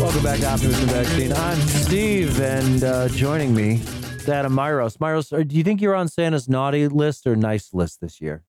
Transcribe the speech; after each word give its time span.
Welcome 0.00 0.22
back 0.24 0.40
to 0.40 0.46
Optimism 0.46 0.88
Vaccine. 0.88 1.32
I'm 1.32 1.60
Steve, 1.60 2.40
and 2.40 2.82
uh, 2.82 3.08
joining 3.10 3.54
me 3.54 3.74
is 4.16 4.28
Adam 4.28 4.52
Myros. 4.52 4.96
Myros, 4.96 5.46
do 5.46 5.56
you 5.56 5.62
think 5.62 5.80
you're 5.80 5.94
on 5.94 6.08
Santa's 6.08 6.48
naughty 6.48 6.88
list 6.88 7.28
or 7.28 7.36
nice 7.36 7.72
list 7.72 8.00
this 8.00 8.20
year? 8.20 8.42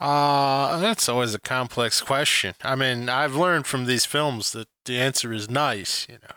Uh, 0.00 0.78
that's 0.80 1.08
always 1.08 1.34
a 1.34 1.40
complex 1.40 2.00
question. 2.00 2.54
I 2.62 2.74
mean, 2.74 3.08
I've 3.08 3.36
learned 3.36 3.66
from 3.66 3.86
these 3.86 4.04
films 4.04 4.52
that 4.52 4.68
the 4.84 4.98
answer 4.98 5.32
is 5.32 5.48
nice. 5.48 6.06
You 6.08 6.18
know, 6.22 6.34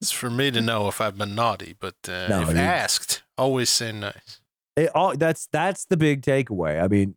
it's 0.00 0.10
for 0.10 0.30
me 0.30 0.50
to 0.50 0.60
know 0.60 0.88
if 0.88 1.00
I've 1.00 1.16
been 1.18 1.34
naughty, 1.34 1.74
but 1.78 1.94
uh, 2.08 2.26
No, 2.28 2.42
if 2.42 2.50
you- 2.50 2.56
asked, 2.56 3.22
always 3.36 3.70
say 3.70 3.92
nice. 3.92 4.40
It, 4.76 4.90
all, 4.94 5.16
that's 5.16 5.48
that's 5.52 5.84
the 5.86 5.96
big 5.96 6.22
takeaway. 6.22 6.82
I 6.82 6.86
mean, 6.88 7.16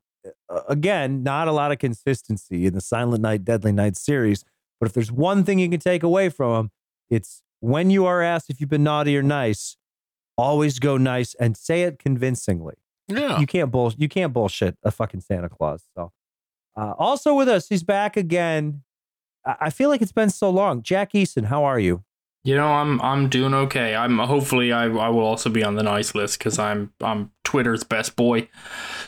again, 0.67 1.23
not 1.23 1.47
a 1.47 1.51
lot 1.51 1.71
of 1.71 1.79
consistency 1.79 2.65
in 2.65 2.73
the 2.73 2.81
Silent 2.81 3.21
Night, 3.21 3.45
Deadly 3.45 3.71
Night 3.71 3.95
series. 3.95 4.43
But 4.79 4.87
if 4.89 4.93
there's 4.93 5.11
one 5.11 5.43
thing 5.43 5.59
you 5.59 5.69
can 5.69 5.79
take 5.79 6.03
away 6.03 6.29
from 6.29 6.53
them, 6.53 6.71
it's 7.09 7.41
when 7.59 7.89
you 7.89 8.05
are 8.05 8.21
asked 8.21 8.49
if 8.49 8.59
you've 8.59 8.69
been 8.69 8.83
naughty 8.83 9.15
or 9.17 9.21
nice, 9.23 9.77
always 10.37 10.79
go 10.79 10.97
nice 10.97 11.35
and 11.35 11.55
say 11.55 11.83
it 11.83 11.99
convincingly. 11.99 12.73
Yeah. 13.07 13.39
You 13.39 13.45
can't 13.45 13.71
bull 13.71 13.93
you 13.97 14.09
can't 14.09 14.33
bullshit 14.33 14.75
a 14.83 14.91
fucking 14.91 15.21
Santa 15.21 15.47
Claus. 15.47 15.83
So 15.95 16.11
uh, 16.75 16.93
also 16.97 17.33
with 17.35 17.47
us, 17.47 17.67
he's 17.69 17.83
back 17.83 18.17
again. 18.17 18.81
I, 19.45 19.55
I 19.61 19.69
feel 19.69 19.89
like 19.89 20.01
it's 20.01 20.11
been 20.11 20.31
so 20.31 20.49
long. 20.49 20.81
Jack 20.81 21.13
Eason, 21.13 21.45
how 21.45 21.63
are 21.63 21.79
you? 21.79 22.03
You 22.45 22.55
know, 22.55 22.67
I'm 22.73 22.99
I'm 23.01 23.29
doing 23.29 23.53
okay. 23.53 23.95
I'm 23.95 24.19
hopefully 24.19 24.73
I, 24.73 24.83
I 24.85 25.07
will 25.09 25.25
also 25.25 25.49
be 25.49 25.63
on 25.63 25.75
the 25.75 25.83
nice 25.83 26.13
list 26.13 26.39
because 26.39 26.59
I'm 26.59 26.91
I'm 27.01 27.31
Twitter's 27.45 27.83
best 27.85 28.15
boy. 28.17 28.49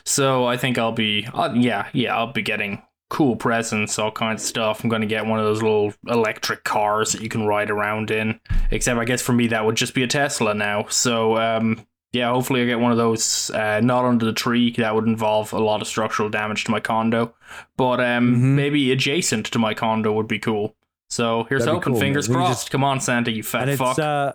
So 0.06 0.46
I 0.46 0.56
think 0.56 0.78
I'll 0.78 0.94
be 0.94 1.28
uh, 1.34 1.52
yeah 1.54 1.88
yeah 1.94 2.16
I'll 2.16 2.32
be 2.32 2.42
getting 2.42 2.82
cool 3.10 3.36
presents, 3.36 4.00
all 4.00 4.12
kinds 4.12 4.42
of 4.42 4.48
stuff. 4.48 4.84
I'm 4.84 4.90
gonna 4.90 5.06
get 5.06 5.26
one 5.26 5.40
of 5.40 5.46
those 5.46 5.62
little 5.62 5.94
electric 6.08 6.64
cars 6.64 7.12
that 7.12 7.22
you 7.22 7.28
can 7.30 7.46
ride 7.46 7.70
around 7.70 8.10
in. 8.10 8.40
Except 8.72 8.98
I 9.00 9.04
guess 9.06 9.22
for 9.22 9.34
me 9.34 9.48
that 9.48 9.66
would 9.66 9.76
just 9.76 9.94
be 9.94 10.04
a 10.04 10.08
Tesla 10.08 10.54
now. 10.54 10.86
So 10.88 11.36
um 11.38 11.86
yeah, 12.14 12.32
hopefully 12.32 12.62
I 12.62 12.66
get 12.66 12.80
one 12.80 12.94
of 12.94 12.98
those. 12.98 13.50
Uh, 13.50 13.82
not 13.82 14.06
under 14.06 14.24
the 14.26 14.32
tree. 14.32 14.72
That 14.78 14.96
would 14.96 15.04
involve 15.06 15.52
a 15.52 15.60
lot 15.60 15.82
of 15.82 15.88
structural 15.90 16.30
damage 16.30 16.64
to 16.64 16.72
my 16.72 16.80
condo, 16.80 17.36
but 17.76 18.00
um 18.00 18.36
Mhm. 18.38 18.56
maybe 18.56 18.94
adjacent 18.94 19.48
to 19.48 19.60
my 19.60 19.74
condo 19.74 20.14
would 20.14 20.28
be 20.30 20.40
cool. 20.40 20.78
So 21.10 21.46
here's 21.50 21.62
That'd 21.66 21.76
hoping. 21.76 21.94
cool, 21.94 22.00
Fingers 22.00 22.28
man. 22.30 22.38
Crossed. 22.40 22.52
just- 22.62 22.72
Come 22.72 22.84
on, 22.84 23.00
Santa, 23.00 23.32
you 23.32 23.44
fat 23.44 23.64
and 23.64 23.72
it's 23.72 23.80
fuck. 23.82 24.00
uh 24.00 24.34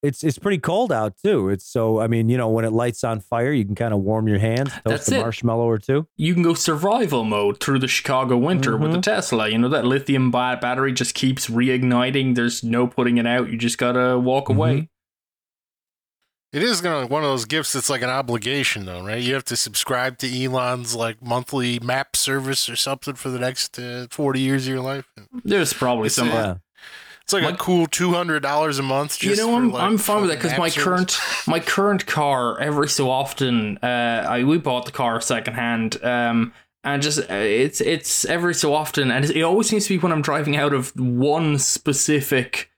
it's 0.00 0.22
it's 0.22 0.38
pretty 0.38 0.58
cold 0.58 0.92
out 0.92 1.14
too. 1.24 1.48
It's 1.48 1.66
so 1.66 1.98
I 2.00 2.06
mean, 2.06 2.28
you 2.28 2.36
know, 2.36 2.48
when 2.48 2.64
it 2.64 2.72
lights 2.72 3.02
on 3.02 3.18
fire, 3.20 3.52
you 3.52 3.64
can 3.64 3.74
kind 3.74 3.92
of 3.92 4.00
warm 4.00 4.28
your 4.28 4.38
hands, 4.38 4.70
toast 4.72 4.82
That's 4.84 5.10
a 5.12 5.16
it. 5.16 5.20
marshmallow 5.20 5.68
or 5.68 5.78
two. 5.78 6.06
you 6.16 6.34
can 6.34 6.42
go 6.44 6.54
survival 6.54 7.24
mode 7.24 7.58
through 7.60 7.80
the 7.80 7.88
Chicago 7.88 8.36
winter 8.36 8.76
with 8.76 8.92
the 8.92 8.98
Mhm. 8.98 9.02
Tesla. 9.02 9.48
You 9.48 9.58
know 9.58 9.68
that 9.68 9.84
lithium 9.84 10.30
battery 10.30 10.92
just 10.92 11.14
keeps 11.14 11.48
reigniting. 11.48 12.36
There's 12.36 12.62
no 12.62 12.86
putting 12.86 13.18
it 13.18 13.26
out. 13.26 13.50
You 13.50 13.56
just 13.58 13.76
gotta 13.78 14.18
walk 14.18 14.48
away. 14.48 14.88
It 16.52 16.62
is 16.62 16.80
gonna 16.80 17.06
one 17.06 17.22
of 17.24 17.28
those 17.28 17.44
gifts 17.44 17.72
that's 17.74 17.90
like 17.90 18.00
an 18.02 18.08
obligation, 18.08 18.86
though, 18.86 19.02
right? 19.04 19.22
You 19.22 19.34
have 19.34 19.44
to 19.46 19.56
subscribe 19.56 20.16
to 20.18 20.44
Elon's 20.44 20.94
like 20.94 21.20
monthly 21.22 21.78
map 21.80 22.16
service 22.16 22.68
or 22.70 22.76
something 22.76 23.14
for 23.14 23.28
the 23.28 23.38
next 23.38 23.78
uh, 23.78 24.06
forty 24.10 24.40
years 24.40 24.66
of 24.66 24.72
your 24.72 24.82
life. 24.82 25.06
There's 25.44 25.72
probably 25.74 26.06
It's, 26.06 26.14
some. 26.14 26.28
Yeah. 26.28 26.56
It's 27.22 27.34
like 27.34 27.42
My- 27.42 27.50
a 27.50 27.56
cool 27.56 27.86
two 27.86 28.12
hundred 28.14 28.40
dollars 28.42 28.78
a 28.78 28.82
month. 28.82 29.22
you 29.22 29.36
know, 29.36 29.48
for, 29.48 29.56
I'm 29.56 29.70
like, 29.70 29.82
I'm 29.82 29.98
fine 29.98 30.22
with 30.22 30.30
that 30.30 30.36
because 30.42 30.56
my 30.58 30.68
service. 30.70 30.84
current 31.18 31.18
my 31.46 31.60
current 31.60 32.06
car 32.06 32.58
every 32.58 32.88
so 32.88 33.10
often, 33.10 33.76
uh, 33.82 34.24
I 34.26 34.44
we 34.44 34.56
bought 34.56 34.86
the 34.86 34.92
car 34.92 35.20
secondhand. 35.20 36.02
Um, 36.02 36.54
and 36.84 37.02
just 37.02 37.18
uh, 37.18 37.34
it's 37.34 37.82
it's 37.82 38.24
every 38.24 38.54
so 38.54 38.72
often, 38.72 39.10
and 39.10 39.26
it 39.26 39.42
always 39.42 39.68
seems 39.68 39.84
to 39.84 39.90
be 39.90 39.98
when 39.98 40.12
I'm 40.12 40.22
driving 40.22 40.56
out 40.56 40.72
of 40.72 40.96
one 40.98 41.58
specific 41.58 42.70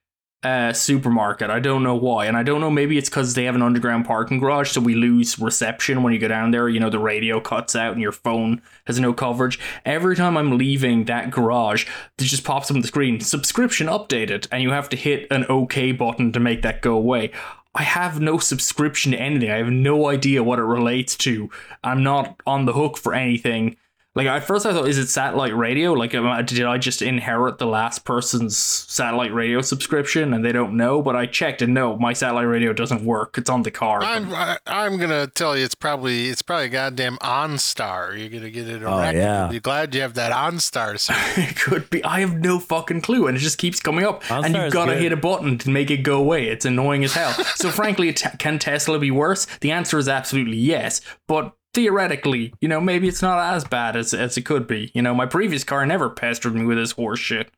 uh 0.42 0.72
supermarket. 0.72 1.50
I 1.50 1.60
don't 1.60 1.82
know 1.82 1.94
why, 1.94 2.26
and 2.26 2.36
I 2.36 2.42
don't 2.42 2.60
know. 2.60 2.70
Maybe 2.70 2.96
it's 2.96 3.10
because 3.10 3.34
they 3.34 3.44
have 3.44 3.54
an 3.54 3.62
underground 3.62 4.06
parking 4.06 4.38
garage, 4.38 4.70
so 4.70 4.80
we 4.80 4.94
lose 4.94 5.38
reception 5.38 6.02
when 6.02 6.12
you 6.12 6.18
go 6.18 6.28
down 6.28 6.50
there. 6.50 6.68
You 6.68 6.80
know, 6.80 6.90
the 6.90 6.98
radio 6.98 7.40
cuts 7.40 7.76
out 7.76 7.92
and 7.92 8.00
your 8.00 8.12
phone 8.12 8.62
has 8.86 8.98
no 8.98 9.12
coverage. 9.12 9.58
Every 9.84 10.16
time 10.16 10.36
I'm 10.36 10.56
leaving 10.56 11.04
that 11.04 11.30
garage, 11.30 11.86
it 12.18 12.24
just 12.24 12.44
pops 12.44 12.70
up 12.70 12.76
on 12.76 12.80
the 12.80 12.88
screen 12.88 13.20
subscription 13.20 13.86
updated, 13.86 14.48
and 14.50 14.62
you 14.62 14.70
have 14.70 14.88
to 14.90 14.96
hit 14.96 15.26
an 15.30 15.44
OK 15.48 15.92
button 15.92 16.32
to 16.32 16.40
make 16.40 16.62
that 16.62 16.80
go 16.80 16.94
away. 16.94 17.32
I 17.74 17.82
have 17.82 18.20
no 18.20 18.38
subscription 18.38 19.12
to 19.12 19.20
anything. 19.20 19.50
I 19.50 19.58
have 19.58 19.70
no 19.70 20.08
idea 20.08 20.42
what 20.42 20.58
it 20.58 20.64
relates 20.64 21.16
to. 21.18 21.50
I'm 21.84 22.02
not 22.02 22.40
on 22.46 22.64
the 22.64 22.72
hook 22.72 22.98
for 22.98 23.14
anything. 23.14 23.76
Like 24.20 24.28
at 24.42 24.46
first, 24.46 24.66
I 24.66 24.72
thought, 24.74 24.86
is 24.86 24.98
it 24.98 25.08
satellite 25.08 25.56
radio? 25.56 25.94
Like, 25.94 26.12
am 26.14 26.26
I- 26.26 26.42
did 26.42 26.62
I 26.66 26.76
just 26.76 27.00
inherit 27.00 27.56
the 27.56 27.66
last 27.66 28.04
person's 28.04 28.54
satellite 28.56 29.32
radio 29.32 29.62
subscription 29.62 30.34
and 30.34 30.44
they 30.44 30.52
don't 30.52 30.76
know? 30.76 31.00
But 31.00 31.16
I 31.16 31.24
checked 31.24 31.62
and 31.62 31.72
no, 31.72 31.96
my 31.96 32.12
satellite 32.12 32.46
radio 32.46 32.74
doesn't 32.74 33.02
work. 33.02 33.38
It's 33.38 33.48
on 33.48 33.62
the 33.62 33.70
car. 33.70 34.02
I'm 34.02 34.30
I, 34.34 34.58
I'm 34.66 34.98
gonna 34.98 35.26
tell 35.26 35.56
you, 35.56 35.64
it's 35.64 35.74
probably 35.74 36.28
it's 36.28 36.42
probably 36.42 36.66
a 36.66 36.68
goddamn 36.68 37.16
OnStar. 37.22 38.18
You're 38.18 38.28
gonna 38.28 38.50
get 38.50 38.68
it. 38.68 38.82
Oh, 38.82 38.98
yeah. 39.10 39.50
You're 39.50 39.60
glad 39.60 39.94
you 39.94 40.02
have 40.02 40.14
that 40.14 40.32
OnStar. 40.32 40.94
it 41.38 41.56
could 41.56 41.88
be. 41.88 42.04
I 42.04 42.20
have 42.20 42.38
no 42.40 42.58
fucking 42.58 43.00
clue, 43.00 43.26
and 43.26 43.38
it 43.38 43.40
just 43.40 43.56
keeps 43.56 43.80
coming 43.80 44.04
up. 44.04 44.22
and 44.30 44.54
you've 44.54 44.72
got 44.72 44.86
to 44.86 44.96
hit 44.96 45.12
a 45.12 45.16
button 45.16 45.56
to 45.58 45.70
make 45.70 45.90
it 45.90 45.98
go 45.98 46.18
away. 46.18 46.48
It's 46.48 46.66
annoying 46.66 47.04
as 47.04 47.14
hell. 47.14 47.32
so, 47.54 47.70
frankly, 47.70 48.12
te- 48.12 48.36
can 48.38 48.58
Tesla 48.58 48.98
be 48.98 49.10
worse? 49.10 49.46
The 49.60 49.70
answer 49.70 49.96
is 49.98 50.08
absolutely 50.08 50.58
yes. 50.58 51.00
But 51.26 51.54
theoretically, 51.74 52.52
you 52.60 52.68
know, 52.68 52.80
maybe 52.80 53.08
it's 53.08 53.22
not 53.22 53.38
as 53.54 53.64
bad 53.64 53.96
as 53.96 54.12
as 54.14 54.36
it 54.36 54.42
could 54.42 54.66
be. 54.66 54.90
You 54.94 55.02
know, 55.02 55.14
my 55.14 55.26
previous 55.26 55.64
car 55.64 55.84
never 55.86 56.08
pestered 56.10 56.54
me 56.54 56.64
with 56.64 56.78
this 56.78 56.92
horse 56.92 57.20
shit. 57.20 57.50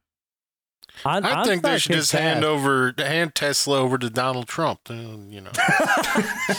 On- 1.06 1.25
I 1.25 1.43
think 1.45 1.62
they 1.62 1.78
should 1.78 1.93
kicks 1.93 2.11
just 2.11 2.12
hand 2.12 2.45
over 2.45 2.93
hand 2.99 3.34
Tesla 3.34 3.78
over 3.81 3.97
to 3.99 4.11
Donald 4.11 4.47
Trump. 4.47 4.81
uh, 4.91 4.95
You 4.95 5.41
know, 5.41 5.50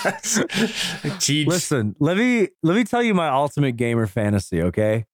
Listen, 1.48 1.96
let 2.00 2.18
me 2.18 2.50
let 2.64 2.76
me 2.76 2.84
tell 2.84 3.04
you 3.04 3.14
my 3.14 3.30
ultimate 3.30 3.74
gamer 3.78 4.08
fantasy, 4.08 4.62
okay? 4.62 5.06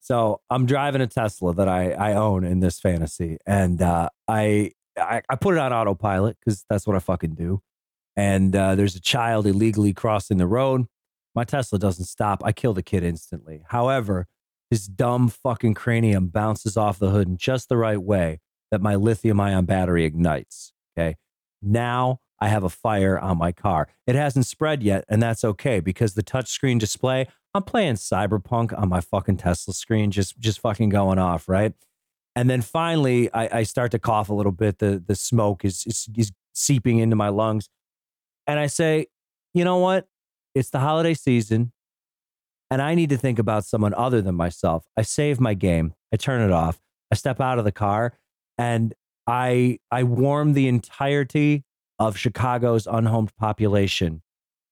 So 0.00 0.40
I'm 0.48 0.66
driving 0.66 1.00
a 1.00 1.06
Tesla 1.06 1.54
that 1.54 1.68
I 1.68 1.92
I 1.92 2.12
own 2.14 2.44
in 2.44 2.60
this 2.60 2.80
fantasy, 2.80 3.38
and 3.46 3.80
uh, 3.82 4.08
I, 4.26 4.72
I 4.96 5.22
I 5.28 5.36
put 5.36 5.54
it 5.54 5.58
on 5.60 5.72
autopilot 5.72 6.36
because 6.40 6.64
that's 6.70 6.86
what 6.86 6.96
I 6.96 7.00
fucking 7.00 7.34
do. 7.34 7.60
And 8.16 8.54
uh, 8.56 8.74
there's 8.74 8.96
a 8.96 9.00
child 9.00 9.46
illegally 9.46 9.92
crossing 9.92 10.38
the 10.38 10.46
road. 10.46 10.86
My 11.34 11.44
Tesla 11.44 11.78
doesn't 11.78 12.06
stop. 12.06 12.42
I 12.44 12.52
kill 12.52 12.74
the 12.74 12.82
kid 12.82 13.04
instantly. 13.04 13.62
However, 13.68 14.26
his 14.70 14.86
dumb 14.86 15.28
fucking 15.28 15.74
cranium 15.74 16.28
bounces 16.28 16.76
off 16.76 16.98
the 16.98 17.10
hood 17.10 17.28
in 17.28 17.36
just 17.36 17.68
the 17.68 17.76
right 17.76 18.00
way 18.02 18.40
that 18.70 18.82
my 18.82 18.94
lithium 18.94 19.40
ion 19.40 19.64
battery 19.64 20.04
ignites. 20.04 20.72
Okay. 20.96 21.16
Now 21.62 22.20
I 22.40 22.48
have 22.48 22.64
a 22.64 22.68
fire 22.68 23.18
on 23.18 23.38
my 23.38 23.52
car. 23.52 23.88
It 24.06 24.14
hasn't 24.14 24.46
spread 24.46 24.82
yet, 24.82 25.04
and 25.08 25.22
that's 25.22 25.44
okay 25.44 25.80
because 25.80 26.14
the 26.14 26.22
touchscreen 26.22 26.78
display, 26.78 27.26
I'm 27.54 27.62
playing 27.62 27.94
Cyberpunk 27.94 28.78
on 28.78 28.88
my 28.88 29.00
fucking 29.00 29.38
Tesla 29.38 29.74
screen, 29.74 30.10
just 30.10 30.38
just 30.38 30.60
fucking 30.60 30.90
going 30.90 31.18
off, 31.18 31.48
right? 31.48 31.72
And 32.36 32.48
then 32.48 32.62
finally, 32.62 33.32
I, 33.32 33.58
I 33.58 33.62
start 33.64 33.90
to 33.92 33.98
cough 33.98 34.28
a 34.28 34.34
little 34.34 34.52
bit. 34.52 34.78
The 34.78 35.02
the 35.04 35.16
smoke 35.16 35.64
is, 35.64 35.84
is 35.86 36.08
is 36.16 36.30
seeping 36.52 36.98
into 36.98 37.16
my 37.16 37.28
lungs, 37.28 37.68
and 38.46 38.60
I 38.60 38.66
say, 38.68 39.06
you 39.54 39.64
know 39.64 39.78
what? 39.78 40.06
It's 40.58 40.70
the 40.70 40.80
holiday 40.80 41.14
season, 41.14 41.72
and 42.68 42.82
I 42.82 42.96
need 42.96 43.10
to 43.10 43.16
think 43.16 43.38
about 43.38 43.64
someone 43.64 43.94
other 43.94 44.20
than 44.20 44.34
myself. 44.34 44.86
I 44.96 45.02
save 45.02 45.40
my 45.40 45.54
game. 45.54 45.94
I 46.12 46.16
turn 46.16 46.42
it 46.42 46.52
off. 46.52 46.80
I 47.12 47.14
step 47.14 47.40
out 47.40 47.58
of 47.58 47.64
the 47.64 47.72
car, 47.72 48.14
and 48.58 48.92
I 49.26 49.78
I 49.90 50.02
warm 50.02 50.54
the 50.54 50.66
entirety 50.66 51.64
of 51.98 52.16
Chicago's 52.16 52.86
unhomed 52.86 53.36
population 53.36 54.22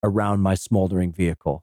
around 0.03 0.41
my 0.41 0.55
smoldering 0.55 1.13
vehicle. 1.13 1.63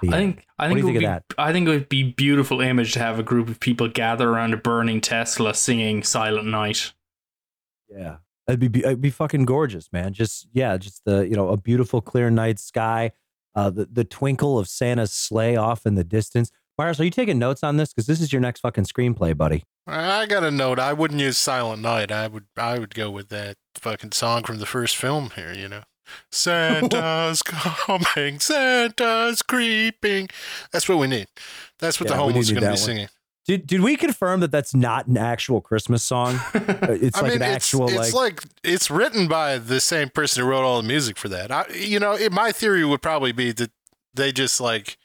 The 0.00 0.08
I 0.08 0.12
think 0.12 0.46
I 0.58 0.68
What 0.68 0.74
think 0.74 0.80
do 0.80 0.88
it 0.88 0.88
you 0.88 0.94
would 0.94 1.06
think 1.06 1.28
be 1.28 1.34
I 1.36 1.52
think 1.52 1.68
it 1.68 1.70
would 1.70 1.88
be 1.90 2.02
beautiful 2.02 2.60
image 2.62 2.92
to 2.94 2.98
have 2.98 3.18
a 3.18 3.22
group 3.22 3.48
of 3.48 3.60
people 3.60 3.88
gather 3.88 4.28
around 4.30 4.54
a 4.54 4.56
burning 4.56 5.02
Tesla 5.02 5.52
singing 5.54 6.02
Silent 6.02 6.46
Night. 6.48 6.92
Yeah. 7.90 8.16
It'd 8.48 8.60
be, 8.60 8.68
be 8.68 8.80
it'd 8.84 9.00
be 9.00 9.10
fucking 9.10 9.44
gorgeous, 9.44 9.92
man. 9.92 10.12
Just 10.12 10.46
yeah, 10.52 10.76
just 10.76 11.04
the 11.04 11.26
you 11.28 11.34
know 11.34 11.48
a 11.48 11.56
beautiful 11.56 12.00
clear 12.00 12.30
night 12.30 12.58
sky, 12.58 13.12
uh, 13.54 13.70
the 13.70 13.86
the 13.86 14.04
twinkle 14.04 14.58
of 14.58 14.68
Santa's 14.68 15.12
sleigh 15.12 15.56
off 15.56 15.84
in 15.86 15.94
the 15.96 16.04
distance. 16.04 16.50
Myers, 16.78 17.00
are 17.00 17.04
you 17.04 17.10
taking 17.10 17.38
notes 17.38 17.62
on 17.64 17.76
this? 17.78 17.92
Because 17.92 18.06
this 18.06 18.20
is 18.20 18.32
your 18.32 18.40
next 18.40 18.60
fucking 18.60 18.84
screenplay, 18.84 19.34
buddy. 19.36 19.64
I 19.86 20.26
got 20.26 20.44
a 20.44 20.50
note. 20.50 20.78
I 20.78 20.92
wouldn't 20.92 21.20
use 21.20 21.38
Silent 21.38 21.80
Night. 21.82 22.12
I 22.12 22.26
would 22.28 22.44
I 22.56 22.78
would 22.78 22.94
go 22.94 23.10
with 23.10 23.30
that 23.30 23.56
fucking 23.76 24.12
song 24.12 24.42
from 24.44 24.58
the 24.58 24.66
first 24.66 24.96
film 24.96 25.30
here. 25.34 25.52
You 25.52 25.68
know, 25.68 25.82
Santa's 26.30 27.42
coming, 27.44 28.38
Santa's 28.40 29.42
creeping. 29.42 30.28
That's 30.70 30.88
what 30.88 30.98
we 30.98 31.06
need. 31.06 31.26
That's 31.78 31.98
what 31.98 32.10
Yeah, 32.10 32.16
the 32.16 32.22
we 32.26 32.32
do 32.32 32.32
homeless 32.34 32.50
are 32.50 32.54
going 32.54 32.62
to 32.62 32.66
be 32.68 32.70
one. 32.70 32.76
singing. 32.76 33.08
Did 33.46 33.66
did 33.66 33.80
we 33.80 33.96
confirm 33.96 34.40
that 34.40 34.50
that's 34.50 34.74
not 34.74 35.06
an 35.06 35.16
actual 35.16 35.60
Christmas 35.60 36.02
song? 36.02 36.40
Uh, 36.54 36.92
It's 37.00 37.16
I 37.16 37.22
like 37.22 37.32
mean, 37.32 37.42
an 37.42 37.48
it's, 37.48 37.66
actual 37.66 37.88
it's 37.88 38.12
like, 38.12 38.42
like 38.42 38.44
it's 38.64 38.90
written 38.90 39.28
by 39.28 39.58
the 39.58 39.80
same 39.80 40.08
person 40.10 40.42
who 40.42 40.48
wrote 40.50 40.64
all 40.64 40.80
the 40.82 40.86
music 40.88 41.16
for 41.16 41.28
that. 41.28 41.50
I, 41.52 41.66
you 41.74 41.98
know, 42.00 42.12
it, 42.12 42.32
my 42.32 42.50
theory 42.52 42.84
would 42.84 43.02
probably 43.02 43.32
be 43.32 43.52
that 43.52 43.70
they 44.14 44.32
just 44.32 44.60
like 44.60 44.98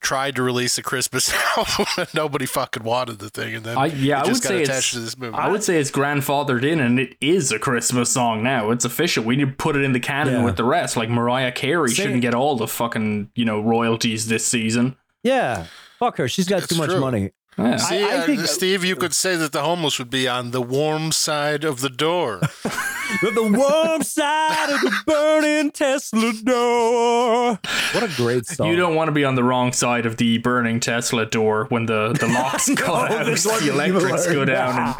tried 0.00 0.34
to 0.36 0.42
release 0.42 0.76
a 0.78 0.82
Christmas 0.82 1.32
album 1.56 1.86
and 1.96 2.08
nobody 2.14 2.46
fucking 2.46 2.82
wanted 2.84 3.18
the 3.18 3.30
thing, 3.30 3.54
and 3.56 3.64
then 3.64 3.76
I, 3.78 3.86
yeah, 3.86 4.20
it 4.20 4.24
I 4.26 4.32
would 4.32 4.42
got 4.42 4.48
say 4.48 4.62
attached 4.62 4.78
it's. 4.78 4.92
to 4.94 5.00
this 5.00 5.18
movie. 5.18 5.34
I 5.36 5.48
would 5.48 5.62
say 5.62 5.78
it's 5.78 5.90
grandfathered 5.90 6.64
in, 6.64 6.80
and 6.80 6.98
it 7.00 7.16
is 7.20 7.50
a 7.52 7.58
Christmas 7.58 8.10
song 8.10 8.42
now. 8.42 8.70
It's 8.70 8.84
official. 8.84 9.24
We 9.24 9.36
need 9.36 9.48
to 9.48 9.54
put 9.54 9.74
it 9.76 9.82
in 9.82 9.92
the 9.92 10.00
canon 10.00 10.34
Yeah. 10.34 10.44
with 10.44 10.56
the 10.56 10.64
rest. 10.64 10.96
Like 10.96 11.08
Mariah 11.10 11.52
Carey 11.52 11.88
Say- 11.90 12.02
shouldn't 12.04 12.22
get 12.22 12.34
all 12.34 12.56
the 12.56 12.68
fucking 12.68 13.30
you 13.34 13.44
know 13.44 13.60
royalties 13.60 14.28
this 14.28 14.46
season. 14.46 14.96
yeah. 15.22 15.66
Fuck 15.98 16.16
her. 16.16 16.26
She's 16.28 16.48
got 16.48 16.60
That's 16.62 16.72
too 16.72 16.78
much 16.78 16.90
true. 16.90 16.98
money. 17.00 17.30
Yeah. 17.58 17.76
See, 17.76 18.02
I- 18.02 18.08
I 18.08 18.18
uh, 18.18 18.26
think- 18.26 18.40
Steve, 18.46 18.84
you 18.84 18.96
could 18.96 19.14
say 19.14 19.36
that 19.36 19.52
the 19.52 19.62
homeless 19.62 19.98
would 19.98 20.10
be 20.10 20.26
on 20.26 20.50
the 20.52 20.62
warm 20.62 21.12
side 21.12 21.64
of 21.64 21.80
the 21.80 21.90
door. 21.90 22.40
The 23.20 23.42
warm 23.42 24.02
side 24.02 24.70
of 24.70 24.80
the 24.80 24.92
burning 25.06 25.70
Tesla 25.70 26.32
door. 26.42 27.58
What 27.92 28.02
a 28.04 28.10
great 28.16 28.46
song. 28.46 28.68
You 28.68 28.76
don't 28.76 28.94
want 28.94 29.08
to 29.08 29.12
be 29.12 29.22
on 29.22 29.34
the 29.34 29.44
wrong 29.44 29.74
side 29.74 30.06
of 30.06 30.16
the 30.16 30.38
burning 30.38 30.80
Tesla 30.80 31.26
door 31.26 31.66
when 31.68 31.84
the, 31.84 32.14
the 32.18 32.26
locks 32.32 32.68
No, 32.68 32.74
go 32.74 32.94
out, 32.94 33.26
this 33.26 33.44
the 33.44 33.70
electrics 33.70 34.26
go 34.28 34.46
down, 34.46 34.94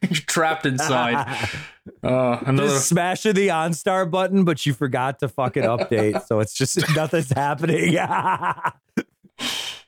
and 0.00 0.10
you're 0.10 0.20
trapped 0.26 0.64
inside. 0.64 1.26
Uh, 2.04 2.38
another 2.46 2.68
just 2.68 2.88
smashing 2.88 3.34
the 3.34 3.48
OnStar 3.48 4.08
button, 4.08 4.44
but 4.44 4.64
you 4.64 4.72
forgot 4.72 5.18
to 5.18 5.28
fucking 5.28 5.64
update. 5.64 6.24
so 6.26 6.38
it's 6.38 6.54
just 6.54 6.78
nothing's 6.94 7.30
happening. 7.32 7.92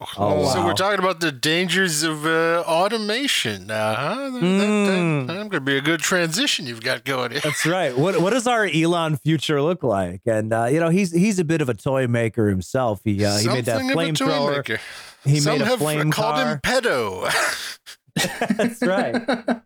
Oh, 0.01 0.07
So 0.53 0.61
wow. 0.61 0.67
we're 0.67 0.75
talking 0.75 1.01
about 1.01 1.19
the 1.19 1.33
dangers 1.33 2.05
of 2.05 2.25
uh, 2.25 2.63
automation 2.69 3.67
now, 3.67 3.95
huh? 3.97 4.31
That, 4.31 4.43
Mm. 4.43 5.27
that, 5.27 5.35
going 5.35 5.51
to 5.51 5.61
be 5.61 5.77
a 5.77 5.81
good 5.81 5.99
transition 6.01 6.67
you've 6.67 6.83
got 6.85 7.05
going 7.05 7.33
here. 7.33 7.41
That's 7.41 7.67
right. 7.67 7.97
What 7.99 8.21
what 8.21 8.31
does 8.33 8.47
our 8.47 8.65
Elon 8.67 9.17
future 9.17 9.61
look 9.61 9.83
like? 9.83 10.21
And 10.25 10.53
uh, 10.53 10.67
you 10.67 10.79
know, 10.79 10.89
he's 10.91 11.11
he's 11.13 11.41
a 11.41 11.45
bit 11.45 11.61
of 11.61 11.69
a 11.69 11.75
toy 11.75 12.07
maker 12.07 12.49
himself. 12.49 13.01
He 13.05 13.25
uh, 13.25 13.39
he 13.39 13.49
made 13.49 13.65
that 13.65 13.79
Something 13.79 13.91
of 13.91 13.99
a 14.09 14.13
toy 14.13 14.27
flamethrower. 14.27 14.79
He 15.25 15.41
Some 15.41 15.55
made 15.59 15.63
a 15.63 15.65
have 15.67 15.79
flame 15.81 16.11
called 16.13 16.37
car. 16.37 16.47
him 16.53 16.59
pedo. 16.61 17.79
That's 18.57 18.83
right. 18.83 19.61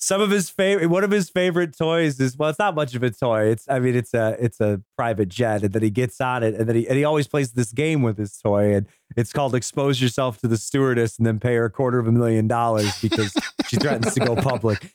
Some 0.00 0.20
of 0.20 0.30
his 0.30 0.48
favorite, 0.48 0.86
one 0.86 1.02
of 1.02 1.10
his 1.10 1.28
favorite 1.28 1.76
toys 1.76 2.20
is 2.20 2.36
well, 2.36 2.48
it's 2.50 2.58
not 2.58 2.76
much 2.76 2.94
of 2.94 3.02
a 3.02 3.10
toy. 3.10 3.46
It's, 3.46 3.68
I 3.68 3.80
mean, 3.80 3.96
it's 3.96 4.14
a, 4.14 4.36
it's 4.38 4.60
a 4.60 4.80
private 4.96 5.28
jet, 5.28 5.64
and 5.64 5.72
then 5.72 5.82
he 5.82 5.90
gets 5.90 6.20
on 6.20 6.44
it, 6.44 6.54
and 6.54 6.68
then 6.68 6.76
he, 6.76 6.88
and 6.88 6.96
he 6.96 7.04
always 7.04 7.26
plays 7.26 7.52
this 7.52 7.72
game 7.72 8.02
with 8.02 8.16
his 8.16 8.36
toy, 8.38 8.74
and 8.74 8.86
it's 9.16 9.32
called 9.32 9.56
"Expose 9.56 10.00
Yourself 10.00 10.38
to 10.38 10.48
the 10.48 10.56
Stewardess," 10.56 11.18
and 11.18 11.26
then 11.26 11.40
pay 11.40 11.56
her 11.56 11.64
a 11.64 11.70
quarter 11.70 11.98
of 11.98 12.06
a 12.06 12.12
million 12.12 12.46
dollars 12.46 12.96
because 13.00 13.32
she 13.66 13.76
threatens 13.76 14.14
to 14.14 14.20
go 14.20 14.36
public. 14.36 14.94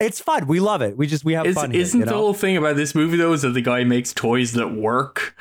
It's 0.00 0.20
fun. 0.20 0.48
We 0.48 0.60
love 0.60 0.82
it. 0.82 0.98
We 0.98 1.06
just 1.06 1.24
we 1.24 1.32
have 1.34 1.46
Is, 1.46 1.54
fun. 1.54 1.70
here, 1.70 1.80
isn't 1.80 2.00
the 2.00 2.06
know? 2.06 2.12
whole 2.16 2.34
thing 2.34 2.56
about 2.56 2.76
this 2.76 2.94
movie 2.94 3.16
though 3.16 3.32
is 3.32 3.42
that 3.42 3.50
the 3.50 3.62
guy 3.62 3.84
makes 3.84 4.12
toys 4.12 4.52
that 4.52 4.74
work? 4.74 5.34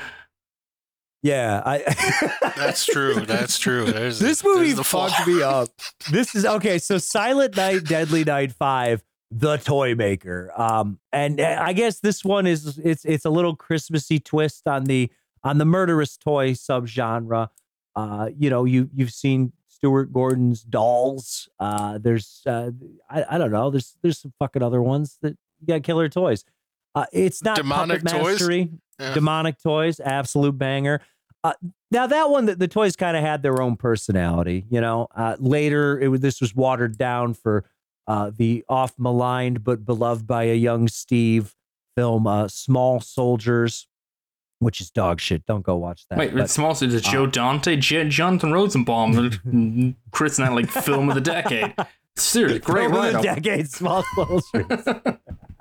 Yeah, 1.23 1.61
I. 1.65 2.51
That's 2.57 2.85
true. 2.85 3.15
That's 3.15 3.57
true. 3.57 3.85
There's 3.85 4.19
this 4.19 4.43
movie 4.43 4.73
the 4.73 4.83
fucked 4.83 5.25
me 5.25 5.41
up. 5.41 5.69
This 6.11 6.35
is 6.35 6.45
okay. 6.45 6.77
So 6.77 6.97
Silent 6.97 7.55
Night, 7.55 7.85
Deadly 7.85 8.25
Night 8.25 8.51
Five, 8.51 9.03
the 9.31 9.55
toy 9.55 9.95
maker. 9.95 10.51
Um, 10.55 10.99
and 11.13 11.39
uh, 11.39 11.59
I 11.61 11.71
guess 11.71 12.01
this 12.01 12.25
one 12.25 12.45
is 12.45 12.77
it's 12.77 13.05
it's 13.05 13.23
a 13.23 13.29
little 13.29 13.55
Christmassy 13.55 14.19
twist 14.19 14.67
on 14.67 14.83
the 14.83 15.09
on 15.43 15.59
the 15.59 15.65
murderous 15.65 16.17
toy 16.17 16.51
subgenre. 16.51 17.47
Uh, 17.95 18.29
you 18.37 18.49
know, 18.49 18.65
you 18.65 18.89
you've 18.93 19.13
seen 19.13 19.53
Stuart 19.69 20.11
Gordon's 20.11 20.61
dolls. 20.61 21.47
Uh, 21.57 21.99
there's 21.99 22.41
uh, 22.45 22.71
I, 23.09 23.23
I 23.31 23.37
don't 23.37 23.51
know. 23.51 23.69
There's 23.69 23.95
there's 24.01 24.19
some 24.19 24.33
fucking 24.39 24.61
other 24.61 24.81
ones 24.81 25.19
that 25.21 25.37
you 25.61 25.67
got 25.67 25.83
killer 25.83 26.09
toys. 26.09 26.43
Uh, 26.95 27.05
it's 27.13 27.41
not 27.41 27.55
Demonic 27.55 28.03
toys? 28.03 28.39
Mastery. 28.39 28.69
Yeah. 29.03 29.13
Demonic 29.13 29.61
toys, 29.61 29.99
absolute 29.99 30.57
banger. 30.57 31.01
Uh, 31.43 31.53
now 31.91 32.07
that 32.07 32.29
one, 32.29 32.45
the, 32.45 32.55
the 32.55 32.67
toys 32.69 32.95
kind 32.95 33.17
of 33.17 33.23
had 33.23 33.43
their 33.43 33.61
own 33.61 33.75
personality. 33.75 34.65
You 34.69 34.79
know, 34.81 35.07
uh, 35.15 35.35
later 35.39 35.99
it 35.99 36.07
was 36.07 36.21
this 36.21 36.39
was 36.41 36.55
watered 36.55 36.97
down 36.97 37.33
for 37.33 37.65
uh, 38.07 38.31
the 38.35 38.63
oft 38.69 38.97
maligned 38.97 39.63
but 39.63 39.85
beloved 39.85 40.25
by 40.25 40.43
a 40.43 40.55
young 40.55 40.87
Steve 40.87 41.53
film, 41.97 42.25
uh, 42.27 42.47
Small 42.47 42.99
Soldiers, 43.01 43.87
which 44.59 44.79
is 44.81 44.89
dog 44.89 45.19
shit. 45.19 45.45
Don't 45.45 45.61
go 45.63 45.75
watch 45.75 46.05
that. 46.09 46.17
Wait, 46.17 46.33
But- 46.33 46.43
it's 46.43 46.53
small. 46.53 46.73
Soldiers. 46.75 47.01
it 47.01 47.03
Joe 47.11 47.23
uh, 47.25 47.27
Dante, 47.27 47.75
J- 47.75 48.07
Jonathan 48.09 48.51
Rosenbaum, 48.53 49.95
Chris 50.11 50.37
that 50.37 50.53
like 50.53 50.69
film 50.69 51.09
of 51.09 51.15
the 51.15 51.21
decade? 51.21 51.75
Seriously, 52.15 52.59
great 52.59 52.89
Film 52.91 53.05
of 53.05 53.13
the 53.13 53.21
decade, 53.21 53.69
Small 53.69 54.03
Soldiers. 54.15 54.43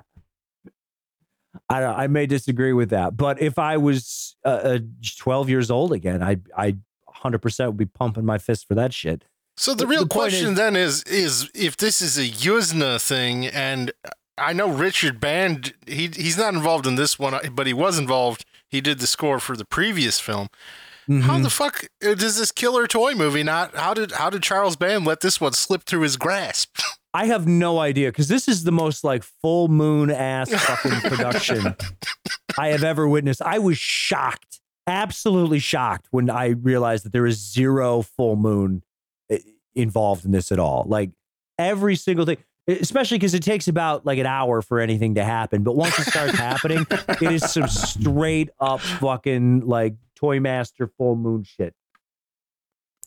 I 1.73 1.79
don't, 1.79 1.95
I 1.95 2.07
may 2.07 2.25
disagree 2.25 2.73
with 2.73 2.89
that, 2.91 3.17
but 3.17 3.41
if 3.41 3.57
I 3.57 3.77
was 3.77 4.35
uh, 4.45 4.49
uh, 4.49 4.79
12 5.17 5.49
years 5.49 5.71
old 5.71 5.91
again, 5.93 6.21
I 6.21 6.37
I 6.57 6.75
100% 7.23 7.65
would 7.67 7.77
be 7.77 7.85
pumping 7.85 8.25
my 8.25 8.37
fist 8.37 8.67
for 8.67 8.75
that 8.75 8.93
shit. 8.93 9.23
So 9.55 9.73
the 9.75 9.87
real 9.87 10.03
the 10.03 10.09
question 10.09 10.49
is- 10.51 10.57
then 10.57 10.75
is 10.75 11.03
is 11.03 11.49
if 11.53 11.77
this 11.77 12.01
is 12.01 12.17
a 12.17 12.27
Yuzna 12.27 12.99
thing, 13.01 13.45
and 13.47 13.91
I 14.37 14.51
know 14.53 14.67
Richard 14.67 15.19
Band, 15.19 15.73
he 15.85 16.07
he's 16.07 16.37
not 16.37 16.53
involved 16.53 16.87
in 16.87 16.95
this 16.95 17.19
one, 17.19 17.35
but 17.53 17.67
he 17.67 17.73
was 17.73 17.99
involved. 17.99 18.45
He 18.67 18.81
did 18.81 18.99
the 18.99 19.07
score 19.07 19.39
for 19.39 19.55
the 19.55 19.65
previous 19.65 20.19
film. 20.19 20.47
How 21.07 21.37
Mhm. 21.37 21.43
the 21.43 21.49
fuck 21.49 21.85
uh, 22.03 22.13
does 22.15 22.37
this 22.39 22.51
killer 22.51 22.87
toy 22.87 23.13
movie 23.13 23.43
not? 23.43 23.75
How 23.75 23.93
did 23.93 24.13
how 24.13 24.29
did 24.31 24.41
Charles 24.41 24.75
Band 24.75 25.05
let 25.05 25.19
this 25.19 25.39
one 25.39 25.53
slip 25.53 25.83
through 25.83 26.01
his 26.01 26.17
grasp? 26.17 26.77
I 27.13 27.25
have 27.25 27.47
no 27.47 27.79
idea 27.79 28.09
because 28.09 28.27
this 28.27 28.47
is 28.47 28.63
the 28.63 28.71
most 28.71 29.03
like 29.03 29.23
full 29.23 29.67
moon 29.67 30.09
ass 30.09 30.49
fucking 30.65 31.09
production 31.09 31.75
I 32.57 32.69
have 32.69 32.83
ever 32.83 33.07
witnessed. 33.07 33.41
I 33.41 33.59
was 33.59 33.77
shocked, 33.77 34.59
absolutely 34.87 35.59
shocked 35.59 36.07
when 36.11 36.29
I 36.29 36.47
realized 36.47 37.05
that 37.05 37.13
there 37.13 37.27
is 37.27 37.37
zero 37.37 38.01
full 38.01 38.35
moon 38.35 38.83
eh, 39.29 39.39
involved 39.75 40.25
in 40.25 40.31
this 40.31 40.51
at 40.51 40.57
all. 40.57 40.85
Like 40.87 41.11
every 41.59 41.95
single 41.95 42.25
thing, 42.25 42.37
especially 42.67 43.17
because 43.17 43.35
it 43.35 43.43
takes 43.43 43.67
about 43.67 44.05
like 44.05 44.17
an 44.17 44.25
hour 44.25 44.63
for 44.63 44.79
anything 44.79 45.15
to 45.15 45.23
happen. 45.23 45.63
But 45.63 45.75
once 45.75 45.97
it 45.99 46.07
starts 46.07 46.33
happening, 46.33 46.87
it 46.89 47.21
is 47.21 47.51
some 47.51 47.67
straight 47.67 48.49
up 48.59 48.81
fucking 48.81 49.67
like 49.67 49.95
Toy 50.15 50.39
Master 50.39 50.87
full 50.97 51.15
moon 51.15 51.43
shit. 51.43 51.75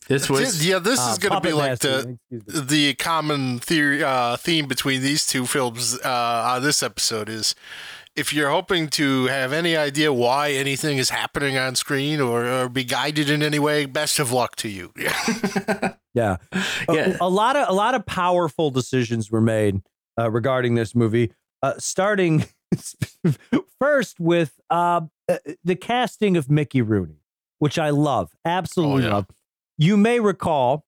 This 0.08 0.30
was 0.30 0.66
yeah, 0.66 0.78
this 0.78 1.00
Uh, 1.00 1.10
is 1.12 1.18
going 1.18 1.32
to 1.34 1.40
be 1.40 1.52
like 1.52 1.78
the 1.80 2.18
the 2.30 2.94
common 2.94 3.58
theory 3.58 4.02
uh, 4.04 4.36
theme 4.36 4.66
between 4.68 5.02
these 5.02 5.26
two 5.26 5.46
films 5.46 5.98
uh, 6.04 6.52
on 6.54 6.62
this 6.62 6.82
episode 6.82 7.28
is 7.28 7.54
if 8.14 8.32
you're 8.32 8.50
hoping 8.50 8.88
to 8.88 9.26
have 9.26 9.52
any 9.52 9.76
idea 9.76 10.12
why 10.12 10.50
anything 10.52 10.96
is 10.96 11.10
happening 11.10 11.58
on 11.58 11.74
screen 11.74 12.18
or, 12.20 12.46
or 12.46 12.68
be 12.68 12.82
guided 12.84 13.28
in 13.28 13.42
any 13.42 13.58
way, 13.58 13.84
best 13.84 14.18
of 14.18 14.32
luck 14.32 14.56
to 14.56 14.68
you. 14.68 14.92
Yeah. 16.14 16.36
A- 16.52 16.94
Yeah. 16.94 17.16
A, 17.20 17.28
lot 17.28 17.56
of 17.56 17.68
a 17.68 17.72
lot 17.74 17.94
of 17.94 18.06
powerful 18.06 18.70
decisions 18.70 19.30
were 19.30 19.42
made 19.42 19.82
uh, 20.18 20.30
regarding 20.30 20.74
this 20.74 20.94
movie. 20.94 21.32
Uh, 21.62 21.74
starting 21.78 22.46
first 23.80 24.18
with 24.18 24.54
uh, 24.70 25.02
uh, 25.28 25.36
the 25.64 25.76
casting 25.76 26.36
of 26.38 26.50
Mickey 26.50 26.80
Rooney, 26.80 27.20
which 27.58 27.78
I 27.78 27.90
love, 27.90 28.30
absolutely 28.46 29.04
Oh, 29.04 29.08
yeah. 29.08 29.14
love. 29.14 29.26
You 29.78 29.96
may 29.96 30.20
recall 30.20 30.86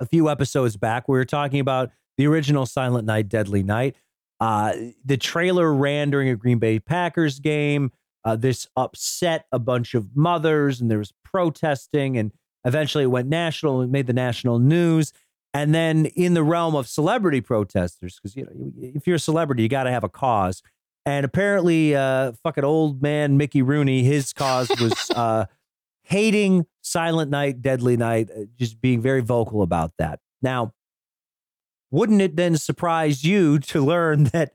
a 0.00 0.06
few 0.06 0.28
episodes 0.28 0.76
back 0.76 1.08
we 1.08 1.16
were 1.16 1.24
talking 1.24 1.60
about 1.60 1.90
the 2.16 2.26
original 2.26 2.66
Silent 2.66 3.06
Night, 3.06 3.28
Deadly 3.28 3.62
Night. 3.62 3.96
Uh, 4.40 4.74
the 5.04 5.16
trailer 5.16 5.72
ran 5.72 6.10
during 6.10 6.28
a 6.28 6.36
Green 6.36 6.58
Bay 6.58 6.78
Packers 6.78 7.38
game. 7.38 7.92
Uh, 8.24 8.36
this 8.36 8.66
upset 8.76 9.46
a 9.52 9.58
bunch 9.58 9.94
of 9.94 10.16
mothers, 10.16 10.80
and 10.80 10.90
there 10.90 10.98
was 10.98 11.12
protesting, 11.24 12.18
and 12.18 12.32
eventually 12.64 13.04
it 13.04 13.08
went 13.08 13.28
national 13.28 13.80
and 13.80 13.92
made 13.92 14.06
the 14.06 14.12
national 14.12 14.58
news. 14.58 15.12
And 15.54 15.74
then 15.74 16.06
in 16.06 16.34
the 16.34 16.42
realm 16.42 16.74
of 16.74 16.88
celebrity 16.88 17.40
protesters, 17.40 18.16
because 18.16 18.36
you 18.36 18.44
know, 18.44 18.72
if 18.76 19.06
you're 19.06 19.16
a 19.16 19.20
celebrity, 19.20 19.62
you 19.62 19.68
got 19.68 19.84
to 19.84 19.90
have 19.90 20.04
a 20.04 20.08
cause. 20.08 20.62
And 21.06 21.24
apparently, 21.24 21.96
uh, 21.96 22.32
fucking 22.42 22.64
old 22.64 23.02
man 23.02 23.36
Mickey 23.36 23.62
Rooney, 23.62 24.02
his 24.02 24.32
cause 24.32 24.68
was 24.80 25.10
uh, 25.16 25.46
hating 26.10 26.66
Silent 26.82 27.30
Night, 27.30 27.62
Deadly 27.62 27.96
Night, 27.96 28.30
uh, 28.36 28.42
just 28.58 28.80
being 28.80 29.00
very 29.00 29.22
vocal 29.22 29.62
about 29.62 29.92
that. 29.98 30.18
Now, 30.42 30.74
wouldn't 31.90 32.20
it 32.20 32.36
then 32.36 32.56
surprise 32.56 33.24
you 33.24 33.58
to 33.60 33.84
learn 33.84 34.24
that 34.24 34.52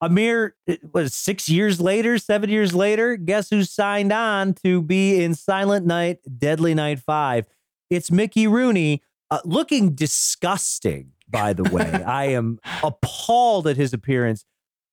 a 0.00 0.08
mere 0.08 0.54
was 0.92 1.14
six 1.14 1.48
years 1.48 1.80
later, 1.80 2.18
seven 2.18 2.50
years 2.50 2.74
later, 2.74 3.16
guess 3.16 3.50
who 3.50 3.64
signed 3.64 4.12
on 4.12 4.54
to 4.64 4.80
be 4.80 5.22
in 5.22 5.34
Silent 5.34 5.86
Night, 5.86 6.18
Deadly 6.38 6.74
Night 6.74 7.00
Five? 7.00 7.46
It's 7.90 8.10
Mickey 8.10 8.46
Rooney, 8.46 9.02
uh, 9.30 9.40
looking 9.44 9.94
disgusting. 9.94 11.12
By 11.28 11.52
the 11.52 11.64
way, 11.64 11.90
I 12.06 12.26
am 12.26 12.58
appalled 12.82 13.66
at 13.66 13.76
his 13.76 13.92
appearance. 13.92 14.44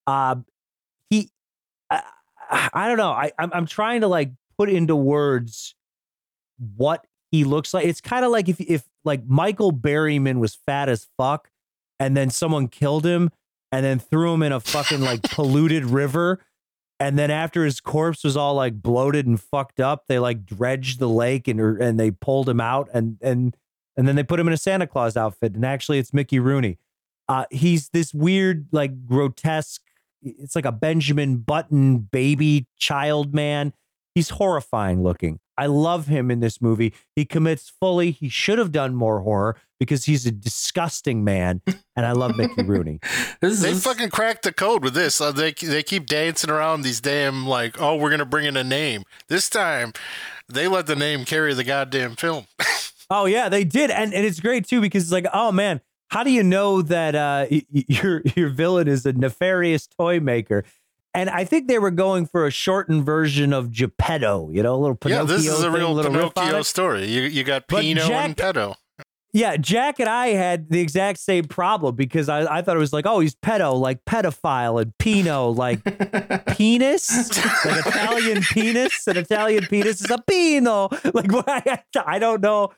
Uh, 0.08 0.38
he, 1.10 1.30
I, 1.90 2.02
I 2.74 2.88
don't 2.88 2.98
know. 2.98 3.12
I, 3.12 3.32
I'm, 3.38 3.52
I'm 3.54 3.66
trying 3.66 4.02
to 4.02 4.08
like 4.08 4.32
put 4.58 4.70
into 4.70 4.96
words 4.96 5.76
what 6.58 7.06
he 7.32 7.44
looks 7.44 7.74
like. 7.74 7.86
It's 7.86 8.02
kind 8.02 8.26
of 8.26 8.32
like 8.32 8.50
if 8.50 8.60
if 8.62 8.84
like 9.04 9.26
Michael 9.28 9.72
Berryman 9.72 10.40
was 10.40 10.56
fat 10.56 10.90
as 10.90 11.08
fuck, 11.18 11.50
and 12.00 12.16
then 12.16 12.30
someone 12.30 12.68
killed 12.68 13.06
him, 13.06 13.32
and 13.72 13.86
then 13.86 14.00
threw 14.00 14.34
him 14.34 14.44
in 14.44 14.52
a 14.52 14.60
fucking 14.60 15.02
like 15.02 15.24
polluted 15.32 15.86
river. 15.86 16.40
And 16.98 17.20
then 17.20 17.30
after 17.30 17.66
his 17.66 17.82
corpse 17.82 18.24
was 18.24 18.38
all 18.38 18.56
like 18.56 18.82
bloated 18.82 19.28
and 19.28 19.40
fucked 19.40 19.82
up, 19.82 20.06
they 20.08 20.18
like 20.18 20.46
dredged 20.46 21.00
the 21.00 21.10
lake 21.10 21.48
and 21.48 21.60
and 21.60 22.00
they 22.00 22.12
pulled 22.12 22.48
him 22.48 22.62
out 22.62 22.90
and 22.94 23.18
and 23.22 23.56
and 23.98 24.08
then 24.08 24.16
they 24.16 24.24
put 24.24 24.40
him 24.40 24.48
in 24.48 24.54
a 24.54 24.58
Santa 24.58 24.88
Claus 24.88 25.18
outfit. 25.18 25.56
And 25.56 25.66
actually, 25.66 26.00
it's 26.00 26.14
Mickey 26.14 26.40
Rooney. 26.40 26.78
Uh, 27.28 27.46
he's 27.50 27.90
this 27.90 28.14
weird, 28.14 28.68
like 28.72 29.06
grotesque. 29.06 29.82
It's 30.22 30.56
like 30.56 30.66
a 30.66 30.72
Benjamin 30.72 31.38
Button 31.38 32.00
baby 32.00 32.68
child 32.78 33.34
man. 33.34 33.74
He's 34.14 34.30
horrifying 34.30 35.04
looking. 35.04 35.40
I 35.58 35.68
love 35.68 36.08
him 36.08 36.30
in 36.32 36.40
this 36.40 36.62
movie. 36.62 36.94
He 37.16 37.26
commits 37.26 37.72
fully. 37.80 38.12
He 38.12 38.30
should 38.30 38.60
have 38.60 38.72
done 38.72 38.96
more 38.96 39.22
horror 39.22 39.58
because 39.80 40.06
he's 40.06 40.26
a 40.26 40.32
disgusting 40.32 41.24
man, 41.24 41.62
and 41.96 42.06
I 42.06 42.12
love 42.14 42.36
Mickey 42.38 42.64
Rooney. 42.66 43.00
This 43.42 43.62
They 43.62 43.70
is 43.72 43.84
fucking 43.84 44.10
cracked 44.10 44.44
the 44.44 44.52
code 44.54 44.84
with 44.84 44.94
this. 44.94 45.20
Uh, 45.20 45.32
they 45.32 45.52
they 45.54 45.84
keep 45.84 46.06
dancing 46.06 46.50
around 46.50 46.82
these 46.82 47.02
damn 47.02 47.46
like, 47.46 47.80
oh, 47.82 47.96
we're 47.96 48.10
gonna 48.12 48.26
bring 48.26 48.46
in 48.46 48.58
a 48.58 48.64
name. 48.64 49.04
This 49.28 49.50
time, 49.50 49.94
they 50.48 50.68
let 50.68 50.88
the 50.88 50.96
name 50.96 51.26
carry 51.26 51.54
the 51.54 51.64
goddamn 51.64 52.16
film. 52.16 52.46
Oh 53.08 53.26
yeah, 53.28 53.50
they 53.50 53.64
did, 53.64 53.92
and 53.92 54.16
and 54.16 54.26
it's 54.26 54.40
great 54.40 54.68
too 54.68 54.82
because 54.82 55.04
it's 55.04 55.12
like, 55.12 55.28
oh 55.32 55.52
man, 55.52 55.80
how 56.10 56.24
do 56.24 56.32
you 56.32 56.42
know 56.42 56.82
that 56.82 57.14
uh, 57.14 57.46
y- 57.52 57.62
y- 57.72 57.84
your 57.88 58.24
your 58.36 58.50
villain 58.50 58.88
is 58.88 59.06
a 59.06 59.14
nefarious 59.14 59.86
toy 59.86 60.20
maker? 60.20 60.64
And 61.16 61.30
I 61.30 61.46
think 61.46 61.68
they 61.68 61.80
were 61.80 61.92
going 61.92 62.26
for 62.28 62.46
a 62.46 62.52
shortened 62.52 63.06
version 63.06 63.54
of 63.54 63.72
Geppetto, 63.72 64.50
you 64.52 64.62
know, 64.62 64.76
a 64.76 64.78
little 64.78 64.96
Pinocchio. 64.98 65.24
yeah, 65.24 65.38
this 65.38 65.48
is 65.48 65.60
a 65.60 65.64
thing, 65.64 65.72
real 65.74 65.94
little 65.94 66.12
Pinocchio 66.12 66.62
story. 66.62 67.06
You 67.08 67.22
you 67.22 67.44
got 67.44 67.64
But 67.68 67.82
Pino 67.82 68.02
and 68.02 68.36
Jack- 68.36 68.56
Pedo. 68.56 68.76
Yeah, 69.34 69.58
Jack 69.58 70.00
and 70.00 70.08
I 70.08 70.28
had 70.28 70.70
the 70.70 70.80
exact 70.80 71.20
same 71.20 71.44
problem 71.44 71.96
because 71.98 72.30
I, 72.30 72.46
I 72.60 72.62
thought 72.62 72.78
it 72.78 72.80
was 72.80 72.94
like, 72.94 73.06
oh, 73.06 73.20
he's 73.20 73.36
pedo, 73.36 73.78
like 73.78 74.00
pedophile, 74.06 74.82
and 74.82 74.98
Pino, 74.98 75.50
like 75.50 75.84
penis, 76.56 77.10
like 77.66 77.86
Italian 77.86 78.44
penis. 78.44 79.06
An 79.08 79.18
Italian 79.18 79.66
penis 79.66 80.00
is 80.00 80.10
a 80.10 80.20
Pino. 80.26 80.88
Like, 81.14 81.28
I, 81.48 81.80
I 82.06 82.18
don't 82.18 82.40
know. 82.42 82.70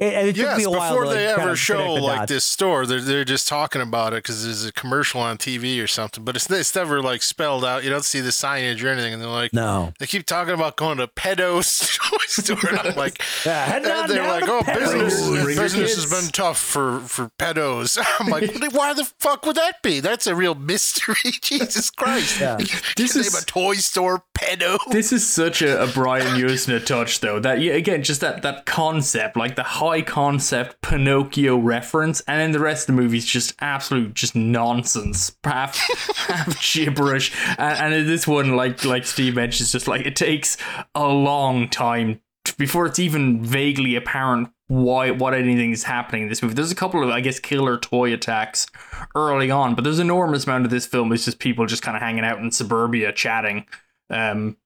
And 0.00 0.14
and 0.14 0.28
it 0.28 0.36
took 0.36 0.44
Yes, 0.44 0.58
me 0.58 0.64
a 0.64 0.70
while 0.70 0.90
before 0.90 1.02
to, 1.04 1.08
like, 1.10 1.18
they 1.18 1.26
kind 1.28 1.40
ever 1.42 1.50
of 1.50 1.58
show 1.58 1.94
the 1.94 2.00
like 2.02 2.18
dots. 2.20 2.32
this 2.32 2.44
store, 2.44 2.86
they're 2.86 3.00
they're 3.00 3.24
just 3.24 3.46
talking 3.48 3.80
about 3.82 4.12
it 4.12 4.22
because 4.22 4.44
there's 4.44 4.64
a 4.64 4.72
commercial 4.72 5.20
on 5.20 5.36
TV 5.38 5.82
or 5.82 5.86
something. 5.86 6.24
But 6.24 6.36
it's 6.36 6.50
it's 6.50 6.74
never 6.74 7.00
like 7.02 7.22
spelled 7.22 7.64
out. 7.64 7.84
You 7.84 7.90
don't 7.90 8.04
see 8.04 8.20
the 8.20 8.30
signage 8.30 8.82
or 8.84 8.88
anything, 8.88 9.12
and 9.14 9.22
they're 9.22 9.28
like. 9.28 9.52
No. 9.52 9.92
They 9.98 10.06
keep 10.06 10.26
talking 10.26 10.54
about 10.54 10.76
going 10.76 10.98
to 10.98 11.06
pedo 11.06 11.62
store, 11.64 12.58
and 12.70 12.78
I'm 12.80 12.96
like, 12.96 13.20
Yeah, 13.46 13.76
and 13.76 13.84
they're 13.84 14.26
like, 14.28 14.48
oh, 14.48 14.62
pedo. 14.62 14.78
business, 14.78 15.56
business 15.56 15.94
has 15.96 16.10
been 16.22 16.30
tough 16.32 16.58
for 16.58 17.00
for 17.00 17.30
pedos. 17.38 17.98
I'm 18.20 18.28
like, 18.28 18.50
why 18.72 18.94
the 18.94 19.04
fuck 19.20 19.44
would 19.46 19.56
that 19.56 19.82
be? 19.82 20.00
That's 20.00 20.26
a 20.26 20.34
real 20.34 20.54
mystery. 20.54 21.14
Jesus 21.42 21.90
Christ! 21.90 22.40
Yeah. 22.40 22.58
This 22.96 23.16
is- 23.16 23.34
a 23.40 23.44
toy 23.46 23.74
store 23.74 24.22
pedo. 24.38 24.78
This 24.90 25.12
is 25.12 25.26
such 25.26 25.62
a, 25.62 25.82
a 25.82 25.86
Brian 25.88 26.38
Yuzna 26.40 26.84
touch, 26.84 27.20
though. 27.20 27.40
That 27.40 27.60
yeah, 27.60 27.72
again, 27.74 28.02
just 28.02 28.20
that 28.20 28.42
that 28.42 28.66
concept, 28.66 29.36
like 29.36 29.56
the 29.56 29.62
high 29.74 30.02
concept 30.02 30.80
Pinocchio 30.82 31.56
reference, 31.56 32.20
and 32.22 32.40
then 32.40 32.52
the 32.52 32.60
rest 32.60 32.88
of 32.88 32.94
the 32.94 33.02
movie 33.02 33.18
is 33.18 33.26
just 33.26 33.54
absolute 33.60 34.14
just 34.14 34.34
nonsense, 34.36 35.36
half 35.44 35.76
half 36.16 36.60
gibberish. 36.72 37.32
And, 37.58 37.94
and 37.94 38.08
this 38.08 38.26
one, 38.26 38.56
like 38.56 38.84
like 38.84 39.04
Steve 39.06 39.34
mentioned, 39.34 39.64
it's 39.64 39.72
just 39.72 39.88
like 39.88 40.06
it 40.06 40.16
takes 40.16 40.56
a 40.94 41.06
long 41.08 41.68
time 41.68 42.20
before 42.58 42.86
it's 42.86 42.98
even 42.98 43.42
vaguely 43.42 43.94
apparent 43.96 44.50
why 44.68 45.10
what 45.10 45.34
anything 45.34 45.72
is 45.72 45.82
happening 45.84 46.22
in 46.22 46.28
this 46.28 46.42
movie. 46.42 46.54
There's 46.54 46.72
a 46.72 46.76
couple 46.76 47.02
of 47.02 47.10
I 47.10 47.20
guess 47.20 47.38
killer 47.40 47.76
toy 47.76 48.12
attacks 48.14 48.66
early 49.14 49.50
on, 49.50 49.74
but 49.74 49.84
there's 49.84 49.98
an 49.98 50.06
enormous 50.06 50.44
amount 50.46 50.64
of 50.64 50.70
this 50.70 50.86
film 50.86 51.12
is 51.12 51.24
just 51.24 51.38
people 51.38 51.66
just 51.66 51.82
kind 51.82 51.96
of 51.96 52.02
hanging 52.02 52.24
out 52.24 52.38
in 52.38 52.50
suburbia 52.50 53.12
chatting. 53.12 53.66
Um, 54.10 54.56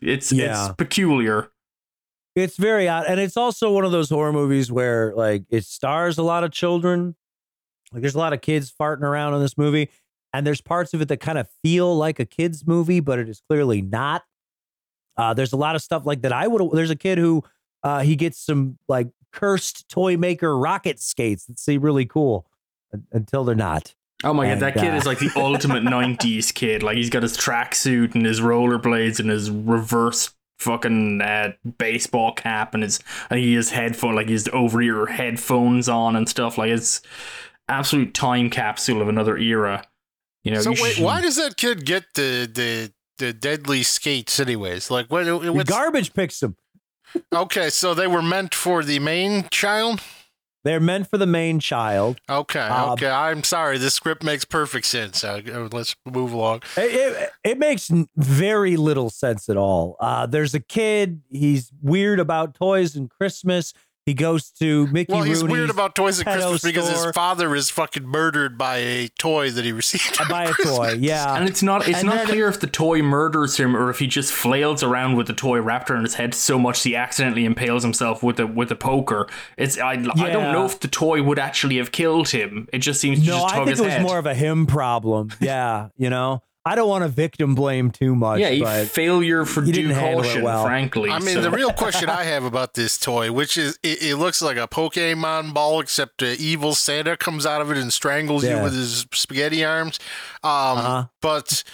it's 0.00 0.32
Yeah. 0.32 0.66
it's 0.66 0.74
peculiar. 0.76 1.50
It's 2.34 2.56
very 2.56 2.88
odd. 2.88 3.06
And 3.06 3.20
it's 3.20 3.36
also 3.36 3.72
one 3.72 3.84
of 3.84 3.92
those 3.92 4.10
horror 4.10 4.32
movies 4.32 4.70
where 4.72 5.12
like 5.14 5.44
it 5.50 5.64
stars 5.64 6.18
a 6.18 6.22
lot 6.22 6.42
of 6.44 6.50
children. 6.50 7.14
Like 7.92 8.02
there's 8.02 8.16
a 8.16 8.18
lot 8.18 8.32
of 8.32 8.40
kids 8.40 8.72
farting 8.72 9.02
around 9.02 9.34
in 9.34 9.40
this 9.40 9.56
movie. 9.56 9.90
And 10.32 10.44
there's 10.44 10.60
parts 10.60 10.92
of 10.94 11.00
it 11.00 11.06
that 11.08 11.18
kind 11.20 11.38
of 11.38 11.48
feel 11.62 11.96
like 11.96 12.18
a 12.18 12.24
kid's 12.24 12.66
movie, 12.66 12.98
but 12.98 13.20
it 13.20 13.28
is 13.28 13.40
clearly 13.48 13.82
not. 13.82 14.24
Uh, 15.16 15.32
there's 15.32 15.52
a 15.52 15.56
lot 15.56 15.76
of 15.76 15.82
stuff 15.82 16.04
like 16.04 16.22
that. 16.22 16.32
I 16.32 16.48
would 16.48 16.72
there's 16.72 16.90
a 16.90 16.96
kid 16.96 17.18
who 17.18 17.44
uh, 17.84 18.00
he 18.00 18.16
gets 18.16 18.38
some 18.38 18.78
like 18.88 19.08
cursed 19.32 19.88
toy 19.88 20.16
maker 20.16 20.58
rocket 20.58 20.98
skates 20.98 21.44
that 21.46 21.58
seem 21.60 21.82
really 21.82 22.04
cool 22.04 22.46
until 23.12 23.44
they're 23.44 23.54
not. 23.54 23.94
Oh 24.24 24.32
my 24.32 24.46
And, 24.46 24.58
god, 24.60 24.74
that 24.74 24.80
kid 24.80 24.92
uh, 24.92 24.96
is 24.96 25.06
like 25.06 25.20
the 25.20 25.30
ultimate 25.36 25.84
'90s 25.84 26.52
kid. 26.52 26.82
Like 26.82 26.96
he's 26.96 27.10
got 27.10 27.22
his 27.22 27.36
tracksuit 27.36 28.16
and 28.16 28.26
his 28.26 28.40
rollerblades 28.40 29.20
and 29.20 29.30
his 29.30 29.50
reverse 29.52 30.34
fucking 30.58 31.20
uh, 31.20 31.52
baseball 31.78 32.32
cap 32.32 32.74
and 32.74 32.82
his 32.82 33.00
and 33.30 33.40
he 33.40 33.54
has 33.54 33.70
headphone 33.70 34.14
like 34.14 34.28
his 34.28 34.48
over 34.52 34.80
ear 34.80 35.06
headphones 35.06 35.88
on 35.88 36.16
and 36.16 36.28
stuff. 36.28 36.56
Like 36.58 36.70
it's 36.70 37.00
absolute 37.68 38.14
time 38.14 38.50
capsule 38.50 39.00
of 39.02 39.08
another 39.08 39.36
era. 39.38 39.84
You 40.42 40.52
know, 40.52 40.60
so 40.60 40.70
you 40.72 40.82
wait, 40.82 40.94
should- 40.94 41.04
why 41.04 41.20
does 41.20 41.36
that 41.36 41.56
kid 41.56 41.84
get 41.86 42.04
the 42.14 42.50
the 42.52 42.92
the 43.18 43.32
deadly 43.32 43.82
skates 43.82 44.38
anyways? 44.40 44.90
Like 44.90 45.06
what? 45.06 45.26
What's, 45.54 45.70
Garbage 45.70 46.12
picks 46.14 46.40
them. 46.40 46.56
okay, 47.32 47.70
so 47.70 47.94
they 47.94 48.06
were 48.06 48.22
meant 48.22 48.54
for 48.54 48.82
the 48.82 48.98
main 48.98 49.48
child. 49.50 50.00
They're 50.64 50.80
meant 50.80 51.08
for 51.10 51.18
the 51.18 51.26
main 51.26 51.60
child. 51.60 52.18
Okay, 52.28 52.58
Um, 52.58 52.90
okay. 52.92 53.10
I'm 53.10 53.44
sorry. 53.44 53.76
This 53.78 53.94
script 53.94 54.22
makes 54.24 54.44
perfect 54.44 54.86
sense. 54.86 55.22
Uh, 55.22 55.40
uh, 55.52 55.68
let's 55.70 55.94
move 56.06 56.32
along. 56.32 56.62
It, 56.76 56.94
it, 56.94 57.30
it 57.44 57.58
makes 57.58 57.90
very 58.16 58.76
little 58.76 59.10
sense 59.10 59.48
at 59.48 59.56
all. 59.58 59.96
Uh, 60.00 60.26
there's 60.26 60.54
a 60.54 60.60
kid. 60.60 61.20
He's 61.30 61.70
weird 61.82 62.18
about 62.18 62.54
toys 62.54 62.96
and 62.96 63.10
Christmas. 63.10 63.74
He 64.06 64.12
goes 64.12 64.50
to 64.58 64.86
Mickey 64.88 65.14
Well, 65.14 65.22
he's 65.22 65.40
Rooney's 65.40 65.50
weird 65.52 65.70
about 65.70 65.94
toys 65.94 66.20
at 66.20 66.26
pedo 66.26 66.34
Christmas 66.50 66.62
because 66.62 66.90
his 66.90 67.06
father 67.14 67.54
is 67.54 67.70
fucking 67.70 68.06
murdered 68.06 68.58
by 68.58 68.76
a 68.76 69.08
toy 69.18 69.50
that 69.50 69.64
he 69.64 69.72
received. 69.72 70.18
I 70.20 70.24
on 70.24 70.28
buy 70.28 70.44
a 70.44 70.52
Christmas. 70.52 70.76
toy. 70.76 70.96
Yeah. 71.00 71.34
And 71.34 71.48
it's 71.48 71.62
not 71.62 71.88
it's 71.88 72.00
And 72.00 72.08
not 72.08 72.16
then- 72.16 72.26
clear 72.26 72.48
if 72.48 72.60
the 72.60 72.66
toy 72.66 73.00
murders 73.00 73.56
him 73.56 73.74
or 73.74 73.88
if 73.88 74.00
he 74.00 74.06
just 74.06 74.30
flails 74.30 74.82
around 74.82 75.16
with 75.16 75.26
the 75.26 75.32
toy 75.32 75.58
wrapped 75.58 75.90
around 75.90 76.04
his 76.04 76.14
head 76.16 76.34
so 76.34 76.58
much 76.58 76.82
he 76.82 76.94
accidentally 76.94 77.46
impales 77.46 77.82
himself 77.82 78.22
with 78.22 78.38
a 78.38 78.46
with 78.46 78.70
a 78.70 78.76
poker. 78.76 79.26
It's 79.56 79.78
I, 79.78 79.92
I 79.92 79.96
don't 79.96 80.52
know 80.52 80.66
if 80.66 80.80
the 80.80 80.88
toy 80.88 81.22
would 81.22 81.38
actually 81.38 81.78
have 81.78 81.90
killed 81.90 82.28
him. 82.28 82.68
It 82.74 82.80
just 82.80 83.00
seems 83.00 83.20
to 83.20 83.26
no, 83.26 83.38
just 83.38 83.54
I 83.54 83.64
think 83.64 83.78
it 83.78 83.82
was 83.82 83.92
head. 83.94 84.02
more 84.02 84.18
of 84.18 84.26
a 84.26 84.34
him 84.34 84.66
problem. 84.66 85.30
Yeah. 85.40 85.88
You 85.96 86.10
know, 86.10 86.42
I 86.66 86.74
don't 86.76 86.88
want 86.88 87.02
to 87.04 87.08
victim 87.08 87.54
blame 87.54 87.90
too 87.90 88.14
much. 88.14 88.40
yeah, 88.40 88.58
but 88.58 88.86
failure 88.88 89.44
for 89.44 89.60
he 89.62 89.70
due 89.72 89.82
didn't 89.82 89.96
handle 89.96 90.20
it 90.20 90.26
caution, 90.28 90.42
well. 90.42 90.64
frankly. 90.64 91.10
I 91.10 91.18
mean, 91.18 91.34
so- 91.34 91.42
the 91.42 91.50
real 91.50 91.72
question 91.72 92.08
I 92.08 92.24
have 92.24 92.44
about 92.44 92.72
this 92.74 92.96
toy, 92.98 93.30
which 93.32 93.58
is, 93.58 93.78
it, 93.82 94.02
it 94.02 94.16
looks 94.16 94.40
like 94.40 94.56
a 94.56 94.66
Pokemon 94.66 95.52
ball, 95.52 95.80
except 95.80 96.22
uh, 96.22 96.34
evil 96.38 96.74
Santa 96.74 97.16
comes 97.18 97.44
out 97.44 97.60
of 97.60 97.70
it 97.70 97.76
and 97.76 97.92
strangles 97.92 98.44
Yeah. 98.44 98.56
you 98.58 98.62
with 98.62 98.72
his 98.74 99.06
spaghetti 99.12 99.62
arms. 99.64 99.98
Um, 100.42 100.50
Uh-huh. 100.78 101.04
But 101.20 101.64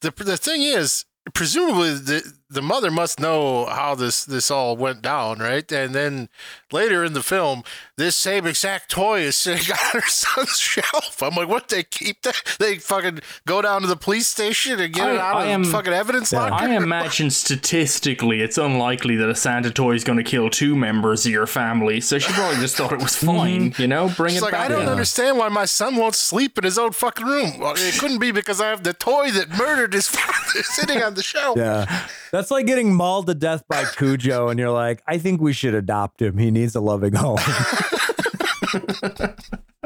the 0.00 0.10
the 0.12 0.36
thing 0.38 0.62
is, 0.62 1.04
presumably 1.34 1.94
the 1.94 2.32
the 2.50 2.62
mother 2.62 2.90
must 2.90 3.20
know 3.20 3.66
how 3.66 3.94
this 3.94 4.24
this 4.24 4.50
all 4.50 4.76
went 4.76 5.02
down, 5.02 5.38
right? 5.38 5.70
And 5.70 5.94
then 5.94 6.28
later 6.72 7.04
in 7.04 7.12
the 7.12 7.22
film, 7.22 7.62
this 7.96 8.16
same 8.16 8.46
exact 8.46 8.90
toy 8.90 9.20
is 9.20 9.36
sitting 9.36 9.70
on 9.94 10.00
her 10.00 10.08
son's 10.08 10.58
shelf. 10.58 11.22
I'm 11.22 11.34
like, 11.34 11.48
what? 11.48 11.68
They 11.68 11.82
keep 11.82 12.22
that? 12.22 12.36
They 12.58 12.76
fucking 12.78 13.20
go 13.46 13.60
down 13.60 13.82
to 13.82 13.86
the 13.86 13.96
police 13.96 14.28
station 14.28 14.80
and 14.80 14.92
get 14.94 15.06
I- 15.08 15.14
it 15.14 15.18
out 15.18 15.36
I 15.36 15.44
of 15.44 15.48
am- 15.50 15.64
fucking 15.64 15.92
evidence 15.92 16.32
Yeah. 16.32 16.48
locker. 16.48 16.64
I 16.64 16.74
imagine 16.76 17.30
statistically, 17.30 18.40
it's 18.40 18.56
unlikely 18.56 19.16
that 19.16 19.28
a 19.28 19.34
Santa 19.34 19.70
toy 19.70 19.92
is 19.94 20.04
going 20.04 20.18
to 20.18 20.24
kill 20.24 20.48
two 20.48 20.74
members 20.74 21.26
of 21.26 21.32
your 21.32 21.46
family. 21.46 22.00
So 22.00 22.18
she 22.18 22.32
probably 22.32 22.56
just 22.60 22.76
thought 22.76 22.92
it 22.92 22.98
was 23.00 23.16
mm-hmm. 23.16 23.26
fine. 23.26 23.74
You 23.78 23.88
know, 23.88 24.08
bring 24.16 24.32
She's 24.32 24.42
it 24.42 24.44
like, 24.44 24.52
back. 24.52 24.66
I 24.66 24.68
don't 24.68 24.82
in. 24.84 24.88
understand 24.88 25.36
why 25.36 25.48
my 25.48 25.64
son 25.66 25.96
won't 25.96 26.14
sleep 26.14 26.56
in 26.56 26.64
his 26.64 26.78
own 26.78 26.92
fucking 26.92 27.26
room. 27.26 27.58
Well, 27.58 27.74
it 27.76 27.98
couldn't 27.98 28.18
be 28.20 28.30
because 28.30 28.60
I 28.60 28.68
have 28.68 28.84
the 28.84 28.94
toy 28.94 29.30
that 29.32 29.50
murdered 29.50 29.92
his 29.92 30.08
father 30.16 30.62
sitting 30.62 31.02
on 31.02 31.14
the 31.14 31.22
shelf. 31.22 31.58
yeah, 31.58 32.08
that's 32.38 32.52
like 32.52 32.66
getting 32.66 32.94
mauled 32.94 33.26
to 33.26 33.34
death 33.34 33.64
by 33.68 33.84
Cujo, 33.96 34.48
and 34.48 34.60
you're 34.60 34.70
like, 34.70 35.02
I 35.08 35.18
think 35.18 35.40
we 35.40 35.52
should 35.52 35.74
adopt 35.74 36.22
him. 36.22 36.38
He 36.38 36.52
needs 36.52 36.76
a 36.76 36.80
loving 36.80 37.14
home. 37.14 37.38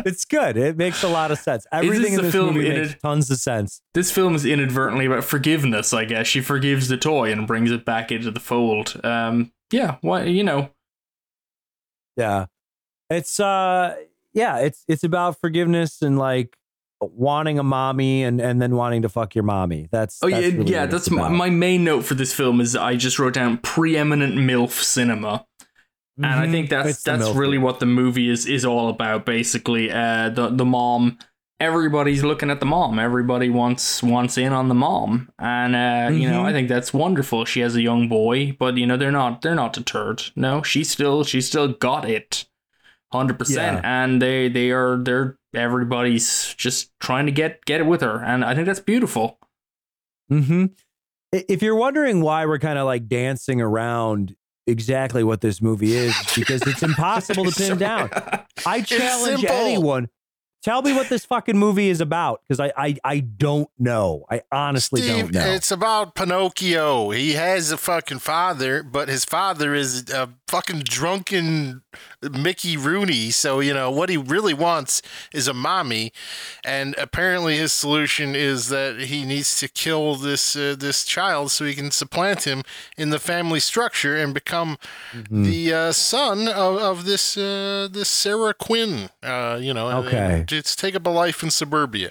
it's 0.05 0.27
good. 0.27 0.59
It 0.59 0.77
makes 0.77 1.03
a 1.03 1.09
lot 1.09 1.31
of 1.31 1.39
sense. 1.39 1.67
Everything 1.73 2.13
in 2.13 2.17
the 2.17 2.23
this 2.25 2.33
film 2.33 2.55
movie 2.55 2.69
makes 2.69 2.95
tons 3.01 3.31
of 3.31 3.39
sense. 3.39 3.81
This 3.95 4.11
film 4.11 4.35
is 4.35 4.45
inadvertently 4.45 5.07
about 5.07 5.25
forgiveness, 5.25 5.95
I 5.95 6.05
guess. 6.05 6.27
She 6.27 6.43
forgives 6.43 6.89
the 6.89 6.99
toy 6.99 7.33
and 7.33 7.47
brings 7.47 7.71
it 7.71 7.87
back 7.87 8.13
into 8.13 8.31
the 8.31 8.41
fold. 8.41 9.01
Um, 9.03 9.51
yeah, 9.71 9.97
why 10.03 10.25
you 10.25 10.45
know, 10.45 10.69
Yeah. 12.19 12.47
It's 13.09 13.41
uh 13.41 13.97
yeah, 14.35 14.59
it's 14.59 14.85
it's 14.89 15.05
about 15.05 15.41
forgiveness 15.41 16.03
and 16.03 16.19
like 16.19 16.59
wanting 17.03 17.59
a 17.59 17.63
mommy 17.63 18.25
and 18.25 18.41
and 18.41 18.61
then 18.63 18.77
wanting 18.77 19.03
to 19.03 19.09
fuck 19.09 19.35
your 19.35 19.45
mommy. 19.45 19.89
That's 19.91 20.23
Oh 20.23 20.29
that's 20.31 20.43
yeah, 20.47 20.59
really 20.59 20.73
yeah. 20.73 20.87
That's 20.87 21.11
my, 21.11 21.29
my 21.29 21.51
main 21.51 21.85
note 21.85 22.05
for 22.05 22.15
this 22.15 22.33
film 22.33 22.61
is 22.61 22.77
I 22.77 22.97
just 22.97 23.19
wrote 23.19 23.35
down 23.35 23.59
preeminent 23.59 24.35
milf 24.35 24.71
cinema. 24.83 25.45
And 26.19 26.27
I 26.27 26.47
Mhm. 26.47 26.51
think 26.51 26.71
that's 26.71 26.89
It's 26.91 27.03
that's 27.03 27.31
really 27.31 27.59
what 27.59 27.81
the 27.81 27.87
movie 27.87 28.29
is 28.29 28.47
is 28.47 28.65
all 28.65 28.89
about. 28.89 29.25
Basically, 29.25 29.91
uh, 29.91 30.29
the 30.31 30.49
the 30.51 30.65
mom. 30.65 31.19
Everybody's 31.59 32.25
looking 32.25 32.51
at 32.51 32.59
the 32.59 32.67
mom. 32.67 32.99
Everybody 32.99 33.49
wants 33.49 34.03
wants 34.03 34.37
in 34.37 34.53
on 34.53 34.69
the 34.69 34.75
mom, 34.75 35.31
and 35.39 35.77
uh, 35.77 36.13
you 36.13 36.29
know. 36.29 36.45
I 36.45 36.53
think 36.53 36.69
that's 36.69 36.93
wonderful. 36.93 37.45
She 37.45 37.61
has 37.61 37.77
a 37.77 37.83
young 37.83 38.09
boy, 38.09 38.57
but 38.59 38.77
you 38.77 38.85
know 38.85 38.97
they're 38.97 39.13
not 39.13 39.43
they're 39.43 39.55
not 39.55 39.73
deterred. 39.73 40.25
No, 40.35 40.63
she's 40.63 40.91
still 40.91 41.23
she's 41.23 41.47
still 41.47 41.69
got 41.69 42.05
it, 42.05 42.47
hundred 43.13 43.39
percent. 43.39 43.81
And 43.85 44.21
they 44.21 44.49
they 44.49 44.73
are 44.73 44.97
they're 44.97 45.39
everybody's 45.55 46.55
just 46.55 46.91
trying 47.01 47.27
to 47.27 47.33
get 47.33 47.65
get 47.65 47.81
it 47.81 47.87
with 47.87 48.01
her, 48.01 48.23
and 48.25 48.45
I 48.45 48.55
think 48.55 48.67
that's 48.67 48.81
beautiful. 48.81 49.39
hmm 50.29 50.67
If 51.33 51.63
you're 51.63 51.77
wondering 51.77 52.21
why 52.21 52.47
we're 52.47 52.59
kind 52.59 52.79
of 52.79 52.87
like 52.87 53.09
dancing 53.09 53.61
around 53.61 54.37
exactly 54.67 55.25
what 55.25 55.41
this 55.41 55.61
movie 55.61 55.95
is, 55.97 56.15
because 56.37 56.63
it's 56.67 56.83
impossible 56.83 57.45
to 57.45 57.51
pin 57.57 57.79
down. 57.79 58.11
I 58.67 58.83
challenge 58.83 59.45
anyone. 59.45 60.09
Tell 60.63 60.81
me 60.81 60.93
what 60.93 61.09
this 61.09 61.25
fucking 61.25 61.59
movie 61.59 61.89
is 61.89 62.01
about 62.01 62.41
because 62.47 62.61
I, 62.61 62.73
I 62.77 62.97
I 63.03 63.19
don't 63.19 63.69
know. 63.81 64.25
I 64.31 64.43
honestly 64.53 65.01
Steve, 65.03 65.33
don't 65.33 65.35
know. 65.35 65.53
it's 65.53 65.73
about 65.73 66.15
Pinocchio. 66.15 67.11
He 67.11 67.33
has 67.33 67.73
a 67.73 67.77
fucking 67.77 68.21
father, 68.21 68.85
but 68.85 69.09
his 69.09 69.25
father 69.25 69.75
is 69.75 70.09
a 70.11 70.29
fucking 70.53 70.81
drunken 70.81 71.81
Mickey 72.21 72.77
Rooney. 72.77 73.31
So, 73.31 73.61
you 73.61 73.73
know, 73.73 73.91
what 73.91 74.11
he 74.11 74.19
really 74.19 74.53
wants 74.53 75.01
is 75.33 75.49
a 75.49 75.55
mommy. 75.55 76.13
And 76.63 76.95
apparently 76.99 77.57
his 77.57 77.73
solution 77.73 78.35
is 78.37 78.69
that 78.69 79.01
he 79.11 79.25
needs 79.25 79.59
to 79.61 79.67
kill 79.69 80.17
this 80.17 80.55
uh, 80.55 80.77
this 80.79 81.05
child 81.07 81.51
so 81.51 81.65
he 81.65 81.75
can 81.75 81.91
supplant 81.91 82.45
him 82.45 82.63
in 82.99 83.09
the 83.11 83.19
family 83.19 83.61
structure 83.61 84.15
and 84.23 84.35
become 84.35 84.77
Mhm. 85.15 85.45
the 85.51 85.73
uh, 85.75 85.93
son 85.93 86.49
of, 86.49 86.77
of 86.91 87.05
this 87.07 87.37
uh, 87.37 87.89
this 87.91 88.09
Sarah 88.11 88.55
Quinn. 88.55 89.09
Uh, 89.23 89.59
you 89.61 89.73
know, 89.73 89.89
and- 89.89 90.07
Okay. 90.07 90.35
and 90.41 90.49
just 90.49 90.79
take 90.79 90.95
up 90.95 91.07
a 91.07 91.11
life 91.25 91.43
in 91.43 91.51
suburbia. 91.51 92.11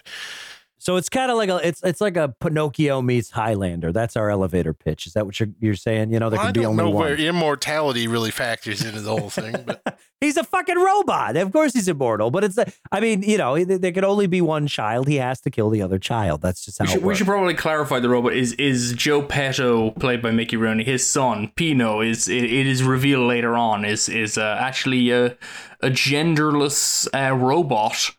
So 0.81 0.95
it's 0.95 1.09
kind 1.09 1.29
of 1.29 1.37
like 1.37 1.49
a 1.49 1.57
it's 1.57 1.83
it's 1.83 2.01
like 2.01 2.17
a 2.17 2.29
Pinocchio 2.39 3.03
meets 3.03 3.29
Highlander. 3.29 3.91
That's 3.91 4.17
our 4.17 4.31
elevator 4.31 4.73
pitch. 4.73 5.05
Is 5.05 5.13
that 5.13 5.27
what 5.27 5.39
you're 5.39 5.49
you're 5.59 5.75
saying? 5.75 6.11
You 6.11 6.17
know, 6.17 6.31
there 6.31 6.37
Well, 6.37 6.47
can 6.47 6.49
I 6.49 6.51
be 6.53 6.61
don't 6.61 6.71
only 6.71 6.83
know 6.85 6.89
one. 6.89 7.03
where 7.05 7.15
immortality 7.15 8.07
really 8.07 8.31
factors 8.31 8.83
into 8.83 8.99
the 8.99 9.15
whole 9.15 9.29
thing, 9.29 9.55
but 9.63 9.99
He's 10.21 10.37
a 10.37 10.43
fucking 10.43 10.77
robot. 10.77 11.35
Of 11.35 11.51
course 11.51 11.73
he's 11.73 11.87
immortal, 11.87 12.31
but 12.31 12.43
it's 12.43 12.57
I 12.91 12.99
mean, 12.99 13.21
you 13.21 13.37
know, 13.37 13.63
there 13.63 13.77
there 13.77 13.91
can 13.91 14.03
only 14.03 14.25
be 14.25 14.41
one 14.41 14.65
child. 14.65 15.07
He 15.07 15.17
has 15.17 15.39
to 15.41 15.51
kill 15.51 15.69
the 15.69 15.83
other 15.83 15.99
child. 15.99 16.41
That's 16.41 16.65
just 16.65 16.79
how 16.79 16.85
We 16.85 16.91
should, 16.91 17.01
it 17.01 17.05
we 17.05 17.15
should 17.15 17.27
probably 17.27 17.53
clarify 17.53 17.99
the 17.99 18.09
robot 18.09 18.33
is 18.33 18.53
is 18.53 18.93
Joe 18.93 19.21
Petto 19.21 19.91
played 19.91 20.21
by 20.23 20.31
Mickey 20.31 20.57
Rooney. 20.57 20.83
His 20.83 21.05
son 21.05 21.51
Pino 21.55 22.01
is 22.01 22.27
it, 22.27 22.43
it 22.43 22.65
is 22.65 22.81
revealed 22.83 23.27
later 23.27 23.55
on 23.55 23.85
is 23.85 24.09
is 24.09 24.35
uh, 24.35 24.57
actually 24.59 25.11
a 25.11 25.37
a 25.81 25.89
genderless 25.89 27.07
uh, 27.13 27.35
robot 27.35 28.11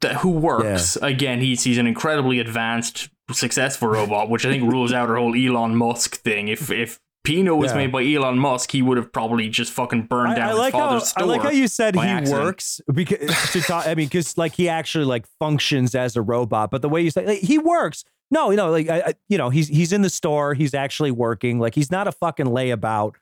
that 0.00 0.16
who 0.16 0.30
works. 0.30 0.96
Again, 0.96 1.40
he's 1.40 1.64
he's 1.64 1.78
an 1.78 1.86
incredibly 1.86 2.38
advanced, 2.38 3.08
successful 3.32 3.88
robot, 3.88 4.28
which 4.30 4.44
I 4.46 4.50
think 4.50 4.70
rules 4.70 4.92
out 4.92 5.08
our 5.08 5.16
whole 5.16 5.34
Elon 5.36 5.76
Musk 5.76 6.16
thing. 6.16 6.48
If 6.48 6.70
if 6.70 6.98
Pino 7.24 7.56
was 7.56 7.72
Yeah. 7.72 7.78
made 7.78 7.92
by 7.92 8.04
Elon 8.04 8.38
Musk, 8.38 8.70
he 8.70 8.82
would 8.82 8.96
have 8.98 9.12
probably 9.12 9.48
just 9.48 9.72
fucking 9.72 10.02
burned 10.06 10.32
I, 10.32 10.36
down 10.36 10.44
I 10.44 10.50
his 10.50 10.58
like 10.58 10.72
how 10.74 10.78
father's 10.80 11.12
I 11.16 11.22
like 11.24 11.40
how 11.42 11.50
you 11.50 11.66
said 11.66 11.94
he 11.96 12.00
accident. 12.02 12.44
works 12.44 12.80
because 12.92 13.52
to 13.52 13.60
talk, 13.62 13.86
I 13.86 13.94
mean, 13.94 14.06
because 14.06 14.38
like 14.38 14.54
he 14.54 14.68
actually 14.68 15.06
like 15.06 15.26
functions 15.40 15.94
as 15.94 16.14
a 16.16 16.22
robot. 16.22 16.70
But 16.70 16.82
the 16.82 16.88
way 16.88 17.00
you 17.02 17.10
say 17.10 17.26
like, 17.26 17.40
he 17.40 17.58
works, 17.58 18.04
no, 18.30 18.50
you 18.50 18.56
know, 18.56 18.70
like 18.70 18.88
I, 18.88 19.14
you 19.28 19.38
know, 19.38 19.50
he's 19.50 19.66
he's 19.66 19.92
in 19.92 20.02
the 20.02 20.10
store. 20.10 20.54
He's 20.54 20.72
actually 20.74 21.10
working. 21.10 21.58
Like 21.58 21.74
he's 21.74 21.90
not 21.90 22.06
a 22.06 22.12
fucking 22.12 22.46
layabout. 22.46 23.14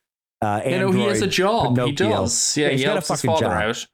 Uh, 0.42 0.60
you 0.66 0.78
know, 0.78 0.90
he 0.90 1.00
has 1.04 1.22
a 1.22 1.24
android 1.24 1.30
job. 1.30 1.78
He 1.78 1.92
does. 1.92 2.56
Yeah, 2.58 2.64
Yeah, 2.66 2.70
he's 2.72 2.80
he 2.80 2.84
got 2.84 2.90
a 2.90 2.92
helps 2.96 3.08
his 3.08 3.20
fucking 3.22 3.30
father 3.30 3.46
job. 3.46 3.70
out. 3.70 3.86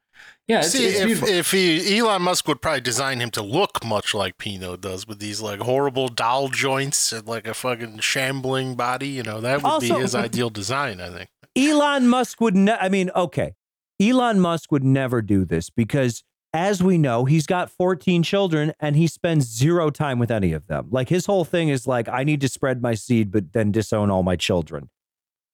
Yeah, 0.50 0.58
it's, 0.60 0.70
see 0.70 0.86
it's 0.86 1.00
if 1.00 1.22
if 1.28 1.50
he 1.52 1.98
Elon 1.98 2.22
Musk 2.22 2.48
would 2.48 2.60
probably 2.60 2.80
design 2.80 3.20
him 3.20 3.30
to 3.32 3.42
look 3.42 3.84
much 3.84 4.14
like 4.14 4.36
Pino 4.38 4.76
does 4.76 5.06
with 5.06 5.18
these 5.20 5.40
like 5.40 5.60
horrible 5.60 6.08
doll 6.08 6.48
joints 6.48 7.12
and 7.12 7.26
like 7.26 7.46
a 7.46 7.54
fucking 7.54 7.98
shambling 8.00 8.74
body. 8.74 9.08
You 9.08 9.22
know, 9.22 9.40
that 9.40 9.62
would 9.62 9.68
Also- 9.68 9.94
be 9.96 10.00
his 10.00 10.14
ideal 10.14 10.50
design. 10.50 11.00
I 11.00 11.08
think. 11.10 11.28
Elon 11.56 12.08
Musk 12.08 12.40
would 12.40 12.56
ne- 12.56 12.72
I 12.80 12.88
mean, 12.88 13.10
okay. 13.14 13.54
Elon 14.00 14.40
Musk 14.40 14.72
would 14.72 14.84
never 14.84 15.20
do 15.22 15.44
this 15.44 15.68
because 15.70 16.24
as 16.52 16.82
we 16.82 16.98
know, 16.98 17.26
he's 17.26 17.46
got 17.46 17.70
14 17.70 18.22
children 18.24 18.72
and 18.80 18.96
he 18.96 19.06
spends 19.06 19.46
zero 19.46 19.90
time 19.90 20.18
with 20.18 20.30
any 20.32 20.52
of 20.52 20.66
them. 20.66 20.88
Like 20.90 21.08
his 21.08 21.26
whole 21.26 21.44
thing 21.44 21.68
is 21.68 21.86
like 21.86 22.08
I 22.08 22.24
need 22.24 22.40
to 22.40 22.48
spread 22.48 22.82
my 22.82 22.94
seed 22.94 23.30
but 23.30 23.52
then 23.52 23.70
disown 23.70 24.10
all 24.10 24.22
my 24.24 24.34
children. 24.36 24.90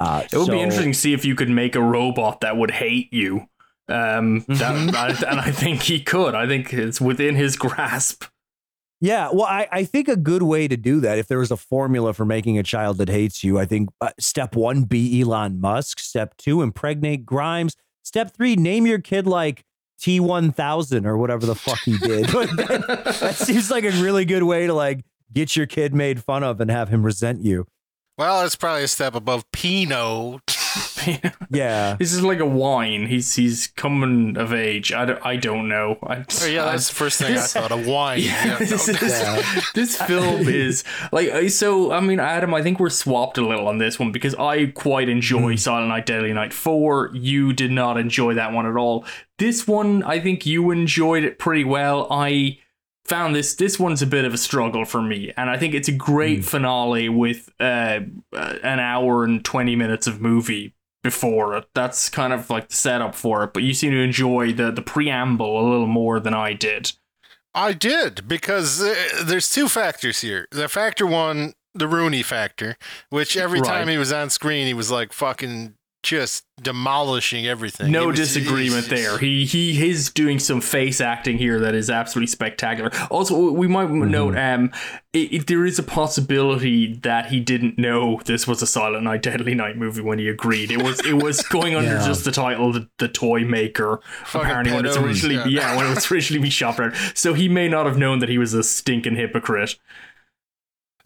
Uh, 0.00 0.22
It 0.32 0.36
would 0.36 0.46
so- 0.46 0.52
be 0.52 0.60
interesting 0.60 0.92
to 0.92 0.98
see 0.98 1.12
if 1.12 1.24
you 1.24 1.34
could 1.34 1.50
make 1.50 1.74
a 1.74 1.82
robot 1.82 2.40
that 2.40 2.56
would 2.56 2.70
hate 2.70 3.12
you. 3.12 3.48
Um, 3.88 4.40
that, 4.48 4.94
I- 4.94 5.30
and 5.30 5.40
I 5.40 5.50
think 5.50 5.82
he 5.82 6.00
could. 6.00 6.34
I 6.34 6.46
think 6.46 6.72
it's 6.72 7.00
within 7.00 7.34
his 7.36 7.56
grasp. 7.56 8.24
Yeah, 9.00 9.28
well, 9.30 9.44
I, 9.44 9.68
I 9.70 9.84
think 9.84 10.08
a 10.08 10.16
good 10.16 10.42
way 10.42 10.68
to 10.68 10.76
do 10.76 11.00
that, 11.00 11.18
if 11.18 11.28
there 11.28 11.38
was 11.38 11.50
a 11.50 11.56
formula 11.56 12.14
for 12.14 12.24
making 12.24 12.56
a 12.58 12.62
child 12.62 12.96
that 12.96 13.10
hates 13.10 13.44
you, 13.44 13.58
I 13.58 13.66
think 13.66 13.90
uh, 14.00 14.08
step 14.18 14.56
one, 14.56 14.84
be 14.84 15.20
Elon 15.20 15.60
Musk. 15.60 15.98
Step 16.00 16.34
two, 16.38 16.62
impregnate 16.62 17.26
Grimes. 17.26 17.76
Step 18.04 18.34
three, 18.34 18.56
name 18.56 18.86
your 18.86 18.98
kid 18.98 19.26
like 19.26 19.64
T1000 20.00 21.04
or 21.04 21.18
whatever 21.18 21.44
the 21.46 21.54
fuck 21.54 21.78
he 21.80 21.98
did. 21.98 22.26
But 22.32 22.48
that, 22.56 23.16
that 23.20 23.34
seems 23.36 23.70
like 23.70 23.84
a 23.84 23.90
really 24.02 24.24
good 24.24 24.44
way 24.44 24.66
to 24.66 24.72
like 24.72 25.04
get 25.32 25.56
your 25.56 25.66
kid 25.66 25.94
made 25.94 26.22
fun 26.22 26.42
of 26.42 26.60
and 26.60 26.70
have 26.70 26.88
him 26.88 27.02
resent 27.04 27.42
you. 27.42 27.66
Well, 28.16 28.46
it's 28.46 28.56
probably 28.56 28.84
a 28.84 28.88
step 28.88 29.14
above 29.14 29.44
Pino. 29.52 30.40
Yeah. 31.50 31.96
this 31.98 32.12
is 32.12 32.22
like 32.22 32.40
a 32.40 32.46
wine. 32.46 33.06
He's 33.06 33.34
he's 33.34 33.68
coming 33.76 34.36
of 34.36 34.52
age. 34.52 34.92
I 34.92 35.04
don't, 35.04 35.24
I 35.26 35.36
don't 35.36 35.68
know. 35.68 35.98
I, 36.02 36.24
Oh, 36.42 36.46
yeah, 36.46 36.64
that's 36.64 36.88
the 36.88 36.94
first 36.94 37.18
thing 37.20 37.36
I 37.36 37.40
thought. 37.40 37.70
A 37.72 37.76
wine. 37.76 38.20
Yeah, 38.22 38.46
Yeah, 38.46 38.58
this, 38.58 38.88
is- 38.88 39.00
Yeah. 39.02 39.60
this 39.74 40.00
film 40.02 40.48
is 40.48 40.84
like 41.12 41.28
uh, 41.30 41.48
so. 41.48 41.92
I 41.92 42.00
mean, 42.00 42.20
Adam, 42.20 42.52
I 42.54 42.62
think 42.62 42.80
we're 42.80 42.90
swapped 42.90 43.38
a 43.38 43.46
little 43.46 43.68
on 43.68 43.78
this 43.78 43.98
one 43.98 44.10
because 44.12 44.34
I 44.34 44.66
quite 44.66 45.08
enjoy 45.08 45.52
Hmm. 45.52 45.56
Silent 45.56 45.88
Night, 45.88 46.06
Deadly 46.06 46.32
Night 46.32 46.52
Four. 46.52 47.10
You 47.14 47.52
did 47.52 47.70
not 47.70 47.98
enjoy 47.98 48.34
that 48.34 48.52
one 48.52 48.66
at 48.66 48.76
all. 48.76 49.04
This 49.38 49.66
one, 49.68 50.02
I 50.02 50.18
think 50.20 50.46
you 50.46 50.70
enjoyed 50.70 51.22
it 51.24 51.38
pretty 51.38 51.64
well. 51.64 52.06
I 52.10 52.58
found 53.08 53.34
this 53.34 53.54
this 53.54 53.78
one's 53.78 54.02
a 54.02 54.06
bit 54.06 54.24
of 54.24 54.34
a 54.34 54.38
struggle 54.38 54.84
for 54.84 55.00
me, 55.02 55.32
and 55.36 55.48
I 55.50 55.56
think 55.58 55.74
it's 55.74 55.88
a 55.88 55.92
great 55.92 56.38
Hmm. 56.38 56.42
finale 56.42 57.08
with 57.08 57.50
uh, 57.60 58.00
uh, 58.32 58.54
an 58.62 58.80
hour 58.80 59.24
and 59.24 59.44
twenty 59.44 59.76
minutes 59.76 60.06
of 60.06 60.20
movie 60.20 60.74
before 61.02 61.56
it. 61.56 61.68
That's 61.74 62.08
kind 62.10 62.32
of 62.32 62.50
like 62.50 62.68
the 62.68 62.74
setup 62.74 63.14
for 63.14 63.44
it. 63.44 63.52
But 63.52 63.62
you 63.62 63.72
seem 63.74 63.92
to 63.92 64.00
enjoy 64.00 64.52
the 64.52 64.70
the 64.70 64.82
preamble 64.82 65.60
a 65.60 65.64
little 65.70 65.86
more 65.86 66.18
than 66.20 66.34
I 66.34 66.52
did. 66.52 66.92
I 67.54 67.72
did 67.72 68.28
because 68.28 68.82
uh, 68.82 69.22
there's 69.24 69.48
two 69.48 69.68
factors 69.68 70.20
here. 70.20 70.46
The 70.50 70.68
factor 70.68 71.06
one, 71.06 71.54
the 71.72 71.88
Rooney 71.88 72.22
factor, 72.22 72.76
which 73.08 73.34
every 73.36 73.60
Right. 73.60 73.68
time 73.70 73.88
he 73.88 73.96
was 73.96 74.12
on 74.12 74.28
screen, 74.28 74.66
he 74.66 74.74
was 74.74 74.90
like 74.90 75.12
fucking 75.14 75.75
just 76.06 76.44
demolishing 76.62 77.46
everything. 77.46 77.90
No 77.90 78.06
was- 78.06 78.16
disagreement 78.16 78.88
there. 78.88 79.18
He 79.18 79.44
he 79.44 79.88
is 79.88 80.10
doing 80.10 80.38
some 80.38 80.60
face 80.60 81.00
acting 81.00 81.36
here 81.36 81.58
that 81.60 81.74
is 81.74 81.90
absolutely 81.90 82.28
spectacular. 82.28 82.90
Also, 83.10 83.50
we 83.50 83.66
might 83.66 83.90
note 83.90 84.38
um, 84.38 84.70
i 85.14 85.28
if 85.32 85.46
there 85.46 85.66
is 85.66 85.78
a 85.80 85.82
possibility 85.82 86.94
that 87.02 87.26
he 87.26 87.40
didn't 87.40 87.76
know 87.76 88.20
this 88.24 88.46
was 88.46 88.62
a 88.62 88.66
Silent 88.66 89.02
Night, 89.02 89.22
Deadly 89.22 89.54
Night 89.54 89.76
movie 89.76 90.00
when 90.00 90.20
he 90.20 90.28
agreed. 90.28 90.70
It 90.70 90.80
was 90.80 91.04
it 91.04 91.20
was 91.20 91.42
going 91.42 91.74
under 91.78 91.98
just 91.98 92.24
the 92.24 92.32
title, 92.32 92.72
the, 92.72 92.88
the 92.98 93.08
Toy 93.08 93.40
Maker. 93.40 94.00
Fucking 94.26 94.40
apparently, 94.40 94.74
when 94.74 94.86
it's 94.86 94.96
originally 94.96 95.34
yeah. 95.34 95.46
yeah. 95.46 95.76
when 95.76 95.86
it 95.86 95.94
was 95.94 96.10
originally 96.10 96.42
be 96.42 96.50
shopped 96.50 96.78
around. 96.78 96.94
So 97.14 97.34
he 97.34 97.48
may 97.48 97.68
not 97.68 97.86
have 97.86 97.98
known 97.98 98.20
that 98.20 98.28
he 98.28 98.38
was 98.38 98.54
a 98.54 98.62
stinking 98.62 99.16
hypocrite. 99.16 99.76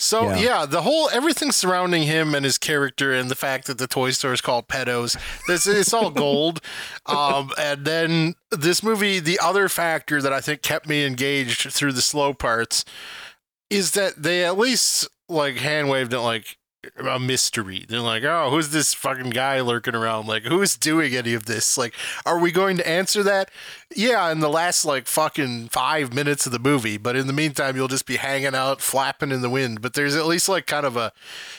So 0.00 0.30
Yeah. 0.30 0.36
yeah. 0.38 0.66
the 0.66 0.82
whole 0.82 1.10
everything 1.10 1.52
surrounding 1.52 2.04
him 2.04 2.34
and 2.34 2.44
his 2.44 2.56
character 2.58 3.12
and 3.12 3.30
the 3.30 3.34
fact 3.34 3.66
that 3.66 3.78
the 3.78 3.86
toy 3.86 4.10
store 4.10 4.32
is 4.32 4.40
called 4.40 4.66
Pedos, 4.66 5.16
this 5.46 5.66
it's 5.66 5.92
all 5.92 6.10
gold. 6.10 6.60
um, 7.06 7.50
and 7.58 7.84
then 7.84 8.34
this 8.50 8.82
movie, 8.82 9.20
the 9.20 9.38
other 9.38 9.68
factor 9.68 10.22
that 10.22 10.32
I 10.32 10.40
think 10.40 10.62
kept 10.62 10.88
me 10.88 11.04
engaged 11.04 11.70
through 11.70 11.92
the 11.92 12.02
slow 12.02 12.32
parts 12.32 12.84
is 13.68 13.92
that 13.92 14.22
they 14.22 14.44
at 14.44 14.56
least 14.58 15.06
like 15.28 15.56
hand 15.56 15.88
waved 15.90 16.12
it 16.12 16.20
like 16.20 16.56
a 16.98 17.18
mystery. 17.18 17.84
They're 17.88 18.00
like, 18.00 18.24
oh, 18.24 18.48
who's 18.50 18.70
this 18.70 18.94
fucking 18.94 19.30
guy 19.30 19.60
lurking 19.60 19.94
around? 19.94 20.26
Like, 20.26 20.44
who's 20.44 20.76
doing 20.78 21.14
any 21.14 21.34
of 21.34 21.44
this? 21.44 21.76
Like, 21.76 21.94
are 22.24 22.38
we 22.38 22.52
going 22.52 22.78
to 22.78 22.88
answer 22.88 23.22
that? 23.22 23.50
Yeah, 23.96 24.30
in 24.30 24.38
the 24.38 24.48
last 24.48 24.84
like 24.84 25.08
fucking 25.08 25.70
five 25.70 26.14
minutes 26.14 26.46
of 26.46 26.52
the 26.52 26.60
movie, 26.60 26.96
but 26.96 27.16
in 27.16 27.26
the 27.26 27.32
meantime, 27.32 27.74
you'll 27.74 27.88
just 27.88 28.06
be 28.06 28.16
hanging 28.16 28.54
out, 28.54 28.80
flapping 28.80 29.32
in 29.32 29.42
the 29.42 29.50
wind. 29.50 29.82
But 29.82 29.94
there's 29.94 30.14
at 30.14 30.26
least 30.26 30.48
like 30.48 30.66
kind 30.66 30.86
of 30.86 30.96
a, 30.96 31.12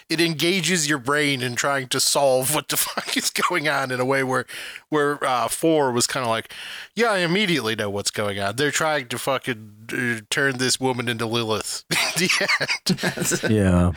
it 0.08 0.22
engages 0.22 0.88
your 0.88 0.98
brain 0.98 1.42
in 1.42 1.56
trying 1.56 1.90
to 1.90 2.00
solve 2.00 2.56
what 2.56 2.70
the 2.70 2.78
fuck 2.78 3.18
is 3.18 3.30
going 3.32 3.68
on 3.68 3.92
in 3.92 4.00
a 4.00 4.06
way 4.06 4.24
where, 4.24 4.46
where 4.88 5.22
uh, 5.24 5.50
four 5.50 5.92
was 5.92 6.08
kind 6.08 6.24
of 6.24 6.30
like, 6.30 6.54
yeah, 6.96 7.12
I 7.12 7.18
immediately 7.20 7.76
know 7.76 7.90
what's 7.90 8.12
going 8.12 8.40
on. 8.40 8.56
They're 8.56 8.72
trying 8.72 9.10
to 9.10 9.20
fucking 9.20 9.72
uh, 9.92 10.26
turn 10.30 10.58
this 10.58 10.80
woman 10.80 11.10
into 11.10 11.26
Lilith. 11.26 11.84
the 11.90 12.30
end. 12.50 13.52
Yeah. 13.52 13.92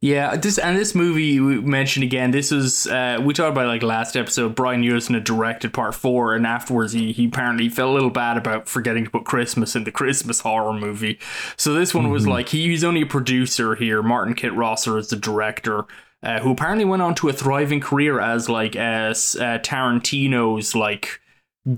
Yeah, 0.00 0.36
this 0.36 0.58
and 0.58 0.76
this 0.76 0.94
movie 0.94 1.40
we 1.40 1.62
mentioned 1.62 2.04
again. 2.04 2.30
This 2.30 2.50
was 2.50 2.86
uh, 2.86 3.20
we 3.22 3.32
talked 3.32 3.52
about 3.52 3.68
like 3.68 3.82
last 3.82 4.16
episode. 4.16 4.54
Brian 4.54 4.82
Yuzna 4.82 5.14
had 5.14 5.24
directed 5.24 5.72
part 5.72 5.94
four, 5.94 6.34
and 6.34 6.46
afterwards 6.46 6.92
he, 6.92 7.12
he 7.12 7.24
apparently 7.24 7.70
felt 7.74 7.90
a 7.90 7.94
little 7.94 8.10
bad 8.10 8.36
about 8.36 8.68
forgetting 8.68 9.04
to 9.04 9.10
put 9.10 9.24
Christmas 9.24 9.76
in 9.76 9.84
the 9.84 9.92
Christmas 9.92 10.40
horror 10.40 10.72
movie. 10.72 11.18
So 11.56 11.74
this 11.74 11.94
one 11.94 12.10
was 12.10 12.26
like 12.26 12.48
he, 12.48 12.68
he's 12.68 12.84
only 12.84 13.02
a 13.02 13.06
producer 13.06 13.74
here. 13.74 14.02
Martin 14.02 14.34
Kitrosser 14.34 14.98
is 14.98 15.08
the 15.08 15.16
director. 15.16 15.84
Uh, 16.22 16.40
who 16.40 16.50
apparently 16.52 16.86
went 16.86 17.02
on 17.02 17.14
to 17.14 17.28
a 17.28 17.34
thriving 17.34 17.80
career 17.80 18.18
as 18.18 18.48
like 18.48 18.74
as 18.76 19.36
uh, 19.36 19.58
Tarantino's 19.58 20.74
like 20.74 21.20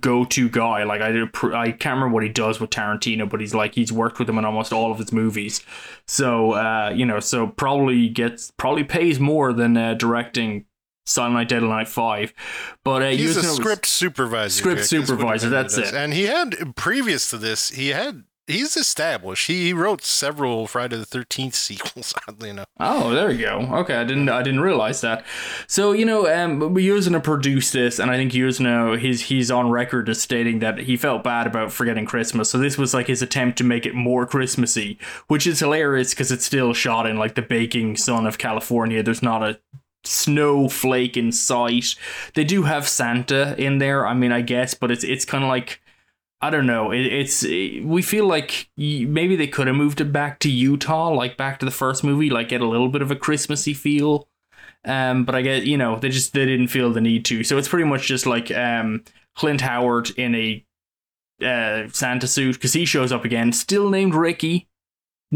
go-to 0.01 0.49
guy. 0.49 0.85
Like 0.85 1.01
I 1.01 1.11
did, 1.11 1.33
pr- 1.33 1.55
I 1.55 1.73
can't 1.73 1.97
remember 1.97 2.15
what 2.15 2.23
he 2.23 2.29
does 2.29 2.61
with 2.61 2.71
Tarantino, 2.71 3.29
but 3.29 3.41
he's 3.41 3.55
like 3.55 3.75
he's 3.75 3.93
worked 3.93 4.21
with 4.21 4.29
him 4.29 4.39
in 4.39 4.45
almost 4.45 4.73
all 4.73 4.93
of 4.93 4.99
his 4.99 5.13
movies. 5.13 5.65
So 6.07 6.53
uh, 6.53 6.93
you 6.95 7.05
know, 7.05 7.19
so 7.19 7.49
probably 7.49 8.09
gets 8.09 8.53
probably 8.53 8.85
pays 8.85 9.19
more 9.19 9.53
than 9.53 9.77
uh, 9.77 9.95
directing 9.95 10.67
Silent 11.07 11.35
Night, 11.35 11.49
Deadly 11.49 11.69
Night 11.69 11.89
Five. 11.89 12.35
But 12.85 13.03
uh, 13.03 13.09
He's 13.11 13.37
a 13.37 13.43
script 13.43 13.87
supervisor. 13.87 14.59
Script 14.59 14.77
Jake, 14.79 14.83
is 14.85 14.93
what 14.93 15.01
he 15.01 15.07
supervisor, 15.07 15.49
that's 15.49 15.79
it. 15.79 15.95
And 15.95 16.13
he 16.13 16.25
had 16.25 16.75
previous 16.77 17.31
to 17.31 17.39
this, 17.39 17.71
he 17.71 17.89
had 17.89 18.25
he's 18.49 18.77
established. 18.77 19.49
He, 19.49 19.65
he 19.67 19.73
wrote 19.73 20.05
several 20.05 20.67
Friday 20.67 20.97
the 20.97 21.05
Thirteenth 21.05 21.55
sequels. 21.67 22.15
Oddly 22.29 22.51
enough, 22.51 22.69
Oh, 22.79 23.11
there 23.11 23.31
you 23.31 23.45
go. 23.47 23.59
Okay, 23.79 23.95
I 23.95 24.05
didn't 24.05 24.29
I 24.29 24.43
didn't 24.43 24.61
realize 24.61 25.01
that. 25.01 25.25
So 25.67 25.93
you 25.93 26.05
know, 26.05 26.27
um, 26.33 26.61
Yuzna 26.61 27.23
produced 27.23 27.73
this, 27.73 27.99
and 27.99 28.11
I 28.11 28.17
think 28.17 28.33
Yuzna 28.33 28.99
he's 28.99 29.23
he's 29.23 29.51
on 29.51 29.71
record 29.71 30.09
as 30.09 30.21
stating 30.21 30.59
that 30.61 30.79
he 30.79 30.97
felt 30.97 31.23
bad 31.25 31.47
about 31.47 31.73
forgetting 31.73 32.07
Christmas. 32.07 32.51
So 32.51 32.59
this 32.59 32.79
was 32.79 32.95
like 32.95 33.07
his 33.07 33.23
attempt 33.23 33.59
to 33.59 33.65
make 33.65 33.87
it 33.87 33.95
more 33.95 34.27
Christmassy, 34.27 34.99
which 35.29 35.47
is 35.47 35.61
hilarious 35.61 36.11
because 36.11 36.31
it's 36.33 36.45
still 36.47 36.73
shot 36.73 37.07
in 37.07 37.17
like 37.17 37.35
the 37.35 37.43
baking 37.43 37.97
sun 37.97 38.27
of 38.27 38.39
California. 38.39 39.03
There's 39.03 39.23
not 39.23 39.43
a 39.43 39.59
snowflake 40.07 41.17
in 41.17 41.33
sight. 41.33 41.95
They 42.35 42.45
do 42.45 42.63
have 42.65 42.89
Santa 42.89 43.55
in 43.59 43.79
there. 43.79 44.07
I 44.07 44.15
mean, 44.15 44.33
I 44.33 44.41
guess, 44.43 44.75
but 44.75 44.91
it's 44.91 45.05
it's 45.05 45.25
kind 45.25 45.45
of 45.45 45.49
like. 45.49 45.81
I 46.43 46.51
don't 46.51 46.67
know. 46.67 46.93
It, 46.93 47.07
it's 47.07 47.43
we 47.45 48.03
feel 48.03 48.27
like 48.27 48.69
maybe 48.77 49.37
they 49.37 49.47
could 49.47 49.67
have 49.69 49.77
moved 49.77 50.03
it 50.03 50.13
back 50.13 50.39
to 50.41 50.51
Utah, 50.51 51.09
like 51.09 51.39
back 51.39 51.59
to 51.61 51.65
the 51.65 51.73
first 51.73 52.05
movie, 52.05 52.29
like 52.29 52.51
get 52.51 52.61
a 52.61 52.69
little 52.69 52.91
bit 52.91 53.01
of 53.01 53.11
a 53.11 53.17
Christmassy 53.17 53.73
feel. 53.73 54.29
Um, 54.85 55.25
but 55.25 55.35
I 55.35 55.43
get 55.43 55.65
you 55.65 55.79
know 55.79 55.99
they 55.99 56.11
just 56.11 56.35
they 56.35 56.45
didn't 56.45 56.69
feel 56.69 56.93
the 56.93 57.01
need 57.01 57.25
to, 57.27 57.43
so 57.43 57.57
it's 57.59 57.69
pretty 57.69 57.89
much 57.89 58.07
just 58.07 58.27
like 58.27 58.51
um 58.51 59.03
Clint 59.35 59.63
Howard 59.63 60.11
in 60.19 60.35
a 60.35 60.65
uh 61.43 61.89
Santa 61.89 62.27
suit 62.29 62.55
because 62.57 62.75
he 62.75 62.85
shows 62.85 63.13
up 63.13 63.25
again, 63.25 63.53
still 63.53 63.89
named 63.91 64.15
Ricky. 64.15 64.69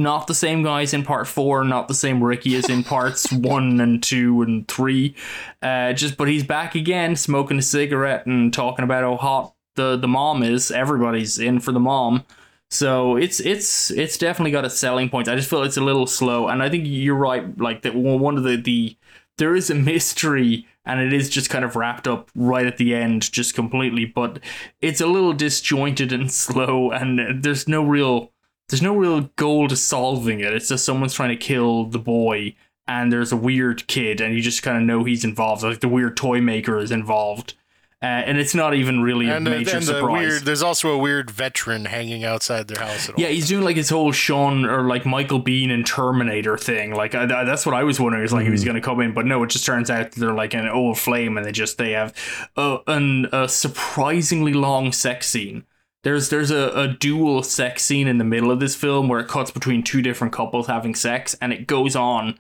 Not 0.01 0.29
the 0.29 0.35
same 0.35 0.63
guy 0.63 0.81
as 0.81 0.95
in 0.95 1.03
part 1.03 1.29
four, 1.29 1.63
not 1.63 1.87
the 1.87 1.95
same 1.95 2.25
Ricky 2.25 2.57
as 2.57 2.71
in 2.71 2.83
parts 2.85 3.31
one 3.33 3.81
and 3.81 4.03
two 4.03 4.41
and 4.41 4.67
three. 4.67 5.15
Uh, 5.61 5.93
just 5.93 6.17
but 6.17 6.27
he's 6.27 6.43
back 6.43 6.75
again, 6.75 7.17
smoking 7.17 7.59
a 7.59 7.63
cigarette 7.63 8.25
and 8.25 8.51
talking 8.51 8.83
about 8.83 9.05
how 9.05 9.17
hot 9.17 9.55
the 9.77 9.97
the 9.97 10.09
mom 10.09 10.43
is. 10.43 10.71
Everybody's 10.71 11.39
in 11.39 11.61
for 11.61 11.73
the 11.73 11.81
mom. 11.81 12.25
So 12.71 13.17
it's 13.17 13.41
it's 13.41 13.91
it's 13.91 14.17
definitely 14.17 14.53
got 14.53 14.65
its 14.65 14.79
selling 14.79 15.11
points. 15.11 15.29
I 15.29 15.37
just 15.37 15.51
feel 15.51 15.63
it's 15.65 15.77
a 15.77 15.83
little 15.83 16.07
slow, 16.07 16.49
and 16.49 16.63
I 16.63 16.71
think 16.71 16.85
you're 16.87 17.15
right. 17.15 17.59
Like 17.59 17.83
that 17.83 17.95
one 17.95 18.39
of 18.39 18.45
the 18.45 18.57
the 18.57 18.97
there 19.37 19.55
is 19.55 19.69
a 19.69 19.75
mystery, 19.75 20.67
and 20.87 20.99
it 20.99 21.13
is 21.13 21.29
just 21.29 21.51
kind 21.51 21.65
of 21.65 21.77
wrapped 21.77 22.09
up 22.09 22.31
right 22.35 22.65
at 22.65 22.79
the 22.79 22.95
end, 22.95 23.31
just 23.31 23.55
completely. 23.55 24.07
But 24.07 24.41
it's 24.81 25.03
a 25.03 25.07
little 25.07 25.35
disjointed 25.35 26.11
and 26.11 26.33
slow, 26.33 26.91
and 26.91 27.43
there's 27.43 27.69
no 27.69 27.85
real 27.85 28.33
there's 28.71 28.83
no 28.83 28.97
real 28.97 29.23
goal 29.37 29.69
to 29.69 29.77
solving 29.77 30.41
it. 30.41 30.53
It's 30.55 30.69
just 30.69 30.85
someone's 30.85 31.15
trying 31.15 31.31
to 31.31 31.37
kill 31.37 31.85
the 31.85 31.99
boy, 31.99 32.55
and 32.87 33.13
there's 33.13 33.33
a 33.33 33.37
weird 33.37 33.87
kid, 33.87 34.21
and 34.21 34.35
you 34.35 34.41
just 34.41 34.63
kind 34.63 34.77
of 34.79 34.83
know 34.85 35.05
he's 35.05 35.25
involved. 35.25 35.63
Like 35.63 35.81
the 35.81 35.89
weird 35.89 36.17
toy 36.17 36.41
maker 36.41 36.79
is 36.79 36.91
involved. 36.91 37.55
Uh, 38.03 38.07
and 38.07 38.39
it's 38.39 38.55
not 38.55 38.73
even 38.73 39.03
really 39.03 39.29
a 39.29 39.37
and, 39.37 39.47
the, 39.47 39.51
major 39.51 39.77
and 39.77 39.83
the 39.83 39.93
surprise. 39.93 40.27
weird. 40.27 40.43
There's 40.47 40.63
also 40.63 40.89
a 40.93 40.97
weird 40.97 41.31
veteran 41.31 41.85
hanging 41.85 42.25
outside 42.25 42.67
their 42.67 42.83
house. 42.83 43.11
At 43.11 43.15
all. 43.15 43.21
Yeah, 43.21 43.29
he's 43.29 43.47
doing 43.47 43.63
like 43.63 43.77
his 43.77 43.91
whole 43.91 44.11
Sean 44.11 44.65
or 44.65 44.85
like 44.89 45.05
Michael 45.05 45.39
Biehn 45.43 45.71
and 45.71 45.85
Terminator 45.87 46.57
thing. 46.57 46.95
Like 46.95 47.15
I, 47.15 47.25
I- 47.25 47.45
that's 47.45 47.67
what 47.67 47.75
I 47.75 47.85
was 47.85 48.01
wondering. 48.01 48.25
Is 48.25 48.33
like 48.33 48.45
he 48.47 48.51
was 48.51 48.65
going 48.65 48.77
to 48.77 48.81
come 48.81 49.01
in, 49.01 49.13
but 49.13 49.27
no, 49.27 49.43
it 49.43 49.51
just 49.51 49.67
turns 49.67 49.91
out 49.91 50.13
they're 50.13 50.33
like 50.33 50.55
an 50.55 50.67
old 50.67 50.99
flame, 50.99 51.37
and 51.37 51.45
they 51.45 51.53
just 51.53 51.77
they 51.77 51.91
have 51.91 52.15
a, 52.57 52.79
an, 52.87 53.27
a 53.35 53.47
surprisingly 53.51 54.55
long 54.55 54.93
sex 54.93 55.27
scene. 55.29 55.65
There's 56.03 56.31
there's 56.31 56.51
a, 56.51 56.69
a 56.71 56.89
dual 56.89 57.43
sex 57.43 57.85
scene 57.85 58.09
in 58.09 58.19
the 58.19 58.25
middle 58.25 58.51
of 58.51 58.61
this 58.61 58.75
film 58.75 59.09
where 59.09 59.21
it 59.21 59.29
cuts 59.29 59.51
between 59.51 59.83
two 59.83 60.03
different 60.03 60.33
couples 60.33 60.67
having 60.67 60.95
sex, 60.95 61.37
and 61.41 61.53
it 61.53 61.67
goes 61.67 61.95
on 61.95 62.39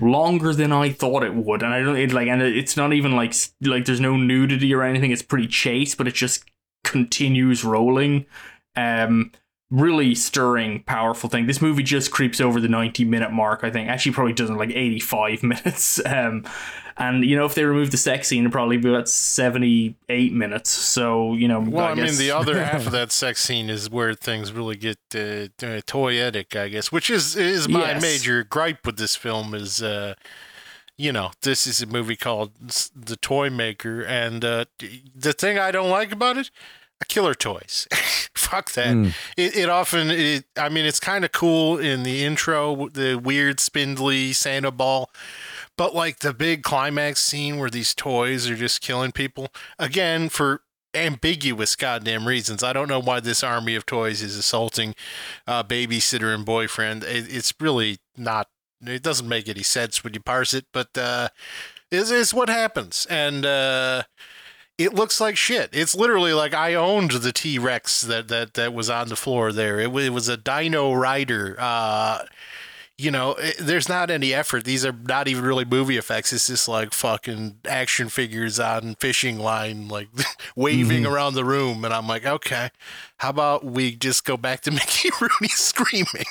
longer 0.00 0.52
than 0.54 0.72
I 0.72 0.90
thought 0.90 1.22
it 1.22 1.34
would. 1.34 1.62
And 1.62 1.72
I 1.72 1.82
don't 1.82 1.96
it, 1.96 2.12
like, 2.12 2.28
and 2.28 2.40
it's 2.40 2.76
not 2.76 2.92
even 2.92 3.14
like 3.14 3.34
like 3.60 3.84
there's 3.84 4.00
no 4.00 4.16
nudity 4.16 4.72
or 4.74 4.82
anything. 4.82 5.10
It's 5.10 5.22
pretty 5.22 5.46
chaste, 5.46 5.98
but 5.98 6.08
it 6.08 6.14
just 6.14 6.44
continues 6.84 7.64
rolling. 7.64 8.26
Um, 8.76 9.32
really 9.70 10.14
stirring, 10.14 10.82
powerful 10.84 11.28
thing. 11.28 11.46
This 11.46 11.60
movie 11.60 11.82
just 11.82 12.10
creeps 12.10 12.40
over 12.40 12.60
the 12.60 12.68
90 12.68 13.04
minute 13.04 13.32
mark, 13.32 13.60
I 13.64 13.70
think. 13.70 13.88
Actually, 13.88 14.12
probably 14.12 14.32
doesn't 14.32 14.56
like 14.56 14.70
85 14.70 15.42
minutes. 15.42 16.00
Um, 16.06 16.44
and 16.98 17.24
you 17.24 17.36
know, 17.36 17.44
if 17.44 17.54
they 17.54 17.64
remove 17.64 17.90
the 17.90 17.96
sex 17.96 18.28
scene, 18.28 18.44
it'd 18.44 18.52
probably 18.52 18.76
be 18.78 18.88
about 18.88 19.08
78 19.08 20.32
minutes. 20.32 20.70
So, 20.70 21.34
you 21.34 21.46
know, 21.48 21.60
Well, 21.60 21.84
I, 21.86 21.94
mean, 21.94 22.16
the 22.16 22.30
other 22.30 22.62
half 22.64 22.86
of 22.86 22.92
that 22.92 23.12
sex 23.12 23.42
scene 23.42 23.68
is 23.68 23.90
where 23.90 24.14
things 24.14 24.52
really 24.52 24.76
get 24.76 24.98
uh, 25.14 25.18
uh, 25.18 25.82
toyetic, 25.82 26.56
I 26.58 26.68
guess, 26.68 26.90
which 26.90 27.10
is 27.10 27.36
is 27.36 27.68
my 27.68 27.80
Yes. 27.92 28.02
major 28.02 28.44
gripe 28.44 28.86
with 28.86 28.96
this 28.96 29.14
film. 29.14 29.54
Is 29.54 29.82
uh, 29.82 30.14
you 30.96 31.12
know, 31.12 31.32
this 31.42 31.66
is 31.66 31.82
a 31.82 31.86
movie 31.86 32.16
called 32.16 32.52
The 32.94 33.16
Toy 33.16 33.50
Maker, 33.50 34.00
and 34.02 34.42
uh, 34.42 34.64
the 35.14 35.34
thing 35.34 35.58
I 35.58 35.70
don't 35.70 35.90
like 35.90 36.12
about 36.12 36.38
it, 36.38 36.50
killer 37.04 37.34
toys. 37.34 37.86
Fuck 38.34 38.72
that. 38.72 38.94
Mm. 38.94 39.12
It, 39.36 39.56
it 39.56 39.68
often, 39.68 40.10
it, 40.10 40.44
I 40.56 40.68
mean, 40.68 40.84
it's 40.84 41.00
kind 41.00 41.24
of 41.24 41.32
cool 41.32 41.78
in 41.78 42.02
the 42.02 42.24
intro, 42.24 42.88
the 42.88 43.16
weird 43.16 43.60
spindly 43.60 44.32
Santa 44.32 44.70
ball. 44.70 45.10
But 45.76 45.94
like 45.94 46.20
the 46.20 46.32
big 46.32 46.62
climax 46.62 47.20
scene 47.20 47.58
where 47.58 47.70
these 47.70 47.94
toys 47.94 48.48
are 48.48 48.56
just 48.56 48.80
killing 48.80 49.12
people, 49.12 49.48
again, 49.78 50.28
for 50.30 50.62
ambiguous 50.94 51.76
goddamn 51.76 52.26
reasons. 52.26 52.62
I 52.62 52.72
don't 52.72 52.88
know 52.88 53.00
why 53.00 53.20
this 53.20 53.44
army 53.44 53.74
of 53.74 53.84
toys 53.84 54.22
is 54.22 54.36
assaulting 54.36 54.94
uh, 55.46 55.62
babysitter 55.62 56.34
and 56.34 56.44
boyfriend. 56.44 57.04
It, 57.04 57.32
it's 57.34 57.52
really 57.60 57.98
not, 58.16 58.48
it 58.80 59.02
doesn't 59.02 59.28
make 59.28 59.48
any 59.48 59.62
sense 59.62 60.02
when 60.02 60.14
you 60.14 60.20
parse 60.20 60.54
it, 60.54 60.66
but 60.72 60.96
uh, 60.96 61.28
is 61.90 62.10
is 62.10 62.32
what 62.32 62.48
happens. 62.48 63.06
And, 63.10 63.44
uh, 63.44 64.04
it 64.78 64.94
looks 64.94 65.20
like 65.20 65.36
shit. 65.36 65.70
It's 65.72 65.94
literally 65.94 66.32
like 66.32 66.54
I 66.54 66.74
owned 66.74 67.12
the 67.12 67.32
T 67.32 67.58
Rex 67.58 68.02
that, 68.02 68.28
that 68.28 68.54
that 68.54 68.74
was 68.74 68.90
on 68.90 69.08
the 69.08 69.16
floor 69.16 69.52
there. 69.52 69.80
It, 69.80 69.94
it 69.94 70.10
was 70.10 70.28
a 70.28 70.36
Dino 70.36 70.92
Rider. 70.92 71.56
Uh, 71.58 72.24
you 72.98 73.10
know, 73.10 73.32
it, 73.32 73.56
there's 73.58 73.88
not 73.88 74.10
any 74.10 74.32
effort. 74.32 74.64
These 74.64 74.84
are 74.84 74.92
not 74.92 75.28
even 75.28 75.44
really 75.44 75.64
movie 75.64 75.96
effects. 75.96 76.32
It's 76.32 76.46
just 76.46 76.68
like 76.68 76.92
fucking 76.92 77.58
action 77.66 78.08
figures 78.08 78.58
on 78.58 78.94
fishing 78.96 79.38
line, 79.38 79.88
like 79.88 80.08
waving 80.56 81.02
mm-hmm. 81.02 81.12
around 81.12 81.34
the 81.34 81.44
room. 81.44 81.84
And 81.84 81.92
I'm 81.92 82.06
like, 82.06 82.26
okay, 82.26 82.70
how 83.18 83.30
about 83.30 83.64
we 83.64 83.94
just 83.96 84.24
go 84.24 84.36
back 84.36 84.62
to 84.62 84.70
Mickey 84.72 85.10
Rooney 85.20 85.48
screaming? 85.48 86.26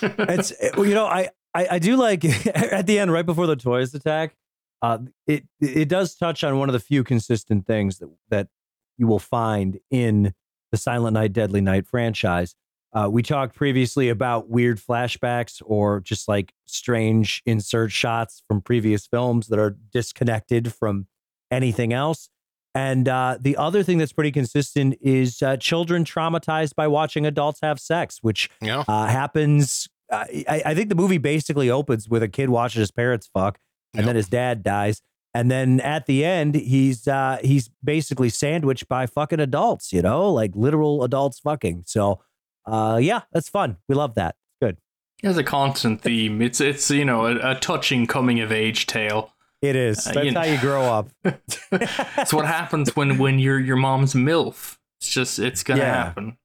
it's 0.00 0.50
it- 0.52 0.76
well, 0.76 0.86
you 0.86 0.94
know 0.94 1.06
I, 1.06 1.30
I 1.54 1.66
I 1.72 1.78
do 1.78 1.96
like 1.96 2.24
at 2.54 2.86
the 2.86 2.98
end 2.98 3.12
right 3.12 3.26
before 3.26 3.46
the 3.46 3.56
toys 3.56 3.94
attack. 3.94 4.34
Uh, 4.82 4.98
it 5.26 5.44
it 5.60 5.88
does 5.88 6.14
touch 6.16 6.42
on 6.42 6.58
one 6.58 6.68
of 6.68 6.72
the 6.72 6.80
few 6.80 7.04
consistent 7.04 7.66
things 7.66 7.98
that 7.98 8.10
that 8.28 8.48
you 8.98 9.06
will 9.06 9.20
find 9.20 9.78
in 9.90 10.34
the 10.72 10.76
Silent 10.76 11.14
Night, 11.14 11.32
Deadly 11.32 11.60
Night 11.60 11.86
franchise. 11.86 12.54
Uh, 12.92 13.08
we 13.10 13.22
talked 13.22 13.54
previously 13.54 14.10
about 14.10 14.50
weird 14.50 14.78
flashbacks 14.78 15.62
or 15.64 16.00
just 16.00 16.28
like 16.28 16.52
strange 16.66 17.42
insert 17.46 17.90
shots 17.90 18.42
from 18.46 18.60
previous 18.60 19.06
films 19.06 19.46
that 19.48 19.58
are 19.58 19.76
disconnected 19.92 20.74
from 20.74 21.06
anything 21.50 21.92
else. 21.92 22.28
And 22.74 23.08
uh, 23.08 23.38
the 23.40 23.56
other 23.56 23.82
thing 23.82 23.98
that's 23.98 24.12
pretty 24.12 24.32
consistent 24.32 24.96
is 25.00 25.42
uh, 25.42 25.56
children 25.58 26.04
traumatized 26.04 26.74
by 26.74 26.86
watching 26.86 27.26
adults 27.26 27.60
have 27.62 27.78
sex, 27.78 28.18
which 28.22 28.50
know? 28.60 28.84
uh, 28.88 29.06
happens. 29.06 29.88
I, 30.10 30.62
I 30.64 30.74
think 30.74 30.88
the 30.88 30.94
movie 30.94 31.18
basically 31.18 31.70
opens 31.70 32.08
with 32.08 32.22
a 32.22 32.28
kid 32.28 32.50
watching 32.50 32.80
his 32.80 32.90
parents 32.90 33.28
fuck, 33.32 33.58
and 33.94 34.00
Yep. 34.00 34.06
then 34.06 34.16
his 34.16 34.28
dad 34.28 34.62
dies. 34.62 35.02
And 35.34 35.50
then 35.50 35.80
at 35.80 36.04
the 36.06 36.24
end, 36.24 36.54
he's 36.54 37.08
uh, 37.08 37.38
he's 37.42 37.70
basically 37.82 38.28
sandwiched 38.28 38.86
by 38.88 39.06
fucking 39.06 39.40
adults, 39.40 39.92
you 39.92 40.02
know, 40.02 40.30
like 40.30 40.50
literal 40.54 41.04
adults 41.04 41.38
fucking. 41.38 41.84
So, 41.86 42.20
uh, 42.66 42.98
yeah, 43.02 43.22
that's 43.32 43.48
fun. 43.48 43.78
We 43.88 43.94
love 43.94 44.14
that. 44.16 44.34
Good. 44.60 44.76
There's 45.22 45.38
a 45.38 45.44
constant 45.44 46.02
theme. 46.02 46.42
It's 46.42 46.60
it's 46.60 46.90
you 46.90 47.04
know 47.06 47.26
a, 47.26 47.52
a 47.52 47.54
touching 47.54 48.06
coming 48.06 48.40
of 48.40 48.52
age 48.52 48.86
tale. 48.86 49.32
It 49.62 49.76
is. 49.76 50.06
Uh, 50.06 50.12
That's 50.12 50.26
you 50.26 50.34
how 50.34 50.42
you 50.44 50.58
grow 50.60 50.82
up. 50.82 51.08
It's 52.18 52.32
what 52.32 52.46
happens 52.46 52.94
when 52.96 53.16
when 53.16 53.38
you're 53.38 53.60
your 53.60 53.76
mom's 53.76 54.12
milf. 54.12 54.76
It's 55.00 55.08
just 55.08 55.38
it's 55.38 55.62
gonna 55.62 55.80
Yeah. 55.80 56.04
happen. 56.04 56.36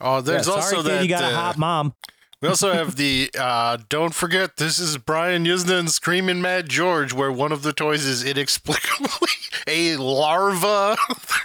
Oh, 0.00 0.20
there's 0.20 0.46
Yeah, 0.46 0.52
also 0.54 0.70
sorry, 0.70 0.82
kid, 0.82 0.90
that. 0.92 1.02
you 1.02 1.08
got 1.08 1.24
a 1.24 1.34
uh, 1.34 1.40
hot 1.40 1.58
mom. 1.58 1.94
We 2.40 2.48
also 2.48 2.72
have 2.72 2.96
the. 2.96 3.30
Uh, 3.38 3.78
don't 3.88 4.14
forget, 4.14 4.56
this 4.56 4.78
is 4.78 4.96
Brian 4.98 5.44
Yuzna 5.44 5.88
Screaming 5.88 6.40
Mad 6.40 6.68
George, 6.68 7.12
where 7.12 7.30
one 7.32 7.52
of 7.52 7.62
the 7.62 7.72
toys 7.72 8.04
is 8.04 8.24
inexplicably 8.24 9.28
a 9.66 9.96
larva. 9.96 10.96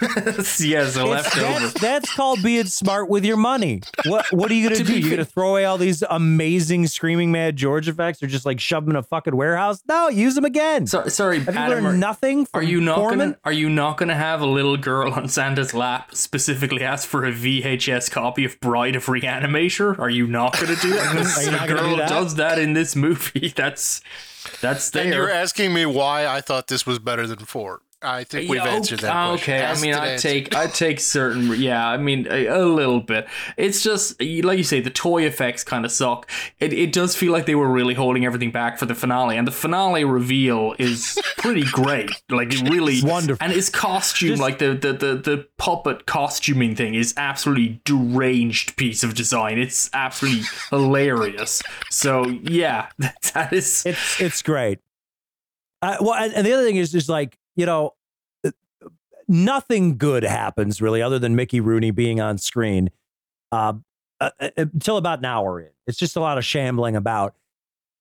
yes, 0.58 0.96
a 0.96 1.04
leftover. 1.04 1.60
that's, 1.60 1.80
that's 1.80 2.14
called 2.14 2.42
being 2.42 2.66
smart 2.66 3.08
with 3.08 3.24
your 3.24 3.36
money. 3.36 3.80
What 4.06 4.30
What 4.32 4.50
are 4.50 4.54
you 4.54 4.64
gonna 4.68 4.76
To 4.76 4.84
do? 4.84 4.98
You're 4.98 5.10
gonna 5.10 5.24
throw 5.24 5.50
away 5.50 5.64
all 5.64 5.78
these 5.78 6.02
amazing 6.08 6.86
screaming 6.86 7.32
mad 7.32 7.56
George 7.56 7.88
effects, 7.88 8.22
or 8.22 8.26
just 8.26 8.46
like 8.46 8.60
shove 8.60 8.84
them 8.84 8.92
in 8.92 8.96
a 8.96 9.02
fucking 9.02 9.36
warehouse? 9.36 9.82
No, 9.88 10.08
use 10.08 10.34
them 10.34 10.44
again. 10.44 10.86
So, 10.86 11.08
sorry, 11.08 11.40
Have 11.40 11.54
you 11.54 11.60
learned 11.60 11.86
are, 11.86 11.92
nothing? 11.92 12.46
From 12.46 12.60
are 12.60 12.62
you 12.62 12.80
not 12.80 12.96
Foreman? 12.96 13.18
gonna 13.30 13.38
are 13.44 13.52
you 13.52 13.68
not 13.68 13.96
gonna 13.96 14.14
have 14.14 14.40
a 14.40 14.46
little 14.46 14.76
girl 14.76 15.12
on 15.12 15.28
Santa's 15.28 15.74
lap 15.74 16.14
specifically 16.14 16.82
ask 16.82 17.08
for 17.08 17.24
a 17.24 17.32
VHS 17.32 18.10
copy 18.10 18.44
of 18.44 18.58
Bride 18.60 18.96
of 18.96 19.06
Reanimator? 19.06 19.98
Are 19.98 20.10
you 20.10 20.26
not 20.26 20.52
gonna 20.54 20.76
do 20.76 20.90
that? 20.90 21.16
Are 21.38 21.42
you 21.42 21.50
the 21.50 21.56
not 21.56 21.68
girl 21.68 21.90
do 21.90 21.96
that? 21.96 22.08
does 22.08 22.34
that 22.36 22.58
in 22.58 22.72
this 22.72 22.94
movie. 22.96 23.48
That's 23.56 24.00
that's 24.60 24.94
and 24.94 25.12
you're 25.12 25.30
asking 25.30 25.74
me 25.74 25.86
why 25.86 26.26
I 26.26 26.40
thought 26.40 26.68
this 26.68 26.86
was 26.86 26.98
better 27.00 27.26
than 27.26 27.38
four. 27.38 27.80
I 28.06 28.24
think 28.24 28.48
we've 28.48 28.62
Yeah, 28.64 28.68
answered 28.70 29.00
that 29.00 29.12
question. 29.12 29.54
Okay, 29.54 29.64
I 29.66 29.80
mean, 29.80 29.94
I 29.94 30.16
take 30.16 30.54
I 30.54 30.66
take 30.68 31.00
certain. 31.00 31.54
Yeah, 31.60 31.86
I 31.86 31.96
mean, 31.96 32.26
a, 32.30 32.46
a 32.46 32.64
little 32.64 33.00
bit. 33.00 33.26
It's 33.56 33.82
just 33.82 34.20
like 34.22 34.56
you 34.58 34.64
say, 34.64 34.80
the 34.80 34.90
toy 34.90 35.24
effects 35.26 35.64
kind 35.64 35.84
of 35.84 35.90
suck. 35.90 36.30
It 36.60 36.72
it 36.72 36.92
does 36.92 37.16
feel 37.16 37.32
like 37.32 37.46
they 37.46 37.54
were 37.56 37.68
really 37.68 37.94
holding 37.94 38.24
everything 38.24 38.52
back 38.52 38.78
for 38.78 38.86
the 38.86 38.94
finale, 38.94 39.36
and 39.36 39.46
the 39.46 39.52
finale 39.52 40.04
reveal 40.04 40.74
is 40.78 41.18
pretty 41.38 41.64
great. 41.64 42.10
Like 42.30 42.52
it 42.54 42.68
really 42.70 42.94
It's 42.94 43.04
wonderful. 43.04 43.42
and 43.44 43.52
his 43.52 43.68
costume, 43.68 44.28
Just- 44.30 44.42
like 44.42 44.58
the, 44.58 44.74
the 44.74 44.92
the 44.92 45.16
the 45.16 45.46
puppet 45.58 46.06
costuming 46.06 46.76
thing, 46.76 46.94
is 46.94 47.12
absolutely 47.16 47.80
deranged 47.84 48.76
piece 48.76 49.02
of 49.02 49.14
design. 49.14 49.58
It's 49.58 49.90
absolutely 49.92 50.42
hilarious. 50.70 51.60
So 51.90 52.26
yeah, 52.28 52.88
that 53.34 53.52
is. 53.52 53.84
It's 53.84 54.20
it's 54.20 54.42
great. 54.42 54.78
Uh, 55.82 55.96
well, 56.00 56.14
and, 56.14 56.32
and 56.32 56.46
the 56.46 56.52
other 56.52 56.64
thing 56.64 56.76
is 56.76 56.92
just 56.92 57.08
like 57.08 57.36
you 57.56 57.66
know, 57.66 57.94
nothing 59.28 59.98
good 59.98 60.22
happens 60.22 60.80
really, 60.80 61.02
other 61.02 61.18
than 61.18 61.36
Mickey 61.36 61.60
Rooney 61.60 61.90
being 61.90 62.20
on 62.20 62.38
screen, 62.38 62.90
uh, 63.52 63.74
uh, 64.20 64.30
uh, 64.40 64.50
until 64.56 64.96
about 64.96 65.18
an 65.20 65.24
hour 65.24 65.60
in. 65.60 65.70
It's 65.86 65.98
just 65.98 66.16
a 66.16 66.20
lot 66.20 66.38
of 66.38 66.44
shambling 66.44 66.96
about, 66.96 67.34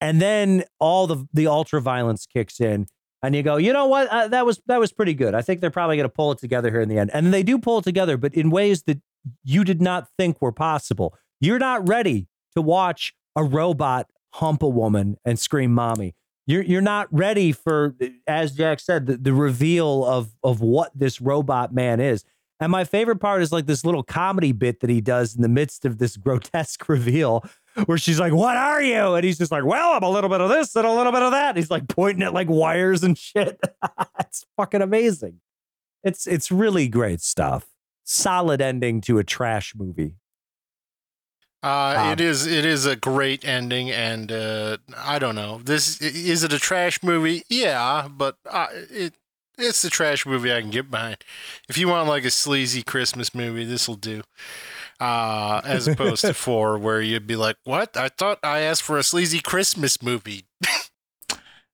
and 0.01 0.21
then 0.21 0.63
all 0.79 1.07
the 1.07 1.27
the 1.33 1.47
ultra 1.47 1.81
violence 1.81 2.25
kicks 2.25 2.59
in, 2.59 2.87
and 3.21 3.35
you 3.35 3.43
go, 3.43 3.57
you 3.57 3.73
know 3.73 3.87
what, 3.87 4.07
uh, 4.07 4.27
that 4.29 4.45
was 4.45 4.61
that 4.67 4.79
was 4.79 4.91
pretty 4.91 5.13
good. 5.13 5.35
I 5.35 5.41
think 5.41 5.61
they're 5.61 5.69
probably 5.71 5.97
going 5.97 6.09
to 6.09 6.13
pull 6.13 6.31
it 6.31 6.39
together 6.39 6.71
here 6.71 6.81
in 6.81 6.89
the 6.89 6.97
end, 6.97 7.11
and 7.13 7.33
they 7.33 7.43
do 7.43 7.57
pull 7.57 7.79
it 7.79 7.83
together, 7.83 8.17
but 8.17 8.33
in 8.33 8.49
ways 8.49 8.83
that 8.83 9.01
you 9.43 9.63
did 9.63 9.81
not 9.81 10.07
think 10.17 10.41
were 10.41 10.51
possible. 10.51 11.15
You're 11.41 11.59
not 11.59 11.87
ready 11.87 12.27
to 12.55 12.61
watch 12.61 13.13
a 13.35 13.43
robot 13.43 14.09
hump 14.35 14.63
a 14.63 14.67
woman 14.67 15.17
and 15.25 15.39
scream 15.39 15.73
mommy. 15.73 16.15
You're 16.47 16.63
you're 16.63 16.81
not 16.81 17.07
ready 17.11 17.51
for, 17.51 17.95
as 18.27 18.53
Jack 18.53 18.79
said, 18.79 19.07
the, 19.07 19.17
the 19.17 19.33
reveal 19.33 20.05
of 20.05 20.29
of 20.43 20.61
what 20.61 20.91
this 20.93 21.19
robot 21.19 21.73
man 21.73 21.99
is. 21.99 22.23
And 22.59 22.71
my 22.71 22.85
favorite 22.85 23.17
part 23.17 23.41
is 23.41 23.51
like 23.51 23.65
this 23.65 23.83
little 23.83 24.03
comedy 24.03 24.51
bit 24.53 24.79
that 24.79 24.89
he 24.89 25.01
does 25.01 25.35
in 25.35 25.41
the 25.41 25.49
midst 25.49 25.85
of 25.85 25.97
this 25.97 26.15
grotesque 26.17 26.87
reveal, 26.87 27.43
where 27.85 27.97
she's 27.97 28.19
like, 28.19 28.33
"What 28.33 28.55
are 28.55 28.81
you?" 28.81 29.15
And 29.15 29.25
he's 29.25 29.37
just 29.37 29.51
like, 29.51 29.65
"Well, 29.65 29.93
I'm 29.93 30.03
a 30.03 30.09
little 30.09 30.29
bit 30.29 30.41
of 30.41 30.49
this 30.49 30.75
and 30.75 30.85
a 30.85 30.93
little 30.93 31.11
bit 31.11 31.23
of 31.23 31.31
that." 31.31 31.57
he's 31.57 31.71
like 31.71 31.87
pointing 31.87 32.23
at 32.23 32.33
like 32.33 32.49
wires 32.49 33.03
and 33.03 33.17
shit. 33.17 33.59
it's 34.19 34.45
fucking 34.55 34.81
amazing. 34.81 35.39
It's 36.03 36.27
it's 36.27 36.51
really 36.51 36.87
great 36.87 37.21
stuff. 37.21 37.65
Solid 38.03 38.61
ending 38.61 39.01
to 39.01 39.17
a 39.17 39.23
trash 39.23 39.73
movie. 39.75 40.13
Uh, 41.65 41.95
Um, 41.97 42.11
it 42.13 42.21
is 42.21 42.45
it 42.45 42.63
is 42.65 42.85
a 42.85 42.95
great 42.95 43.43
ending, 43.43 43.89
and 43.91 44.31
uh, 44.31 44.77
I 44.97 45.17
don't 45.19 45.35
know. 45.35 45.59
This 45.63 45.99
is 46.01 46.43
it 46.43 46.53
a 46.53 46.59
trash 46.59 47.01
movie? 47.01 47.43
Yeah, 47.49 48.07
but 48.09 48.37
uh, 48.49 48.67
it 48.71 49.15
it's 49.57 49.81
the 49.81 49.89
trash 49.89 50.25
movie 50.25 50.53
I 50.53 50.61
can 50.61 50.69
get 50.69 50.91
behind. 50.91 51.17
If 51.67 51.77
you 51.77 51.87
want 51.87 52.07
like 52.07 52.23
a 52.25 52.29
sleazy 52.31 52.83
Christmas 52.83 53.33
movie, 53.33 53.65
this 53.65 53.87
will 53.87 53.95
do. 53.95 54.21
Uh, 54.99 55.61
as 55.65 55.87
opposed 55.87 56.21
to 56.21 56.33
four, 56.45 56.77
where 56.77 57.01
you'd 57.01 57.27
be 57.27 57.35
like, 57.35 57.57
"What? 57.63 57.97
I 57.97 58.09
thought 58.09 58.39
I 58.43 58.59
asked 58.59 58.83
for 58.83 58.97
a 58.99 59.03
sleazy 59.03 59.39
Christmas 59.39 60.01
movie." 60.03 60.45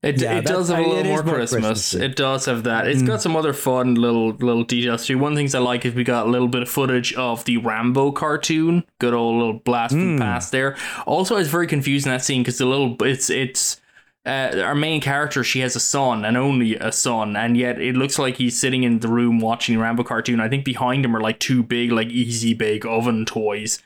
It, 0.04 0.20
Yeah, 0.20 0.40
it 0.40 0.46
does 0.46 0.70
have 0.70 0.80
a 0.80 0.82
little 0.82 1.04
more 1.04 1.22
more 1.24 1.36
Christmas. 1.36 1.94
It 1.94 2.16
does 2.16 2.46
have 2.46 2.64
that. 2.64 2.88
It's 2.88 3.04
Mm. 3.04 3.08
got 3.08 3.22
some 3.22 3.36
other 3.36 3.54
fun 3.54 3.94
little 3.96 4.30
little 4.32 4.64
details 4.64 5.06
too. 5.06 5.20
One 5.20 5.34
of 5.34 5.36
the 5.36 5.42
things 5.42 5.54
I 5.54 5.60
like 5.60 5.86
is 5.86 5.94
we 5.94 6.04
got 6.04 6.26
a 6.26 6.30
little 6.30 6.48
bit 6.48 6.64
of 6.64 6.70
footage 6.70 7.14
of 7.14 7.46
the 7.46 7.58
Rambo 7.58 8.12
cartoon. 8.12 8.84
Good 9.00 9.14
old 9.14 9.38
little 9.38 9.54
blast 9.64 9.94
from 9.94 10.16
Mm. 10.16 10.18
the 10.18 10.24
past 10.24 10.52
there. 10.52 10.76
Also, 11.06 11.36
it's 11.38 11.50
very 11.50 11.68
confusing 11.68 12.12
that 12.12 12.24
scene 12.24 12.42
because 12.42 12.58
the 12.58 12.66
little 12.66 12.96
it's 13.04 13.30
it's 13.30 13.80
uh, 14.26 14.62
our 14.64 14.76
main 14.76 15.02
character. 15.02 15.44
She 15.44 15.60
has 15.60 15.76
a 15.76 15.80
son 15.80 16.26
and 16.26 16.36
only 16.38 16.76
a 16.76 16.92
son, 16.92 17.36
and 17.36 17.56
yet 17.56 17.80
it 17.80 17.96
looks 17.96 18.18
like 18.20 18.38
he's 18.38 18.56
sitting 18.60 18.84
in 18.84 19.00
the 19.00 19.08
room 19.08 19.40
watching 19.40 19.80
Rambo 19.80 20.04
cartoon. 20.04 20.40
I 20.40 20.48
think 20.50 20.66
behind 20.66 21.06
him 21.06 21.16
are 21.16 21.22
like 21.22 21.40
two 21.40 21.62
big 21.64 21.92
like 21.92 22.10
easy 22.10 22.54
bake 22.56 22.86
oven 22.86 23.26
toys. 23.26 23.82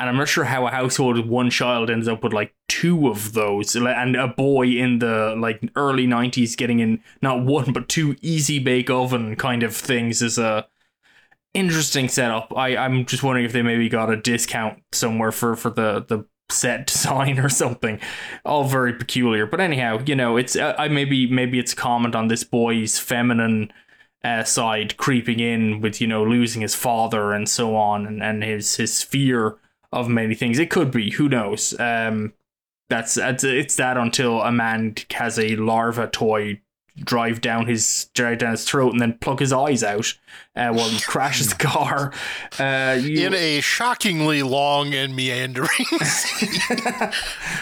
And 0.00 0.08
I'm 0.08 0.16
not 0.16 0.28
sure 0.28 0.44
how 0.44 0.66
a 0.66 0.70
household 0.70 1.16
with 1.16 1.26
one 1.26 1.50
child 1.50 1.90
ends 1.90 2.06
up 2.06 2.22
with 2.22 2.32
like 2.32 2.54
two 2.68 3.08
of 3.08 3.32
those, 3.32 3.74
and 3.74 4.16
a 4.16 4.28
boy 4.28 4.66
in 4.66 5.00
the 5.00 5.34
like 5.36 5.60
early 5.74 6.06
'90s 6.06 6.56
getting 6.56 6.78
in 6.80 7.02
not 7.20 7.44
one 7.44 7.72
but 7.72 7.88
two 7.88 8.16
easy 8.22 8.58
bake 8.58 8.90
oven 8.90 9.34
kind 9.34 9.62
of 9.62 9.74
things 9.74 10.22
is 10.22 10.38
a 10.38 10.66
interesting 11.54 12.08
setup. 12.08 12.52
I 12.56 12.76
I'm 12.76 13.04
just 13.06 13.22
wondering 13.22 13.44
if 13.44 13.52
they 13.52 13.62
maybe 13.62 13.88
got 13.88 14.10
a 14.10 14.16
discount 14.16 14.82
somewhere 14.92 15.32
for 15.32 15.56
for 15.56 15.70
the 15.70 16.04
the 16.06 16.24
set 16.50 16.86
design 16.86 17.38
or 17.38 17.48
something. 17.48 18.00
All 18.44 18.64
very 18.64 18.92
peculiar. 18.94 19.46
But 19.46 19.60
anyhow, 19.60 20.00
you 20.06 20.14
know, 20.14 20.36
it's 20.36 20.56
uh, 20.56 20.74
I 20.78 20.88
maybe 20.88 21.30
maybe 21.30 21.58
it's 21.58 21.72
a 21.72 21.76
comment 21.76 22.14
on 22.14 22.28
this 22.28 22.44
boy's 22.44 22.98
feminine 22.98 23.72
uh, 24.24 24.44
side 24.44 24.96
creeping 24.96 25.40
in 25.40 25.80
with 25.80 26.00
you 26.00 26.06
know 26.06 26.24
losing 26.24 26.62
his 26.62 26.74
father 26.74 27.32
and 27.32 27.48
so 27.48 27.76
on 27.76 28.06
and, 28.06 28.22
and 28.22 28.42
his 28.42 28.76
his 28.76 29.02
fear 29.02 29.56
of 29.92 30.08
many 30.08 30.34
things. 30.34 30.58
It 30.58 30.70
could 30.70 30.90
be 30.90 31.10
who 31.10 31.28
knows? 31.28 31.78
Um 31.78 32.32
that's 32.88 33.16
it's, 33.16 33.44
it's 33.44 33.76
that 33.76 33.96
until 33.96 34.42
a 34.42 34.52
man 34.52 34.94
has 35.10 35.38
a 35.38 35.56
larva 35.56 36.08
toy 36.08 36.60
drive 37.04 37.40
down 37.40 37.66
his 37.66 38.10
drive 38.14 38.38
down 38.38 38.52
his 38.52 38.64
throat 38.64 38.92
and 38.92 39.00
then 39.00 39.16
pluck 39.20 39.40
his 39.40 39.52
eyes 39.52 39.82
out 39.82 40.14
uh, 40.56 40.70
while 40.72 40.88
he 40.88 40.98
crashes 41.00 41.48
the 41.48 41.54
car. 41.58 42.12
Uh 42.58 42.98
you, 43.00 43.26
in 43.26 43.34
a 43.34 43.60
shockingly 43.60 44.42
long 44.42 44.94
and 44.94 45.14
meandering 45.16 45.68
scene 46.04 47.10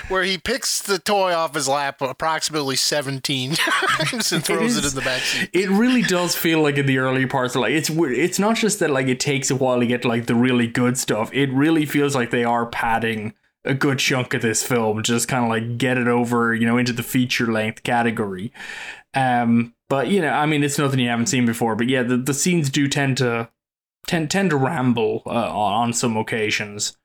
where 0.09 0.23
he 0.23 0.39
picks 0.39 0.81
the 0.83 0.99
toy 0.99 1.33
off 1.35 1.55
his 1.55 1.69
lap 1.69 2.01
approximately 2.01 2.77
17 2.77 3.55
times 3.55 4.33
and 4.33 4.45
throws 4.45 4.77
it, 4.77 4.85
is- 4.85 4.93
in 4.95 4.99
the 4.99 5.05
back 5.05 5.21
seat. 5.23 5.51
it 5.53 5.69
really 5.71 6.03
does 6.03 6.35
feel 6.37 6.61
like 6.63 6.77
in 6.79 6.87
the 6.87 6.99
early 6.99 7.27
parts 7.27 7.55
like 7.57 7.73
it's 7.73 7.91
it's 7.91 8.39
not 8.39 8.57
just 8.57 8.79
that 8.81 8.91
like 8.91 9.07
it 9.09 9.21
takes 9.21 9.51
a 9.51 9.57
while 9.57 9.81
to 9.81 9.87
get 9.87 10.05
like 10.05 10.27
the 10.27 10.35
really 10.35 10.67
good 10.67 10.97
stuff. 10.99 11.31
It 11.33 11.51
really 11.53 11.87
feels 11.87 12.15
like 12.15 12.31
they 12.31 12.45
are 12.45 12.67
padding 12.67 13.35
a 13.65 13.75
good 13.75 13.99
chunk 13.99 14.33
of 14.33 14.43
this 14.43 14.63
film 14.63 15.03
just 15.03 15.27
kind 15.27 15.43
of 15.45 15.51
like 15.51 15.77
get 15.77 15.99
it 15.99 16.07
over 16.07 16.55
you 16.55 16.65
know 16.65 16.79
into 16.79 16.93
the 16.93 17.03
feature 17.03 17.51
length 17.51 17.83
category 17.83 18.53
um 19.17 19.75
but 19.89 20.09
you 20.09 20.21
know 20.21 20.31
i 20.31 20.47
mean 20.47 20.63
it's 20.63 20.79
nothing 20.79 21.01
you 21.01 21.09
haven't 21.09 21.27
seen 21.27 21.47
before 21.47 21.75
but 21.75 21.89
yeah 21.89 22.03
the, 22.03 22.17
the 22.17 22.35
scenes 22.35 22.71
do 22.71 22.87
tend 22.87 23.17
to 23.17 23.49
tend 24.07 24.31
tend 24.31 24.51
to 24.51 24.57
ramble 24.57 25.23
uh, 25.27 25.31
on 25.31 25.73
on 25.73 25.93
some 25.93 26.17
occasions 26.17 26.97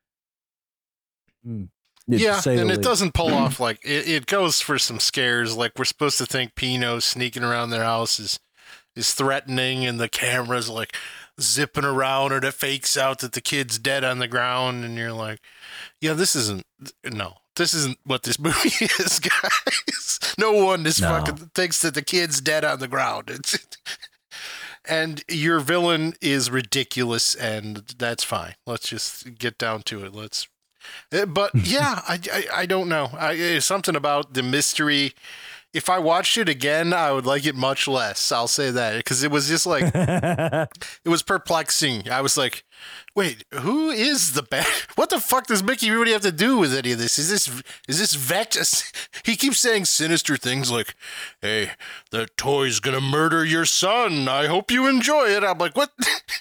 to 1.44 1.70
yeah, 2.08 2.40
say 2.40 2.56
the 2.56 2.62
and 2.62 2.72
it 2.72 2.82
doesn't 2.82 3.14
pull 3.14 3.34
off 3.34 3.60
like 3.60 3.80
it, 3.84 4.08
it 4.08 4.26
goes 4.26 4.62
for 4.62 4.78
some 4.78 5.00
scares. 5.00 5.56
Like 5.56 5.74
we're 5.78 5.86
supposed 5.86 6.18
to 6.18 6.26
think 6.26 6.56
Pino 6.56 7.00
sneaking 7.00 7.44
around 7.44 7.70
their 7.70 7.84
house 7.84 8.20
is 8.20 8.40
is 8.96 9.14
threatening, 9.14 9.86
and 9.86 10.00
the 10.00 10.10
camera's 10.10 10.70
like 10.70 10.96
zipping 11.40 11.86
around, 11.86 12.34
and 12.34 12.44
it 12.44 12.54
fakes 12.54 12.98
out 12.98 13.20
that 13.20 13.34
the 13.34 13.42
kid's 13.42 13.80
dead 13.80 14.04
on 14.04 14.20
the 14.20 14.28
ground, 14.28 14.84
and 14.84 14.98
you're 14.98 15.14
like, 15.14 15.40
yeah, 16.00 16.14
this 16.14 16.36
isn't 16.36 16.64
no. 17.06 17.36
This 17.56 17.74
isn't 17.74 17.98
what 18.06 18.24
this 18.24 18.40
movie 18.40 18.86
is, 19.00 19.20
guys. 19.20 20.20
No 20.38 20.52
one 20.54 20.86
is 20.86 21.02
No. 21.02 21.10
fucking 21.10 21.52
thinks 21.54 21.82
that 21.82 21.94
the 21.94 22.02
kid's 22.02 22.42
dead 22.42 22.64
on 22.66 22.80
the 22.80 22.88
ground. 22.88 23.30
It's 23.40 23.58
and 24.86 25.24
your 25.28 25.60
villain 25.60 26.16
is 26.22 26.50
ridiculous, 26.50 27.36
and 27.36 27.78
that's 28.00 28.24
fine. 28.24 28.56
Let's 28.66 28.90
just 28.90 29.38
get 29.38 29.58
down 29.60 29.84
to 29.84 30.04
it. 30.06 30.14
Let's 30.16 30.48
uh, 31.14 31.28
But 31.28 31.52
yeah, 31.56 32.02
I, 32.08 32.20
I, 32.34 32.46
I 32.62 32.66
don't 32.66 32.90
know. 32.90 33.10
I, 33.14 33.34
it's 33.34 33.66
something 33.66 33.96
about 33.96 34.34
the 34.34 34.42
mystery 34.44 35.14
if 35.74 35.90
I 35.90 36.00
watched 36.00 36.38
it 36.38 36.50
again, 36.50 36.92
I 36.94 37.12
would 37.14 37.26
like 37.26 37.46
it 37.46 37.56
much 37.56 37.88
less. 37.88 38.32
I'll 38.32 38.48
say 38.50 38.72
that 38.72 38.98
because 38.98 39.24
it 39.24 39.32
was 39.32 39.48
just 39.48 39.66
like 39.66 39.90
it 39.96 40.70
was 41.10 41.24
perplexing. 41.24 42.10
I 42.10 42.20
was 42.22 42.36
like, 42.36 42.64
wait, 43.16 43.44
who 43.54 43.90
is 43.90 44.34
the 44.34 44.44
bad? 44.44 44.66
What 44.96 45.10
the 45.10 45.20
fuck 45.20 45.48
does 45.48 45.64
Mickey 45.64 45.90
really 45.90 46.12
have 46.12 46.22
to 46.22 46.32
do 46.32 46.58
with 46.58 46.74
any 46.74 46.92
of 46.92 47.00
this? 47.00 47.18
Is 47.18 47.30
this 47.30 47.48
is 47.88 48.00
this 48.00 48.14
vet? 48.14 48.56
He 49.24 49.36
keeps 49.36 49.60
saying 49.60 49.86
sinister 49.86 50.36
things 50.38 50.72
like, 50.72 50.96
"Hey, 51.42 51.72
the 52.12 52.28
toy's 52.38 52.80
gonna 52.80 53.02
murder 53.02 53.46
your 53.46 53.66
son. 53.66 54.28
I 54.28 54.48
hope 54.48 54.72
you 54.72 54.88
enjoy 54.88 55.28
it." 55.30 55.44
I'm 55.44 55.58
like, 55.58 55.76
what? 55.76 55.92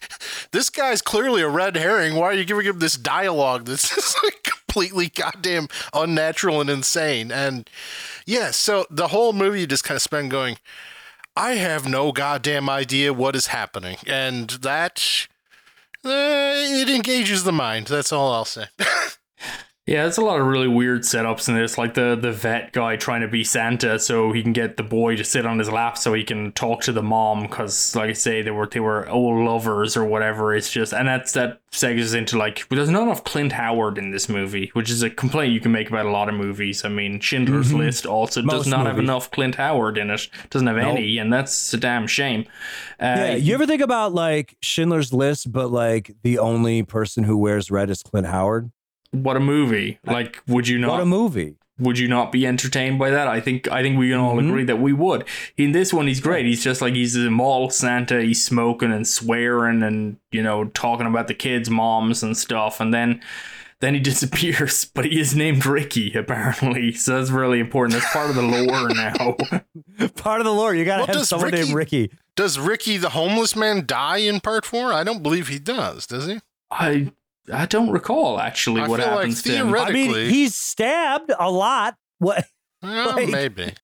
this 0.52 0.70
guy's 0.70 1.02
clearly 1.02 1.42
a 1.42 1.48
red 1.48 1.76
herring. 1.76 2.16
Why 2.16 2.26
are 2.26 2.32
you 2.34 2.44
giving 2.44 2.66
him 2.66 2.78
this 2.78 2.96
dialogue 2.96 3.66
that's 3.66 3.94
just 3.94 4.22
like 4.24 4.42
completely 4.42 5.08
goddamn 5.08 5.68
unnatural 5.94 6.60
and 6.60 6.70
insane? 6.70 7.30
And 7.30 7.68
yeah, 8.26 8.50
so 8.50 8.86
the 8.90 9.08
whole 9.08 9.32
movie 9.32 9.60
you 9.60 9.66
just 9.66 9.84
kind 9.84 9.96
of 9.96 10.02
spend 10.02 10.30
going. 10.30 10.56
I 11.36 11.52
have 11.52 11.88
no 11.88 12.12
goddamn 12.12 12.68
idea 12.68 13.12
what 13.12 13.36
is 13.36 13.46
happening, 13.48 13.96
and 14.06 14.50
that 14.50 15.28
Uh, 16.02 16.10
it 16.10 16.88
engages 16.88 17.44
the 17.44 17.52
mind. 17.52 17.86
That's 17.88 18.12
all 18.12 18.32
I'll 18.32 18.44
say. 18.44 18.66
Yeah, 19.90 20.02
there's 20.02 20.18
a 20.18 20.24
lot 20.24 20.38
of 20.40 20.46
really 20.46 20.68
weird 20.68 21.02
setups 21.02 21.48
in 21.48 21.56
this, 21.56 21.76
like 21.76 21.94
the 21.94 22.14
the 22.14 22.30
vet 22.30 22.70
guy 22.70 22.94
trying 22.94 23.22
to 23.22 23.26
be 23.28 23.42
Santa 23.42 23.98
so 23.98 24.30
he 24.30 24.40
can 24.40 24.52
get 24.52 24.76
the 24.76 24.84
boy 24.84 25.16
to 25.16 25.24
sit 25.24 25.44
on 25.44 25.58
his 25.58 25.68
lap 25.68 25.98
so 25.98 26.14
he 26.14 26.22
can 26.22 26.52
talk 26.52 26.82
to 26.82 26.92
the 26.92 27.02
mom 27.02 27.42
because, 27.42 27.96
like 27.96 28.10
I 28.10 28.12
say, 28.12 28.40
they 28.40 28.52
were 28.52 28.68
they 28.68 28.78
were 28.78 29.08
old 29.08 29.44
lovers 29.44 29.96
or 29.96 30.04
whatever. 30.04 30.54
It's 30.54 30.70
just, 30.70 30.92
and 30.94 31.08
that's 31.08 31.32
that 31.32 31.60
segues 31.72 32.14
into 32.14 32.38
like 32.38 32.68
there's 32.68 32.88
not 32.88 33.02
enough 33.02 33.24
Clint 33.24 33.50
Howard 33.50 33.98
in 33.98 34.12
this 34.12 34.28
movie, 34.28 34.70
which 34.74 34.90
is 34.90 35.02
a 35.02 35.10
complaint 35.10 35.52
you 35.52 35.58
can 35.60 35.72
make 35.72 35.88
about 35.88 36.06
a 36.06 36.10
lot 36.10 36.28
of 36.28 36.36
movies. 36.36 36.84
I 36.84 36.88
mean, 36.88 37.18
Schindler's 37.18 37.72
Mhm. 37.72 37.78
List 37.78 38.06
also 38.06 38.42
Most 38.42 38.54
does 38.54 38.66
not 38.68 38.86
have 38.86 39.00
enough 39.00 39.32
Clint 39.32 39.56
Howard 39.56 39.98
in 39.98 40.10
it. 40.10 40.28
Doesn't 40.50 40.68
have 40.68 40.76
Nope. 40.76 40.98
any, 40.98 41.18
and 41.18 41.32
that's 41.32 41.74
a 41.74 41.76
damn 41.76 42.06
shame. 42.06 42.44
Uh, 43.00 43.06
yeah, 43.18 43.34
you 43.34 43.54
ever 43.54 43.66
think 43.66 43.82
about 43.82 44.12
like 44.14 44.56
Schindler's 44.62 45.12
List, 45.12 45.50
but 45.50 45.72
like 45.72 46.12
the 46.22 46.38
only 46.38 46.84
person 46.84 47.24
who 47.24 47.36
wears 47.36 47.72
red 47.72 47.90
is 47.90 48.04
Clint 48.04 48.28
Howard? 48.28 48.70
What 49.12 49.36
a 49.36 49.40
movie! 49.40 49.98
Like, 50.04 50.40
would 50.46 50.68
you 50.68 50.78
not? 50.78 50.90
What 50.92 51.00
a 51.00 51.06
movie! 51.06 51.56
would 51.78 51.98
you 51.98 52.06
not 52.08 52.30
be 52.30 52.46
entertained 52.46 52.98
by 52.98 53.08
that? 53.08 53.26
I 53.26 53.40
think 53.40 53.66
I 53.72 53.80
think 53.82 53.98
we 53.98 54.10
can 54.10 54.18
all 54.18 54.36
Mhm. 54.36 54.48
agree 54.50 54.64
that 54.64 54.80
we 54.82 54.92
would. 54.92 55.24
In 55.56 55.72
this 55.72 55.94
one, 55.94 56.06
he's 56.08 56.20
great. 56.20 56.44
He's 56.44 56.62
just 56.62 56.82
like 56.82 56.92
he's 56.94 57.16
a 57.16 57.30
mall 57.30 57.70
Santa. 57.70 58.20
He's 58.20 58.44
smoking 58.44 58.92
and 58.92 59.08
swearing 59.08 59.82
and 59.82 60.18
you 60.30 60.42
know 60.42 60.66
talking 60.66 61.06
about 61.06 61.26
the 61.26 61.32
kids' 61.34 61.70
moms 61.70 62.22
and 62.22 62.36
stuff. 62.36 62.80
And 62.80 62.92
then 62.92 63.22
then 63.80 63.94
he 63.94 64.00
disappears. 64.10 64.84
But 64.94 65.06
he 65.06 65.18
is 65.18 65.34
named 65.34 65.64
Ricky 65.64 66.12
apparently, 66.12 66.92
so 67.04 67.16
that's 67.18 67.30
really 67.30 67.60
important. 67.60 67.94
That's 67.98 68.12
part 68.12 68.28
of 68.28 68.36
the 68.36 68.42
lore 68.42 68.88
now. 68.94 70.08
Part 70.16 70.42
of 70.42 70.44
the 70.44 70.52
lore. 70.52 70.74
You 70.74 70.84
gotta 70.84 71.00
Well, 71.00 71.06
have 71.06 71.16
does 71.16 71.28
someone 71.30 71.50
named 71.52 71.72
Ricky. 71.72 72.10
Does 72.36 72.58
Ricky 72.58 72.98
the 72.98 73.08
homeless 73.10 73.56
man 73.56 73.86
die 73.86 74.18
in 74.18 74.40
part 74.40 74.66
four? 74.66 74.92
I 74.92 75.02
don't 75.02 75.22
believe 75.22 75.48
he 75.48 75.58
does. 75.58 76.06
Does 76.06 76.26
he? 76.26 76.40
I 76.70 77.10
I 77.52 77.66
don't 77.66 77.90
recall 77.90 78.38
actually 78.38 78.80
I 78.82 78.88
what 78.88 79.00
feel 79.00 79.08
like 79.08 79.16
happens 79.18 79.42
to 79.44 79.52
him. 79.52 79.74
I 79.74 79.90
mean, 79.92 80.14
he's 80.30 80.54
stabbed 80.54 81.32
a 81.38 81.50
lot. 81.50 81.96
What? 82.18 82.46
Well, 82.82 83.14
Like- 83.16 83.28
maybe. 83.28 83.74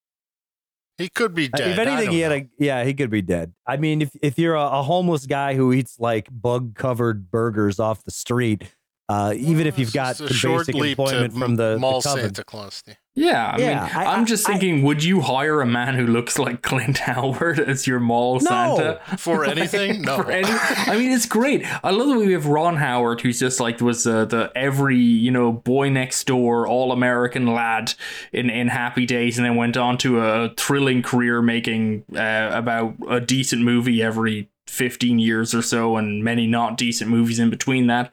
He 0.99 1.11
could 1.11 1.35
be 1.35 1.49
dead. 1.49 1.73
if 1.73 1.79
anything, 1.79 2.11
he 2.13 2.21
had 2.21 2.31
know. 2.31 2.37
a 2.37 2.49
yeah, 2.59 2.83
he 2.85 2.95
could 2.95 3.11
be 3.11 3.21
dead. 3.21 3.53
I 3.67 3.77
mean, 3.77 4.01
if 4.01 4.11
if 4.23 4.39
you're 4.39 4.55
a, 4.55 4.63
a 4.79 4.83
homeless 4.83 5.27
guy 5.27 5.55
who 5.55 5.75
eats 5.75 6.01
like 6.01 6.29
bug 6.33 6.75
covered 6.75 7.31
burgers 7.31 7.79
off 7.79 8.03
the 8.05 8.11
street, 8.11 8.75
uh, 9.09 9.33
even 9.37 9.67
if 9.67 9.79
you've 9.79 9.93
got 9.93 10.17
just 10.17 10.21
a 10.23 10.29
some 10.29 10.37
short 10.37 10.67
basic 10.67 10.83
employment 10.99 11.33
from 11.35 11.57
the, 11.57 11.75
the 11.75 11.79
mall 11.79 12.03
coven. 12.03 12.23
Santa 12.25 12.45
Claus. 12.45 12.83
Yeah, 13.15 13.53
I 13.55 13.59
Yeah, 13.59 13.69
mean, 13.69 13.79
I- 13.97 14.05
I, 14.13 14.19
am 14.19 14.27
just 14.27 14.47
I- 14.47 14.53
thinking, 14.53 14.83
would 14.83 15.03
you 15.03 15.23
hire 15.23 15.63
a 15.63 15.67
man 15.67 15.95
who 15.95 16.07
looks 16.07 16.39
like 16.39 16.61
Clint 16.61 16.99
Howard 17.07 17.59
as 17.61 17.87
your 17.87 17.99
mall 18.01 18.35
No. 18.41 18.41
Santa? 18.41 19.01
For 19.17 19.45
anything? 19.55 20.03
No. 20.03 20.17
For 20.23 20.31
any- 20.31 20.47
I 20.51 20.99
mean, 20.99 21.13
it's 21.13 21.25
great. 21.25 21.65
I 21.85 21.91
love 21.93 22.09
that 22.09 22.19
we 22.19 22.33
have 22.33 22.47
Ron 22.47 22.77
Howard, 22.77 23.21
who's 23.23 23.39
just 23.39 23.59
like 23.61 23.81
was 23.81 24.07
uh, 24.07 24.27
the 24.27 24.51
every 24.55 24.99
you 24.99 25.31
know 25.31 25.51
boy 25.53 25.89
next 25.89 26.25
door, 26.25 26.67
all 26.67 26.93
American 26.93 27.47
lad 27.47 27.95
in 28.33 28.51
in 28.51 28.69
Happy 28.69 29.07
Days, 29.07 29.39
and 29.39 29.47
then 29.47 29.57
went 29.57 29.77
on 29.79 29.97
to 29.99 30.21
a 30.21 30.51
thrilling 30.57 31.03
career 31.03 31.41
making 31.41 32.05
uh, 32.15 32.51
about 32.53 32.95
a 33.09 33.21
decent 33.21 33.63
movie 33.63 34.03
every. 34.03 34.51
15 34.77 35.19
years 35.19 35.55
or 35.55 35.63
so 35.63 35.97
and 35.97 36.23
many 36.23 36.47
not 36.47 36.77
decent 36.77 37.11
movies 37.11 37.39
in 37.39 37.51
between 37.51 37.87
that. 37.89 38.13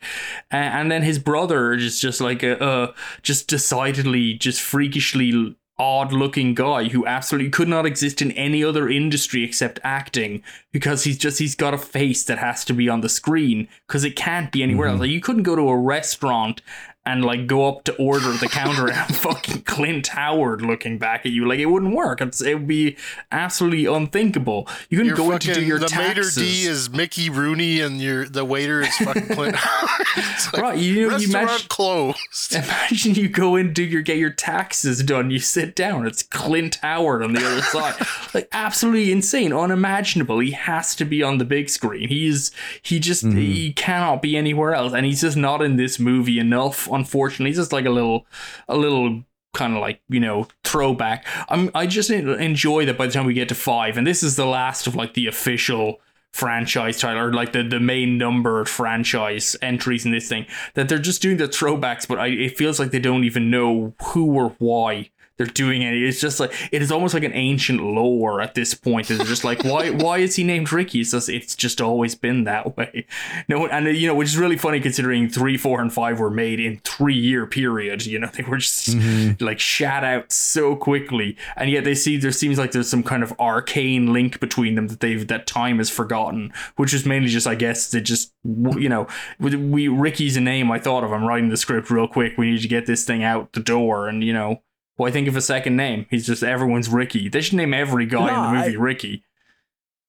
A- 0.52 0.56
and 0.56 0.91
then 0.91 1.04
his 1.04 1.19
brother 1.19 1.73
is 1.73 1.99
just 1.99 2.21
like 2.21 2.41
a 2.41 2.62
uh, 2.62 2.93
just 3.21 3.47
decidedly 3.47 4.34
just 4.34 4.62
freakishly 4.62 5.56
odd 5.80 6.13
looking 6.13 6.54
guy 6.54 6.88
who 6.89 7.06
absolutely 7.06 7.49
could 7.49 7.67
not 7.67 7.86
exist 7.86 8.21
in 8.21 8.32
any 8.34 8.63
other 8.63 8.88
industry 8.88 9.43
except 9.43 9.80
acting 9.84 10.43
because 10.71 11.04
he's 11.04 11.17
just 11.17 11.39
he's 11.39 11.56
got 11.56 11.73
a 11.73 11.78
face 11.78 12.23
that 12.23 12.38
has 12.38 12.63
to 12.63 12.73
be 12.73 12.88
on 12.88 13.02
the 13.02 13.10
screen 13.10 13.67
because 13.88 14.04
it 14.04 14.15
can't 14.15 14.52
be 14.52 14.62
anywhere 14.62 14.88
else. 14.88 14.99
Like 14.99 15.10
you 15.10 15.19
couldn't 15.19 15.43
go 15.43 15.56
to 15.56 15.69
a 15.69 15.78
restaurant 15.78 16.62
and 17.05 17.25
like 17.25 17.47
go 17.47 17.67
up 17.67 17.83
to 17.83 17.93
order 17.97 18.31
at 18.33 18.39
the 18.39 18.47
counter 18.47 18.87
and 18.87 18.95
have 18.95 19.15
fucking 19.17 19.61
Clint 19.63 20.07
Howard 20.07 20.61
looking 20.61 20.97
back 20.97 21.25
at 21.25 21.31
you 21.33 21.45
like 21.47 21.59
it 21.59 21.65
wouldn't 21.65 21.93
work 21.93 22.21
it's, 22.21 22.41
it 22.41 22.53
would 22.55 22.67
be 22.67 22.95
absolutely 23.31 23.85
unthinkable 23.85 24.67
you 24.89 24.97
couldn't 24.99 25.15
go 25.15 25.31
in 25.31 25.39
to 25.39 25.47
do 25.47 25.53
fucking- 25.53 25.67
your 25.67 25.79
the 25.79 25.87
taxes 25.87 26.37
maitre 26.37 26.51
d 26.51 26.63
is 26.63 26.89
Mickey 26.89 27.29
Rooney, 27.29 27.79
and 27.81 28.01
your 28.01 28.25
the 28.25 28.45
waiter 28.45 28.81
is 28.81 28.95
fucking 28.97 29.27
Clint 29.27 29.55
Howard. 29.57 29.89
Like, 30.53 30.61
right 30.61 30.77
you 30.77 30.93
know 31.09 31.17
you 31.17 31.27
restaurant 31.33 31.49
imagine 31.49 31.67
closed. 31.69 32.53
Imagine 32.55 33.15
you 33.15 33.27
go 33.29 33.55
in, 33.55 33.73
do 33.73 33.83
your 33.83 34.01
get 34.01 34.17
your 34.17 34.29
taxes 34.29 35.01
done, 35.03 35.31
you 35.31 35.39
sit 35.39 35.75
down, 35.75 36.05
it's 36.05 36.21
Clint 36.23 36.75
Howard 36.81 37.23
on 37.23 37.33
the 37.33 37.45
other 37.45 37.61
side. 37.61 37.95
Like 38.33 38.47
absolutely 38.51 39.11
insane, 39.11 39.51
unimaginable. 39.53 40.39
He 40.39 40.51
has 40.51 40.95
to 40.97 41.05
be 41.05 41.23
on 41.23 41.37
the 41.39 41.45
big 41.45 41.69
screen. 41.69 42.07
He's 42.09 42.51
he 42.81 42.99
just 42.99 43.23
Mhm. 43.25 43.37
he 43.37 43.73
cannot 43.73 44.21
be 44.21 44.35
anywhere 44.37 44.73
else. 44.73 44.93
And 44.93 45.05
he's 45.05 45.21
just 45.21 45.37
not 45.37 45.61
in 45.61 45.75
this 45.77 45.99
movie 45.99 46.39
enough, 46.39 46.87
unfortunately. 46.93 47.49
He's 47.49 47.58
just 47.58 47.73
like 47.73 47.86
a 47.86 47.89
little 47.89 48.25
a 48.67 48.77
little 48.77 49.23
kind 49.53 49.75
of 49.75 49.82
like 49.82 50.01
you 50.10 50.19
know 50.19 50.47
throwback 50.63 51.27
i'm 51.49 51.69
i 51.75 51.86
just 51.86 52.10
enjoy 52.10 52.86
that 52.86 52.97
by 52.97 53.06
the 53.06 53.13
time 53.13 53.25
we 53.25 53.36
get 53.36 53.47
to 53.47 53.56
five 53.56 53.97
and 53.97 54.08
this 54.08 54.23
is 54.23 54.36
the 54.36 54.47
last 54.47 54.88
of 54.88 54.95
like 54.95 55.13
the 55.13 55.27
official 55.27 55.99
franchise 56.32 56.99
title 56.99 57.21
or 57.21 57.32
like 57.32 57.51
the, 57.51 57.62
the 57.62 57.79
main 57.79 58.17
numbered 58.17 58.67
franchise 58.67 59.56
entries 59.62 60.06
in 60.06 60.12
this 60.12 60.27
thing 60.27 60.47
that 60.73 60.89
they're 60.89 60.97
just 60.97 61.21
doing 61.21 61.38
the 61.38 61.47
throwbacks 61.47 62.08
but 62.08 62.17
I, 62.17 62.27
it 62.27 62.58
feels 62.58 62.79
like 62.79 62.89
they 62.89 62.99
don't 62.99 63.23
even 63.23 63.51
know 63.51 63.93
who 64.01 64.34
or 64.34 64.56
why 64.58 65.12
they're 65.38 65.48
doing 65.48 65.82
it. 65.82 65.96
It's 65.96 66.22
just 66.22 66.39
like 66.39 66.54
it 66.72 66.82
is 66.82 66.91
almost 66.91 67.13
like 67.13 67.24
an 67.24 67.34
ancient 67.34 67.82
lore 67.82 68.39
at 68.41 68.54
this 68.54 68.74
point. 68.74 69.10
It's 69.10 69.24
just 69.28 69.43
like 69.43 69.63
why 69.63 69.89
why 69.91 70.19
is 70.19 70.36
he 70.36 70.43
named 70.43 70.72
ricky? 70.72 71.02
It's 71.02 71.12
just 71.12 71.30
it's 71.30 71.56
just 71.56 71.82
always 71.82 72.13
been 72.15 72.43
that 72.43 72.78
way. 72.78 73.06
No 73.50 73.65
and 73.67 73.88
you 73.98 74.08
know 74.08 74.15
which 74.15 74.28
is 74.30 74.38
really 74.38 74.58
funny 74.58 74.80
considering 74.80 75.28
three 75.30 75.58
four 75.58 75.82
and 75.82 75.91
five 75.91 76.19
were 76.19 76.30
made 76.30 76.60
in 76.60 76.78
three 76.84 77.15
year 77.17 77.48
period. 77.48 78.06
You 78.06 78.19
know 78.19 78.30
they 78.34 78.43
were 78.43 78.58
just 78.58 78.89
Mhm. 78.96 79.41
like 79.41 79.60
shat 79.60 80.04
out 80.04 80.32
so 80.32 80.76
quickly. 80.76 81.36
And 81.56 81.69
yet 81.72 81.84
they 81.84 81.96
see 81.96 82.17
there 82.17 82.32
seems 82.32 82.58
like 82.60 82.72
there's 82.72 82.89
some 82.89 83.04
kind 83.04 83.24
of 83.24 83.34
arcane 83.39 84.13
link 84.13 84.39
between 84.39 84.76
them 84.76 84.88
that 84.89 85.00
they've 85.00 85.28
that 85.28 85.48
time 85.48 85.78
has 85.80 85.89
forgotten 85.89 86.52
which 86.76 86.93
is 86.93 87.06
mainly 87.06 87.28
just 87.30 87.48
i 87.48 87.56
guess 87.56 87.91
they 87.91 88.02
just 88.02 88.34
you 88.43 88.89
know 88.89 89.08
we 89.39 89.88
ricky's 89.88 90.38
a 90.38 90.41
name 90.41 90.69
i 90.72 90.78
thought 90.80 91.04
of. 91.04 91.12
I'm 91.12 91.26
writing 91.26 91.50
the 91.50 91.58
script 91.58 91.89
real 91.89 92.08
quick. 92.08 92.38
We 92.38 92.52
need 92.52 92.62
to 92.62 92.67
get 92.67 92.86
this 92.86 93.04
thing 93.06 93.24
out 93.24 93.54
the 93.54 93.60
door 93.60 94.08
and 94.08 94.24
you 94.24 94.34
know 94.34 94.62
why 94.95 95.12
think 95.12 95.27
of 95.27 95.36
a 95.36 95.41
second 95.41 95.75
name 95.75 96.06
he's 96.10 96.25
just 96.25 96.43
everyone's 96.43 96.89
ricky 96.89 97.29
they 97.29 97.41
should 97.41 97.56
name 97.56 97.73
every 97.73 98.06
guy 98.06 98.29
in 98.29 98.41
the 98.56 98.60
movie 98.60 98.77
I- 98.77 98.79
ricky 98.79 99.23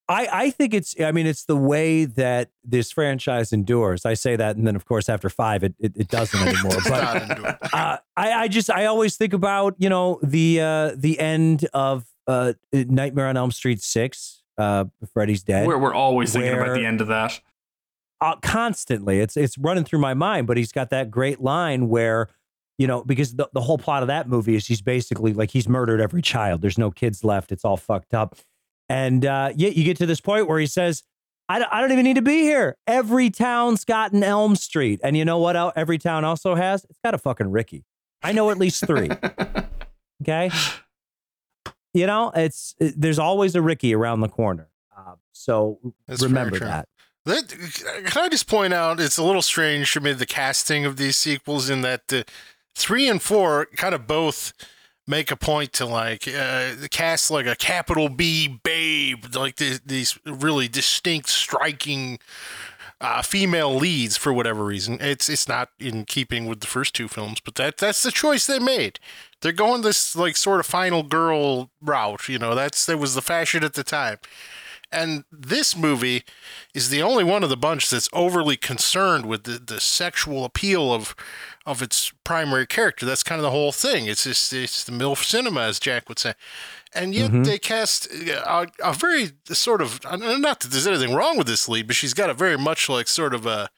I, 0.06 0.28
I 0.30 0.50
think 0.50 0.74
it's 0.74 0.94
I 1.00 1.12
mean 1.12 1.26
it's 1.26 1.46
the 1.46 1.56
way 1.56 2.04
that 2.04 2.50
this 2.62 2.92
franchise 2.92 3.54
endures. 3.54 4.04
I 4.04 4.12
say 4.12 4.36
that, 4.36 4.54
and 4.54 4.66
then 4.66 4.76
of 4.76 4.84
course 4.84 5.08
after 5.08 5.30
five, 5.30 5.64
it 5.64 5.74
it, 5.78 5.92
it 5.96 6.08
doesn't 6.08 6.38
anymore. 6.46 6.76
But 6.86 6.90
not 6.90 7.22
into 7.22 7.48
it. 7.48 7.56
uh, 7.72 7.96
I 8.14 8.32
I 8.32 8.48
just 8.48 8.68
I 8.68 8.84
always 8.84 9.16
think 9.16 9.32
about 9.32 9.76
you 9.78 9.88
know 9.88 10.20
the 10.22 10.60
uh, 10.60 10.90
the 10.94 11.18
end 11.18 11.66
of 11.72 12.04
uh, 12.26 12.52
Nightmare 12.70 13.28
on 13.28 13.38
Elm 13.38 13.50
Street 13.50 13.80
six. 13.80 14.42
Uh, 14.58 14.84
Freddy's 15.14 15.42
dead. 15.42 15.66
we're, 15.66 15.78
we're 15.78 15.94
always 15.94 16.34
thinking 16.34 16.52
about 16.52 16.74
the 16.74 16.84
end 16.84 17.00
of 17.00 17.06
that 17.06 17.40
uh, 18.20 18.36
constantly. 18.42 19.20
It's 19.20 19.36
it's 19.38 19.56
running 19.58 19.84
through 19.84 20.00
my 20.00 20.12
mind, 20.14 20.46
but 20.46 20.56
he's 20.56 20.70
got 20.72 20.90
that 20.90 21.10
great 21.10 21.40
line 21.40 21.88
where, 21.88 22.28
you 22.78 22.86
know, 22.86 23.04
because 23.04 23.34
the, 23.36 23.48
the 23.52 23.60
whole 23.60 23.78
plot 23.78 24.02
of 24.02 24.08
that 24.08 24.28
movie 24.28 24.54
is 24.56 24.66
he's 24.66 24.82
basically 24.82 25.32
like 25.32 25.50
he's 25.50 25.68
murdered 25.68 26.00
every 26.00 26.22
child. 26.22 26.60
There's 26.60 26.78
no 26.78 26.90
kids 26.90 27.22
left. 27.24 27.52
It's 27.52 27.64
all 27.64 27.76
fucked 27.76 28.14
up. 28.14 28.36
And 28.88 29.24
uh, 29.24 29.52
yet 29.54 29.76
you 29.76 29.84
get 29.84 29.96
to 29.98 30.06
this 30.06 30.20
point 30.20 30.48
where 30.48 30.58
he 30.58 30.66
says, 30.66 31.02
I 31.48 31.58
don't, 31.58 31.72
I 31.72 31.80
don't 31.80 31.92
even 31.92 32.04
need 32.04 32.16
to 32.16 32.22
be 32.22 32.42
here. 32.42 32.76
Every 32.86 33.30
town's 33.30 33.84
got 33.84 34.12
an 34.12 34.22
Elm 34.22 34.56
Street. 34.56 35.00
And 35.04 35.16
you 35.16 35.24
know 35.24 35.38
what 35.38 35.56
el- 35.56 35.72
every 35.76 35.98
town 35.98 36.24
also 36.24 36.54
has? 36.54 36.84
It's 36.84 36.98
got 37.04 37.14
a 37.14 37.18
fucking 37.18 37.50
Ricky. 37.50 37.84
I 38.22 38.32
know 38.32 38.50
at 38.50 38.58
least 38.58 38.86
three. 38.86 39.10
Okay. 40.22 40.48
You 41.92 42.06
know, 42.06 42.32
it's 42.34 42.74
it- 42.78 42.94
there's 43.00 43.18
always 43.18 43.54
a 43.54 43.62
Ricky 43.62 43.94
around 43.94 44.20
the 44.20 44.28
corner. 44.28 44.68
Uh, 44.96 45.14
so 45.32 45.78
That's 46.06 46.22
remember 46.22 46.58
that. 46.60 46.88
That, 47.26 47.48
can 48.06 48.22
I 48.22 48.28
just 48.28 48.46
point 48.48 48.72
out 48.74 49.00
it's 49.00 49.16
a 49.18 49.22
little 49.24 49.42
strange 49.42 49.90
for 49.90 50.00
me 50.00 50.12
the 50.12 50.26
casting 50.26 50.84
of 50.84 50.96
these 50.96 51.16
sequels 51.16 51.70
in 51.70 51.80
that 51.82 52.12
uh, 52.12 52.22
three 52.74 53.08
and 53.08 53.22
four 53.22 53.66
kind 53.76 53.94
of 53.94 54.06
both 54.06 54.52
make 55.06 55.30
a 55.30 55.36
point 55.36 55.72
to 55.74 55.86
like 55.86 56.26
uh, 56.28 56.72
cast 56.90 57.30
like 57.30 57.46
a 57.46 57.56
capital 57.56 58.08
B 58.08 58.60
babe, 58.62 59.24
like 59.34 59.56
the, 59.56 59.80
these 59.84 60.18
really 60.24 60.68
distinct, 60.68 61.28
striking 61.28 62.18
uh, 63.00 63.22
female 63.22 63.74
leads 63.74 64.16
for 64.16 64.32
whatever 64.32 64.64
reason. 64.64 64.98
It's 65.00 65.28
it's 65.28 65.48
not 65.48 65.70
in 65.78 66.04
keeping 66.04 66.46
with 66.46 66.60
the 66.60 66.66
first 66.66 66.94
two 66.94 67.08
films, 67.08 67.40
but 67.40 67.54
that 67.56 67.76
that's 67.76 68.02
the 68.02 68.10
choice 68.10 68.46
they 68.46 68.58
made. 68.58 68.98
They're 69.40 69.52
going 69.52 69.82
this 69.82 70.16
like 70.16 70.36
sort 70.36 70.60
of 70.60 70.66
final 70.66 71.02
girl 71.02 71.70
route, 71.82 72.28
you 72.28 72.38
know. 72.38 72.54
That's 72.54 72.86
that 72.86 72.98
was 72.98 73.14
the 73.14 73.22
fashion 73.22 73.62
at 73.62 73.74
the 73.74 73.84
time. 73.84 74.18
And 74.94 75.24
this 75.32 75.76
movie 75.76 76.22
is 76.72 76.88
the 76.88 77.02
only 77.02 77.24
one 77.24 77.42
of 77.42 77.50
the 77.50 77.56
bunch 77.56 77.90
that's 77.90 78.08
overly 78.12 78.56
concerned 78.56 79.26
with 79.26 79.44
the, 79.44 79.58
the 79.58 79.80
sexual 79.80 80.44
appeal 80.44 80.92
of 80.92 81.14
of 81.66 81.80
its 81.82 82.12
primary 82.24 82.66
character. 82.66 83.06
That's 83.06 83.22
kind 83.22 83.38
of 83.38 83.42
the 83.42 83.50
whole 83.50 83.72
thing. 83.72 84.06
It's 84.06 84.24
just 84.24 84.52
it's 84.52 84.84
the 84.84 84.92
MILF 84.92 85.24
cinema, 85.24 85.62
as 85.62 85.80
Jack 85.80 86.08
would 86.08 86.18
say. 86.18 86.34
And 86.94 87.14
yet 87.14 87.30
Mhm. 87.32 87.44
they 87.44 87.58
cast 87.58 88.06
a, 88.12 88.68
a 88.82 88.92
very 88.92 89.32
sort 89.46 89.82
of 89.82 90.00
not 90.04 90.60
that 90.60 90.68
there's 90.70 90.86
anything 90.86 91.14
wrong 91.14 91.36
with 91.38 91.46
this 91.46 91.68
lead, 91.68 91.86
but 91.86 91.96
she's 91.96 92.14
got 92.14 92.30
a 92.30 92.34
very 92.34 92.56
much 92.58 92.88
like 92.88 93.08
sort 93.08 93.34
of 93.34 93.46
a, 93.46 93.68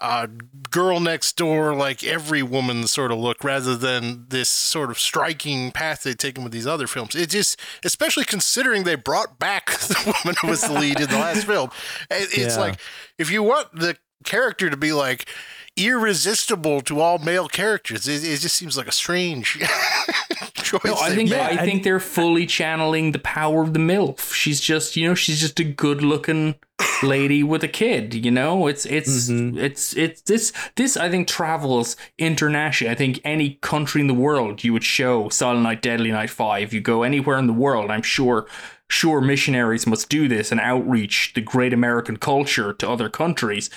a 0.00 0.28
girl 0.70 0.98
next 1.00 1.36
door, 1.36 1.74
like 1.74 2.02
every 2.02 2.42
woman 2.42 2.86
sort 2.86 3.12
of 3.12 3.18
look, 3.18 3.44
rather 3.44 3.76
than 3.76 4.26
this 4.28 4.48
sort 4.48 4.90
of 4.90 4.98
striking 4.98 5.70
path 5.72 6.02
they've 6.04 6.16
taken 6.16 6.42
with 6.42 6.52
these 6.52 6.66
other 6.66 6.86
films. 6.86 7.14
It 7.14 7.30
just, 7.30 7.60
especially 7.84 8.24
considering 8.24 8.84
they 8.84 8.94
brought 8.94 9.38
back 9.38 9.66
the 9.70 10.14
woman 10.24 10.36
who 10.40 10.48
was 10.48 10.62
the 10.62 10.72
lead 10.72 11.00
in 11.00 11.08
the 11.10 11.16
last 11.18 11.46
film. 11.46 11.70
It- 12.10 12.28
It's 12.32 12.54
Yeah. 12.56 12.60
like 12.60 12.80
if 13.18 13.30
you 13.30 13.42
want 13.42 13.74
the 13.74 13.96
character 14.24 14.70
to 14.70 14.76
be 14.76 14.92
like 14.92 15.28
irresistible 15.76 16.80
to 16.82 17.00
all 17.00 17.18
male 17.18 17.48
characters, 17.48 18.06
it, 18.08 18.24
it 18.24 18.38
just 18.40 18.54
seems 18.56 18.76
like 18.76 18.88
a 18.88 18.92
strange 18.92 19.58
choice. 20.70 20.84
No, 20.84 20.94
I 20.94 21.14
think. 21.14 21.32
I 21.32 21.56
think 21.64 21.82
they're 21.84 22.00
fully 22.00 22.46
channeling 22.46 23.12
the 23.12 23.18
power 23.18 23.62
of 23.62 23.72
the 23.74 23.80
MILF. 23.80 24.32
She's 24.32 24.60
just, 24.60 24.96
you 24.96 25.06
know, 25.08 25.14
she's 25.14 25.40
just 25.40 25.58
a 25.60 25.64
good 25.64 26.02
looking 26.02 26.54
lady 27.02 27.42
with 27.42 27.62
a 27.62 27.68
kid, 27.68 28.14
you 28.14 28.30
know? 28.30 28.66
It's 28.66 28.86
it's 28.86 29.28
Mhm. 29.30 29.56
it's 29.58 29.94
it's 29.96 30.22
this 30.22 30.52
this 30.76 30.96
I 30.96 31.10
think 31.10 31.28
travels 31.28 31.96
internationally. 32.18 32.90
I 32.90 32.94
think 32.94 33.20
any 33.24 33.58
country 33.62 34.00
in 34.00 34.06
the 34.06 34.14
world 34.14 34.64
you 34.64 34.72
would 34.72 34.84
show 34.84 35.28
Silent 35.28 35.62
Night 35.62 35.82
Deadly 35.82 36.10
Night 36.10 36.30
5. 36.30 36.72
You 36.72 36.80
go 36.80 37.02
anywhere 37.02 37.38
in 37.38 37.46
the 37.46 37.52
world, 37.52 37.90
I'm 37.90 38.02
sure 38.02 38.46
sure 38.88 39.20
missionaries 39.20 39.86
must 39.86 40.08
do 40.08 40.26
this 40.26 40.50
and 40.50 40.60
outreach 40.60 41.32
the 41.34 41.40
great 41.40 41.72
American 41.72 42.16
culture 42.16 42.72
to 42.72 42.88
other 42.90 43.08
countries. 43.08 43.70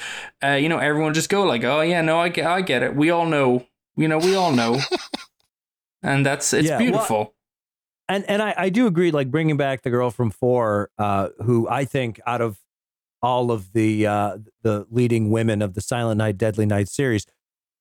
Uh, 0.43 0.53
you 0.53 0.67
know, 0.69 0.79
everyone 0.79 1.13
just 1.13 1.29
go 1.29 1.43
like, 1.43 1.63
"Oh 1.63 1.81
yeah, 1.81 2.01
no, 2.01 2.19
I 2.19 2.29
get 2.29 2.45
I 2.47 2.61
get 2.61 2.83
it. 2.83 2.95
We 2.95 3.09
all 3.11 3.25
know. 3.25 3.65
You 3.95 4.07
know, 4.07 4.17
we 4.17 4.35
all 4.35 4.51
know." 4.53 4.79
and 6.03 6.25
that's 6.25 6.53
it's 6.53 6.67
Yeah, 6.67 6.77
well, 6.77 6.79
beautiful. 6.79 7.35
and 8.09 8.23
and 8.29 8.41
I, 8.41 8.53
I 8.57 8.69
do 8.69 8.85
agree 8.87 9.11
like 9.11 9.31
bringing 9.31 9.57
back 9.57 9.81
the 9.81 9.89
girl 9.89 10.11
from 10.11 10.29
four 10.29 10.89
uh 10.97 11.29
who 11.43 11.67
i 11.69 11.85
think 11.85 12.19
out 12.27 12.41
of 12.41 12.59
all 13.21 13.51
of 13.51 13.71
the 13.73 14.05
uh 14.05 14.37
the 14.61 14.85
leading 14.91 15.31
women 15.31 15.61
of 15.61 15.73
the 15.73 15.81
silent 15.81 16.17
night 16.17 16.37
deadly 16.37 16.65
night 16.65 16.89
series 16.89 17.25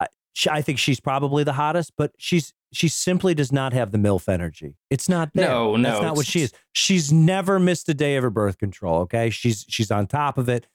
I, 0.00 0.06
she, 0.32 0.48
I 0.50 0.62
think 0.62 0.78
she's 0.78 1.00
probably 1.00 1.44
the 1.44 1.54
hottest 1.54 1.92
but 1.96 2.12
she's 2.18 2.54
she 2.72 2.88
simply 2.88 3.34
does 3.34 3.52
not 3.52 3.74
have 3.74 3.90
the 3.92 3.98
milf 3.98 4.30
energy. 4.30 4.76
It's 4.88 5.06
not 5.06 5.28
there. 5.34 5.46
No, 5.46 5.76
no, 5.76 5.90
that's 5.90 6.02
not 6.02 6.16
what 6.16 6.24
she 6.24 6.40
is. 6.40 6.54
She's 6.72 7.12
never 7.12 7.58
missed 7.60 7.86
a 7.90 7.92
day 7.92 8.16
of 8.16 8.22
her 8.22 8.30
birth 8.30 8.56
control 8.56 9.00
okay? 9.02 9.28
She's 9.28 9.66
she's 9.68 9.90
on 9.90 10.06
top 10.06 10.38
of 10.38 10.48
it 10.48 10.66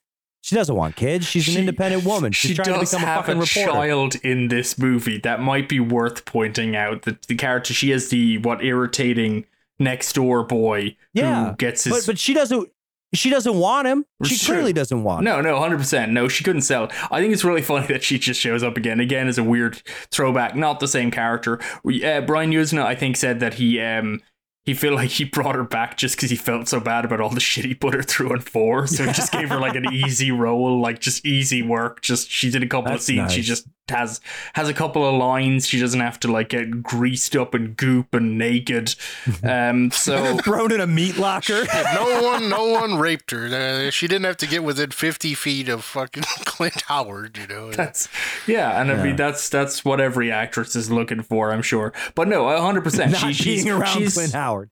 she 0.47 0.55
doesn't 0.55 0.75
want 0.75 0.95
kids 0.95 1.25
she's 1.25 1.53
an 1.53 1.59
independent 1.59 2.05
woman 2.05 2.31
she's 2.31 2.51
she 2.51 2.55
trying 2.55 2.73
to 2.73 2.79
does 2.79 2.91
become 2.91 3.03
a 3.03 3.05
have 3.05 3.25
fucking 3.25 3.37
a 3.37 3.41
reporter 3.41 3.71
child 3.71 4.15
in 4.23 4.47
this 4.47 4.77
movie 4.77 5.17
that 5.19 5.41
might 5.41 5.67
be 5.67 5.79
worth 5.79 6.23
pointing 6.25 6.75
out. 6.75 7.01
That 7.01 7.23
the 7.23 7.35
character 7.35 7.73
she 7.73 7.91
is 7.91 8.09
the 8.09 8.37
what 8.37 8.63
irritating 8.63 9.45
next 9.77 10.13
door 10.13 10.43
boy 10.45 10.95
Yeah, 11.13 11.49
who 11.51 11.55
gets 11.57 11.83
his 11.83 11.93
but 11.93 12.05
but 12.05 12.17
she 12.17 12.33
doesn't 12.33 12.69
she 13.13 13.29
doesn't 13.29 13.55
want 13.55 13.87
him 13.87 14.05
she 14.23 14.35
Sure. 14.35 14.55
clearly 14.55 14.73
doesn't 14.73 15.03
want 15.03 15.19
him 15.19 15.25
No, 15.25 15.41
no, 15.41 15.59
hundred 15.59 15.77
percent. 15.79 16.11
No, 16.13 16.27
she 16.27 16.43
couldn't 16.43 16.61
sell. 16.63 16.89
I 17.11 17.21
think 17.21 17.33
it's 17.33 17.43
really 17.43 17.61
funny 17.71 17.87
that 17.87 18.03
she 18.03 18.17
just 18.17 18.39
shows 18.39 18.63
up 18.63 18.75
again. 18.77 18.99
Again, 18.99 19.27
as 19.27 19.37
a 19.37 19.43
weird 19.43 19.81
throwback, 20.11 20.55
not 20.55 20.79
the 20.79 20.87
same 20.87 21.11
character. 21.11 21.59
We- 21.83 22.03
Uh, 22.05 22.21
Brian 22.21 22.51
Yuzna, 22.51 22.83
I 22.85 22.95
think, 22.95 23.15
said 23.17 23.39
that 23.41 23.55
he 23.55 23.79
um 23.81 24.21
he 24.67 24.73
felt 24.73 24.95
like 24.95 25.11
he 25.11 25.23
brought 25.23 25.55
her 25.55 25.63
back 25.63 25.95
just 25.95 26.17
because 26.17 26.29
he 26.29 26.35
felt 26.35 26.67
so 26.67 26.81
bad 26.81 27.05
about 27.05 27.21
all 27.21 27.29
the 27.29 27.39
shit 27.39 27.63
he 27.63 27.73
put 27.73 27.93
her 27.93 28.03
through 28.03 28.33
in 28.33 28.41
four. 28.41 28.85
So 28.85 29.05
he 29.05 29.13
just 29.13 29.31
gave 29.31 29.47
her 29.47 29.59
like 29.61 29.75
an 29.75 29.85
easy 29.93 30.29
role, 30.29 30.81
like 30.81 30.99
just 30.99 31.25
easy 31.25 31.61
work. 31.61 32.01
Just 32.01 32.29
she 32.29 32.51
did 32.51 32.61
a 32.61 32.67
couple 32.67 32.87
of 32.87 32.95
That's 32.95 33.05
scenes. 33.05 33.31
She 33.31 33.43
just 33.43 33.65
has 33.89 34.21
has 34.53 34.69
a 34.69 34.73
couple 34.73 35.05
of 35.05 35.15
lines. 35.15 35.67
She 35.67 35.79
doesn't 35.79 35.99
have 35.99 36.19
to 36.21 36.31
like 36.31 36.49
get 36.49 36.83
greased 36.83 37.35
up 37.35 37.53
and 37.53 37.75
goop 37.75 38.13
and 38.13 38.37
naked. 38.37 38.95
Um, 39.43 39.91
so 39.91 40.37
thrown 40.43 40.71
in 40.71 40.81
a 40.81 40.87
meat 40.87 41.17
locker 41.17 41.63
no 41.93 42.21
one, 42.21 42.49
no 42.49 42.65
one 42.65 42.97
raped 42.97 43.31
her. 43.31 43.47
Uh, 43.47 43.91
she 43.91 44.07
didn't 44.07 44.25
have 44.25 44.37
to 44.37 44.47
get 44.47 44.63
within 44.63 44.91
fifty 44.91 45.33
feet 45.33 45.69
of 45.69 45.83
fucking 45.83 46.23
Clint 46.45 46.81
Howard. 46.87 47.37
You 47.37 47.47
know, 47.47 47.71
That's 47.71 48.09
yeah, 48.47 48.79
and 48.79 48.91
I 48.91 49.03
mean 49.03 49.15
that's 49.15 49.49
that's 49.49 49.85
what 49.85 49.99
every 49.99 50.31
actress 50.31 50.75
is 50.75 50.91
looking 50.91 51.21
for, 51.21 51.51
I'm 51.51 51.61
sure. 51.61 51.93
But 52.15 52.27
no, 52.27 52.49
hundred 52.59 52.83
percent. 52.83 53.11
not 53.11 53.21
She, 53.21 53.33
she's 53.33 53.63
being 53.63 53.75
around 53.75 53.97
she's. 53.97 54.13
Clint 54.13 54.33
Howard. 54.33 54.69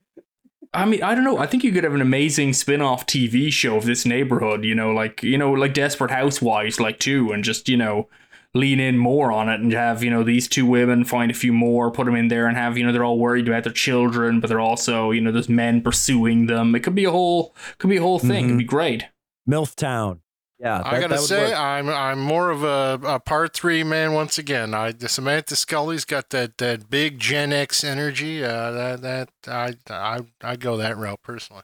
I 0.73 0.85
mean, 0.85 1.01
I 1.01 1.15
don't 1.15 1.23
know. 1.23 1.37
I 1.37 1.47
think 1.47 1.63
you 1.63 1.71
could 1.71 1.85
have 1.85 1.93
an 1.93 2.01
amazing 2.01 2.51
spin-off 2.51 3.05
TV 3.05 3.51
show 3.51 3.77
of 3.77 3.85
this 3.85 4.05
neighborhood. 4.05 4.65
You 4.65 4.75
know, 4.75 4.91
like 4.91 5.23
you 5.23 5.37
know, 5.37 5.51
like 5.51 5.73
Desperate 5.73 6.11
Housewives, 6.11 6.79
like 6.79 6.99
too, 6.99 7.31
and 7.31 7.43
just 7.43 7.69
you 7.69 7.77
know, 7.77 8.09
lean 8.55 8.79
in 8.79 8.97
more 8.97 9.31
on 9.31 9.49
it 9.49 9.59
and 9.59 9.71
have 9.73 10.01
you 10.01 10.09
know 10.09 10.23
these 10.23 10.47
two 10.47 10.65
women 10.65 11.03
find 11.03 11.29
a 11.29 11.33
few 11.35 11.53
more, 11.53 11.91
put 11.91 12.05
them 12.05 12.15
in 12.15 12.29
there, 12.29 12.47
and 12.47 12.57
have 12.57 12.77
you 12.77 12.85
know 12.85 12.91
they're 12.91 13.03
all 13.03 13.19
worried 13.19 13.47
about 13.47 13.63
their 13.65 13.73
children, 13.73 14.39
but 14.39 14.47
they're 14.47 14.59
also 14.59 15.11
you 15.11 15.21
know 15.21 15.31
there's 15.31 15.49
men 15.49 15.81
pursuing 15.81 16.47
them. 16.47 16.73
It 16.73 16.79
could 16.79 16.95
be 16.95 17.05
a 17.05 17.11
whole, 17.11 17.53
could 17.77 17.89
be 17.89 17.97
a 17.97 18.01
whole 18.01 18.19
thing. 18.19 18.45
It'd 18.45 18.57
be 18.57 18.63
great. 18.63 19.03
MILF 19.47 19.75
Town. 19.75 20.21
Yeah, 20.57 20.81
I 20.85 20.99
that- 20.99 21.09
gotta 21.09 21.21
say, 21.21 21.49
work. 21.49 21.59
I'm 21.59 21.89
I'm 21.89 22.21
more 22.21 22.49
of 22.49 22.63
a, 22.63 22.97
a 23.05 23.19
part 23.19 23.53
three 23.53 23.83
man 23.83 24.13
once 24.13 24.37
again. 24.37 24.73
I 24.73 24.93
the 24.93 25.09
Samantha 25.09 25.55
Scully's 25.55 26.05
got 26.05 26.29
that, 26.29 26.57
that 26.59 26.89
big 26.89 27.19
Gen 27.19 27.51
X 27.51 27.83
energy. 27.83 28.41
Uh, 28.43 28.71
that 28.71 29.01
that 29.01 29.29
I 29.47 29.75
I 29.89 30.21
I 30.41 30.55
go 30.55 30.77
that 30.77 30.97
route 30.97 31.21
personally. 31.21 31.63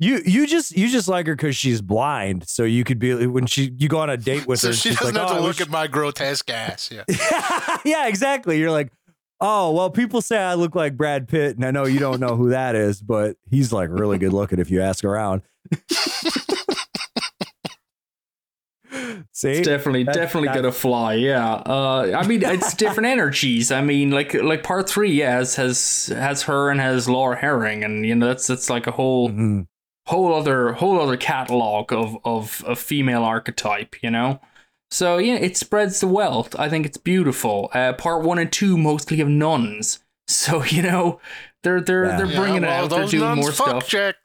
You 0.00 0.20
you 0.24 0.46
just 0.46 0.76
you 0.76 0.88
just 0.88 1.08
like 1.08 1.26
her 1.26 1.34
because 1.34 1.56
she's 1.56 1.80
blind, 1.82 2.48
so 2.48 2.62
you 2.62 2.84
could 2.84 2.98
be 3.00 3.26
when 3.26 3.46
she 3.46 3.72
you 3.78 3.88
go 3.88 3.98
on 3.98 4.10
a 4.10 4.16
date 4.16 4.46
with 4.46 4.60
So 4.60 4.68
her. 4.68 4.72
she 4.74 4.90
doesn't 4.90 5.06
like, 5.06 5.14
have 5.16 5.30
"Oh, 5.30 5.34
to 5.34 5.40
I 5.40 5.42
look 5.44 5.60
at 5.60 5.68
my 5.70 5.88
grotesque 5.88 6.48
ass. 6.50 6.90
Yeah. 6.92 7.02
yeah, 7.84 8.06
exactly. 8.06 8.58
You're 8.60 8.70
like, 8.70 8.92
oh 9.40 9.72
well, 9.72 9.90
people 9.90 10.20
say 10.22 10.38
I 10.38 10.54
look 10.54 10.76
like 10.76 10.96
Brad 10.96 11.26
Pitt, 11.26 11.56
and 11.56 11.64
I 11.64 11.72
know 11.72 11.84
you 11.86 11.98
don't 11.98 12.20
know 12.20 12.36
who 12.36 12.50
that 12.50 12.76
is, 12.76 13.00
but 13.00 13.36
he's 13.50 13.72
like 13.72 13.88
really 13.90 14.18
good 14.18 14.32
looking 14.32 14.60
if 14.60 14.70
you 14.70 14.80
ask 14.82 15.02
around. 15.04 15.42
See, 19.32 19.50
It's 19.50 19.66
definitely 19.68 20.04
That- 20.04 20.14
definitely 20.14 20.48
that- 20.48 20.54
gonna 20.56 20.72
fly. 20.72 21.14
Yeah. 21.14 21.54
Uh, 21.54 22.12
I 22.16 22.26
mean, 22.26 22.42
it's 22.42 22.72
different 22.74 23.06
energies. 23.08 23.70
I 23.70 23.80
mean, 23.82 24.10
like 24.10 24.32
like 24.34 24.62
part 24.62 24.88
three, 24.88 25.12
yeah, 25.12 25.32
has 25.36 25.56
has 25.56 26.06
has 26.14 26.42
her 26.44 26.70
and 26.70 26.80
has 26.80 27.08
Laura 27.08 27.36
Harring, 27.36 27.84
and 27.84 28.06
you 28.06 28.14
know 28.14 28.26
that's 28.28 28.46
that's 28.46 28.70
like 28.70 28.86
a 28.86 28.90
whole 28.92 29.28
Mhm. 29.30 29.66
Whole 30.08 30.34
other 30.34 30.72
whole 30.72 31.00
other 31.00 31.16
catalog 31.16 31.92
of 31.92 32.16
of 32.24 32.64
a 32.66 32.74
female 32.76 33.22
archetype. 33.24 34.02
You 34.02 34.10
know. 34.10 34.40
So 34.90 35.18
yeah, 35.18 35.34
it 35.34 35.56
spreads 35.56 36.00
the 36.00 36.06
wealth. 36.08 36.58
I 36.58 36.68
think 36.68 36.86
it's 36.86 36.96
beautiful. 36.96 37.68
Uh, 37.74 37.92
part 37.92 38.24
one 38.24 38.38
and 38.38 38.50
two 38.50 38.76
mostly 38.78 39.20
of 39.20 39.28
nuns. 39.28 40.00
So 40.30 40.62
you 40.62 40.82
know, 40.82 41.20
they're 41.62 41.80
they're 41.80 42.04
Yeah. 42.04 42.16
they're 42.18 42.26
Yeah, 42.26 42.38
bringing 42.38 42.60
well, 42.60 42.84
it 42.84 42.92
out. 42.92 42.96
They're 42.98 43.06
doing 43.06 43.36
more 43.36 43.50
fuck, 43.50 43.68
stuff. 43.68 43.88
Jack. 43.88 44.16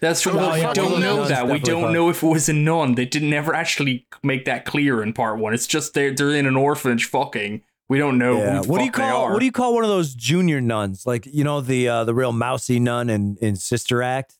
That's 0.00 0.20
true. 0.20 0.34
Well, 0.34 0.52
we 0.54 0.60
yeah, 0.62 0.72
don't 0.72 1.00
know 1.00 1.24
that. 1.26 1.46
We 1.46 1.60
don't 1.60 1.82
fuck. 1.84 1.92
know 1.92 2.08
if 2.10 2.24
it 2.24 2.26
was 2.26 2.48
a 2.48 2.52
nun. 2.52 2.96
They 2.96 3.04
didn't 3.04 3.30
never 3.30 3.54
actually 3.54 4.04
make 4.24 4.46
that 4.46 4.64
clear 4.64 5.00
in 5.00 5.12
part 5.12 5.38
one. 5.38 5.54
It's 5.54 5.68
just 5.68 5.94
they're 5.94 6.12
they're 6.12 6.32
in 6.34 6.46
an 6.46 6.56
orphanage 6.56 7.04
fucking. 7.04 7.62
We 7.88 7.98
don't 7.98 8.18
know 8.18 8.38
Yeah. 8.38 8.56
who 8.56 8.62
the 8.62 8.68
What 8.68 8.78
do 8.80 8.84
you 8.86 8.90
call 8.90 9.30
what 9.32 9.38
do 9.38 9.44
you 9.46 9.52
call 9.52 9.74
one 9.74 9.84
of 9.84 9.90
those 9.90 10.12
junior 10.14 10.60
nuns? 10.60 11.06
Like 11.06 11.24
you 11.26 11.44
know 11.44 11.60
the 11.60 11.88
uh, 11.88 12.02
the 12.04 12.14
real 12.14 12.32
mousy 12.32 12.80
nun 12.80 13.08
in, 13.08 13.36
in 13.40 13.54
Sister 13.54 14.02
Act 14.02 14.34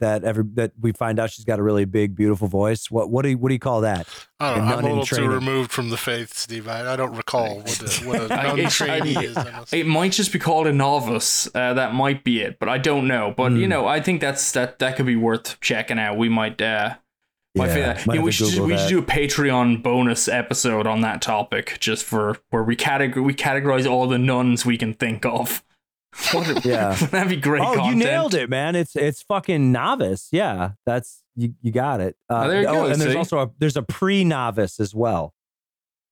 that 0.00 0.24
every 0.24 0.44
that 0.54 0.72
we 0.80 0.92
find 0.92 1.18
out 1.18 1.30
she's 1.30 1.44
got 1.44 1.58
a 1.58 1.62
really 1.62 1.84
big 1.84 2.14
beautiful 2.16 2.48
voice. 2.48 2.90
What 2.90 3.10
what 3.10 3.22
do 3.22 3.30
you, 3.30 3.38
what 3.38 3.48
do 3.48 3.54
you 3.54 3.58
call 3.60 3.80
that? 3.82 4.08
I 4.40 4.54
don't 4.56 4.66
know. 4.66 4.72
I'm 4.74 4.84
a 4.84 4.88
in 4.88 4.98
little 4.98 5.06
too 5.06 5.28
removed 5.28 5.70
from 5.72 5.90
the 5.90 5.96
faith, 5.96 6.34
Steve. 6.34 6.68
I, 6.68 6.92
I 6.92 6.96
don't 6.96 7.14
recall 7.16 7.58
what 7.58 7.80
a, 7.80 8.04
what 8.08 8.30
a 8.30 8.34
I- 8.34 8.42
nun 8.48 8.58
it's- 8.58 8.74
trainee 8.76 9.16
is. 9.26 9.36
It 9.72 9.86
might 9.86 10.12
just 10.12 10.32
be 10.32 10.38
called 10.38 10.66
a 10.66 10.72
novice. 10.72 11.48
Uh, 11.54 11.74
that 11.74 11.94
might 11.94 12.24
be 12.24 12.40
it, 12.42 12.58
but 12.58 12.68
I 12.68 12.78
don't 12.78 13.06
know. 13.06 13.32
But 13.36 13.52
you 13.52 13.64
Hmm. 13.64 13.70
know, 13.70 13.86
I 13.86 14.00
think 14.00 14.20
that's 14.20 14.52
that 14.52 14.78
that 14.80 14.96
could 14.96 15.06
be 15.06 15.16
worth 15.16 15.60
checking 15.60 15.98
out. 15.98 16.16
We 16.16 16.28
might 16.28 16.60
uh 16.60 16.94
might 17.56 17.68
feel 17.70 17.82
that. 17.84 18.06
might 18.06 18.14
You 18.14 18.22
we 18.22 18.32
should 18.32 18.48
Google 18.50 18.66
we 18.66 18.72
that. 18.72 18.80
should 18.80 18.88
do 18.88 18.98
a 18.98 19.02
Patreon 19.02 19.82
bonus 19.82 20.26
episode 20.26 20.86
on 20.88 21.02
that 21.02 21.22
topic 21.22 21.76
just 21.78 22.04
for 22.04 22.36
where 22.50 22.64
we 22.64 22.74
categor 22.76 23.22
we 23.22 23.32
categorize 23.32 23.88
all 23.88 24.08
the 24.08 24.18
nuns 24.18 24.66
we 24.66 24.76
can 24.76 24.92
think 24.94 25.24
of. 25.24 25.62
What 26.32 26.64
a- 26.64 26.68
Yeah. 26.68 26.94
that'd 27.10 27.28
be 27.28 27.36
great. 27.36 27.62
Oh, 27.62 27.74
content. 27.74 27.86
you 27.98 28.04
nailed 28.04 28.34
it, 28.34 28.48
man! 28.50 28.74
It's 28.76 28.94
it's 28.96 29.22
fucking 29.22 29.72
novice. 29.72 30.28
Yeah, 30.32 30.72
that's 30.86 31.22
you. 31.36 31.54
You 31.62 31.72
got 31.72 32.00
it. 32.00 32.16
Uh, 32.30 32.42
Oh, 32.44 32.48
there 32.48 32.60
you 32.62 32.66
go, 32.66 32.86
And 32.86 33.00
there's 33.00 33.12
see? 33.12 33.18
also 33.18 33.38
a 33.40 33.50
there's 33.58 33.76
a 33.76 33.82
pre 33.82 34.24
novice 34.24 34.78
as 34.80 34.94
well. 34.94 35.34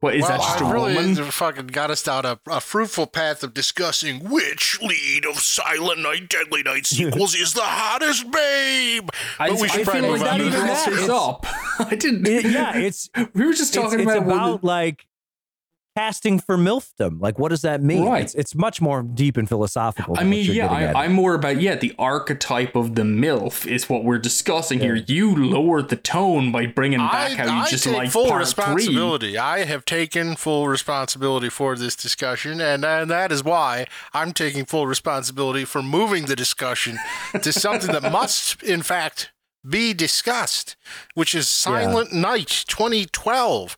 What 0.01 0.17
is 0.17 0.23
well, 0.23 0.31
that? 0.31 0.41
Just 0.41 0.61
a 0.61 0.65
I 0.65 0.73
really 0.73 0.95
woman? 0.97 1.15
fucking 1.15 1.69
got 1.69 1.93
us 1.93 2.03
down 2.03 2.27
a, 2.27 2.37
a 2.51 2.61
fruitful 2.61 3.07
path 3.07 3.45
of 3.45 3.55
discussing 3.55 4.29
which 4.29 4.81
lead 4.83 5.25
of 5.25 5.37
Silent 5.39 6.01
Night, 6.01 6.29
Deadly 6.29 6.65
Night 6.65 6.87
sequels 6.89 7.37
is 7.37 7.53
the 7.55 7.61
hottest 7.63 8.29
babe. 8.33 9.09
I, 9.39 9.51
But 9.51 9.61
we 9.61 9.69
should 9.69 9.83
I 9.83 9.85
probably 9.85 10.01
feel 10.03 10.11
move 10.11 10.21
like 10.23 10.33
on 10.33 10.39
that 10.39 10.45
even 10.47 10.59
the 10.61 10.67
next. 10.67 10.89
It's- 10.89 11.09
up. 11.09 11.47
I 11.79 11.95
didn't. 11.95 12.27
It- 12.27 12.47
yeah, 12.47 12.77
it's 12.79 13.09
we 13.35 13.47
were 13.47 13.53
just 13.53 13.73
talking 13.75 14.01
it's 14.01 14.11
about, 14.11 14.25
what 14.27 14.35
about 14.35 14.61
the- 14.63 14.67
like 14.67 15.07
casting 15.97 16.39
for 16.39 16.57
milfdom. 16.57 17.21
Like, 17.21 17.39
what 17.39 17.51
does 17.51 17.63
that 17.63 17.83
mean? 17.83 18.07
Right. 18.07 18.23
It's, 18.23 18.35
it's 18.35 18.55
much 18.55 18.81
more 18.81 19.03
deep 19.03 19.37
and 19.37 19.49
philosophical. 19.49 20.17
I 20.19 20.25
mean, 20.25 20.51
yeah. 20.51 20.67
I, 20.71 21.05
I'm 21.05 21.13
more 21.13 21.35
about 21.35 21.61
yeah, 21.61 21.77
the 21.77 21.95
archetype 21.99 22.75
of 22.77 22.95
the 22.95 23.03
MILF 23.03 23.67
is 23.67 23.89
what 23.89 24.05
we're 24.05 24.19
discussing 24.19 24.81
here. 24.81 24.95
You 24.95 25.35
lowered 25.35 25.89
the 25.89 25.97
tone 25.97 26.53
by 26.53 26.67
bringing 26.67 27.01
I, 27.01 27.11
back 27.11 27.33
how 27.33 27.45
you 27.45 27.63
I 27.63 27.69
just 27.69 27.87
like 27.87 28.11
full 28.11 28.29
part 28.29 28.41
responsibility. 28.41 29.39
I 29.39 29.65
have 29.65 29.85
taken 29.85 30.37
full 30.37 30.69
responsibility 30.69 31.49
for 31.49 31.77
this 31.77 31.97
discussion, 31.97 32.61
and, 32.61 32.85
and 32.85 33.11
that 33.11 33.33
is 33.33 33.45
why 33.45 33.87
I'm 34.13 34.33
taking 34.33 34.65
full 34.65 34.87
responsibility 34.87 35.65
for 35.65 35.83
moving 35.83 36.27
the 36.27 36.37
discussion 36.37 36.99
to 37.41 37.53
something 37.53 37.93
that 37.93 38.11
must, 38.11 38.63
in 38.63 38.83
fact, 38.83 39.31
be 39.69 39.95
discussed, 39.95 40.77
which 41.15 41.35
is 41.35 41.49
Silent 41.49 42.13
Night 42.13 42.65
2012. 42.67 43.77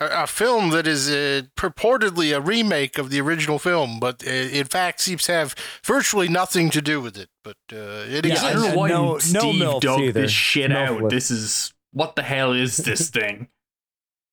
A, 0.00 0.24
a 0.24 0.26
film 0.26 0.70
that 0.70 0.86
is 0.86 1.08
uh, 1.10 1.42
purportedly 1.56 2.36
a 2.36 2.40
remake 2.40 2.98
of 2.98 3.10
the 3.10 3.20
original 3.20 3.58
film, 3.58 3.98
but 3.98 4.22
uh, 4.26 4.30
in 4.30 4.66
fact 4.66 5.00
seems 5.00 5.24
to 5.24 5.32
have 5.32 5.54
virtually 5.84 6.28
nothing 6.28 6.70
to 6.70 6.82
do 6.82 7.00
with 7.00 7.16
it. 7.16 7.28
But 7.42 7.56
uh, 7.72 8.04
it 8.08 8.22
three. 8.22 8.32
Yeah, 8.32 8.42
I 8.42 8.50
exists. 8.50 8.52
don't 8.54 8.62
know 8.72 8.76
why 8.76 8.88
no- 8.88 9.12
no 9.12 9.18
Steve 9.18 9.54
MILFs 9.62 9.80
dug 9.80 10.00
either. 10.00 10.20
this 10.22 10.30
shit 10.32 10.70
No 10.70 10.76
out. 10.78 10.98
flip. 10.98 11.10
This 11.10 11.30
is 11.30 11.72
what 11.92 12.14
the 12.16 12.22
hell 12.22 12.52
is 12.52 12.76
this 12.78 13.08
thing? 13.18 13.48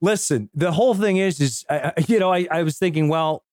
Listen, 0.01 0.49
the 0.53 0.73
whole 0.73 0.93
thing 0.95 1.15
is, 1.17 1.39
is 1.39 1.65
I, 1.69 1.93
I- 1.97 2.05
you 2.07 2.19
know, 2.19 2.33
I, 2.33 2.45
I 2.51 2.63
was 2.63 2.77
thinking, 2.77 3.07
well, 3.07 3.43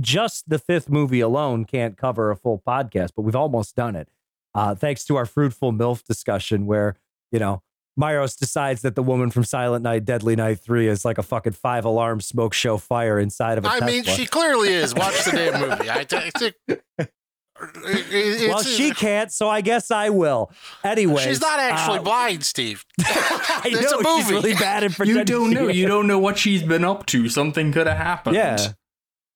just 0.00 0.48
the 0.50 0.58
fifth 0.58 0.90
movie 0.90 1.20
alone 1.20 1.64
can't 1.64 1.96
cover 1.96 2.30
a 2.30 2.36
full 2.36 2.60
podcast, 2.66 3.10
but 3.16 3.22
we've 3.22 3.36
almost 3.36 3.74
done 3.76 3.96
it. 3.96 4.08
Uh, 4.54 4.74
thanks 4.74 5.04
to 5.04 5.16
our 5.16 5.24
fruitful 5.24 5.72
MILF 5.72 6.02
discussion, 6.04 6.66
where 6.66 6.96
you 7.32 7.38
know 7.38 7.62
Myros 7.98 8.36
decides 8.38 8.82
that 8.82 8.94
the 8.94 9.02
woman 9.02 9.30
from 9.30 9.44
Silent 9.44 9.82
Night, 9.82 10.04
Deadly 10.04 10.36
Night 10.36 10.60
Three 10.60 10.86
is 10.86 11.04
like 11.04 11.18
a 11.18 11.22
fucking 11.22 11.54
five 11.54 11.84
alarm 11.84 12.20
smoke 12.20 12.54
show 12.54 12.78
fire 12.78 13.18
inside 13.18 13.58
of 13.58 13.64
a 13.64 13.68
I 13.68 13.80
mean, 13.80 14.04
she 14.04 14.24
clearly 14.26 14.68
is. 14.68 14.94
Watch 14.94 15.24
the 15.24 15.32
damn 15.32 15.60
movie. 15.60 15.90
I, 15.90 15.98
I 16.00 16.04
think. 16.04 17.12
It's, 17.60 18.46
well, 18.46 18.62
she 18.62 18.92
can't, 18.92 19.32
so 19.32 19.48
I 19.48 19.62
guess 19.62 19.90
I 19.90 20.10
will. 20.10 20.52
Anyway, 20.84 21.24
She's 21.24 21.40
not 21.40 21.58
actually 21.58 21.98
uh, 21.98 22.02
blind, 22.02 22.44
Steve. 22.44 22.84
I 23.00 23.62
It's 23.64 23.90
know 23.90 23.98
a 23.98 24.04
she's 24.04 24.30
movie. 24.30 24.34
really 24.48 24.54
bad 24.54 24.84
at 24.84 24.98
You 25.06 25.24
don't 25.24 25.50
know. 25.50 25.66
You 25.66 25.88
don't 25.88 26.06
know 26.06 26.20
what 26.20 26.38
she's 26.38 26.62
been 26.62 26.84
up 26.84 27.06
to. 27.06 27.28
Something 27.28 27.72
could 27.72 27.88
have 27.88 27.96
happened. 27.96 28.36
Yeah. 28.36 28.58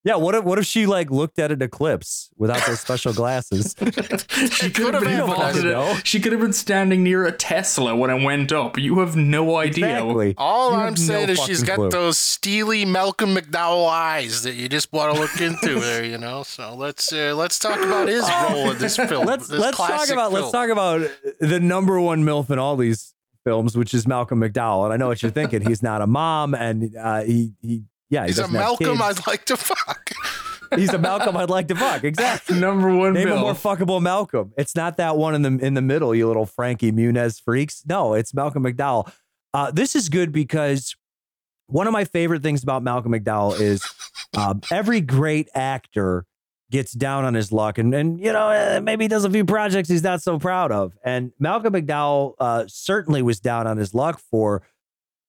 Yeah, 0.04 0.16
what 0.16 0.34
if 0.34 0.42
what 0.42 0.58
if 0.58 0.66
she 0.66 0.86
like 0.86 1.12
looked 1.12 1.38
at 1.38 1.52
an 1.52 1.62
eclipse 1.62 2.28
without 2.36 2.66
those 2.66 2.80
special 2.80 3.12
glasses? 3.12 3.76
She 4.52 4.66
It 4.66 4.74
could 4.74 4.94
have 4.94 5.02
been 5.04 5.12
happened, 5.12 5.30
involved 5.30 5.58
in 5.58 5.66
it. 5.68 6.06
She 6.06 6.18
could 6.18 6.32
have 6.32 6.40
been 6.40 6.52
standing 6.52 7.04
near 7.04 7.24
a 7.24 7.30
Tesla 7.30 7.94
when 7.94 8.10
it 8.10 8.24
went 8.24 8.50
up. 8.50 8.76
You 8.78 8.98
have 8.98 9.14
no 9.14 9.56
idea. 9.56 9.98
Exactly. 9.98 10.34
All 10.38 10.72
You 10.72 10.78
I'm 10.78 10.96
saying 10.96 11.26
no 11.28 11.32
is 11.34 11.40
she's 11.44 11.62
got 11.62 11.76
clue. 11.76 11.90
those 11.90 12.18
steely 12.18 12.84
Malcolm 12.84 13.34
McDowell 13.36 13.88
eyes 13.88 14.42
that 14.42 14.54
you 14.54 14.68
just 14.68 14.92
want 14.92 15.14
to 15.14 15.20
look 15.20 15.40
into 15.40 15.78
there, 15.86 16.04
you 16.04 16.18
know. 16.18 16.42
So 16.42 16.74
let's 16.74 17.12
uh, 17.12 17.34
let's 17.36 17.60
talk 17.60 17.80
about 17.80 18.08
his 18.08 18.28
role 18.50 18.72
in 18.72 18.78
this 18.78 18.96
film. 18.96 19.24
let's 19.24 19.46
this 19.46 19.60
let's 19.60 19.76
talk 19.76 19.86
classic 19.86 20.14
about 20.14 20.32
let's 20.32 20.50
talk 20.50 20.68
about 20.70 21.08
the 21.38 21.60
number 21.60 22.00
one 22.00 22.24
milf 22.24 22.50
in 22.50 22.58
all 22.58 22.76
these 22.76 23.14
films, 23.44 23.76
which 23.76 23.94
is 23.94 24.06
Malcolm 24.08 24.40
McDowell. 24.40 24.84
And 24.84 24.92
I 24.92 24.96
know 24.96 25.06
what 25.08 25.22
you're 25.22 25.30
thinking. 25.32 25.60
He's 25.62 25.82
not 25.82 26.02
a 26.02 26.06
mom, 26.08 26.54
and 26.54 26.96
uh, 26.96 27.22
he 27.22 27.52
he 27.62 27.84
yeah, 28.12 28.24
he 28.24 28.28
He's 28.28 28.38
a 28.38 28.46
Malcolm. 28.46 29.00
I'd 29.00 29.26
like 29.26 29.46
to 29.46 29.56
fuck. 29.56 30.10
He's 30.76 30.92
a 30.92 30.98
Malcolm 30.98 31.34
I'd 31.34 31.48
like 31.48 31.68
to 31.68 31.74
fuck. 31.74 32.04
Exactly. 32.04 32.60
Number 32.60 32.94
one 32.94 33.14
Name 33.14 33.30
a 33.30 33.36
more 33.36 33.54
fuckable 33.54 34.02
Malcolm. 34.02 34.52
It's 34.58 34.76
not 34.76 34.98
that 34.98 35.16
one 35.16 35.34
in 35.34 35.40
the 35.40 35.64
in 35.64 35.72
the 35.72 35.80
middle, 35.80 36.14
you 36.14 36.26
little 36.28 36.44
Frankie 36.44 36.92
Muniz 36.92 37.42
freaks. 37.42 37.82
No, 37.86 38.12
it's 38.12 38.34
Malcolm 38.34 38.64
McDowell. 38.64 39.10
Uh, 39.54 39.70
this 39.70 39.96
is 39.96 40.10
good 40.10 40.30
because 40.30 40.94
one 41.68 41.86
of 41.86 41.94
my 41.94 42.04
favorite 42.04 42.42
things 42.42 42.62
about 42.62 42.82
Malcolm 42.82 43.12
McDowell 43.12 43.58
is 43.58 43.82
um, 44.36 44.60
every 44.70 45.00
great 45.00 45.48
actor 45.54 46.26
gets 46.70 46.92
down 46.92 47.24
on 47.24 47.32
his 47.32 47.50
luck, 47.50 47.78
and 47.78 47.94
and 47.94 48.20
you 48.20 48.30
know 48.30 48.50
eh, 48.50 48.80
maybe 48.80 49.04
he 49.04 49.08
does 49.08 49.24
a 49.24 49.30
few 49.30 49.46
projects 49.46 49.88
he's 49.88 50.02
not 50.02 50.20
so 50.20 50.38
proud 50.38 50.70
of. 50.70 50.92
And 51.02 51.32
Malcolm 51.38 51.72
McDowell 51.72 52.34
uh, 52.38 52.64
certainly 52.68 53.22
was 53.22 53.40
down 53.40 53.66
on 53.66 53.78
his 53.78 53.94
luck 53.94 54.20
for 54.30 54.62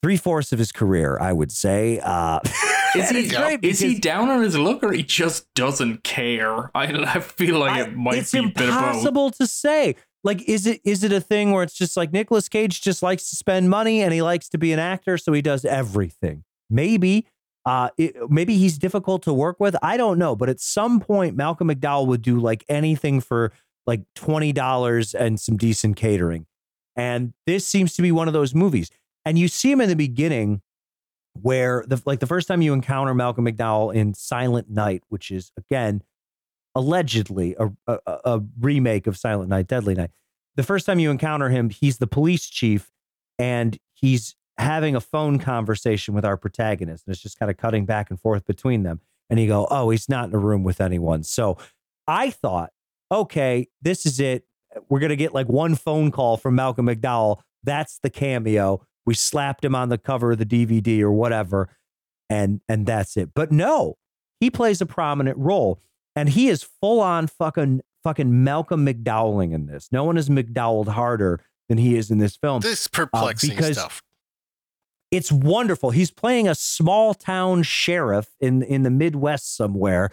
three 0.04 0.18
fourths 0.18 0.52
of 0.52 0.60
his 0.60 0.74
career, 0.74 1.18
I 1.20 1.32
would 1.32 1.52
say. 1.52 2.00
Uh, 2.04 2.40
Is 3.00 3.10
he, 3.10 3.68
is 3.68 3.80
he 3.80 4.00
down 4.00 4.30
on 4.30 4.42
his 4.44 4.58
look 4.58 4.84
or 4.84 4.92
he 4.92 5.04
just 5.04 5.52
doesn't 5.56 6.04
care? 6.04 6.70
I, 6.76 6.84
I 7.16 7.20
feel 7.20 7.60
like 7.60 7.72
I- 7.74 7.82
it 7.84 7.96
might 7.96 8.18
it's 8.20 8.32
be 8.32 8.40
a 8.40 8.44
bit 8.44 8.52
of 8.52 8.56
both. 8.58 8.70
impossible 8.70 9.32
to 9.32 9.48
say. 9.48 9.96
Like, 10.26 10.48
is 10.48 10.66
it 10.68 10.80
is 10.86 11.04
it 11.04 11.12
a 11.12 11.20
thing 11.20 11.52
where 11.52 11.64
it's 11.64 11.74
just 11.74 11.98
like 11.98 12.14
Nicolas 12.14 12.48
Cage 12.48 12.82
just 12.82 13.04
likes 13.04 13.30
to 13.32 13.36
spend 13.36 13.70
money 13.70 14.02
and 14.02 14.14
he 14.14 14.22
likes 14.22 14.48
to 14.50 14.58
be 14.58 14.72
an 14.72 14.80
actor, 14.80 15.18
so 15.18 15.34
he 15.34 15.42
does 15.42 15.66
everything? 15.66 16.46
Maybe, 16.70 17.28
uh, 17.66 17.90
it, 17.98 18.16
maybe 18.32 18.56
he's 18.58 18.78
difficult 18.78 19.24
to 19.24 19.34
work 19.34 19.60
with. 19.60 19.76
I 19.84 19.98
don't 19.98 20.18
know, 20.18 20.34
but 20.36 20.48
at 20.48 20.62
some 20.62 21.02
point, 21.02 21.36
Malcolm 21.36 21.68
McDowell 21.68 22.08
would 22.08 22.22
do 22.22 22.40
like 22.40 22.64
anything 22.70 23.20
for 23.20 23.52
like 23.86 24.04
twenty 24.16 24.54
dollars 24.54 25.14
and 25.14 25.38
some 25.40 25.58
decent 25.58 25.98
catering, 25.98 26.46
and 26.96 27.34
this 27.46 27.68
seems 27.68 27.94
to 27.96 28.02
be 28.02 28.12
one 28.14 28.28
of 28.30 28.34
those 28.34 28.56
movies. 28.56 28.90
And 29.26 29.38
you 29.38 29.50
see 29.50 29.72
him 29.72 29.82
in 29.82 29.90
the 29.90 29.96
beginning 29.96 30.62
where 31.42 31.84
the 31.88 32.02
like 32.06 32.20
the 32.20 32.28
first 32.28 32.48
time 32.48 32.62
you 32.62 32.74
encounter 32.74 33.14
Malcolm 33.14 33.46
McDowell 33.46 33.94
in 33.94 34.14
Silent 34.14 34.70
Night, 34.70 35.04
which 35.10 35.32
is 35.32 35.52
again 35.58 36.04
allegedly 36.76 37.56
a, 37.60 37.72
a, 37.88 38.00
a 38.26 38.42
remake 38.60 39.08
of 39.08 39.18
Silent 39.18 39.50
Night, 39.50 39.68
Deadly 39.68 39.94
Night. 39.96 40.12
The 40.56 40.64
first 40.64 40.86
time 40.86 41.00
you 41.00 41.12
encounter 41.12 41.50
him, 41.50 41.70
he's 41.70 41.98
the 41.98 42.08
police 42.08 42.48
chief 42.48 42.92
and 43.40 43.78
he's 43.94 44.36
having 44.58 44.96
a 44.96 45.02
phone 45.02 45.40
conversation 45.40 46.14
with 46.14 46.26
our 46.26 46.38
protagonist. 46.38 47.06
And 47.06 47.14
it's 47.14 47.22
just 47.22 47.40
kind 47.40 47.50
of 47.50 47.58
cutting 47.58 47.86
back 47.86 48.10
and 48.10 48.20
forth 48.20 48.46
between 48.46 48.84
them. 48.84 49.02
And 49.30 49.40
you 49.40 49.48
go, 49.48 49.68
oh, 49.72 49.90
he's 49.90 50.10
not 50.10 50.30
in 50.30 50.36
a 50.36 50.40
room 50.40 50.64
with 50.64 50.80
anyone. 50.80 51.24
So 51.24 51.58
I 52.08 52.30
thought, 52.30 52.72
okay, 53.12 53.68
this 53.82 54.06
is 54.06 54.20
it. 54.20 54.46
We're 54.90 55.00
going 55.00 55.10
to 55.10 55.16
get 55.16 55.34
like 55.34 55.48
one 55.48 55.76
phone 55.76 56.12
call 56.12 56.38
from 56.38 56.56
Malcolm 56.56 56.88
McDowell. 56.88 57.40
That's 57.64 58.00
the 58.00 58.10
cameo. 58.10 58.86
We 59.06 59.14
slapped 59.14 59.64
him 59.66 59.76
on 59.76 59.90
the 59.90 59.98
cover 59.98 60.32
of 60.34 60.38
the 60.38 60.46
DVD 60.46 61.02
or 61.02 61.12
whatever. 61.12 61.70
And 62.30 62.62
and 62.70 62.86
that's 62.86 63.18
it. 63.18 63.32
But 63.34 63.52
no, 63.52 63.98
he 64.40 64.50
plays 64.50 64.82
a 64.82 64.86
prominent 64.86 65.38
role 65.38 65.80
and 66.16 66.30
he 66.30 66.48
is 66.48 66.64
full 66.64 67.00
on 67.02 67.28
fucking 67.28 67.82
fucking 68.04 68.44
Malcolm 68.44 68.86
McDowelling 68.86 69.54
in 69.54 69.66
this. 69.66 69.90
No 69.92 70.04
one 70.04 70.18
is 70.18 70.30
McDowelled 70.30 70.88
harder 70.90 71.42
than 71.70 71.78
he 71.78 71.96
is 71.96 72.12
in 72.12 72.18
this 72.18 72.36
film. 72.36 72.62
This 72.62 72.88
uh, 72.88 72.90
perplexing 72.92 73.52
because- 73.52 73.78
stuff. 73.78 74.02
It's 75.12 75.32
wonderful. 75.32 75.92
He's 75.92 76.10
playing 76.10 76.48
a 76.48 76.56
small 76.56 77.14
town 77.14 77.62
sheriff 77.62 78.30
in 78.40 78.64
in 78.64 78.82
the 78.82 78.90
Midwest 78.90 79.56
somewhere, 79.56 80.10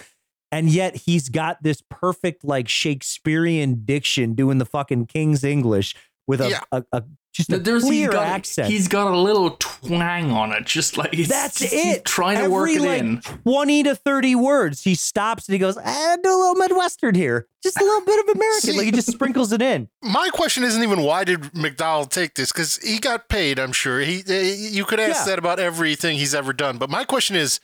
and 0.53 0.69
yet 0.69 0.95
he's 0.95 1.31
got 1.31 1.63
this 1.63 1.83
perfect 1.89 2.45
like 2.45 2.69
Shakespearean 2.69 3.85
diction 3.87 4.35
doing 4.35 4.59
the 4.59 4.67
fucking 4.67 5.07
King's 5.07 5.43
English 5.43 5.95
with 6.27 6.43
a, 6.43 6.51
Yeah. 6.51 6.61
a, 6.71 6.85
a 6.93 7.03
just 7.33 7.53
a 7.53 7.59
There's, 7.59 7.83
he's 7.85 7.89
clear 7.91 8.11
got, 8.13 8.27
accent. 8.27 8.69
He's 8.69 8.89
got 8.89 9.13
a 9.13 9.17
little 9.17 9.51
twang 9.61 10.31
on 10.33 10.53
it, 10.53 10.67
just 10.67 10.97
like 10.97 11.15
he's, 11.15 11.29
That's 11.29 11.61
he's 11.61 11.73
it. 11.73 12.05
trying 12.05 12.39
to 12.39 12.45
Every, 12.45 12.53
work 12.53 12.71
it 12.71 12.81
like, 12.81 13.01
in. 13.01 13.21
20 13.45 13.83
to 13.85 13.95
30 13.95 14.35
words. 14.35 14.83
He 14.83 14.95
stops 14.95 15.47
and 15.47 15.53
he 15.53 15.59
goes, 15.59 15.77
eh, 15.79 16.17
do 16.23 16.29
a 16.29 16.35
little 16.37 16.55
Midwestern 16.57 17.15
here. 17.15 17.47
Just 17.63 17.81
a 17.81 17.85
little 17.85 18.05
bit 18.05 18.19
of 18.29 18.35
American. 18.37 18.61
See- 18.71 18.77
like 18.77 18.87
he 18.87 18.91
just 18.93 19.13
sprinkles 19.13 19.53
it 19.53 19.63
in. 19.63 19.89
My 20.03 20.29
question 20.33 20.65
isn't 20.65 20.83
even 20.83 21.03
why 21.03 21.25
did 21.25 21.41
McDowell 21.53 22.11
take 22.11 22.35
this 22.35 22.51
because 22.53 22.79
he 22.79 22.99
got 22.99 23.29
paid. 23.29 23.59
I'm 23.59 23.73
sure 23.73 24.01
he. 24.01 24.23
uh, 24.29 24.33
You 24.33 24.85
could 24.85 24.99
ask 24.99 25.21
Yeah. 25.21 25.33
that 25.33 25.39
about 25.39 25.61
everything 25.61 26.17
he's 26.19 26.35
ever 26.35 26.53
done. 26.53 26.79
But 26.79 26.91
my 26.91 27.05
question 27.05 27.37
is, 27.37 27.61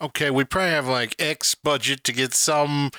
okay, 0.00 0.30
we 0.30 0.44
probably 0.44 0.70
have 0.70 0.88
like 0.88 1.14
X 1.20 1.54
budget 1.54 2.02
to 2.04 2.12
get 2.12 2.34
some 2.34 2.90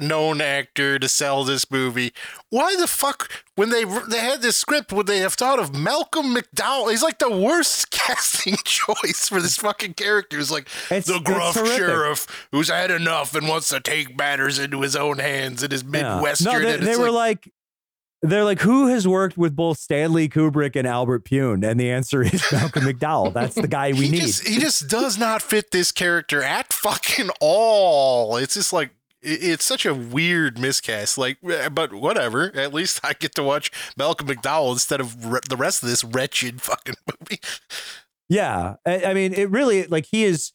known 0.00 0.40
actor 0.40 0.98
to 0.98 1.08
sell 1.08 1.44
this 1.44 1.70
movie. 1.70 2.12
Why 2.50 2.76
the 2.76 2.86
fuck 2.86 3.30
when 3.56 3.70
they 3.70 3.84
they 3.84 4.20
had 4.20 4.42
this 4.42 4.56
script 4.56 4.92
would 4.92 5.06
they 5.06 5.18
have 5.18 5.34
thought 5.34 5.58
of 5.58 5.74
Malcolm 5.74 6.34
McDowell? 6.34 6.90
He's 6.90 7.02
like 7.02 7.18
the 7.18 7.30
worst 7.30 7.90
casting 7.90 8.56
choice 8.64 9.28
for 9.28 9.40
this 9.40 9.56
fucking 9.56 9.94
character. 9.94 10.36
He's 10.38 10.50
like 10.50 10.68
It's- 10.90 11.06
the 11.06 11.20
gruff 11.20 11.54
sheriff 11.56 12.48
who's 12.52 12.68
had 12.68 12.90
enough 12.90 13.34
and 13.34 13.48
wants 13.48 13.68
to 13.70 13.80
take 13.80 14.16
matters 14.16 14.58
into 14.58 14.80
his 14.82 14.96
own 14.96 15.18
hands 15.18 15.62
in 15.62 15.70
his 15.70 15.82
Yeah. 15.82 16.14
midwestern. 16.14 16.52
No, 16.52 16.58
they, 16.60 16.74
and 16.74 16.86
they 16.86 16.96
were 16.96 17.10
like, 17.10 17.46
like, 17.46 17.52
they're 18.22 18.42
like, 18.44 18.60
who 18.60 18.88
has 18.88 19.06
worked 19.06 19.38
with 19.38 19.54
both 19.54 19.78
Stanley 19.78 20.28
Kubrick 20.28 20.74
and 20.74 20.88
Albert 20.88 21.24
Pyun? 21.24 21.64
And 21.64 21.78
the 21.78 21.90
answer 21.90 22.22
is 22.22 22.42
Malcolm 22.52 22.84
McDowell. 22.84 23.32
That's 23.32 23.54
the 23.54 23.68
guy 23.68 23.92
we 23.92 24.06
he 24.06 24.10
need. 24.10 24.20
Just, 24.22 24.46
he 24.48 24.58
just 24.58 24.88
does 24.88 25.16
not 25.18 25.40
fit 25.40 25.70
this 25.70 25.92
character 25.92 26.42
at 26.42 26.72
fucking 26.72 27.30
all. 27.40 28.36
It's 28.36 28.54
just 28.54 28.72
like 28.72 28.90
it's 29.22 29.64
such 29.64 29.84
a 29.86 29.94
weird 29.94 30.58
miscast. 30.58 31.18
Like, 31.18 31.38
eh, 31.48 31.68
but 31.68 31.92
whatever. 31.92 32.50
At 32.56 32.72
least 32.72 33.00
I 33.02 33.12
get 33.14 33.34
to 33.36 33.42
watch 33.42 33.70
Malcolm 33.96 34.28
McDowell 34.28 34.72
instead 34.72 35.00
of 35.00 35.24
re- 35.32 35.40
the 35.48 35.56
rest 35.56 35.82
of 35.82 35.88
this 35.88 36.04
wretched 36.04 36.60
fucking 36.62 36.94
movie. 37.20 37.40
Yeah, 38.28 38.74
I, 38.86 39.04
I 39.06 39.14
mean, 39.14 39.32
it 39.32 39.50
really 39.50 39.84
like 39.86 40.06
he 40.06 40.24
is 40.24 40.52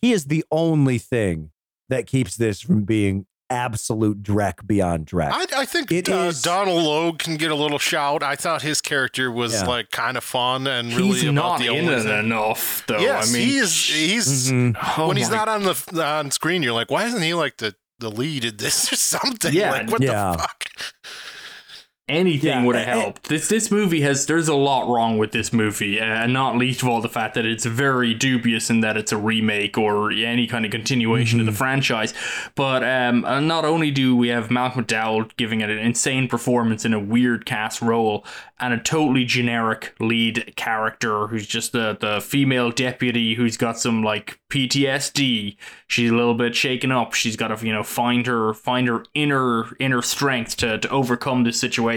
he 0.00 0.12
is 0.12 0.26
the 0.26 0.44
only 0.50 0.98
thing 0.98 1.50
that 1.88 2.06
keeps 2.06 2.36
this 2.36 2.60
from 2.60 2.84
being 2.84 3.26
absolute 3.48 4.22
dreck 4.24 4.66
beyond 4.66 5.06
dreck. 5.06 5.30
I, 5.32 5.46
I 5.62 5.64
think 5.66 5.92
It 5.92 6.08
uh, 6.08 6.14
is- 6.28 6.42
Donal 6.42 6.76
Logue 6.82 7.18
can 7.20 7.36
get 7.36 7.50
a 7.52 7.54
little 7.54 7.78
shout. 7.78 8.22
I 8.22 8.34
thought 8.34 8.62
his 8.62 8.80
character 8.80 9.30
was 9.30 9.52
Yeah. 9.54 9.66
like 9.66 9.90
kind 9.92 10.16
of 10.16 10.24
fun 10.24 10.66
and 10.66 10.92
really 10.92 11.10
He's 11.20 11.22
about 11.24 11.34
not 11.34 11.58
the 11.60 11.66
in 11.68 11.88
only 11.88 11.94
it 11.94 12.06
enough, 12.06 12.84
though. 12.88 12.98
Yes, 12.98 13.30
I 13.30 13.38
mean, 13.38 13.46
he 13.48 13.56
is. 13.58 13.84
He's 13.86 14.50
Mhm. 14.50 14.76
oh 14.98 15.08
when 15.08 15.16
he's 15.16 15.30
not 15.30 15.48
on 15.48 15.62
the 15.62 16.02
on 16.04 16.30
screen. 16.32 16.62
You're 16.64 16.72
like, 16.72 16.90
why 16.90 17.06
isn't 17.06 17.22
he 17.22 17.34
like 17.34 17.56
the 17.58 17.74
the 17.98 18.10
lead 18.10 18.44
in 18.44 18.56
this 18.56 18.92
or 18.92 18.96
something? 18.96 19.52
Yeah, 19.52 19.72
like, 19.72 19.90
what 19.90 20.02
yeah. 20.02 20.32
the 20.32 20.38
fuck? 20.38 20.64
Anything 22.08 22.48
Yeah, 22.48 22.64
would 22.64 22.76
have 22.76 22.86
helped. 22.86 23.28
This 23.28 23.48
this 23.48 23.70
movie 23.70 24.00
has 24.02 24.26
there's 24.26 24.48
a 24.48 24.54
lot 24.54 24.88
wrong 24.88 25.18
with 25.18 25.32
this 25.32 25.52
movie, 25.52 26.00
uh, 26.00 26.04
and 26.04 26.32
not 26.32 26.56
least 26.56 26.82
of 26.82 26.88
all 26.88 27.00
the 27.00 27.08
fact 27.08 27.34
that 27.34 27.44
it's 27.44 27.64
very 27.64 28.14
dubious 28.14 28.70
in 28.70 28.80
that 28.80 28.96
it's 28.96 29.12
a 29.12 29.16
remake 29.16 29.76
or 29.76 30.10
any 30.12 30.46
kind 30.46 30.64
of 30.64 30.70
continuation 30.70 31.40
of 31.40 31.46
the 31.46 31.52
franchise. 31.52 32.14
But 32.54 32.84
um, 32.84 33.24
uh, 33.24 33.40
not 33.40 33.64
only 33.64 33.90
do 33.90 34.14
we 34.14 34.28
have 34.28 34.50
Malcolm 34.50 34.84
McDowell 34.84 35.34
giving 35.36 35.60
it 35.60 35.70
an 35.70 35.78
insane 35.78 36.28
performance 36.28 36.84
in 36.84 36.94
a 36.94 37.00
weird 37.00 37.44
cast 37.46 37.82
role, 37.82 38.24
and 38.60 38.72
a 38.72 38.78
totally 38.78 39.24
generic 39.24 39.94
lead 40.00 40.54
character 40.56 41.26
who's 41.26 41.46
just 41.46 41.72
the 41.72 41.96
the 42.00 42.20
female 42.20 42.70
deputy 42.70 43.34
who's 43.34 43.56
got 43.56 43.78
some 43.78 44.02
like 44.02 44.38
PTSD. 44.50 45.56
She's 45.88 46.10
a 46.10 46.14
little 46.14 46.34
bit 46.34 46.54
shaken 46.54 46.92
up. 46.92 47.14
She's 47.14 47.36
got 47.36 47.48
to 47.48 47.66
you 47.66 47.72
know 47.72 47.82
find 47.82 48.26
her 48.26 48.54
find 48.54 48.86
her 48.86 49.04
inner 49.14 49.74
inner 49.78 50.02
strength 50.02 50.56
to 50.58 50.78
to 50.78 50.88
overcome 50.90 51.42
this 51.44 51.58
situation. 51.58 51.95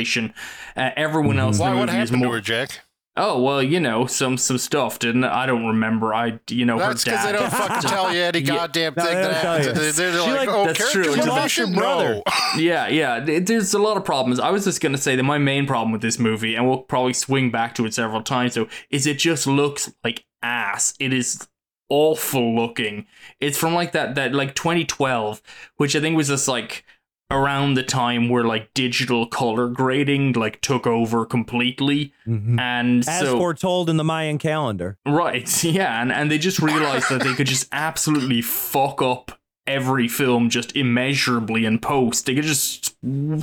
Uh, 0.75 0.91
everyone 0.95 1.39
else 1.39 1.57
in 1.57 1.63
Why? 1.63 1.71
the 1.71 1.77
What 1.77 1.85
movie 1.89 2.01
is 2.01 2.09
happened 2.09 2.21
to 2.23 2.27
more. 2.27 2.35
her, 2.35 2.41
Jack? 2.41 2.79
Oh 3.17 3.41
well, 3.41 3.61
you 3.61 3.81
know 3.81 4.05
some 4.05 4.37
some 4.37 4.57
stuff 4.57 4.97
didn't 4.99 5.25
it? 5.25 5.29
I 5.31 5.45
don't 5.45 5.65
remember. 5.65 6.13
I 6.13 6.39
you 6.49 6.63
know 6.63 6.77
That's 6.77 7.03
her 7.03 7.11
because 7.11 7.25
dad. 7.25 7.35
they 7.35 7.39
don't 7.39 7.51
fucking 7.51 7.89
tell 7.89 8.13
you 8.13 8.21
any 8.21 8.41
goddamn 8.43 8.93
No, 8.95 9.03
thing 9.03 9.15
they 9.15 9.21
that 9.23 9.33
happens. 9.65 9.97
They're, 9.97 10.11
they're 10.11 10.21
She, 10.23 10.29
like, 10.31 10.47
like, 10.47 10.49
oh, 10.49 10.65
that's 10.67 10.91
true. 10.91 11.03
character 11.03 11.21
She 11.23 11.29
lost 11.29 11.57
her 11.57 11.67
motivation? 11.67 11.73
brother. 11.73 12.13
No. 12.15 12.23
yeah, 12.61 12.87
yeah. 12.87 13.19
th- 13.25 13.45
There's 13.45 13.73
a 13.73 13.79
lot 13.79 13.97
of 13.97 14.05
problems. 14.05 14.39
I 14.39 14.51
was 14.51 14.63
just 14.63 14.79
gonna 14.79 14.97
say 14.97 15.17
that 15.17 15.23
my 15.23 15.37
main 15.37 15.65
problem 15.67 15.91
with 15.91 16.01
this 16.01 16.17
movie, 16.17 16.55
and 16.55 16.65
we'll 16.65 16.77
probably 16.83 17.11
swing 17.13 17.51
back 17.51 17.75
to 17.75 17.85
it 17.85 17.93
several 17.93 18.21
times, 18.21 18.53
though, 18.53 18.67
is 18.89 19.05
it 19.05 19.17
just 19.19 19.45
looks 19.47 19.91
like 20.01 20.23
ass. 20.41 20.93
It 20.99 21.11
is 21.11 21.45
awful 21.89 22.55
looking. 22.55 23.05
It's 23.41 23.57
from 23.57 23.73
like 23.73 23.91
that 23.93 24.15
that 24.15 24.33
like 24.33 24.55
2012, 24.55 25.41
which 25.75 25.93
I 25.95 25.99
think 25.99 26.15
was 26.15 26.27
just 26.29 26.47
like 26.47 26.85
around 27.31 27.75
the 27.75 27.83
time 27.83 28.27
where 28.29 28.43
like 28.43 28.73
digital 28.73 29.27
color 29.27 29.67
grading 29.67 30.33
like 30.33 30.59
took 30.61 30.87
over 30.87 31.25
completely, 31.25 32.11
Mhm. 32.27 32.59
and 32.59 33.07
As 33.07 33.19
so 33.21 33.37
foretold 33.37 33.89
in 33.89 33.97
the 33.97 34.03
Mayan 34.03 34.37
calendar. 34.37 34.97
Right, 35.05 35.63
yeah, 35.63 36.01
and, 36.01 36.11
and 36.11 36.31
they 36.31 36.37
just 36.37 36.59
realized 36.59 37.09
that 37.09 37.21
they 37.21 37.33
could 37.33 37.47
just 37.47 37.67
absolutely 37.71 38.41
fuck 38.41 39.01
up 39.01 39.31
every 39.67 40.07
film 40.07 40.49
just 40.49 40.75
immeasurably 40.75 41.63
in 41.65 41.77
post. 41.77 42.25
They 42.25 42.33
could 42.33 42.43
just 42.45 42.95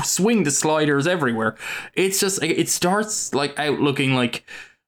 swing 0.05 0.43
the 0.43 0.51
sliders 0.51 1.07
everywhere. 1.07 1.55
It's 1.95 2.19
just 2.19 2.43
it 2.43 2.69
starts 2.69 3.33
like 3.33 3.57
out 3.59 3.79
looking 3.79 4.15
like 4.17 4.45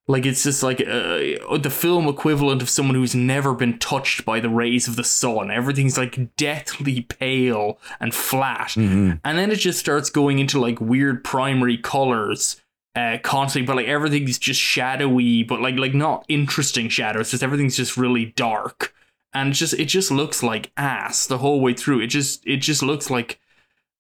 like 0.09 0.27
it's 0.27 0.43
just 0.43 0.63
like 0.63 0.81
uh, 0.81 1.57
the 1.59 1.71
film 1.73 2.09
equivalent 2.09 2.63
of 2.63 2.71
someone 2.71 2.95
who's 2.97 3.15
never 3.15 3.55
been 3.55 3.79
touched 3.79 4.25
by 4.25 4.41
the 4.41 4.49
rays 4.49 4.89
of 4.89 4.97
the 4.97 5.05
sun. 5.05 5.51
Everything's 5.51 5.97
like 5.99 6.35
deathly 6.37 7.03
pale 7.03 7.79
and 8.01 8.15
flat, 8.15 8.71
Mhm. 8.71 9.21
and 9.25 9.39
then 9.39 9.51
it 9.53 9.57
just 9.61 9.79
starts 9.79 10.11
going 10.11 10.39
into 10.39 10.59
like 10.59 10.81
weird 10.81 11.23
primary 11.23 11.77
colors 11.77 12.61
uh 12.97 13.19
constantly 13.23 13.67
but 13.67 13.77
like 13.77 13.87
everything's 13.87 14.39
just 14.39 14.59
shadowy 14.59 15.43
but 15.43 15.61
like 15.61 15.77
like 15.77 15.93
not 15.93 16.25
interesting 16.27 16.89
shadows 16.89 17.31
just 17.31 17.43
everything's 17.43 17.77
just 17.77 17.99
really 17.99 18.33
dark 18.35 18.95
and 19.35 19.51
it's 19.51 19.59
just 19.59 19.75
it 19.75 19.85
just 19.85 20.11
looks 20.11 20.43
like 20.43 20.73
ass 20.79 21.27
the 21.27 21.37
whole 21.39 21.61
way 21.61 21.75
through 21.75 22.01
it 22.01 22.07
just 22.07 22.45
it 22.47 22.57
just 22.57 22.83
looks 22.83 23.11
like 23.11 23.39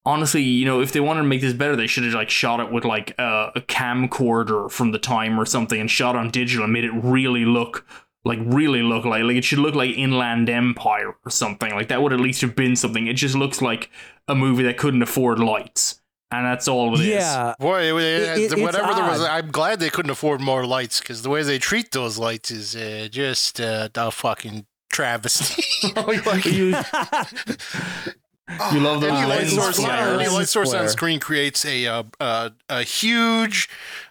honestly 0.08 0.42
you 0.42 0.64
know 0.64 0.80
if 0.80 0.90
they 0.92 1.00
wanted 1.00 1.20
to 1.20 1.26
make 1.28 1.40
this 1.40 1.52
better 1.52 1.76
they 1.76 1.86
should 1.86 2.02
have 2.04 2.14
like 2.14 2.30
shot 2.30 2.58
it 2.60 2.72
with 2.72 2.84
like 2.84 3.14
a, 3.18 3.52
a 3.56 3.60
camcorder 3.60 4.70
from 4.70 4.90
the 4.92 4.98
time 4.98 5.38
or 5.38 5.44
something 5.44 5.80
and 5.80 5.90
shot 5.90 6.16
on 6.16 6.30
digital 6.30 6.64
and 6.64 6.72
made 6.72 6.84
it 6.84 6.92
really 6.92 7.44
look 7.44 7.86
like 8.24 8.38
really 8.42 8.82
look 8.82 9.04
like 9.04 9.22
like 9.22 9.36
it 9.36 9.44
should 9.44 9.58
look 9.58 9.74
like 9.74 9.90
inland 9.90 10.48
empire 10.48 11.14
or 11.24 11.30
something 11.30 11.72
like 11.74 11.88
that 11.88 12.02
would 12.02 12.12
at 12.12 12.20
least 12.20 12.40
have 12.40 12.56
been 12.56 12.74
something 12.74 13.06
it 13.06 13.14
just 13.14 13.34
looks 13.34 13.60
like 13.60 13.90
a 14.26 14.34
movie 14.34 14.62
that 14.64 14.76
couldn't 14.78 15.02
afford 15.02 15.38
lights 15.38 16.00
and 16.30 16.44
that's 16.44 16.68
all 16.68 16.92
it 16.94 17.00
is. 17.00 17.06
Yeah. 17.06 17.54
Boy, 17.58 17.84
it, 17.96 18.38
It- 18.38 18.52
it- 18.52 18.62
whatever 18.62 18.92
there 18.92 19.04
was. 19.04 19.22
I'm 19.22 19.50
glad 19.50 19.80
they 19.80 19.88
couldn't 19.88 20.10
afford 20.10 20.42
more 20.42 20.66
lights 20.66 21.00
because 21.00 21.22
the 21.22 21.30
way 21.30 21.42
they 21.42 21.58
treat 21.58 21.90
those 21.92 22.18
lights 22.18 22.50
is 22.50 22.76
uh, 22.76 23.08
just 23.10 23.62
uh, 23.62 23.88
a 23.94 24.10
fucking 24.10 24.66
travesty. 24.92 25.62
you, 26.44 26.76
You 28.72 28.80
love 28.80 29.00
those 29.02 29.10
any 29.10 29.28
light 29.28 29.46
source, 29.48 29.78
flares. 29.78 30.20
any 30.20 30.28
light 30.30 30.48
source 30.48 30.72
on 30.72 30.88
screen 30.88 31.20
creates 31.20 31.64
a 31.66 31.86
uh, 31.86 32.02
uh, 32.18 32.50
a 32.68 32.82
huge 32.82 33.68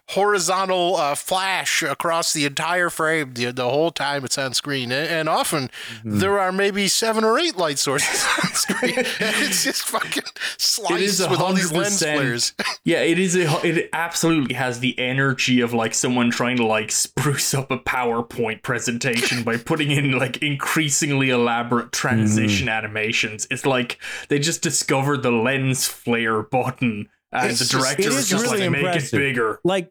horizontal 0.10 0.96
uh, 0.96 1.16
flash 1.16 1.84
across 1.84 2.34
the 2.34 2.46
entire 2.46 2.90
frame 2.90 3.34
the, 3.34 3.52
the 3.52 3.70
whole 3.70 3.92
time 3.92 4.24
it's 4.26 4.38
on 4.38 4.54
screen, 4.54 4.92
and, 4.92 5.08
and 5.10 5.30
often 5.30 5.70
Mm-hmm. 5.98 6.20
there 6.20 6.40
are 6.40 6.52
maybe 6.52 6.88
seven 6.88 7.24
or 7.24 7.38
eight 7.40 7.58
light 7.58 7.80
sources 7.80 8.24
on 8.44 8.52
screen, 8.54 8.98
and 8.98 9.06
it's 9.20 9.64
just 9.64 9.84
fucking 9.88 10.24
sliced 10.58 11.30
with 11.30 11.40
all 11.40 11.54
these 11.54 11.72
lens 11.72 12.00
flares. 12.00 12.54
Yeah, 12.84 13.02
it 13.02 13.20
is. 13.20 13.36
A, 13.36 13.66
it 13.68 13.90
absolutely 13.92 14.54
has 14.56 14.80
the 14.80 14.98
energy 14.98 15.60
of 15.60 15.74
like 15.74 15.94
someone 15.94 16.30
trying 16.32 16.56
to 16.58 16.66
like 16.66 16.92
spruce 16.92 17.54
up 17.54 17.70
a 17.72 17.78
PowerPoint 17.78 18.62
presentation 18.64 19.44
by 19.44 19.58
putting 19.58 19.92
in 19.92 20.12
like 20.18 20.38
increasingly 20.42 21.30
elaborate 21.30 21.92
transition 21.92 22.70
animations. 22.70 23.46
It's 23.52 23.66
like 23.66 24.00
they 24.30 24.40
just 24.40 24.62
discovered 24.62 25.22
the 25.24 25.32
lens 25.32 25.86
flare 25.88 26.44
button, 26.44 27.10
and 27.34 27.50
It's 27.52 27.60
the 27.60 27.66
just- 27.66 27.72
director 27.72 28.04
it 28.04 28.08
is 28.08 28.16
is 28.20 28.30
just 28.30 28.44
really 28.46 28.70
like 28.70 28.82
make 28.84 28.96
it 28.96 29.12
bigger. 29.12 29.60
like 29.66 29.86
i- 29.86 29.90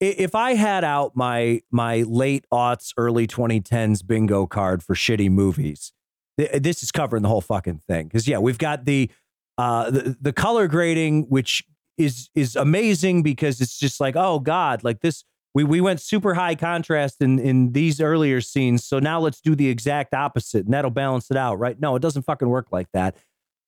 if 0.00 0.34
I 0.34 0.54
had 0.54 0.82
out 0.82 1.14
my 1.14 1.60
my 1.70 2.02
late 2.02 2.46
aughts, 2.52 2.92
early 2.96 3.26
2010s 3.26 4.06
bingo 4.06 4.46
card 4.46 4.82
for 4.82 4.94
shitty 4.94 5.30
movies, 5.30 5.92
th- 6.38 6.62
this 6.62 6.82
is 6.82 6.90
covering 6.90 7.22
the 7.22 7.28
whole 7.28 7.42
fucking 7.42 7.78
thing. 7.86 8.06
Because 8.06 8.26
yeah, 8.26 8.38
we've 8.38 8.58
got 8.58 8.86
the 8.86 9.10
uh 9.58 9.90
the, 9.90 10.16
the 10.20 10.32
color 10.32 10.68
grading, 10.68 11.24
which 11.24 11.64
is 11.98 12.30
is 12.34 12.56
amazing 12.56 13.22
because 13.22 13.60
it's 13.60 13.78
just 13.78 14.00
like 14.00 14.16
oh 14.16 14.40
god, 14.40 14.82
like 14.82 15.00
this. 15.00 15.24
We, 15.52 15.64
we 15.64 15.80
went 15.80 16.00
super 16.00 16.34
high 16.34 16.54
contrast 16.54 17.20
in, 17.20 17.40
in 17.40 17.72
these 17.72 18.00
earlier 18.00 18.40
scenes. 18.40 18.84
So 18.84 19.00
now 19.00 19.18
let's 19.18 19.40
do 19.40 19.56
the 19.56 19.68
exact 19.68 20.14
opposite 20.14 20.64
and 20.64 20.72
that'll 20.72 20.92
balance 20.92 21.28
it 21.28 21.36
out, 21.36 21.58
right? 21.58 21.76
No, 21.80 21.96
it 21.96 22.02
doesn't 22.02 22.22
fucking 22.22 22.48
work 22.48 22.68
like 22.70 22.86
that. 22.92 23.16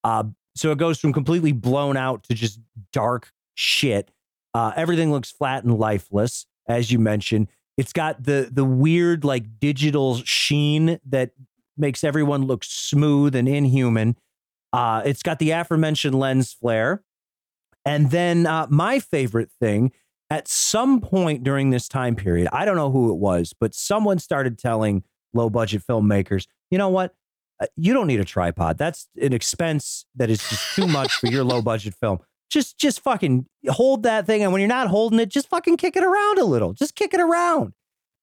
Uh, 0.04 0.22
so 0.54 0.70
it 0.70 0.78
goes 0.78 1.00
from 1.00 1.12
completely 1.12 1.50
blown 1.50 1.96
out 1.96 2.22
to 2.24 2.34
just 2.34 2.60
dark 2.92 3.32
shit. 3.56 4.12
Uh, 4.54 4.72
everything 4.76 5.10
looks 5.10 5.30
flat 5.30 5.64
and 5.64 5.78
lifeless, 5.78 6.46
as 6.66 6.90
you 6.90 6.98
mentioned. 6.98 7.48
It's 7.76 7.92
got 7.92 8.24
the 8.24 8.48
the 8.52 8.64
weird 8.64 9.24
like 9.24 9.58
digital 9.58 10.16
sheen 10.16 10.98
that 11.06 11.30
makes 11.76 12.04
everyone 12.04 12.46
look 12.46 12.64
smooth 12.64 13.34
and 13.34 13.48
inhuman. 13.48 14.16
Uh, 14.72 15.02
it's 15.04 15.22
got 15.22 15.38
the 15.38 15.50
aforementioned 15.50 16.18
lens 16.18 16.52
flare, 16.52 17.02
and 17.84 18.10
then 18.10 18.46
uh, 18.46 18.66
my 18.70 18.98
favorite 18.98 19.50
thing. 19.60 19.92
At 20.30 20.48
some 20.48 21.02
point 21.02 21.44
during 21.44 21.68
this 21.68 21.88
time 21.88 22.16
period, 22.16 22.48
I 22.54 22.64
don't 22.64 22.76
know 22.76 22.90
who 22.90 23.10
it 23.10 23.16
was, 23.18 23.52
but 23.60 23.74
someone 23.74 24.18
started 24.18 24.58
telling 24.58 25.04
low 25.34 25.50
budget 25.50 25.82
filmmakers, 25.86 26.46
you 26.70 26.78
know 26.78 26.88
what? 26.88 27.14
Uh, 27.60 27.66
you 27.76 27.92
don't 27.92 28.06
need 28.06 28.18
a 28.18 28.24
tripod. 28.24 28.78
That's 28.78 29.08
an 29.20 29.34
expense 29.34 30.06
that 30.16 30.30
is 30.30 30.38
just 30.48 30.74
too 30.74 30.86
much 30.86 31.12
for 31.16 31.26
your 31.26 31.44
low 31.44 31.60
budget 31.60 31.94
film. 31.94 32.20
Just 32.52 32.78
just 32.78 33.00
fucking 33.00 33.46
hold 33.68 34.02
that 34.02 34.26
thing 34.26 34.42
and 34.42 34.52
when 34.52 34.60
you're 34.60 34.68
not 34.68 34.88
holding 34.88 35.18
it, 35.18 35.30
just 35.30 35.48
fucking 35.48 35.78
kick 35.78 35.96
it 35.96 36.04
around 36.04 36.38
a 36.38 36.44
little. 36.44 36.74
Just 36.74 36.94
kick 36.94 37.14
it 37.14 37.20
around. 37.20 37.72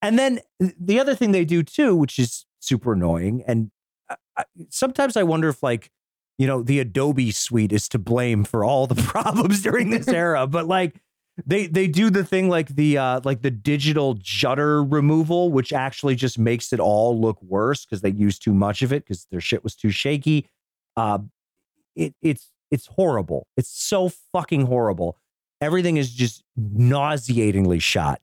And 0.01 0.19
then 0.19 0.39
the 0.59 0.99
other 0.99 1.15
thing 1.15 1.31
they 1.31 1.45
do 1.45 1.63
too, 1.63 1.95
which 1.95 2.19
is 2.19 2.45
super 2.59 2.93
annoying 2.93 3.43
and 3.47 3.71
I, 4.09 4.15
I, 4.37 4.43
sometimes 4.69 5.17
I 5.17 5.23
wonder 5.23 5.49
if 5.49 5.63
like 5.63 5.89
you 6.37 6.45
know 6.45 6.61
the 6.61 6.79
Adobe 6.79 7.31
suite 7.31 7.73
is 7.73 7.89
to 7.89 7.97
blame 7.97 8.43
for 8.43 8.63
all 8.63 8.85
the 8.85 8.95
problems 9.01 9.63
during 9.63 9.89
this 9.89 10.07
era, 10.23 10.45
but 10.45 10.67
like 10.67 11.01
they 11.45 11.67
they 11.67 11.87
do 11.87 12.09
the 12.09 12.23
thing 12.23 12.49
like 12.49 12.69
the 12.75 12.97
uh 12.97 13.21
like 13.23 13.41
the 13.41 13.51
digital 13.51 14.15
jutter 14.15 14.83
removal 14.83 15.51
which 15.51 15.71
actually 15.73 16.15
just 16.15 16.37
makes 16.37 16.73
it 16.73 16.79
all 16.79 17.19
look 17.19 17.41
worse 17.41 17.85
because 17.85 18.01
they 18.01 18.11
used 18.11 18.43
too 18.43 18.53
much 18.53 18.81
of 18.81 18.91
it 18.91 19.03
because 19.03 19.25
their 19.31 19.41
shit 19.41 19.63
was 19.63 19.75
too 19.75 19.89
shaky 19.89 20.49
uh 20.97 21.19
it 21.95 22.13
it's 22.21 22.49
it's 22.71 22.87
horrible 22.87 23.47
it's 23.57 23.69
so 23.69 24.09
fucking 24.33 24.65
horrible 24.65 25.17
everything 25.61 25.97
is 25.97 26.11
just 26.11 26.43
nauseatingly 26.55 27.79
shot 27.79 28.21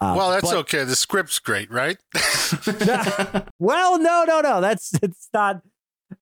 uh, 0.00 0.14
well, 0.16 0.30
that's 0.32 0.50
but- 0.50 0.56
okay. 0.56 0.82
The 0.82 0.96
script's 0.96 1.38
great, 1.38 1.70
right? 1.70 1.96
well 3.60 3.98
no 4.00 4.24
no 4.26 4.40
no 4.40 4.60
that's 4.60 4.92
it's 5.00 5.28
not 5.32 5.62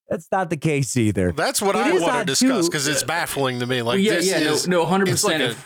that's 0.08 0.28
not 0.30 0.50
the 0.50 0.58
case 0.58 0.96
either 0.98 1.32
That's 1.32 1.62
what 1.62 1.76
It 1.76 1.86
I 1.86 1.92
want 1.92 2.18
to 2.18 2.24
discuss 2.26 2.68
because 2.68 2.86
it's 2.86 3.02
baffling 3.02 3.58
to 3.60 3.66
me. 3.66 3.80
Like 3.80 4.00
yeah, 4.00 4.16
this 4.16 4.26
yeah, 4.30 4.38
is 4.38 4.68
no, 4.68 4.80
no, 4.80 4.86
hundred 4.86 5.08
it's 5.08 5.24
like 5.24 5.38
percent. 5.38 5.58
a 5.58 5.64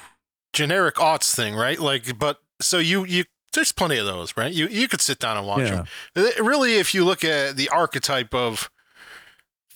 generic 0.52 0.94
aughts 0.96 1.34
thing, 1.34 1.54
right? 1.56 1.78
Like, 1.78 2.16
but 2.18 2.38
so 2.60 2.78
you 2.78 3.04
you 3.04 3.24
there's 3.52 3.72
plenty 3.72 3.98
of 3.98 4.06
those, 4.06 4.36
right? 4.36 4.52
You 4.52 4.68
you 4.68 4.86
could 4.88 5.00
sit 5.00 5.18
down 5.18 5.36
and 5.36 5.46
watch 5.46 5.68
Yeah. 5.68 5.84
them. 6.14 6.30
Really, 6.46 6.76
if 6.76 6.94
you 6.94 7.04
look 7.04 7.24
at 7.24 7.56
the 7.56 7.68
archetype 7.70 8.32
of 8.32 8.70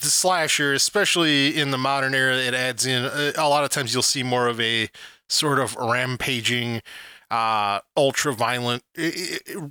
the 0.01 0.07
slasher, 0.07 0.72
especially 0.72 1.59
in 1.59 1.70
the 1.70 1.78
modern 1.78 2.14
era, 2.14 2.36
it 2.36 2.55
adds 2.55 2.86
in 2.86 3.05
uh, 3.05 3.32
a 3.36 3.49
lot 3.49 3.64
of 3.64 3.70
times 3.70 3.92
you'll 3.92 4.03
see 4.03 4.22
more 4.22 4.46
of 4.46 4.61
a 4.61 4.88
sort 5.28 5.59
of 5.59 5.76
rampaging, 5.76 6.82
uh, 7.30 7.80
ultra 7.96 8.32
violent 8.32 8.82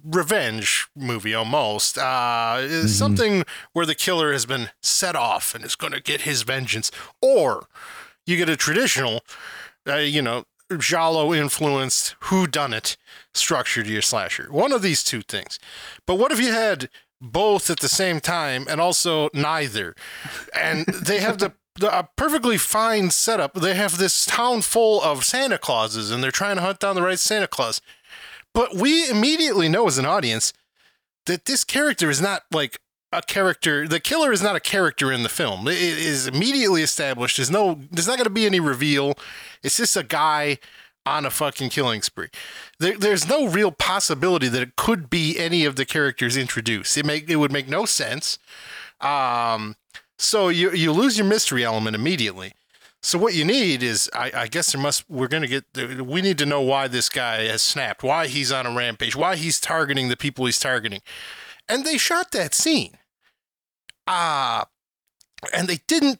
revenge 0.03 0.87
movie 0.95 1.33
almost. 1.33 1.97
Uh, 1.97 2.87
Something 2.87 3.43
where 3.73 3.85
the 3.85 3.95
killer 3.95 4.31
has 4.31 4.45
been 4.45 4.69
set 4.81 5.15
off 5.15 5.55
and 5.55 5.63
is 5.65 5.75
going 5.75 5.93
to 5.93 6.01
get 6.01 6.21
his 6.21 6.43
vengeance. 6.43 6.91
Or 7.21 7.67
you 8.25 8.37
get 8.37 8.49
a 8.49 8.57
traditional, 8.57 9.21
uh, 9.87 9.95
you 9.95 10.21
know, 10.21 10.43
giallo 10.77 11.33
influenced 11.33 12.15
who 12.25 12.45
done 12.45 12.73
it 12.73 12.97
structure 13.33 13.83
to 13.83 13.89
your 13.89 14.01
slasher. 14.01 14.51
One 14.51 14.73
of 14.73 14.81
these 14.81 15.03
two 15.03 15.21
things. 15.21 15.57
But 16.05 16.15
what 16.15 16.31
if 16.31 16.39
you 16.39 16.51
had 16.51 16.89
both 17.21 17.69
at 17.69 17.79
the 17.79 17.89
same 17.89 18.19
time 18.19 18.65
and 18.69 18.79
also 18.79 19.29
neither? 19.33 19.95
And 20.53 20.85
they 20.85 21.19
have 21.19 21.37
the, 21.37 21.53
a 21.81 22.09
perfectly 22.15 22.57
fine 22.57 23.09
setup. 23.09 23.53
They 23.53 23.75
have 23.75 23.97
this 23.97 24.25
town 24.25 24.61
full 24.61 25.01
of 25.01 25.25
Santa 25.25 25.57
Clauses 25.57 26.11
and 26.11 26.23
they're 26.23 26.31
trying 26.31 26.57
to 26.57 26.61
hunt 26.61 26.79
down 26.79 26.95
the 26.95 27.01
right 27.01 27.19
Santa 27.19 27.47
Claus. 27.47 27.81
But 28.53 28.75
we 28.75 29.09
immediately 29.09 29.69
know 29.69 29.87
as 29.87 29.97
an 29.97 30.05
audience 30.05 30.53
that 31.25 31.45
this 31.45 31.63
character 31.63 32.09
is 32.09 32.21
not 32.21 32.43
like 32.51 32.79
a 33.11 33.21
character. 33.21 33.87
The 33.87 33.99
killer 33.99 34.31
is 34.31 34.41
not 34.41 34.55
a 34.55 34.59
character 34.59 35.11
in 35.11 35.23
the 35.23 35.29
film. 35.29 35.67
It 35.67 35.77
is 35.77 36.27
immediately 36.27 36.81
established. 36.81 37.37
There's 37.37 37.51
no. 37.51 37.79
There's 37.91 38.07
not 38.07 38.17
going 38.17 38.25
to 38.25 38.31
be 38.31 38.45
any 38.45 38.59
reveal. 38.59 39.17
It's 39.63 39.77
just 39.77 39.95
a 39.95 40.03
guy 40.03 40.57
on 41.07 41.25
a 41.25 41.29
fucking 41.29 41.69
killing 41.69 42.01
spree. 42.01 42.27
There, 42.79 42.97
there's 42.97 43.27
no 43.27 43.47
real 43.47 43.71
possibility 43.71 44.49
that 44.49 44.61
it 44.61 44.75
could 44.75 45.09
be 45.09 45.39
any 45.39 45.63
of 45.63 45.77
the 45.77 45.85
characters 45.85 46.35
introduced. 46.35 46.97
It 46.97 47.05
make 47.05 47.29
it 47.29 47.37
would 47.37 47.51
make 47.51 47.69
no 47.69 47.85
sense. 47.85 48.37
Um, 48.99 49.75
so 50.19 50.49
you 50.49 50.71
you 50.71 50.91
lose 50.91 51.17
your 51.17 51.27
mystery 51.27 51.63
element 51.63 51.95
immediately. 51.95 52.53
So 53.01 53.17
what 53.17 53.35
you 53.35 53.45
need 53.45 53.83
is, 53.83 54.09
I, 54.13 54.31
I 54.35 54.47
guess 54.47 54.71
there 54.71 54.81
must. 54.81 55.09
We're 55.09 55.29
gonna 55.29 55.47
get. 55.47 55.65
We 56.01 56.21
need 56.21 56.37
to 56.39 56.45
know 56.45 56.61
why 56.61 56.87
this 56.87 57.09
guy 57.09 57.43
has 57.43 57.61
snapped. 57.61 58.03
Why 58.03 58.27
he's 58.27 58.51
on 58.51 58.65
a 58.65 58.73
rampage. 58.75 59.15
Why 59.15 59.35
he's 59.35 59.59
targeting 59.59 60.09
the 60.09 60.17
people 60.17 60.45
he's 60.45 60.59
targeting. 60.59 61.01
And 61.69 61.85
they 61.85 61.97
shot 61.97 62.31
that 62.31 62.53
scene. 62.53 62.97
Ah, 64.07 64.67
and 65.53 65.67
they 65.67 65.79
didn't 65.87 66.19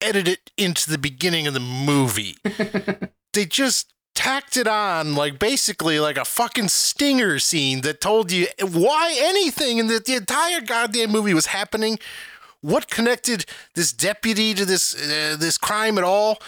edit 0.00 0.28
it 0.28 0.50
into 0.56 0.90
the 0.90 0.98
beginning 0.98 1.46
of 1.46 1.54
the 1.54 1.60
movie. 1.60 2.36
they 3.32 3.44
just 3.44 3.92
tacked 4.16 4.56
it 4.56 4.66
on 4.66 5.14
like 5.14 5.38
basically 5.38 6.00
like 6.00 6.16
a 6.16 6.24
fucking 6.24 6.68
stinger 6.68 7.38
scene 7.38 7.82
that 7.82 8.00
told 8.00 8.32
you 8.32 8.46
why 8.60 9.14
anything 9.16 9.78
and 9.78 9.88
that 9.90 10.06
the 10.06 10.14
entire 10.14 10.60
goddamn 10.60 11.10
movie 11.12 11.34
was 11.34 11.46
happening 11.46 11.98
what 12.62 12.88
connected 12.90 13.44
this 13.74 13.92
deputy 13.92 14.54
to 14.54 14.64
this 14.64 14.94
uh, 14.96 15.36
this 15.38 15.58
crime 15.58 15.98
at 15.98 16.04
all. 16.04 16.38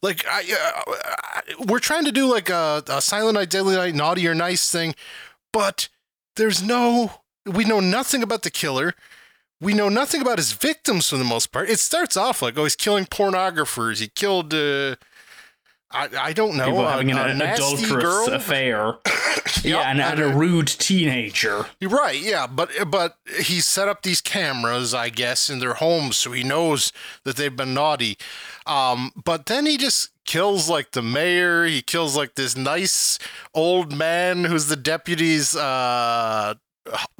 Like 0.00 0.24
I, 0.26 0.40
uh, 0.40 0.92
I- 0.96 1.64
we're 1.66 1.80
trying 1.80 2.04
to 2.04 2.12
do 2.12 2.26
like 2.26 2.48
a, 2.48 2.82
a 2.88 3.02
silent 3.02 3.34
night 3.34 3.50
deadly 3.50 3.74
night 3.76 3.94
naughty 3.94 4.26
or 4.28 4.34
nice 4.34 4.70
thing 4.70 4.94
but 5.52 5.88
there's 6.36 6.62
no 6.62 7.20
we 7.44 7.64
know 7.64 7.80
nothing 7.80 8.22
about 8.22 8.42
the 8.42 8.50
killer. 8.50 8.94
We 9.60 9.74
know 9.74 9.88
nothing 9.88 10.22
about 10.22 10.38
his 10.38 10.52
victims 10.52 11.08
for 11.08 11.16
the 11.16 11.24
most 11.24 11.50
part. 11.50 11.68
It 11.68 11.80
starts 11.80 12.16
off 12.16 12.42
like 12.42 12.56
oh 12.56 12.62
he's 12.62 12.76
killing 12.76 13.06
pornographers. 13.06 13.98
He 13.98 14.06
killed 14.08 14.54
uh 14.54 14.94
I, 15.90 16.08
I 16.20 16.32
don't 16.34 16.56
know 16.56 16.66
People 16.66 16.86
having 16.86 17.10
an, 17.10 17.16
a 17.18 17.22
an 17.22 17.38
nasty 17.38 17.62
adulterous 17.84 18.04
girl? 18.04 18.28
affair. 18.34 18.94
yeah, 19.62 19.78
Yup, 19.78 19.86
and, 19.86 20.00
and 20.00 20.20
a 20.20 20.28
rude 20.36 20.66
teenager. 20.68 21.66
Right, 21.82 22.20
yeah, 22.20 22.46
but 22.46 22.70
but 22.90 23.16
he 23.40 23.60
set 23.60 23.88
up 23.88 24.02
these 24.02 24.20
cameras, 24.20 24.92
I 24.92 25.08
guess, 25.08 25.48
in 25.48 25.60
their 25.60 25.74
homes, 25.74 26.16
so 26.18 26.32
he 26.32 26.42
knows 26.44 26.92
that 27.24 27.36
they've 27.36 27.54
been 27.56 27.72
naughty. 27.72 28.18
Um, 28.66 29.12
but 29.24 29.46
then 29.46 29.64
he 29.64 29.78
just 29.78 30.10
kills 30.26 30.68
like 30.68 30.90
the 30.90 31.00
mayor. 31.02 31.64
He 31.64 31.80
kills 31.80 32.14
like 32.14 32.34
this 32.34 32.54
nice 32.54 33.18
old 33.54 33.90
man 33.96 34.44
who's 34.44 34.66
the 34.66 34.76
deputy's 34.76 35.56
uh, 35.56 36.54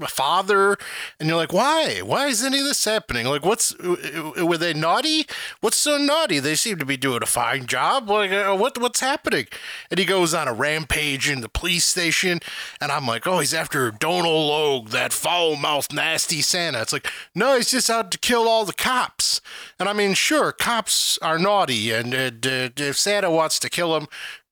father, 0.08 0.76
and 1.18 1.28
you're 1.28 1.36
like, 1.36 1.52
why? 1.52 2.00
Why 2.04 2.26
is 2.26 2.44
any 2.44 2.58
of 2.58 2.64
this 2.64 2.84
happening? 2.84 3.26
Like, 3.26 3.44
what's 3.44 3.76
were 3.78 4.58
they 4.58 4.74
naughty? 4.74 5.26
What's 5.60 5.76
so 5.76 5.96
naughty? 5.96 6.38
They 6.38 6.54
seem 6.54 6.78
to 6.78 6.86
be 6.86 6.96
doing 6.96 7.22
a 7.22 7.26
fine 7.26 7.66
job. 7.66 8.08
Like, 8.08 8.30
uh, 8.30 8.56
what 8.56 8.78
what's 8.78 9.00
happening? 9.00 9.46
And 9.90 9.98
he 9.98 10.04
goes 10.04 10.34
on 10.34 10.48
a 10.48 10.52
rampage 10.52 11.28
in 11.28 11.40
the 11.40 11.48
police 11.48 11.84
station, 11.84 12.40
and 12.80 12.92
I'm 12.92 13.06
like, 13.06 13.26
oh, 13.26 13.40
he's 13.40 13.54
after 13.54 13.90
Donal 13.90 14.48
Logue, 14.48 14.88
that 14.88 15.12
foul 15.12 15.56
mouthed, 15.56 15.94
nasty 15.94 16.40
Santa. 16.40 16.82
It's 16.82 16.92
like, 16.92 17.08
no, 17.34 17.56
he's 17.56 17.70
just 17.70 17.90
out 17.90 18.10
to 18.10 18.18
kill 18.18 18.48
all 18.48 18.64
the 18.64 18.72
cops. 18.72 19.40
And 19.78 19.88
I 19.88 19.92
mean, 19.92 20.14
sure, 20.14 20.52
cops 20.52 21.18
are 21.18 21.38
naughty, 21.38 21.92
and 21.92 22.14
uh, 22.14 22.30
d- 22.30 22.68
d- 22.68 22.88
if 22.88 22.98
Santa 22.98 23.30
wants 23.30 23.58
to 23.60 23.70
kill 23.70 23.96
him, 23.96 24.06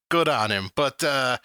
good 0.08 0.28
on 0.28 0.50
him. 0.50 0.70
But 0.74 1.02
uh, 1.02 1.38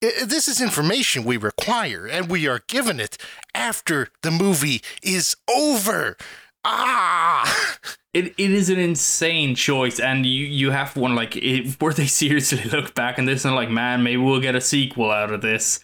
this 0.00 0.48
is 0.48 0.60
information 0.60 1.24
we 1.24 1.36
require, 1.36 2.06
and 2.06 2.28
we 2.28 2.48
are 2.48 2.62
given 2.66 3.00
it 3.00 3.18
after 3.54 4.08
the 4.22 4.30
movie 4.30 4.82
is 5.02 5.36
over. 5.48 6.16
Ah! 6.64 7.78
It, 8.12 8.34
it 8.38 8.50
is 8.50 8.68
an 8.68 8.80
insane 8.80 9.54
choice, 9.54 10.00
and 10.00 10.26
you, 10.26 10.44
you 10.44 10.72
have 10.72 10.96
one 10.96 11.14
like, 11.14 11.36
it, 11.36 11.80
where 11.80 11.92
they 11.92 12.06
seriously 12.08 12.64
look 12.64 12.92
back 12.92 13.20
on 13.20 13.24
this 13.24 13.44
and 13.44 13.54
like, 13.54 13.70
man, 13.70 14.02
maybe 14.02 14.16
we'll 14.16 14.40
get 14.40 14.56
a 14.56 14.60
sequel 14.60 15.12
out 15.12 15.32
of 15.32 15.42
this. 15.42 15.78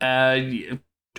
Uh, 0.00 0.40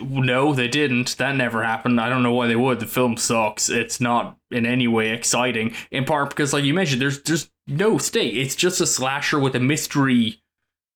no, 0.02 0.54
they 0.54 0.68
didn't. 0.68 1.18
That 1.18 1.36
never 1.36 1.64
happened. 1.64 2.02
I 2.02 2.10
don't 2.10 2.24
know 2.24 2.34
why 2.34 2.48
they 2.48 2.56
would. 2.56 2.80
The 2.80 2.88
film 2.88 3.16
sucks. 3.16 3.70
It's 3.70 4.02
not 4.02 4.38
in 4.50 4.66
any 4.66 4.88
way 4.88 5.12
exciting. 5.12 5.76
In 5.92 6.06
part 6.06 6.32
because, 6.32 6.52
like 6.52 6.64
you 6.64 6.74
mentioned, 6.74 7.00
there's 7.00 7.22
there's 7.22 7.52
no 7.68 8.00
stake. 8.00 8.34
It's 8.34 8.56
just 8.56 8.82
a 8.82 8.88
slasher 8.88 9.40
with 9.40 9.56
a 9.56 9.60
mystery 9.60 10.42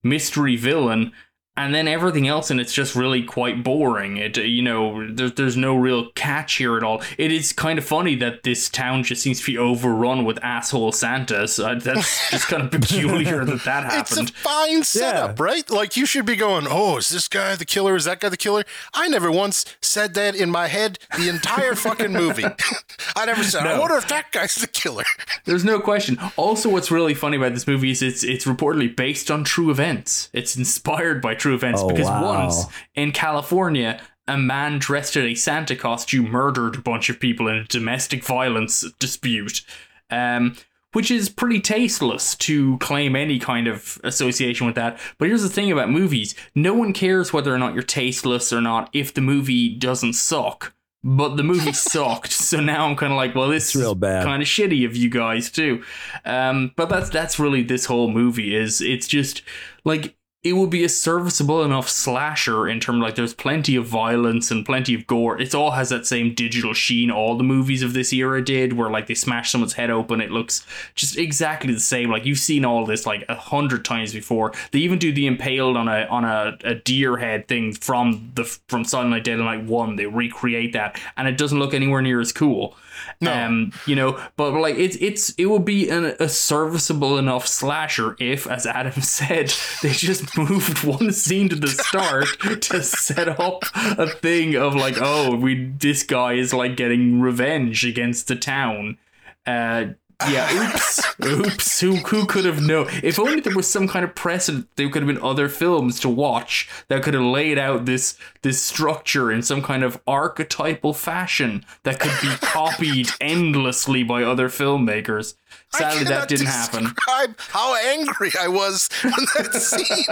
mystery 0.04 0.56
villain 0.56 1.12
and 1.56 1.74
then 1.74 1.88
everything 1.88 2.28
else 2.28 2.50
and 2.50 2.60
it's 2.60 2.74
just 2.74 2.96
really 2.96 3.24
quite 3.24 3.64
boring 3.64 4.18
it 4.18 4.38
you 4.38 4.62
know 4.62 5.08
there's, 5.12 5.34
there's 5.34 5.58
no 5.58 5.76
real 5.76 6.10
catch 6.12 6.56
here 6.56 6.78
at 6.78 6.84
all 6.84 7.02
it 7.18 7.32
is 7.32 7.54
kind 7.54 7.78
of 7.78 7.86
funny 7.86 8.16
that 8.16 8.44
this 8.44 8.70
town 8.70 9.04
just 9.04 9.22
seems 9.22 9.40
to 9.40 9.46
be 9.46 9.58
overrun 9.58 10.26
with 10.26 10.38
asshole 10.44 10.92
santas 10.92 11.60
uh, 11.60 11.76
that's 11.76 12.30
just 12.32 12.48
kind 12.48 12.64
of 12.64 12.72
peculiar 12.72 13.46
that 13.46 13.64
that 13.64 13.84
happens. 13.84 14.18
It's 14.18 14.32
a 14.32 14.34
fine 14.34 14.84
setup, 14.84 15.40
right? 15.40 15.70
Like 15.70 15.96
you 15.98 16.06
should 16.06 16.26
be 16.26 16.36
going, 16.36 16.66
"Oh, 16.70 16.98
is 16.98 17.10
this 17.10 17.28
guy 17.28 17.56
the 17.56 17.66
killer? 17.66 17.96
Is 17.96 18.06
that 18.06 18.20
guy 18.20 18.30
the 18.30 18.38
killer?" 18.38 18.64
I 18.94 19.08
never 19.08 19.32
once 19.32 19.66
said 19.82 20.14
that 20.16 20.36
in 20.36 20.50
my 20.50 20.68
head 20.68 21.00
the 21.18 21.30
entire 21.30 21.76
fucking 21.76 22.12
movie. 22.12 22.46
I 23.16 23.26
never 23.26 23.44
said, 23.44 23.66
"I 23.66 23.80
wonder 23.80 23.96
if 23.96 24.08
that 24.08 24.32
guy's 24.32 24.56
the 24.56 24.68
killer." 24.68 25.06
There's 25.46 25.64
no 25.66 25.80
question. 25.80 26.18
Also, 26.38 26.70
what's 26.70 26.92
really 26.92 27.14
funny 27.14 27.38
about 27.38 27.54
this 27.54 27.68
movie 27.68 27.92
is 27.92 28.02
it's 28.02 28.24
it's 28.24 28.46
reportedly 28.46 28.96
based 28.96 29.30
on 29.30 29.44
true 29.44 29.70
events. 29.70 30.30
It's 30.34 30.56
inspired 30.56 31.22
by 31.22 31.36
true 31.44 31.54
events 31.56 31.82
Oh, 31.82 31.88
because 31.90 32.08
wow. 32.08 32.24
once 32.44 32.66
in 32.96 33.12
California, 33.12 34.00
a 34.28 34.38
man 34.38 34.80
dressed 34.80 35.18
in 35.18 35.26
a 35.26 35.36
Santa 35.36 35.76
costume 35.76 36.30
murdered 36.32 36.76
a 36.76 36.82
bunch 36.82 37.10
of 37.10 37.20
people 37.20 37.48
in 37.48 37.56
a 37.56 37.64
domestic 37.66 38.24
violence 38.24 38.86
dispute. 39.00 39.62
Um, 40.10 40.56
which 40.94 41.10
is 41.10 41.28
pretty 41.28 41.60
tasteless 41.60 42.36
to 42.36 42.78
claim 42.78 43.16
any 43.16 43.40
kind 43.40 43.68
of 43.68 44.00
association 44.04 44.68
with 44.68 44.76
that. 44.76 45.00
But 45.18 45.28
here's 45.28 45.42
the 45.42 45.50
thing 45.50 45.72
about 45.72 45.90
movies 45.90 46.36
no 46.54 46.74
one 46.76 46.94
cares 46.94 47.34
whether 47.34 47.52
or 47.54 47.58
not 47.58 47.74
you're 47.74 47.82
tasteless 47.82 48.54
or 48.54 48.62
not 48.62 48.90
if 48.94 49.12
the 49.14 49.22
movie 49.22 49.76
doesn't 49.76 50.14
suck. 50.14 50.74
But 51.04 51.36
the 51.36 51.44
movie 51.44 51.74
sucked, 51.92 52.32
so 52.32 52.62
now 52.62 52.88
I'm 52.88 52.96
kind 52.96 53.12
of 53.12 53.18
like, 53.18 53.34
well, 53.36 53.50
this 53.50 53.70
It's 53.70 53.76
real 53.76 53.92
is 53.94 53.98
bad. 53.98 54.24
kind 54.24 54.42
of 54.44 54.48
shitty 54.48 54.86
of 54.86 54.96
you 54.96 55.10
guys 55.10 55.50
too. 55.52 55.84
Um, 56.26 56.72
but 56.78 56.90
that's 56.90 57.10
that's 57.10 57.40
really 57.40 57.64
this 57.64 57.86
whole 57.88 58.10
movie 58.12 58.56
is 58.56 58.80
it's 58.80 59.08
just 59.08 59.42
like 59.84 60.16
it 60.44 60.54
would 60.54 60.70
be 60.70 60.84
a 60.84 60.90
serviceable 60.90 61.64
enough 61.64 61.88
slasher 61.88 62.68
in 62.68 62.82
terms 62.82 63.02
like 63.02 63.16
there's 63.16 63.34
plenty 63.34 63.78
of 63.78 63.86
violence 63.86 64.52
and 64.52 64.66
plenty 64.66 64.94
of 64.94 65.08
gore. 65.08 65.40
It 65.40 65.56
all 65.56 65.72
has 65.72 65.88
that 65.90 66.06
same 66.06 66.36
digital 66.36 66.74
sheen 66.74 67.10
all 67.10 67.38
the 67.38 67.46
movies 67.46 67.82
of 67.82 67.94
this 67.94 68.12
era 68.12 68.44
did, 68.44 68.74
where 68.74 68.90
like 68.90 69.08
they 69.08 69.14
smash 69.14 69.52
someone's 69.52 69.74
head 69.74 69.90
open. 69.90 70.20
It 70.20 70.32
looks 70.32 70.66
just 70.96 71.18
exactly 71.18 71.74
the 71.74 71.80
same. 71.80 72.10
Like 72.10 72.26
you've 72.26 72.40
seen 72.40 72.66
all 72.66 72.86
this 72.86 73.06
like 73.06 73.24
a 73.30 73.36
hundred 73.36 73.86
times 73.86 74.12
before. 74.12 74.52
They 74.72 74.80
even 74.80 75.00
do 75.00 75.14
the 75.14 75.28
impaled 75.28 75.78
on 75.78 75.88
a 75.88 76.08
on 76.08 76.26
a, 76.26 76.58
a 76.66 76.76
deer 76.76 77.16
head 77.16 77.48
thing 77.48 77.72
from 77.74 78.34
the 78.36 78.44
from 78.68 78.84
Silent 78.84 79.12
Night 79.12 79.24
Deadly 79.24 79.46
Night 79.46 79.64
One. 79.64 79.96
They 79.96 80.08
recreate 80.08 80.74
that, 80.74 81.00
and 81.16 81.26
it 81.26 81.38
doesn't 81.38 81.60
look 81.60 81.74
anywhere 81.74 82.02
near 82.02 82.20
as 82.20 82.34
cool. 82.34 82.76
No. 83.22 83.34
Um, 83.34 83.72
you 83.86 83.96
know, 83.96 84.20
but 84.36 84.52
like 84.52 84.76
it's 84.76 84.98
it's 84.98 85.30
it 85.32 85.46
would 85.46 85.66
be 85.66 85.90
an, 85.90 86.16
a 86.20 86.28
serviceable 86.28 87.18
enough 87.18 87.48
slasher 87.48 88.16
if, 88.20 88.46
as 88.48 88.66
Adam 88.66 89.02
said, 89.02 89.54
they 89.82 89.92
just 89.92 90.33
moved 90.38 90.84
one 90.84 91.12
scene 91.12 91.50
to 91.50 91.56
the 91.56 91.68
start 91.68 92.26
to 92.62 92.82
set 92.82 93.28
up 93.40 93.64
a 93.76 94.08
thing 94.08 94.56
of 94.56 94.76
like, 94.76 94.96
oh, 95.00 95.36
we 95.36 95.68
this 95.80 96.04
guy 96.04 96.34
is 96.34 96.54
like 96.54 96.76
getting 96.76 97.22
revenge 97.22 97.86
against 97.86 98.28
the 98.28 98.36
town. 98.36 98.98
Uh, 99.46 99.86
Yeah, 100.30 100.72
oops, 100.74 101.02
oops. 101.26 101.80
Who 101.80 101.96
who 101.98 102.26
could 102.26 102.46
have 102.46 102.62
known? 102.62 102.88
If 103.04 103.20
only 103.20 103.40
there 103.40 103.56
was 103.56 103.70
some 103.70 103.88
kind 103.88 104.06
of 104.06 104.16
precedent, 104.16 104.68
there 104.76 104.90
could 104.90 105.04
have 105.04 105.08
been 105.08 105.24
other 105.24 105.50
films 105.50 106.00
to 106.02 106.10
watch 106.10 106.70
that 106.88 107.04
could 107.04 107.14
have 107.14 107.24
laid 107.24 107.58
out 107.58 107.86
this 107.86 108.18
this 108.42 108.62
structure 108.62 109.32
in 109.32 109.42
some 109.42 109.62
kind 109.62 109.84
of 109.84 110.00
archetypal 110.08 110.94
fashion 110.94 111.66
that 111.84 112.00
could 112.00 112.14
be 112.22 112.36
copied 112.42 113.10
endlessly 113.22 114.04
by 114.04 114.24
other 114.24 114.50
filmmakers. 114.50 115.36
Sadly, 115.74 116.04
that 116.06 116.28
didn't 116.30 116.48
happen. 116.48 116.84
Describe 116.86 117.36
how 117.40 117.76
angry 117.76 118.32
I 118.40 118.48
was 118.48 118.90
when 119.02 119.14
that 119.36 119.54
scene 119.62 120.06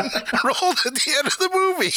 rolled 0.43 0.79
at 0.85 0.95
the 0.95 1.13
end 1.17 1.27
of 1.27 1.37
the 1.37 1.49
movie. 1.53 1.93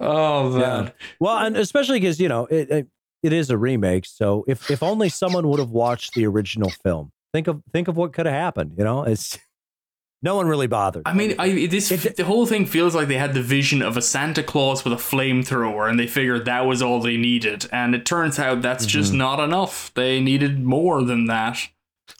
Oh 0.00 0.50
man. 0.50 0.84
Yeah. 0.84 0.90
Well, 1.20 1.38
and 1.38 1.56
especially 1.56 2.00
because 2.00 2.20
you 2.20 2.28
know 2.28 2.46
it, 2.46 2.70
it 2.70 2.88
it 3.24 3.32
is 3.32 3.50
a 3.50 3.58
remake. 3.58 4.06
So 4.06 4.44
if 4.46 4.70
if 4.70 4.82
only 4.82 5.08
someone 5.08 5.48
would 5.48 5.58
have 5.58 5.70
watched 5.70 6.14
the 6.14 6.26
original 6.26 6.70
film, 6.70 7.10
think 7.32 7.48
of 7.48 7.62
think 7.72 7.88
of 7.88 7.96
what 7.96 8.12
could 8.12 8.26
have 8.26 8.34
happened. 8.34 8.74
You 8.78 8.84
know, 8.84 9.02
it's 9.04 9.38
no 10.22 10.36
one 10.36 10.46
really 10.46 10.66
bothered. 10.68 11.02
I 11.06 11.12
mean, 11.14 11.34
I 11.38 11.66
this 11.66 11.90
It- 11.90 12.16
the 12.16 12.24
whole 12.24 12.46
thing 12.46 12.66
feels 12.66 12.94
like 12.94 13.08
they 13.08 13.18
had 13.18 13.34
the 13.34 13.42
vision 13.42 13.82
of 13.82 13.96
a 13.96 14.02
Santa 14.02 14.42
Claus 14.42 14.84
with 14.84 14.92
a 14.92 14.96
flamethrower, 14.96 15.88
and 15.90 15.98
they 15.98 16.06
figured 16.06 16.44
that 16.44 16.66
was 16.66 16.80
all 16.82 17.00
they 17.00 17.16
needed. 17.16 17.66
And 17.72 17.94
it 17.94 18.06
turns 18.06 18.38
out 18.38 18.62
that's 18.62 18.86
just 18.86 19.10
Mm-hmm. 19.10 19.18
not 19.18 19.40
enough. 19.40 19.92
They 19.94 20.20
needed 20.20 20.62
more 20.62 21.02
than 21.02 21.26
that. 21.26 21.58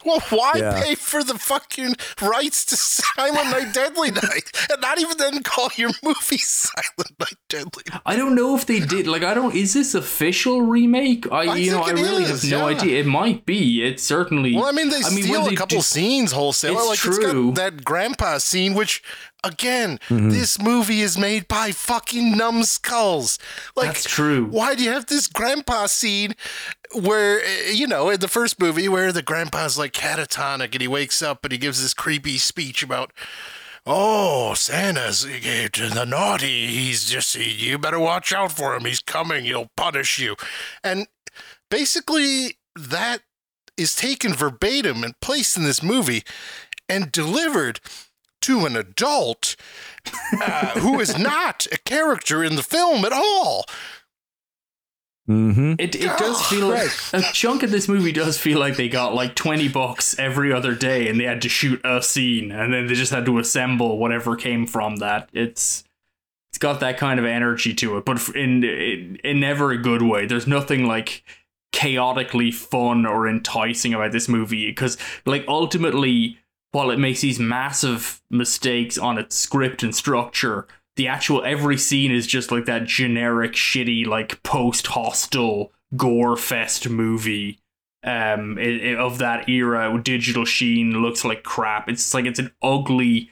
Well, 0.04 0.20
why 0.30 0.52
Yeah. 0.56 0.80
pay 0.82 0.94
for 0.94 1.24
the 1.24 1.38
fucking 1.38 1.94
rights 2.20 2.64
to 2.66 2.76
Silent 2.76 3.50
Night, 3.50 3.72
Deadly 3.72 4.10
Night, 4.10 4.50
and 4.70 4.80
not 4.80 5.00
even 5.00 5.16
then 5.16 5.42
call 5.42 5.70
your 5.76 5.90
movie 6.02 6.38
Silent 6.38 7.18
Night, 7.18 7.36
Deadly 7.48 7.82
Night? 7.90 8.00
I 8.04 8.16
don't 8.16 8.34
know 8.34 8.54
if 8.56 8.66
they 8.66 8.80
did. 8.80 9.06
Like, 9.06 9.22
I 9.22 9.34
don't. 9.34 9.54
Is 9.54 9.74
this 9.74 9.94
official 9.94 10.62
remake? 10.62 11.30
I, 11.32 11.46
I 11.46 11.56
you 11.56 11.70
know, 11.70 11.82
I 11.82 11.90
really 11.90 12.24
is, 12.24 12.42
have 12.42 12.50
no 12.50 12.68
yeah. 12.68 12.76
idea. 12.78 13.00
It 13.00 13.06
might 13.06 13.46
be. 13.46 13.84
It 13.84 14.00
certainly. 14.00 14.54
Well, 14.54 14.66
I 14.66 14.72
mean, 14.72 14.88
they 14.90 15.02
I 15.04 15.10
mean, 15.10 15.24
steal 15.24 15.46
a 15.46 15.54
couple 15.56 15.78
do- 15.78 15.82
scenes 15.82 16.32
wholesale. 16.32 16.76
It's 16.78 16.88
like 16.88 16.98
true. 16.98 17.12
it's 17.14 17.26
got 17.26 17.54
that 17.56 17.84
grandpa 17.84 18.38
scene, 18.38 18.74
which 18.74 19.02
again, 19.42 19.98
Mm-hmm. 20.08 20.30
this 20.30 20.58
movie 20.60 21.00
is 21.02 21.18
made 21.18 21.46
by 21.48 21.70
fucking 21.70 22.36
numbskulls. 22.36 23.38
Like, 23.76 23.88
That's 23.88 24.04
true. 24.04 24.46
Why 24.46 24.74
do 24.74 24.82
you 24.82 24.90
have 24.90 25.06
this 25.06 25.26
grandpa 25.26 25.86
scene 25.86 26.34
where 26.94 27.40
uh, 27.40 27.70
you 27.70 27.86
know 27.86 28.10
in 28.10 28.20
the 28.20 28.28
first 28.28 28.60
movie 28.60 28.88
where 28.88 29.12
the 29.12 29.22
grandpa's 29.22 29.78
like 29.78 29.92
catatonic 29.92 30.72
and 30.72 30.80
he 30.80 30.88
wakes 30.88 31.22
up 31.22 31.44
and 31.44 31.52
he 31.52 31.58
gives 31.58 31.82
this 31.82 31.94
creepy 31.94 32.38
speech 32.38 32.82
about. 32.82 33.12
Oh, 33.86 34.54
Santa's 34.54 35.26
uh, 35.26 35.68
the 35.92 36.06
naughty. 36.08 36.68
He's 36.68 37.04
just, 37.04 37.34
you 37.34 37.76
better 37.76 38.00
watch 38.00 38.32
out 38.32 38.50
for 38.50 38.74
him. 38.74 38.86
He's 38.86 39.00
coming. 39.00 39.44
He'll 39.44 39.70
punish 39.76 40.18
you. 40.18 40.36
And 40.82 41.06
basically, 41.70 42.56
that 42.74 43.20
is 43.76 43.94
taken 43.94 44.32
verbatim 44.32 45.04
and 45.04 45.20
placed 45.20 45.58
in 45.58 45.64
this 45.64 45.82
movie 45.82 46.22
and 46.88 47.12
delivered 47.12 47.80
to 48.42 48.66
an 48.66 48.76
adult 48.76 49.56
uh, 50.40 50.78
who 50.80 51.00
is 51.00 51.18
not 51.18 51.66
a 51.72 51.78
character 51.78 52.44
in 52.44 52.56
the 52.56 52.62
film 52.62 53.04
at 53.04 53.12
all. 53.12 53.64
Mm-hmm. 55.28 55.74
It, 55.78 55.94
it 55.94 56.18
does 56.18 56.44
feel 56.46 56.68
like 56.68 56.90
a 57.12 57.22
chunk 57.32 57.62
of 57.62 57.70
this 57.70 57.88
movie 57.88 58.12
does 58.12 58.38
feel 58.38 58.58
like 58.58 58.76
they 58.76 58.88
got 58.88 59.14
like 59.14 59.34
20 59.34 59.68
bucks 59.68 60.18
every 60.18 60.52
other 60.52 60.74
day 60.74 61.08
and 61.08 61.18
they 61.18 61.24
had 61.24 61.42
to 61.42 61.48
shoot 61.48 61.80
a 61.84 62.02
scene 62.02 62.50
and 62.50 62.72
then 62.72 62.86
they 62.86 62.94
just 62.94 63.12
had 63.12 63.24
to 63.26 63.38
assemble 63.38 63.98
whatever 63.98 64.36
came 64.36 64.66
from 64.66 64.96
that. 64.96 65.28
It's 65.32 65.84
it's 66.50 66.58
got 66.58 66.78
that 66.80 66.98
kind 66.98 67.18
of 67.18 67.26
energy 67.26 67.74
to 67.74 67.96
it, 67.96 68.04
but 68.04 68.28
in 68.30 68.62
in, 68.62 69.16
in 69.24 69.40
never 69.40 69.72
a 69.72 69.78
good 69.78 70.02
way. 70.02 70.26
There's 70.26 70.46
nothing 70.46 70.86
like 70.86 71.24
chaotically 71.72 72.52
fun 72.52 73.04
or 73.04 73.26
enticing 73.26 73.92
about 73.92 74.12
this 74.12 74.28
movie 74.28 74.68
because 74.68 74.96
like 75.26 75.44
ultimately 75.48 76.38
while 76.70 76.90
it 76.90 76.98
makes 76.98 77.20
these 77.20 77.38
massive 77.38 78.20
mistakes 78.30 78.98
on 78.98 79.18
its 79.18 79.36
script 79.36 79.82
and 79.82 79.94
structure 79.94 80.66
the 80.96 81.08
actual 81.08 81.44
every 81.44 81.76
scene 81.76 82.12
is 82.12 82.26
just 82.26 82.50
like 82.52 82.66
that 82.66 82.84
generic 82.84 83.52
shitty 83.52 84.06
like 84.06 84.42
post 84.42 84.86
hostel 84.88 85.72
gore 85.96 86.36
fest 86.36 86.88
movie. 86.88 87.58
Um 88.04 88.58
i 88.58 88.62
i- 88.92 88.96
of 88.96 89.18
that 89.18 89.48
era 89.48 89.98
digital 90.02 90.44
sheen 90.44 91.02
looks 91.02 91.24
like 91.24 91.42
crap. 91.42 91.88
It's 91.88 92.14
like 92.14 92.26
it's 92.26 92.38
an 92.38 92.52
ugly 92.62 93.30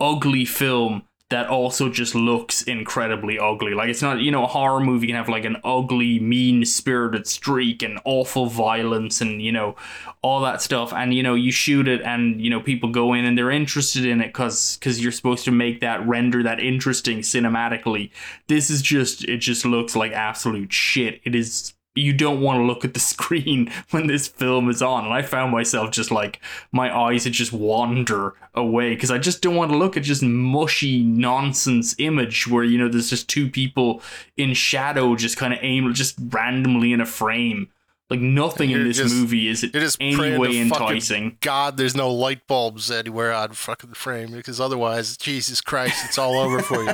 ugly 0.00 0.44
film 0.44 1.02
that 1.30 1.46
also 1.48 1.88
just 1.88 2.16
looks 2.16 2.62
incredibly 2.62 3.38
ugly. 3.38 3.72
Like 3.72 3.88
it's 3.88 4.02
not, 4.02 4.18
you 4.18 4.32
know, 4.32 4.42
a 4.42 4.48
horror 4.48 4.80
movie 4.80 5.06
can 5.06 5.16
have 5.16 5.28
like 5.28 5.44
an 5.44 5.58
ugly, 5.62 6.18
mean 6.18 6.64
spirited 6.64 7.26
streak 7.26 7.82
and 7.82 8.00
awful 8.04 8.46
violence 8.46 9.20
and, 9.20 9.40
you 9.40 9.52
know, 9.52 9.76
all 10.22 10.40
that 10.40 10.60
stuff. 10.60 10.92
And, 10.92 11.14
you 11.14 11.22
know, 11.22 11.34
you 11.34 11.52
shoot 11.52 11.86
it 11.86 12.02
and, 12.02 12.40
you 12.40 12.50
know, 12.50 12.60
people 12.60 12.90
go 12.90 13.14
in 13.14 13.24
and 13.24 13.38
they're 13.38 13.50
interested 13.50 14.04
in 14.04 14.20
it 14.20 14.28
because 14.28 14.76
because 14.76 15.00
you're 15.00 15.12
supposed 15.12 15.44
to 15.44 15.52
make 15.52 15.80
that 15.80 16.04
render 16.06 16.42
that 16.42 16.58
interesting 16.58 17.20
cinematically. 17.20 18.10
This 18.48 18.68
is 18.68 18.82
just 18.82 19.24
it 19.24 19.38
just 19.38 19.64
looks 19.64 19.94
like 19.94 20.10
absolute 20.12 20.72
shit. 20.72 21.20
It 21.24 21.36
is 21.36 21.74
you 21.94 22.12
don't 22.12 22.40
want 22.40 22.58
to 22.58 22.64
look 22.64 22.84
at 22.84 22.94
the 22.94 23.00
screen 23.12 23.70
when 23.90 24.06
this 24.06 24.28
film 24.28 24.68
is 24.68 24.82
on. 24.82 25.04
And 25.04 25.12
I 25.14 25.22
found 25.22 25.52
myself 25.52 25.90
just 25.90 26.10
like 26.10 26.40
my 26.72 26.96
eyes 26.96 27.24
would 27.24 27.32
just 27.32 27.52
wander 27.52 28.34
away 28.54 28.94
because 28.94 29.10
I 29.10 29.18
just 29.18 29.42
don't 29.42 29.56
want 29.56 29.70
to 29.70 29.78
look 29.78 29.96
at 29.96 30.02
just 30.02 30.22
mushy 30.22 31.02
nonsense 31.02 31.94
image 31.98 32.48
where 32.48 32.64
you 32.64 32.78
know 32.78 32.88
there's 32.88 33.10
just 33.10 33.28
two 33.28 33.48
people 33.48 34.02
in 34.36 34.54
shadow 34.54 35.14
just 35.14 35.36
kind 35.36 35.52
of 35.52 35.58
aim 35.62 35.92
just 35.94 36.16
randomly 36.30 36.92
in 36.92 37.00
a 37.00 37.06
frame. 37.06 37.68
Like 38.10 38.20
nothing 38.20 38.72
in 38.72 38.82
this 38.88 38.96
just- 38.96 39.14
movie 39.14 39.48
is 39.48 39.62
You're 39.62 39.70
just 39.70 39.96
any 40.00 40.36
way 40.36 40.58
enticing. 40.58 41.38
God, 41.40 41.76
there's 41.76 41.94
no 41.94 42.12
light 42.12 42.46
bulbs 42.48 42.90
anywhere 42.90 43.32
on 43.32 43.52
fucking 43.52 43.94
frame 43.94 44.32
because 44.32 44.60
otherwise, 44.60 45.16
Jesus 45.16 45.60
Christ, 45.60 46.04
it's 46.06 46.18
all 46.18 46.38
over 46.38 46.60
for 46.60 46.82
you. 46.82 46.92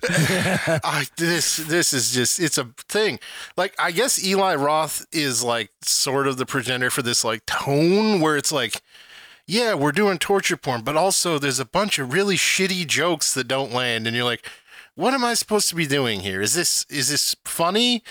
I, 0.04 1.06
this 1.16 1.56
this 1.56 1.92
is 1.92 2.12
just 2.12 2.38
it's 2.38 2.56
a 2.56 2.66
thing. 2.88 3.18
Like 3.56 3.74
I 3.80 3.90
guess 3.90 4.24
Eli 4.24 4.54
Roth 4.54 5.04
is 5.10 5.42
like 5.42 5.70
sort 5.82 6.28
of 6.28 6.36
the 6.36 6.46
progenitor 6.46 6.90
for 6.90 7.02
this 7.02 7.24
like 7.24 7.44
tone 7.46 8.20
where 8.20 8.36
it's 8.36 8.52
like, 8.52 8.80
yeah, 9.44 9.74
we're 9.74 9.90
doing 9.90 10.18
torture 10.18 10.56
porn, 10.56 10.82
but 10.82 10.96
also 10.96 11.38
there's 11.40 11.58
a 11.58 11.64
bunch 11.64 11.98
of 11.98 12.12
really 12.12 12.36
shitty 12.36 12.86
jokes 12.86 13.34
that 13.34 13.48
don't 13.48 13.72
land, 13.72 14.06
and 14.06 14.14
you're 14.14 14.24
like, 14.24 14.48
what 14.98 15.14
am 15.14 15.24
I 15.24 15.34
supposed 15.34 15.68
to 15.68 15.76
be 15.76 15.86
doing 15.86 16.20
here? 16.20 16.42
Is 16.42 16.54
this 16.54 16.84
is 16.90 17.08
this 17.08 17.36
funny? 17.44 18.02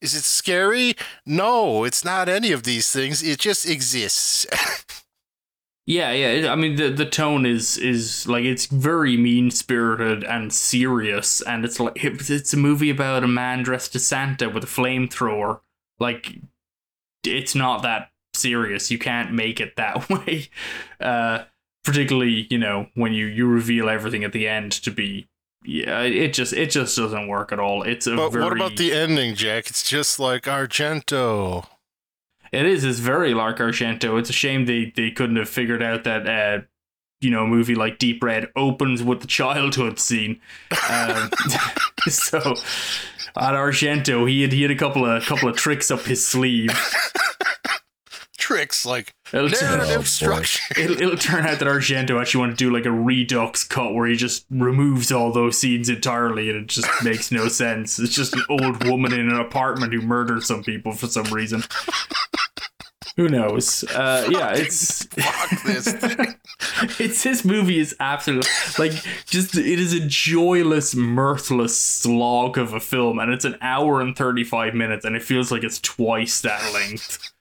Is 0.00 0.14
it 0.14 0.22
scary? 0.22 0.94
No, 1.26 1.82
it's 1.82 2.04
not 2.04 2.28
any 2.28 2.52
of 2.52 2.62
these 2.62 2.92
things. 2.92 3.20
It 3.20 3.40
just 3.40 3.68
exists. 3.68 4.46
Yeah, 5.88 6.10
yeah. 6.10 6.52
I 6.52 6.56
mean, 6.56 6.74
the 6.74 6.90
the 6.90 7.06
tone 7.06 7.46
is 7.46 7.78
is 7.78 8.26
like 8.26 8.44
it's 8.44 8.66
very 8.66 9.16
mean 9.16 9.52
spirited 9.52 10.24
and 10.24 10.52
serious, 10.52 11.42
and 11.42 11.64
it's 11.64 11.78
like 11.78 12.04
it's, 12.04 12.52
a 12.52 12.56
movie 12.56 12.90
about 12.90 13.22
a 13.22 13.28
man 13.28 13.62
dressed 13.62 13.94
as 13.94 14.04
Santa 14.04 14.48
with 14.48 14.64
a 14.64 14.66
flamethrower. 14.66 15.60
Like, 16.00 16.40
it's 17.24 17.54
not 17.54 17.82
that 17.82 18.10
serious. 18.34 18.90
You 18.90 18.98
can't 18.98 19.32
make 19.32 19.60
it 19.60 19.76
that 19.76 20.10
way. 20.10 20.48
Uh, 21.00 21.44
particularly, 21.84 22.48
you 22.50 22.58
know, 22.58 22.88
when 22.94 23.12
you 23.12 23.26
you 23.26 23.46
reveal 23.46 23.88
everything 23.88 24.24
at 24.24 24.32
the 24.32 24.48
end 24.48 24.72
to 24.72 24.90
be. 24.90 25.28
Yeah, 25.66 26.02
it 26.02 26.32
just 26.32 26.52
it 26.52 26.70
just 26.70 26.96
doesn't 26.96 27.26
work 27.26 27.50
at 27.50 27.58
all. 27.58 27.82
It's 27.82 28.06
a 28.06 28.14
but 28.14 28.30
very 28.30 28.44
what 28.44 28.52
about 28.52 28.76
the 28.76 28.92
ending, 28.92 29.34
Jack? 29.34 29.66
It's 29.68 29.88
just 29.88 30.20
like 30.20 30.44
Argento. 30.44 31.66
It 32.52 32.66
is. 32.66 32.84
It's 32.84 33.00
very 33.00 33.34
like 33.34 33.56
Argento. 33.56 34.16
It's 34.18 34.30
a 34.30 34.32
shame 34.32 34.66
they, 34.66 34.92
they 34.94 35.10
couldn't 35.10 35.36
have 35.36 35.48
figured 35.48 35.82
out 35.82 36.04
that 36.04 36.28
uh, 36.28 36.64
you 37.20 37.30
know 37.30 37.42
a 37.42 37.46
movie 37.48 37.74
like 37.74 37.98
Deep 37.98 38.22
Red 38.22 38.48
opens 38.54 39.02
with 39.02 39.22
the 39.22 39.26
childhood 39.26 39.98
scene. 39.98 40.40
Um, 40.88 41.30
so 42.08 42.38
at 43.36 43.54
Argento, 43.54 44.30
he 44.30 44.42
had 44.42 44.52
he 44.52 44.62
had 44.62 44.70
a 44.70 44.76
couple 44.76 45.04
of 45.04 45.24
couple 45.24 45.48
of 45.48 45.56
tricks 45.56 45.90
up 45.90 46.02
his 46.02 46.24
sleeve. 46.26 46.70
Tricks 48.38 48.86
like 48.86 49.15
It'll, 49.32 49.48
narrative 49.48 49.96
boy. 49.96 50.02
structure. 50.02 50.60
it'll, 50.80 51.00
it'll 51.00 51.16
turn 51.16 51.46
out 51.46 51.58
that 51.58 51.68
Argento 51.68 52.20
actually 52.20 52.40
wanted 52.40 52.58
to 52.58 52.64
do 52.64 52.72
like 52.72 52.86
a 52.86 52.92
redux 52.92 53.64
cut 53.64 53.94
where 53.94 54.06
he 54.06 54.16
just 54.16 54.46
removes 54.50 55.10
all 55.10 55.32
those 55.32 55.58
scenes 55.58 55.88
entirely, 55.88 56.48
and 56.50 56.62
it 56.62 56.66
just 56.68 56.88
makes 57.02 57.32
no 57.32 57.48
sense. 57.48 57.98
It's 57.98 58.14
just 58.14 58.34
an 58.34 58.44
old 58.48 58.84
woman 58.84 59.12
in 59.12 59.28
an 59.28 59.40
apartment 59.40 59.92
who 59.92 60.00
murdered 60.00 60.42
some 60.42 60.62
people 60.62 60.92
for 60.92 61.06
some 61.08 61.26
reason. 61.26 61.62
Who 63.16 63.30
knows? 63.30 63.82
Uh, 63.84 64.28
yeah, 64.30 64.52
it's 64.54 65.04
Fuck 65.04 65.62
this 65.62 65.88
it's 67.00 67.22
this 67.22 67.44
movie 67.44 67.78
is 67.78 67.96
absolutely 67.98 68.50
like 68.78 68.92
just 69.24 69.56
it 69.56 69.78
is 69.78 69.94
a 69.94 70.00
joyless 70.06 70.94
mirthless 70.94 71.76
slog 71.78 72.58
of 72.58 72.74
a 72.74 72.80
film 72.80 73.18
and 73.18 73.32
it's 73.32 73.46
an 73.46 73.56
hour 73.62 74.02
and 74.02 74.16
35 74.16 74.74
minutes 74.74 75.06
and 75.06 75.16
it 75.16 75.22
feels 75.22 75.50
like 75.50 75.64
it's 75.64 75.80
twice 75.80 76.42
that 76.42 76.60
length 76.74 77.32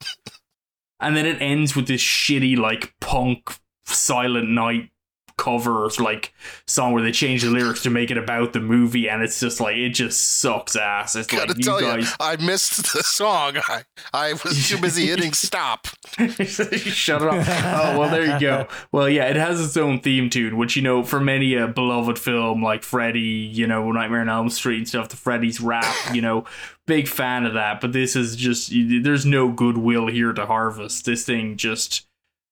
and 1.05 1.15
then 1.15 1.27
it 1.27 1.39
ends 1.39 1.75
with 1.75 1.87
this 1.87 2.01
shitty 2.01 2.57
like 2.57 2.95
punk 2.99 3.59
silent 3.83 4.49
night 4.49 4.89
cover 5.37 5.89
like 5.99 6.33
song 6.65 6.93
where 6.93 7.03
they 7.03 7.11
change 7.11 7.43
the 7.43 7.49
lyrics 7.49 7.83
to 7.83 7.89
make 7.89 8.11
it 8.11 8.17
about 8.17 8.53
the 8.53 8.59
movie, 8.59 9.09
and 9.09 9.21
it's 9.21 9.39
just 9.39 9.59
like 9.59 9.75
it 9.75 9.89
just 9.89 10.39
sucks 10.39 10.75
ass. 10.75 11.15
It's 11.15 11.27
Gotta 11.27 11.53
like 11.53 11.57
you 11.57 11.81
guys. 11.81 12.09
you, 12.09 12.15
I 12.19 12.35
missed 12.37 12.93
the 12.93 13.03
song. 13.03 13.57
I, 13.67 13.83
I 14.13 14.33
was 14.33 14.69
too 14.69 14.79
busy 14.79 15.05
hitting 15.07 15.33
stop. 15.33 15.87
Shut 16.17 17.21
it 17.21 17.27
off. 17.27 17.47
Oh 17.49 17.99
well, 17.99 18.09
there 18.09 18.25
you 18.25 18.39
go. 18.39 18.67
Well, 18.91 19.09
yeah, 19.09 19.25
it 19.25 19.35
has 19.35 19.63
its 19.63 19.77
own 19.77 19.99
theme 19.99 20.29
tune, 20.29 20.57
which 20.57 20.75
you 20.75 20.81
know, 20.81 21.03
for 21.03 21.19
many 21.19 21.55
a 21.55 21.67
beloved 21.67 22.17
film 22.19 22.63
like 22.63 22.83
Freddy, 22.83 23.19
you 23.19 23.67
know, 23.67 23.91
Nightmare 23.91 24.21
on 24.21 24.29
Elm 24.29 24.49
Street 24.49 24.77
and 24.77 24.87
stuff, 24.87 25.09
the 25.09 25.17
Freddy's 25.17 25.59
rap, 25.59 25.95
you 26.13 26.21
know, 26.21 26.45
big 26.85 27.07
fan 27.07 27.45
of 27.45 27.53
that. 27.53 27.81
But 27.81 27.93
this 27.93 28.15
is 28.15 28.35
just 28.35 28.71
there's 28.73 29.25
no 29.25 29.51
goodwill 29.51 30.07
here 30.07 30.33
to 30.33 30.45
harvest. 30.45 31.05
This 31.05 31.25
thing 31.25 31.57
just. 31.57 32.05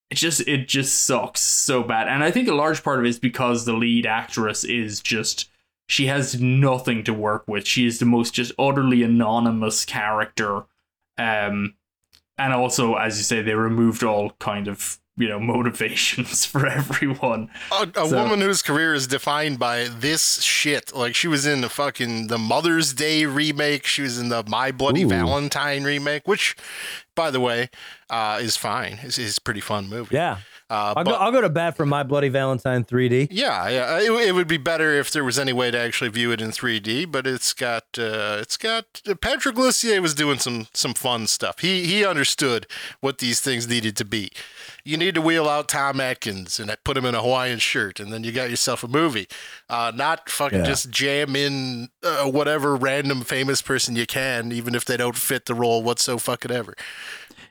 It 0.09 0.15
just 0.15 0.47
it 0.47 0.67
just 0.67 1.05
sucks 1.05 1.41
so 1.41 1.81
bad, 1.83 2.07
and 2.07 2.23
I 2.23 2.29
think 2.29 2.47
a 2.47 2.53
large 2.53 2.83
part 2.83 2.99
of 2.99 3.05
it 3.05 3.09
is 3.09 3.19
because 3.19 3.65
the 3.65 3.73
lead 3.73 4.05
actress 4.05 4.63
is 4.63 4.99
just 4.99 5.49
she 5.87 6.07
has 6.07 6.39
nothing 6.39 7.03
to 7.03 7.13
work 7.13 7.47
with. 7.47 7.67
She 7.67 7.85
is 7.85 7.99
the 7.99 8.05
most 8.05 8.33
just 8.33 8.51
utterly 8.57 9.03
anonymous 9.03 9.85
character. 9.85 10.63
Um, 11.17 11.75
and 12.37 12.53
also, 12.53 12.95
as 12.95 13.17
you 13.17 13.23
say, 13.23 13.41
they 13.41 13.53
removed 13.53 14.03
all 14.03 14.31
kind 14.39 14.67
of 14.67 14.99
you 15.17 15.27
know 15.27 15.39
motivations 15.77 16.45
for 16.45 16.65
everyone. 16.67 17.49
A, 17.71 17.87
a 17.95 18.07
So- 18.07 18.21
woman 18.23 18.41
whose 18.41 18.61
career 18.61 18.93
is 18.93 19.07
defined 19.07 19.59
by 19.59 19.87
this 19.87 20.41
shit. 20.41 20.95
Like 20.95 21.15
she 21.15 21.27
was 21.27 21.45
in 21.45 21.61
the 21.61 21.69
fucking 21.69 22.27
the 22.27 22.37
Mother's 22.37 22.93
Day 22.93 23.25
remake. 23.25 23.85
She 23.85 24.01
was 24.01 24.17
in 24.19 24.29
the 24.29 24.43
My 24.47 24.71
Bloody 24.71 25.03
Ooh. 25.03 25.09
Valentine 25.09 25.83
remake, 25.83 26.27
which, 26.27 26.55
by 27.15 27.31
the 27.31 27.39
way, 27.39 27.69
uh, 28.09 28.39
is 28.41 28.57
fine. 28.57 28.99
It's, 29.03 29.17
it's 29.17 29.37
a 29.37 29.41
pretty 29.41 29.61
fun 29.61 29.89
movie. 29.89 30.15
Yeah. 30.15 30.37
Uh, 30.69 30.93
I'll 30.97 31.03
but- 31.03 31.11
go, 31.11 31.11
I'll 31.17 31.31
go 31.31 31.41
to 31.41 31.49
bat 31.49 31.77
for 31.77 31.85
My 31.85 32.01
Bloody 32.01 32.29
Valentine 32.29 32.83
3D. 32.83 33.27
Yeah, 33.29 33.69
yeah. 33.69 33.99
It, 33.99 34.09
it 34.29 34.31
would 34.33 34.47
be 34.47 34.57
better 34.57 34.93
if 34.93 35.11
there 35.11 35.23
was 35.23 35.37
any 35.37 35.53
way 35.53 35.69
to 35.69 35.77
actually 35.77 36.09
view 36.09 36.31
it 36.31 36.41
in 36.41 36.49
3D, 36.49 37.11
but 37.11 37.27
it's 37.27 37.53
got 37.53 37.83
uh, 37.99 38.37
it's 38.39 38.57
got 38.57 38.85
Patrick 39.21 39.55
Lussier 39.55 40.01
was 40.01 40.15
doing 40.15 40.39
some 40.39 40.67
some 40.73 40.95
fun 40.95 41.27
stuff. 41.27 41.59
He 41.59 41.85
he 41.85 42.03
understood 42.03 42.65
what 43.01 43.19
these 43.19 43.39
things 43.41 43.67
needed 43.67 43.95
to 43.97 44.05
be. 44.05 44.31
You 44.85 44.97
need 44.97 45.15
to 45.15 45.21
wheel 45.21 45.47
out 45.47 45.69
Tom 45.69 46.01
Atkins 46.01 46.59
and 46.59 46.75
put 46.83 46.97
him 46.97 47.05
in 47.05 47.15
a 47.15 47.21
Hawaiian 47.21 47.59
shirt, 47.59 48.01
and 48.01 48.11
then 48.11 48.25
you 48.25 48.33
got 48.33 48.49
yourself 48.49 48.83
a 48.83 48.87
movie. 48.89 49.27
Uh, 49.69 49.93
not 49.95 50.29
fucking 50.29 50.59
Yeah. 50.59 50.65
just 50.65 50.89
jam 50.89 51.37
in 51.37 51.87
uh, 52.03 52.25
whatever 52.29 52.75
random 52.75 53.21
famous 53.21 53.61
person 53.61 53.95
you 53.95 54.05
can, 54.05 54.51
even 54.51 54.75
if 54.75 54.83
they 54.83 54.97
don't 54.97 55.15
fit 55.17 55.45
the 55.45 55.53
role 55.55 55.81
whatsoever. 55.83 56.19
Fucking 56.19 56.51
ever. 56.51 56.75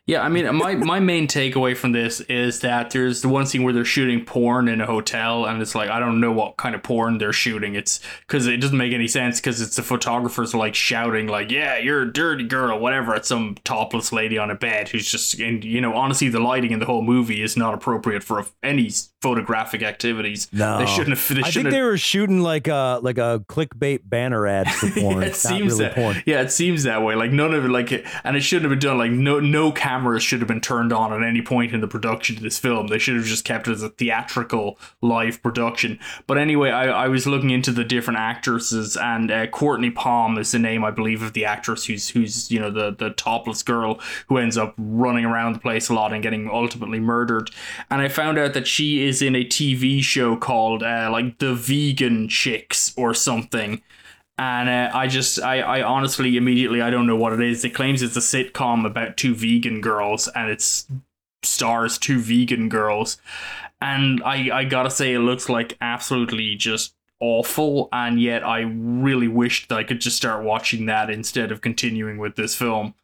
Yeah, 0.07 0.22
I 0.22 0.28
mean, 0.28 0.53
my, 0.57 0.74
my 0.74 0.98
main 0.98 1.28
takeaway 1.28 1.76
from 1.76 1.92
this 1.92 2.20
is 2.22 2.59
that 2.61 2.90
there's 2.90 3.22
the 3.22 3.28
one 3.28 3.46
scene 3.46 3.62
where 3.62 3.72
they're 3.72 3.84
shooting 3.84 4.24
porn 4.24 4.66
in 4.66 4.80
a 4.80 4.86
hotel, 4.86 5.44
and 5.44 5.62
it's 5.62 5.76
like 5.76 5.90
I 5.90 6.00
don't 6.00 6.20
know 6.20 6.32
what 6.32 6.57
kind 6.57 6.74
of 6.74 6.82
porn 6.82 7.18
they're 7.18 7.32
shooting. 7.32 7.76
It's 7.76 8.00
because 8.26 8.48
it 8.48 8.57
doesn't 8.57 8.76
make 8.76 8.92
any 8.92 9.07
sense 9.07 9.38
because 9.40 9.61
it's 9.61 9.76
the 9.76 9.82
photographers 9.84 10.55
like 10.55 10.74
shouting 10.74 11.28
like, 11.28 11.53
"Yeah, 11.53 11.78
you're 11.78 12.03
a 12.03 12.12
dirty 12.12 12.42
girl," 12.42 12.80
whatever 12.80 13.14
at 13.14 13.24
some 13.26 13.55
topless 13.62 14.12
lady 14.12 14.38
on 14.38 14.50
a 14.50 14.57
bed 14.57 14.88
who's 14.88 15.09
just, 15.09 15.38
and 15.38 15.62
you 15.62 15.80
know, 15.80 15.94
honestly, 15.94 16.28
the 16.28 16.40
lighting 16.40 16.72
in 16.72 16.80
the 16.80 16.86
whole 16.86 17.03
movie 17.03 17.40
is 17.40 17.57
not 17.57 17.72
appropriate 17.72 18.24
for 18.24 18.44
any 18.61 18.90
photographic 19.22 19.82
activities. 19.84 20.48
No. 20.53 20.78
they 20.78 20.86
shouldn't 20.86 21.16
have. 21.16 21.28
They 21.28 21.40
I 21.40 21.42
think 21.44 21.53
shouldn't 21.53 21.72
they 21.72 21.80
were 21.80 21.96
shooting 21.96 22.40
like 22.40 22.66
a 22.66 22.98
like 23.03 23.18
a 23.18 23.44
clickbait 23.48 24.00
banner 24.05 24.48
ad 24.48 24.68
for 24.68 24.90
porn. 25.00 25.22
it 25.22 25.26
not 25.28 25.36
seems 25.36 25.74
really 25.74 25.84
that 25.84 25.94
porn. 25.94 26.22
yeah, 26.26 26.40
it 26.40 26.50
seems 26.50 26.82
that 26.82 27.03
way. 27.03 27.14
Like 27.14 27.30
none 27.30 27.55
of 27.55 27.64
it, 27.64 27.68
like, 27.68 27.92
and 28.24 28.36
it 28.36 28.40
shouldn't 28.40 28.68
have 28.68 28.80
been 28.80 28.88
done. 28.88 28.98
Like 28.98 29.12
no, 29.12 29.38
no 29.38 29.70
cameras 29.93 30.22
should 30.22 30.40
have 30.40 30.49
been 30.49 30.61
turned 30.61 30.93
on 30.93 31.12
at 31.12 31.26
any 31.26 31.43
point 31.43 31.72
in 31.72 31.80
the 31.82 31.88
production 31.88 32.36
of 32.36 32.43
this 32.43 32.59
film. 32.59 32.86
They 32.86 32.99
should 32.99 33.16
have 33.16 33.26
just 33.26 33.45
kept 33.45 33.68
it 33.68 33.72
as 33.72 33.82
a 33.82 33.90
theatrical 33.90 34.78
live 35.03 35.43
production. 35.43 35.99
But 36.26 36.38
anyway, 36.38 36.70
I, 36.70 37.05
I 37.05 37.09
was 37.09 37.26
looking 37.26 37.51
into 37.51 37.72
the 37.72 37.84
different 37.84 38.18
actresses, 38.18 38.97
and 38.97 39.30
uh, 39.30 39.49
Courtney 39.49 39.90
Palm 39.90 40.38
is 40.38 40.53
the 40.53 40.59
name 40.59 40.82
I 40.82 40.90
believe 40.90 41.22
of 41.22 41.34
the 41.34 41.45
actress 41.45 41.84
who's 41.84 42.09
who's 42.09 42.51
you 42.51 42.59
know 42.59 42.70
the 42.70 42.95
the 42.95 43.11
topless 43.11 43.62
girl 43.62 44.01
who 44.28 44.38
ends 44.38 44.57
up 44.57 44.74
running 44.78 45.26
around 45.26 45.53
the 45.53 45.59
place 45.59 45.90
a 45.90 45.95
lot 45.95 46.14
and 46.14 46.22
getting 46.22 46.49
ultimately 46.49 47.01
murdered. 47.01 47.51
And 47.90 48.01
I 48.01 48.09
found 48.09 48.38
out 48.38 48.55
that 48.55 48.66
she 48.66 49.07
is 49.07 49.20
in 49.20 49.36
a 49.36 49.45
TV 49.45 50.03
show 50.03 50.36
called 50.36 50.82
uh, 50.82 51.11
like 51.12 51.38
The 51.38 51.55
Vegan 51.55 52.28
Chicks 52.28 52.95
or 52.97 53.12
something 53.12 53.82
and 54.39 54.68
uh, 54.68 54.97
I 54.97 55.07
just, 55.07 55.41
I, 55.41 55.61
I 55.61 55.83
honestly, 55.83 56.37
immediately, 56.37 56.80
I 56.80 56.91
don't 56.91 57.07
know 57.07 57.16
what 57.16 57.33
it 57.33 57.41
is. 57.41 57.64
It 57.64 57.70
claims 57.70 58.03
it's 58.03 58.16
a 58.16 58.20
sitcom 58.20 58.87
about 58.87 59.16
two 59.16 59.35
vegan 59.35 59.80
girls, 59.80 60.28
and 60.28 60.51
it's 60.51 60.87
stars 61.43 61.99
two 61.99 62.20
vegan 62.20 62.68
girls, 62.68 63.18
and 63.80 64.22
I, 64.24 64.51
I 64.53 64.64
gotta 64.64 64.91
say, 64.91 65.14
it 65.14 65.20
looks 65.20 65.49
like 65.49 65.76
absolutely 65.80 66.55
just 66.55 66.95
awful, 67.20 67.89
and 67.93 68.20
yet 68.20 68.45
I 68.45 68.61
really 68.61 69.28
wished 69.28 69.68
that 69.68 69.78
I 69.78 69.85
could 69.85 70.01
just 70.01 70.16
start 70.16 70.45
watching 70.45 70.87
that 70.87 71.09
instead 71.11 71.53
of 71.53 71.61
continuing 71.61 72.18
with 72.18 72.37
this 72.37 72.55
film. 72.57 72.95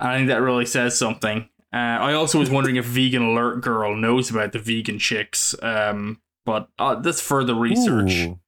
I 0.00 0.16
think 0.16 0.28
that 0.28 0.42
really 0.42 0.66
says 0.66 0.98
something. 0.98 1.48
Uh, 1.72 1.76
I 1.76 2.12
also 2.12 2.38
was 2.38 2.50
wondering 2.50 2.76
if 2.76 2.84
Vegan 2.84 3.22
Alert 3.22 3.62
Girl 3.62 3.96
knows 3.96 4.30
about 4.30 4.52
the 4.52 4.58
vegan 4.58 4.98
chicks, 4.98 5.54
um, 5.62 6.20
but 6.44 6.68
uh, 6.78 6.96
that's 6.96 7.20
further 7.20 7.54
research. 7.54 8.12
Ooh. 8.12 8.38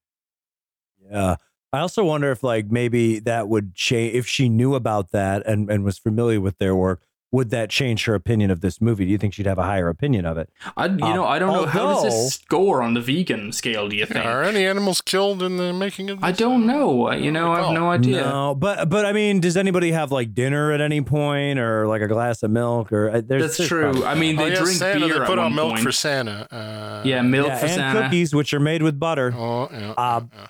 Yeah. 1.11 1.37
I 1.75 1.81
also 1.81 2.05
wonder 2.05 2.31
if 2.31 2.43
like 2.43 2.71
maybe 2.71 3.19
that 3.21 3.49
would 3.49 3.75
change 3.75 4.15
if 4.15 4.27
she 4.27 4.49
knew 4.49 4.75
about 4.75 5.11
that 5.13 5.47
and, 5.47 5.69
and 5.71 5.85
was 5.85 5.99
familiar 5.99 6.41
with 6.41 6.59
their 6.59 6.75
work, 6.75 7.03
would 7.33 7.51
that 7.51 7.69
change 7.69 8.05
her 8.05 8.15
opinion 8.15 8.53
of 8.53 8.61
this 8.61 8.81
movie? 8.81 9.05
Do 9.05 9.11
you 9.11 9.19
think 9.19 9.35
she'd 9.35 9.47
have 9.47 9.59
a 9.59 9.65
higher 9.65 9.89
opinion 9.89 10.25
of 10.25 10.39
it? 10.39 10.49
I, 10.77 10.85
you 10.87 10.93
Um, 10.93 10.99
know, 11.17 11.25
I 11.25 11.41
don't 11.41 11.53
know 11.53 11.67
how 11.67 11.87
does 11.95 12.05
this 12.05 12.35
score 12.35 12.81
on 12.81 12.95
the 12.95 13.01
vegan 13.01 13.51
scale. 13.51 13.89
Do 13.89 13.97
you 13.97 14.07
think? 14.07 14.25
Are 14.25 14.45
any 14.45 14.65
animals 14.65 15.01
killed 15.01 15.43
in 15.43 15.57
the 15.57 15.73
making 15.73 16.11
of 16.11 16.21
this? 16.21 16.29
I 16.29 16.31
don't 16.31 16.65
know. 16.65 17.11
You 17.11 17.33
know, 17.33 17.51
I 17.53 17.63
have 17.63 17.73
no 17.75 17.91
idea. 17.91 18.21
No, 18.21 18.55
but 18.55 18.89
but 18.89 19.05
I 19.05 19.13
mean, 19.13 19.41
does 19.41 19.57
anybody 19.57 19.91
have 19.91 20.13
like 20.13 20.33
dinner 20.33 20.71
at 20.71 20.81
any 20.81 21.01
point 21.01 21.59
or 21.59 21.89
like 21.89 22.03
a 22.03 22.07
glass 22.07 22.45
of 22.45 22.53
milk 22.53 22.93
or 22.93 23.11
uh, 23.11 23.21
there's 23.27 23.43
That's 23.43 23.57
there's 23.57 23.69
true. 23.69 23.83
probably- 23.83 24.05
I 24.07 24.15
mean, 24.15 24.39
Oh, 24.39 24.45
they 24.45 24.51
yeah, 24.53 24.61
drink 24.61 24.79
Santa, 24.79 25.01
beer 25.07 25.15
They 25.17 25.21
at 25.23 25.27
put 25.27 25.39
one 25.39 25.47
on 25.47 25.55
milk 25.57 25.71
point. 25.73 25.83
for 25.83 25.91
Santa. 25.91 26.47
Uh, 26.55 27.03
yeah, 27.05 27.21
milk 27.23 27.49
yeah, 27.49 27.57
for 27.59 27.67
and 27.67 27.75
Santa. 27.75 28.01
cookies 28.03 28.33
which 28.33 28.55
are 28.55 28.61
made 28.61 28.83
with 28.85 29.01
butter. 29.01 29.35
Oh, 29.37 29.69
yeah. 29.73 29.91
Uh, 29.97 30.21
yeah. 30.33 30.47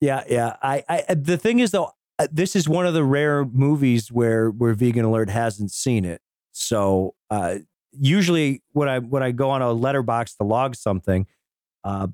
Yeah, 0.00 0.24
yeah. 0.28 0.56
I, 0.62 0.84
I 0.88 1.14
the 1.14 1.36
thing 1.38 1.58
is 1.58 1.70
though, 1.70 1.92
uh, 2.18 2.26
this 2.30 2.56
is 2.56 2.68
one 2.68 2.86
of 2.86 2.94
the 2.94 3.04
rare 3.04 3.44
movies 3.44 4.10
where 4.10 4.50
where 4.50 4.74
Vegan 4.74 5.04
Alert 5.04 5.30
hasn't 5.30 5.72
seen 5.72 6.04
it. 6.04 6.20
So 6.52 7.14
uh, 7.30 7.56
usually 7.92 8.62
when 8.72 8.88
I 8.88 8.98
when 8.98 9.22
I 9.22 9.32
go 9.32 9.50
on 9.50 9.62
a 9.62 9.66
Letterboxd 9.66 10.36
to 10.38 10.44
log 10.44 10.74
something, 10.74 11.26
uh, 11.84 12.08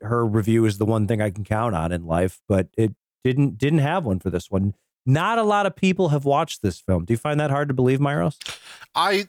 her 0.00 0.26
review 0.26 0.64
is 0.64 0.78
the 0.78 0.86
one 0.86 1.06
thing 1.06 1.20
I 1.20 1.30
can 1.30 1.44
count 1.44 1.74
on 1.74 1.92
in 1.92 2.06
life. 2.06 2.40
But 2.48 2.68
it 2.76 2.94
didn't 3.24 3.58
didn't 3.58 3.80
have 3.80 4.04
one 4.04 4.18
for 4.18 4.30
this 4.30 4.50
one. 4.50 4.74
Not 5.06 5.38
a 5.38 5.42
lot 5.42 5.66
of 5.66 5.74
people 5.74 6.10
have 6.10 6.24
watched 6.24 6.62
this 6.62 6.78
film. 6.78 7.04
Do 7.04 7.12
you 7.12 7.18
find 7.18 7.40
that 7.40 7.50
hard 7.50 7.68
to 7.68 7.74
believe, 7.74 8.00
Myros? 8.00 8.36
I, 8.94 9.28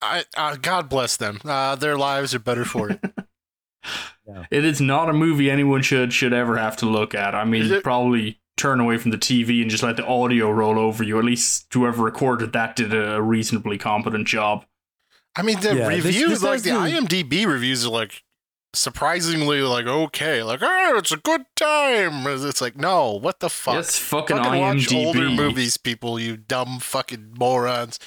I, 0.00 0.24
uh, 0.36 0.56
God 0.56 0.88
bless 0.88 1.16
them. 1.16 1.38
Uh, 1.44 1.76
their 1.76 1.96
lives 1.96 2.34
are 2.34 2.38
better 2.38 2.64
for 2.64 2.90
it. 2.90 3.00
It 4.50 4.64
is 4.64 4.80
not 4.80 5.08
a 5.08 5.12
movie 5.12 5.50
anyone 5.50 5.82
should 5.82 6.12
should 6.12 6.32
ever 6.32 6.56
have 6.56 6.76
to 6.78 6.86
look 6.86 7.14
at. 7.14 7.34
I 7.34 7.44
mean, 7.44 7.70
it- 7.70 7.82
probably 7.82 8.40
turn 8.56 8.80
away 8.80 8.96
from 8.96 9.10
the 9.10 9.18
TV 9.18 9.60
and 9.60 9.70
just 9.70 9.82
let 9.82 9.96
the 9.96 10.06
audio 10.06 10.50
roll 10.50 10.78
over 10.78 11.04
you. 11.04 11.18
At 11.18 11.24
least 11.24 11.66
whoever 11.72 12.02
recorded 12.02 12.52
that 12.54 12.74
did 12.76 12.94
a 12.94 13.20
reasonably 13.20 13.76
competent 13.78 14.26
job. 14.26 14.64
I 15.36 15.42
mean, 15.42 15.60
the 15.60 15.76
Yeah, 15.76 15.88
reviews, 15.88 16.30
this 16.30 16.42
like 16.42 16.62
the 16.62 16.70
the- 16.70 16.76
IMDb 16.76 17.46
reviews, 17.46 17.84
are 17.84 17.90
like 17.90 18.22
surprisingly 18.72 19.60
like 19.62 19.86
okay, 19.86 20.42
like 20.42 20.60
oh, 20.62 20.94
it's 20.96 21.12
a 21.12 21.16
good 21.16 21.42
time. 21.56 22.26
It's 22.26 22.60
like 22.60 22.76
no, 22.76 23.12
what 23.12 23.40
the 23.40 23.48
fuck? 23.50 23.76
It's 23.76 23.98
fucking, 23.98 24.36
Fucking 24.36 24.60
watch 24.60 24.92
older 24.92 25.28
movies, 25.30 25.76
people. 25.76 26.18
You 26.18 26.36
dumb 26.36 26.78
fucking 26.80 27.34
morons. 27.38 27.98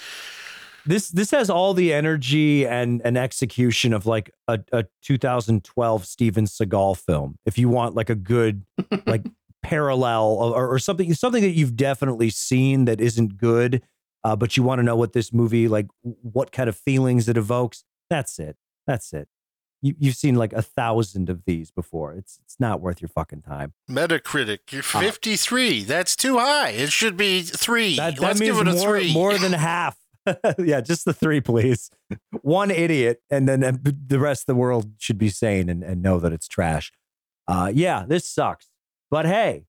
This 0.86 1.09
this 1.09 1.32
has 1.32 1.49
all 1.49 1.73
the 1.73 1.93
energy 1.93 2.65
and 2.65 3.01
and 3.03 3.17
execution 3.17 3.93
of 3.93 4.05
like 4.05 4.32
a, 4.47 4.59
a 4.71 4.86
2012 5.01 6.05
Steven 6.05 6.45
Seagal 6.45 6.97
film. 6.97 7.38
If 7.45 7.57
you 7.57 7.69
want 7.69 7.95
like 7.95 8.09
a 8.09 8.15
good 8.15 8.65
like 9.05 9.25
parallel 9.63 10.23
or, 10.23 10.67
or 10.67 10.80
something 10.80 11.13
something 11.13 11.43
that 11.43 11.51
you've 11.51 11.75
definitely 11.75 12.30
seen 12.30 12.86
that 12.86 13.01
isn't 13.01 13.38
good, 13.38 13.82
uh, 14.23 14.36
but 14.36 14.57
you 14.57 14.63
want 14.63 14.80
to 14.80 14.84
know 14.84 14.95
what 14.95 15.13
this 15.13 15.34
movie 15.34 15.67
like 15.67 15.88
what 16.01 16.51
kind 16.51 16.69
of 16.69 16.75
feelings 16.75 17.27
it 17.30 17.38
evokes. 17.38 17.84
That's 18.09 18.39
it. 18.39 18.57
That's 18.88 19.13
it. 19.13 19.27
You, 19.82 19.95
you've 19.97 20.15
seen 20.15 20.36
like 20.36 20.51
a 20.51 20.61
thousand 20.61 21.30
of 21.30 21.45
these 21.45 21.71
before. 21.71 22.13
It's 22.13 22.39
it's 22.43 22.57
not 22.59 22.82
worth 22.82 23.01
your 23.01 23.09
fucking 23.09 23.43
time. 23.43 23.73
Metacritic, 23.89 24.71
you're 24.71 24.84
53. 24.84 25.84
That's 25.84 26.15
too 26.15 26.38
high. 26.38 26.71
It 26.71 26.91
should 26.91 27.15
be 27.15 27.43
three. 27.43 27.95
That, 27.95 28.15
that 28.15 28.21
Let's 28.21 28.39
means 28.39 28.57
give 28.57 28.67
it 28.67 28.73
a 28.73 28.75
more, 28.75 28.99
three. 28.99 29.13
more 29.13 29.38
than 29.38 29.53
half. 29.53 29.97
yeah, 30.59 30.82
just 30.82 31.05
the 31.05 31.13
three, 31.13 31.41
please. 31.41 31.89
One 32.41 32.71
idiot, 32.71 33.21
and 33.30 33.47
then 33.47 33.63
uh, 33.63 33.73
the 33.84 34.19
rest 34.19 34.43
of 34.43 34.45
the 34.47 34.55
world 34.55 34.91
should 34.97 35.17
be 35.17 35.30
sane 35.30 35.69
and, 35.69 35.84
and 35.84 36.01
know 36.01 36.19
that 36.19 36.34
it's 36.34 36.47
trash. 36.47 36.91
Uh, 37.47 37.71
yeah, 37.73 38.05
this 38.07 38.30
sucks. 38.30 38.67
But 39.11 39.25
hey, 39.25 39.65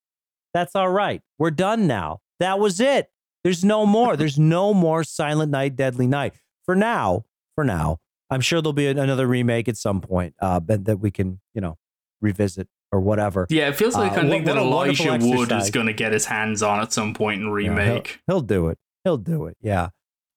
that's 0.52 0.74
all 0.76 0.90
right. 0.90 1.22
We're 1.38 1.50
done 1.50 1.86
now. 1.86 2.20
That 2.40 2.58
was 2.58 2.80
it. 2.80 3.10
There's 3.44 3.64
no 3.64 3.86
more. 3.86 4.16
There's 4.16 4.38
no 4.56 4.74
more 4.74 5.04
Silent 5.04 5.50
Night, 5.50 5.76
Deadly 5.76 6.06
Night. 6.06 6.34
For 6.66 6.74
now, 6.76 7.24
for 7.54 7.64
now, 7.64 7.98
I'm 8.28 8.40
sure 8.40 8.60
there'll 8.60 8.72
be 8.72 8.86
another 8.86 9.26
remake 9.26 9.68
at 9.68 9.76
some 9.76 10.00
point 10.00 10.34
uh, 10.40 10.60
that, 10.66 10.84
that 10.84 10.98
we 10.98 11.10
can, 11.10 11.40
you 11.54 11.60
know, 11.60 11.78
revisit 12.20 12.68
or 12.92 13.00
whatever. 13.00 13.46
Yeah, 13.50 13.68
it 13.68 13.76
feels 13.76 13.94
like 13.94 14.12
Uh, 14.12 14.20
I 14.22 14.28
think 14.28 14.44
that 14.46 14.56
Elijah 14.56 15.18
Wood 15.20 15.50
is 15.52 15.70
going 15.70 15.86
to 15.86 15.92
get 15.92 16.12
his 16.12 16.26
hands 16.26 16.62
on 16.62 16.80
at 16.80 16.92
some 16.92 17.14
point 17.14 17.40
and 17.40 17.48
Yeah, 17.48 17.70
remake. 17.70 18.20
he'll, 18.26 18.36
he'll 18.36 18.42
do 18.42 18.68
it. 18.68 18.78
He'll 19.04 19.16
do 19.16 19.46
it. 19.46 19.56
Yeah. 19.60 19.88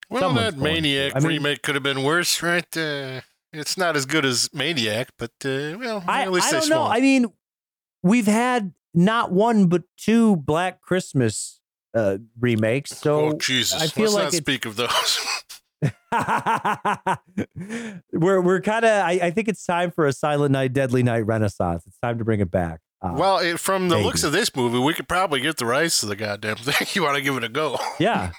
Well, 0.09 0.21
Someone's 0.21 0.55
that. 0.55 0.61
Maniac 0.61 1.13
I 1.15 1.19
mean- 1.19 1.27
remake 1.29 1.61
could 1.61 1.75
have 1.75 1.83
been 1.83 2.03
worse, 2.03 2.41
right? 2.43 2.65
Uh, 2.77 3.21
it's 3.51 3.77
not 3.77 3.95
as 3.95 4.05
good 4.05 4.25
as 4.25 4.49
Maniac, 4.53 5.09
but 5.17 5.31
uh, 5.45 5.77
well, 5.77 6.03
I, 6.07 6.23
at 6.23 6.31
least 6.31 6.47
I 6.53 6.59
don't 6.59 6.69
know. 6.69 6.83
I 6.83 6.99
mean, 6.99 7.27
we've 8.01 8.25
had 8.25 8.73
not 8.93 9.31
one 9.31 9.67
but 9.67 9.83
two 9.97 10.35
Black 10.37 10.81
Christmas 10.81 11.59
uh, 11.93 12.17
remakes. 12.39 12.97
So 12.97 13.19
oh 13.19 13.33
Jesus! 13.37 13.79
I 13.79 13.87
feel 13.87 14.11
Let's 14.11 14.15
like 14.15 14.23
not 14.25 14.33
speak 14.33 14.65
of 14.65 14.75
those. 14.75 15.19
we're 18.11 18.41
we're 18.41 18.61
kind 18.61 18.85
of. 18.85 18.91
I, 18.91 19.19
I 19.23 19.31
think 19.31 19.47
it's 19.47 19.65
time 19.65 19.91
for 19.91 20.07
a 20.07 20.13
Silent 20.13 20.51
Night, 20.51 20.73
Deadly 20.73 21.03
Night 21.03 21.25
renaissance. 21.25 21.85
It's 21.85 21.99
time 21.99 22.17
to 22.17 22.25
bring 22.25 22.39
it 22.39 22.49
back. 22.49 22.79
Uh, 23.03 23.13
well, 23.17 23.37
it, 23.39 23.59
from 23.59 23.89
the 23.89 23.97
looks 23.97 24.23
of 24.23 24.31
this 24.31 24.55
movie, 24.55 24.79
we 24.79 24.93
could 24.93 25.09
probably 25.09 25.41
get 25.41 25.57
the 25.57 25.65
rights 25.65 25.99
to 25.99 26.05
the 26.05 26.15
goddamn 26.15 26.55
thing. 26.57 26.87
you 26.93 27.03
want 27.03 27.15
to 27.17 27.21
give 27.21 27.35
it 27.35 27.43
a 27.43 27.49
go? 27.49 27.77
yeah, 27.99 28.31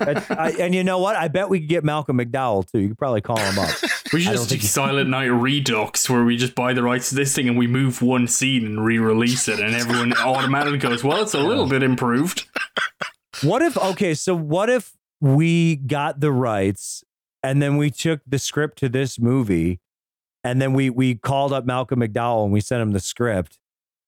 I, 0.00 0.24
I- 0.30 0.50
and 0.60 0.74
you 0.74 0.84
know 0.84 0.98
what? 1.00 1.16
I 1.16 1.26
bet 1.28 1.48
we 1.48 1.58
could 1.58 1.68
get 1.68 1.82
Malcolm 1.82 2.18
McDowell 2.18 2.70
too. 2.70 2.78
You 2.78 2.88
could 2.90 2.98
probably 2.98 3.20
call 3.20 3.38
him 3.38 3.58
up. 3.58 3.70
We 4.12 4.20
should 4.20 4.32
just 4.32 4.50
do 4.50 4.58
Silent 4.60 5.08
Night 5.08 5.28
Redux, 5.28 6.10
where 6.10 6.22
we 6.22 6.36
just 6.36 6.54
buy 6.54 6.74
the 6.74 6.82
rights 6.82 7.08
to 7.08 7.14
this 7.14 7.34
thing 7.34 7.48
and 7.48 7.56
we 7.56 7.66
move 7.66 8.02
one 8.02 8.28
scene 8.28 8.66
and 8.66 8.84
re-release 8.84 9.48
it, 9.48 9.58
and 9.58 9.74
everyone 9.74 10.12
automatically 10.18 10.76
goes, 10.76 11.02
"Well, 11.02 11.22
it's 11.22 11.32
a 11.32 11.40
little 11.40 11.66
bit 11.66 11.82
improved." 11.82 12.46
What 13.42 13.62
if 13.62 13.76
okay, 13.78 14.12
so 14.12 14.34
what 14.36 14.68
if 14.68 14.92
we 15.22 15.76
got 15.76 16.20
the 16.20 16.30
rights 16.30 17.02
and 17.42 17.62
then 17.62 17.78
we 17.78 17.90
took 17.90 18.20
the 18.26 18.38
script 18.38 18.76
to 18.80 18.90
this 18.90 19.18
movie 19.18 19.80
and 20.44 20.60
then 20.60 20.74
we 20.74 20.90
we 20.90 21.14
called 21.14 21.52
up 21.54 21.64
Malcolm 21.64 22.00
McDowell 22.00 22.44
and 22.44 22.52
we 22.52 22.60
sent 22.60 22.82
him 22.82 22.92
the 22.92 23.00
script. 23.00 23.58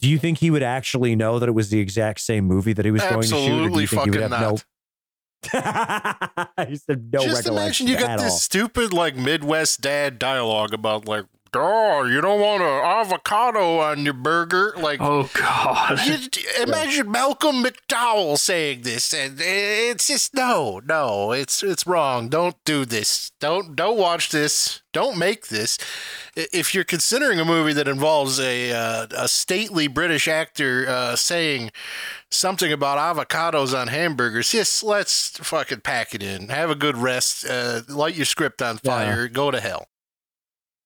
Do 0.00 0.08
you 0.08 0.18
think 0.18 0.38
he 0.38 0.50
would 0.50 0.62
actually 0.62 1.16
know 1.16 1.38
that 1.38 1.48
it 1.48 1.52
was 1.52 1.70
the 1.70 1.80
exact 1.80 2.20
same 2.20 2.44
movie 2.44 2.72
that 2.72 2.84
he 2.84 2.90
was 2.90 3.02
going 3.02 3.22
to 3.22 3.26
shoot? 3.28 3.34
Absolutely 3.36 3.82
you 3.82 3.88
he 3.88 3.96
would 4.10 4.20
fucking 4.20 4.30
not. 4.30 4.40
no 4.40 4.58
he 6.68 6.76
said 6.76 7.12
no 7.12 7.22
Just 7.22 7.46
imagine 7.46 7.86
you 7.86 7.98
got 7.98 8.18
this 8.18 8.32
all. 8.32 8.38
stupid 8.38 8.92
like 8.92 9.14
Midwest 9.16 9.80
dad 9.80 10.18
dialogue 10.18 10.72
about 10.72 11.06
like, 11.06 11.24
oh, 11.56 12.04
you 12.04 12.20
don't 12.20 12.40
want 12.40 12.62
an 12.62 12.68
avocado 12.84 13.78
on 13.80 14.04
your 14.04 14.14
burger, 14.14 14.74
like. 14.76 15.00
Oh 15.00 15.30
God! 15.34 15.98
Imagine 16.62 17.10
Malcolm 17.10 17.62
McDowell 17.64 18.38
saying 18.38 18.82
this, 18.82 19.12
and 19.12 19.38
it's 19.40 20.08
just 20.08 20.34
no, 20.34 20.80
no, 20.86 21.32
it's 21.32 21.62
it's 21.62 21.86
wrong. 21.86 22.28
Don't 22.28 22.56
do 22.64 22.84
this. 22.84 23.30
Don't 23.40 23.74
don't 23.76 23.96
watch 23.98 24.30
this. 24.30 24.82
Don't 24.92 25.18
make 25.18 25.48
this. 25.48 25.76
If 26.36 26.74
you're 26.74 26.84
considering 26.84 27.40
a 27.40 27.44
movie 27.44 27.72
that 27.72 27.88
involves 27.88 28.38
a 28.40 28.72
uh, 28.72 29.06
a 29.16 29.28
stately 29.28 29.86
British 29.88 30.28
actor 30.28 30.86
uh, 30.88 31.16
saying 31.16 31.70
something 32.30 32.72
about 32.72 32.98
avocados 32.98 33.78
on 33.78 33.88
hamburgers, 33.88 34.50
just 34.50 34.82
let's 34.82 35.30
fucking 35.38 35.80
pack 35.80 36.14
it 36.14 36.22
in. 36.22 36.48
Have 36.48 36.70
a 36.70 36.74
good 36.74 36.96
rest. 36.96 37.44
Uh, 37.48 37.82
light 37.88 38.14
your 38.14 38.26
script 38.26 38.62
on 38.62 38.78
Yeah. 38.82 38.90
fire. 38.90 39.28
Go 39.28 39.50
to 39.50 39.60
hell. 39.60 39.88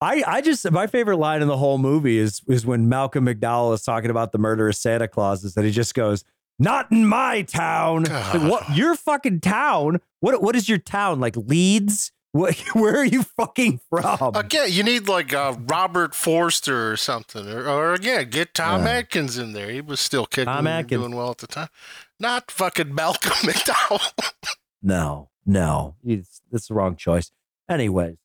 I, 0.01 0.22
I 0.26 0.40
just 0.40 0.70
my 0.70 0.86
favorite 0.86 1.16
line 1.16 1.42
in 1.42 1.49
the 1.49 1.57
whole 1.57 1.78
movie 1.78 2.18
is 2.18 2.40
is 2.49 2.64
when 2.64 2.88
Malcolm 2.88 3.26
McDowell 3.26 3.74
is 3.74 3.82
talking 3.82 4.11
about 4.11 4.32
the 4.32 4.38
murder 4.38 4.68
of 4.68 4.76
Santa 4.76 5.09
Clauses 5.09 5.55
that 5.55 5.64
he 5.64 5.70
just 5.72 5.94
goes, 5.94 6.24
"Not 6.59 6.90
in 6.92 7.05
my 7.07 7.42
town." 7.42 8.05
Like, 8.05 8.42
what 8.42 8.76
your 8.76 8.94
fucking 8.94 9.40
town? 9.40 10.01
What 10.20 10.40
what 10.42 10.55
is 10.55 10.68
your 10.68 10.78
town 10.78 11.18
like? 11.20 11.36
Leeds? 11.36 12.12
What, 12.32 12.57
where 12.74 12.94
are 12.96 13.05
you 13.07 13.22
fucking 13.22 13.80
from? 13.90 14.36
Again, 14.36 14.68
you 14.70 14.82
need 14.84 15.09
like 15.09 15.32
uh, 15.34 15.57
Robert 15.66 16.14
Forster 16.14 16.92
or 16.92 16.96
something, 16.96 17.49
or, 17.49 17.66
or 17.66 17.94
again, 17.94 18.28
get 18.30 18.55
Tom 18.55 18.82
Yeah. 18.84 18.90
Atkins 18.99 19.38
in 19.38 19.53
there. 19.55 19.70
He 19.70 19.80
was 19.80 19.99
still 19.99 20.26
kicking, 20.26 20.44
Tom 20.44 20.59
and 20.66 20.84
Atkins. 20.84 21.01
doing 21.01 21.16
well 21.16 21.30
at 21.30 21.38
the 21.38 21.46
time. 21.46 21.68
Not 22.20 22.51
fucking 22.51 22.94
Malcolm 22.94 23.32
McDowell. 23.51 24.12
No, 24.82 25.30
no, 25.46 25.96
it's 26.05 26.40
that's 26.53 26.68
the 26.68 26.74
wrong 26.74 26.94
choice. 26.96 27.32
Anyways, 27.68 28.16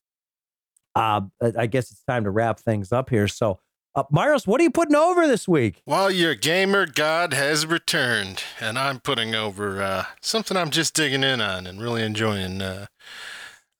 uh, 0.94 1.22
I 1.58 1.66
guess 1.66 1.90
it's 1.90 2.02
time 2.04 2.24
to 2.24 2.30
wrap 2.30 2.58
things 2.60 2.92
up 2.92 3.10
here. 3.10 3.28
So, 3.28 3.58
uh, 3.94 4.04
Myros, 4.12 4.46
what 4.46 4.60
are 4.60 4.64
you 4.64 4.70
putting 4.70 4.96
over 4.96 5.26
this 5.26 5.46
week? 5.46 5.82
well, 5.86 6.10
your 6.10 6.34
gamer 6.34 6.86
god 6.86 7.32
has 7.32 7.66
returned, 7.66 8.42
and 8.60 8.78
I'm 8.78 9.00
putting 9.00 9.34
over 9.34 9.80
uh, 9.82 10.04
something 10.20 10.56
I'm 10.56 10.70
just 10.70 10.94
digging 10.94 11.22
in 11.22 11.40
on 11.40 11.66
and 11.66 11.80
really 11.80 12.02
enjoying. 12.02 12.60
Uh, 12.62 12.86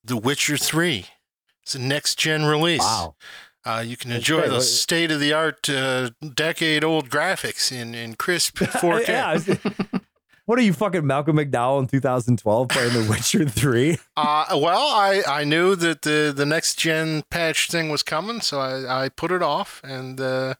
the 0.04 0.16
Witcher 0.16 0.56
Three. 0.58 1.06
It's 1.62 1.74
a 1.74 1.78
next 1.78 2.18
gen 2.18 2.44
release. 2.44 2.80
Wow, 2.80 3.14
Uh, 3.64 3.82
you 3.86 3.96
can 3.96 4.12
enjoy 4.12 4.46
the 4.50 4.60
state 4.60 5.10
of 5.10 5.18
the 5.18 5.32
art, 5.32 5.66
uh, 5.70 6.10
decade 6.34 6.84
old 6.84 7.08
graphics 7.08 7.72
in, 7.72 7.94
in 7.94 8.14
crisp 8.14 8.58
4K. 8.58 9.08
yeah. 9.92 10.00
What 10.46 10.58
are 10.58 10.62
you 10.62 10.74
fucking 10.74 11.06
Malcolm 11.06 11.36
McDowell 11.38 11.80
in 11.80 11.86
2012 11.86 12.68
playing 12.68 12.92
The 12.92 13.08
Witcher 13.08 13.48
3? 13.48 13.96
Uh, 14.16 14.46
well, 14.60 14.88
I, 14.88 15.22
I 15.26 15.44
knew 15.44 15.74
that 15.76 16.02
the, 16.02 16.34
the 16.36 16.44
next 16.44 16.78
gen 16.78 17.22
patch 17.30 17.70
thing 17.70 17.88
was 17.88 18.02
coming, 18.02 18.42
so 18.42 18.60
I, 18.60 19.04
I 19.04 19.08
put 19.08 19.32
it 19.32 19.42
off. 19.42 19.80
And 19.82 20.20
uh, 20.20 20.54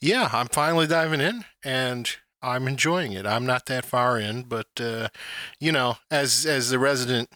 yeah, 0.00 0.28
I'm 0.32 0.46
finally 0.46 0.86
diving 0.86 1.20
in 1.20 1.44
and 1.64 2.08
I'm 2.40 2.68
enjoying 2.68 3.12
it. 3.12 3.26
I'm 3.26 3.46
not 3.46 3.66
that 3.66 3.84
far 3.84 4.18
in, 4.18 4.44
but 4.44 4.68
uh, 4.78 5.08
you 5.58 5.72
know, 5.72 5.96
as 6.10 6.46
as 6.46 6.70
the 6.70 6.78
resident 6.78 7.30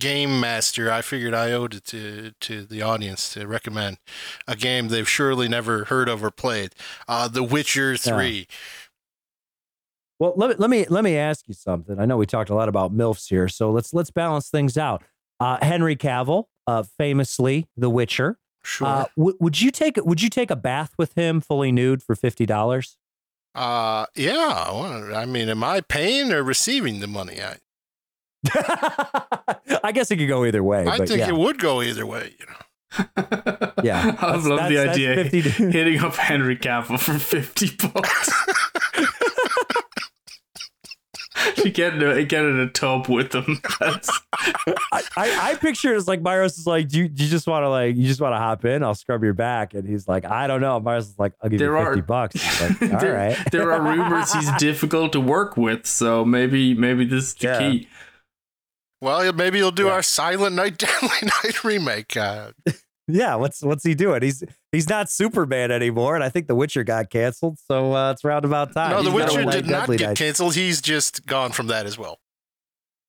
game 0.00 0.40
master, 0.40 0.90
I 0.90 1.02
figured 1.02 1.34
I 1.34 1.52
owed 1.52 1.74
it 1.74 1.84
to, 1.86 2.32
to 2.40 2.64
the 2.64 2.82
audience 2.82 3.32
to 3.34 3.46
recommend 3.46 3.98
a 4.48 4.56
game 4.56 4.88
they've 4.88 5.08
surely 5.08 5.46
never 5.46 5.84
heard 5.84 6.08
of 6.08 6.24
or 6.24 6.30
played 6.30 6.74
uh, 7.06 7.28
The 7.28 7.42
Witcher 7.44 7.96
3. 7.96 8.48
Well, 10.20 10.34
let 10.36 10.50
me 10.50 10.56
let 10.58 10.70
me 10.70 10.84
let 10.90 11.02
me 11.02 11.16
ask 11.16 11.48
you 11.48 11.54
something. 11.54 11.98
I 11.98 12.04
know 12.04 12.18
we 12.18 12.26
talked 12.26 12.50
a 12.50 12.54
lot 12.54 12.68
about 12.68 12.94
milfs 12.94 13.26
here, 13.28 13.48
so 13.48 13.70
let's 13.72 13.94
let's 13.94 14.10
balance 14.10 14.50
things 14.50 14.76
out. 14.76 15.02
Uh, 15.40 15.56
Henry 15.64 15.96
Cavill, 15.96 16.44
uh, 16.66 16.82
famously 16.82 17.66
The 17.76 17.88
Witcher. 17.88 18.38
Sure. 18.62 18.86
Uh, 18.86 19.04
w- 19.16 19.36
would 19.40 19.62
you 19.62 19.70
take 19.70 19.96
would 20.04 20.20
you 20.20 20.28
take 20.28 20.50
a 20.50 20.56
bath 20.56 20.92
with 20.98 21.14
him 21.14 21.40
fully 21.40 21.72
nude 21.72 22.02
for 22.02 22.14
fifty 22.14 22.44
dollars? 22.44 22.98
Uh, 23.54 24.04
yeah. 24.14 24.70
Well, 24.70 25.14
I 25.16 25.24
mean, 25.24 25.48
am 25.48 25.64
I 25.64 25.80
paying 25.80 26.32
or 26.32 26.42
receiving 26.42 27.00
the 27.00 27.06
money? 27.06 27.38
I, 27.42 27.56
I 29.82 29.92
guess 29.92 30.10
it 30.10 30.18
could 30.18 30.28
go 30.28 30.44
either 30.44 30.62
way. 30.62 30.86
I 30.86 30.98
but 30.98 31.08
think 31.08 31.20
yeah. 31.20 31.28
it 31.28 31.36
would 31.36 31.58
go 31.58 31.80
either 31.80 32.04
way. 32.04 32.34
You 32.38 32.46
know. 32.46 32.56
Yeah, 33.82 34.14
I 34.20 34.32
love 34.32 34.42
the 34.44 34.56
that's- 34.56 34.74
that's 34.74 34.98
idea 34.98 35.24
50 35.24 35.70
hitting 35.70 36.00
up 36.00 36.14
Henry 36.16 36.56
Cavill 36.58 37.00
for 37.00 37.18
fifty 37.18 37.70
bucks. 37.74 38.30
To 41.56 41.70
get 41.70 41.94
in 41.94 42.02
a, 42.02 42.24
get 42.24 42.44
in 42.44 42.58
a 42.60 42.68
tub 42.68 43.08
with 43.08 43.30
them. 43.32 43.60
I, 43.80 44.00
I, 44.92 45.02
I 45.50 45.54
picture 45.60 45.92
it 45.92 45.96
as 45.96 46.08
like 46.08 46.22
Myros 46.22 46.58
is 46.58 46.66
like, 46.66 46.88
do 46.88 46.98
you, 46.98 47.08
do 47.08 47.24
you 47.24 47.30
just 47.30 47.46
want 47.46 47.64
to 47.64 47.68
like, 47.68 47.96
you 47.96 48.06
just 48.06 48.20
want 48.20 48.32
to 48.34 48.38
hop 48.38 48.64
in? 48.64 48.82
I'll 48.82 48.94
scrub 48.94 49.22
your 49.22 49.34
back. 49.34 49.74
And 49.74 49.88
he's 49.88 50.08
like, 50.08 50.24
I 50.24 50.46
don't 50.46 50.60
know. 50.60 50.80
Myros 50.80 50.98
is 51.00 51.18
like, 51.18 51.32
I'll 51.42 51.50
give 51.50 51.58
There 51.58 51.76
you 51.78 51.84
50 51.84 52.00
are- 52.00 52.02
bucks. 52.02 52.34
He's 52.42 52.60
like, 52.60 52.82
all 52.94 53.00
there, 53.00 53.14
right. 53.14 53.36
there 53.52 53.72
are 53.72 53.80
rumors 53.82 54.32
he's 54.32 54.50
difficult 54.58 55.12
to 55.12 55.20
work 55.20 55.56
with, 55.56 55.86
so 55.86 56.24
maybe 56.24 56.74
maybe 56.74 57.04
this 57.04 57.24
is 57.24 57.34
the 57.34 57.46
Yeah. 57.48 57.58
key. 57.58 57.88
Well, 59.00 59.32
maybe 59.32 59.58
you'll 59.58 59.70
do 59.70 59.86
Yeah. 59.86 59.92
our 59.92 60.02
Silent 60.02 60.56
Night, 60.56 60.76
Deadly 60.78 61.08
Night 61.22 61.64
remake. 61.64 62.16
Uh, 62.16 62.52
Yeah. 63.14 63.34
What's, 63.36 63.62
what's 63.62 63.84
he 63.84 63.94
doing? 63.94 64.22
He's, 64.22 64.42
he's 64.72 64.88
not 64.88 65.10
Superman 65.10 65.70
anymore. 65.70 66.14
And 66.14 66.24
I 66.24 66.28
think 66.28 66.46
The 66.46 66.54
Witcher 66.54 66.84
got 66.84 67.10
canceled. 67.10 67.58
So 67.66 67.92
uh, 67.94 68.12
it's 68.12 68.24
roundabout 68.24 68.72
time. 68.72 68.90
no, 68.90 69.02
The 69.02 69.10
Witcher 69.10 69.44
did 69.44 69.66
not 69.66 69.88
get 69.88 70.00
Night. 70.00 70.16
canceled. 70.16 70.54
He's 70.54 70.80
just 70.80 71.26
gone 71.26 71.52
from 71.52 71.68
that 71.68 71.86
as 71.86 71.98
well. 71.98 72.18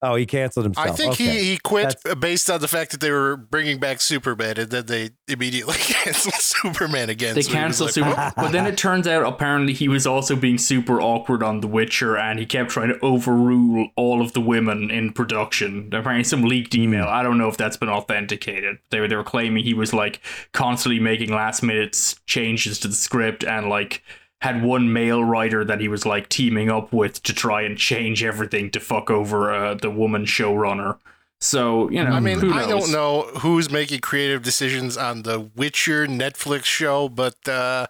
Oh, 0.04 0.16
he 0.16 0.26
canceled 0.26 0.66
himself. 0.66 0.88
I 0.88 0.92
think 0.92 1.14
okay. 1.14 1.26
he, 1.26 1.44
he 1.52 1.58
quit 1.58 1.96
That's- 2.04 2.16
based 2.16 2.50
on 2.50 2.60
the 2.60 2.68
fact 2.68 2.92
that 2.92 3.02
they 3.02 3.12
were 3.12 3.38
bringing 3.38 3.80
back 3.80 4.02
Superman, 4.02 4.58
and 4.58 4.72
then 4.72 4.88
they 4.88 5.12
immediately 5.28 5.76
canceled 5.78 6.34
Superman 6.34 7.12
again. 7.12 7.36
They 7.36 7.44
so 7.44 7.52
he 7.52 7.56
was 7.56 7.62
canceled 7.62 7.88
like, 7.88 7.94
Super, 7.94 8.34
but 8.36 8.52
then 8.52 8.66
it 8.66 8.78
turns 8.78 9.08
out 9.08 9.24
apparently 9.26 9.74
he 9.74 9.88
was 9.88 10.08
also 10.08 10.36
being 10.36 10.58
super 10.58 11.00
awkward 11.00 11.44
on 11.44 11.62
The 11.62 11.68
Witcher, 11.68 12.18
and 12.18 12.40
he 12.40 12.48
kept 12.48 12.72
trying 12.72 12.90
to 12.90 13.00
overrule 13.02 13.90
all 13.96 14.22
of 14.22 14.34
the 14.34 14.42
women 14.42 14.90
in 14.90 15.14
production. 15.14 15.90
Apparently, 15.94 16.24
some 16.24 16.44
leaked 16.44 16.74
hmm. 16.74 16.82
email. 16.82 17.06
I 17.06 17.22
don't 17.22 17.38
know 17.38 17.48
if 17.48 17.58
that's 17.58 17.78
been 17.78 17.90
authenticated. 17.90 18.80
They 18.90 19.00
were 19.00 19.08
they 19.08 19.16
were 19.16 19.24
claiming 19.24 19.64
he 19.64 19.76
was 19.76 19.94
like 19.94 20.20
constantly 20.52 21.00
making 21.00 21.32
last 21.32 21.62
minute 21.62 22.16
changes 22.26 22.80
to 22.80 22.88
the 22.88 22.96
script, 22.96 23.44
and 23.44 23.70
like 23.70 24.02
had 24.42 24.64
one 24.64 24.92
male 24.92 25.24
writer 25.24 25.64
that 25.64 25.80
he 25.80 25.88
was 25.88 26.06
like 26.06 26.28
teaming 26.28 26.70
up 26.70 26.92
with 26.92 27.22
to 27.24 27.34
try 27.34 27.62
and 27.62 27.78
change 27.78 28.24
everything 28.24 28.72
to 28.72 28.80
fuck 28.80 29.10
over 29.10 29.54
uh, 29.54 29.76
the 29.76 29.90
woman 29.90 30.26
showrunner. 30.26 30.98
So 31.40 31.90
you 31.90 32.04
know, 32.04 32.12
I 32.12 32.20
mean, 32.20 32.40
who 32.40 32.54
I 32.54 32.68
don't 32.68 32.92
know 32.92 33.24
who's 33.40 33.72
making 33.72 34.02
creative 34.02 34.44
decisions 34.44 34.98
on 34.98 35.24
the 35.24 35.40
Witcher 35.56 36.06
Netflix 36.06 36.66
show, 36.66 37.10
but 37.10 37.48
uh, 37.48 37.88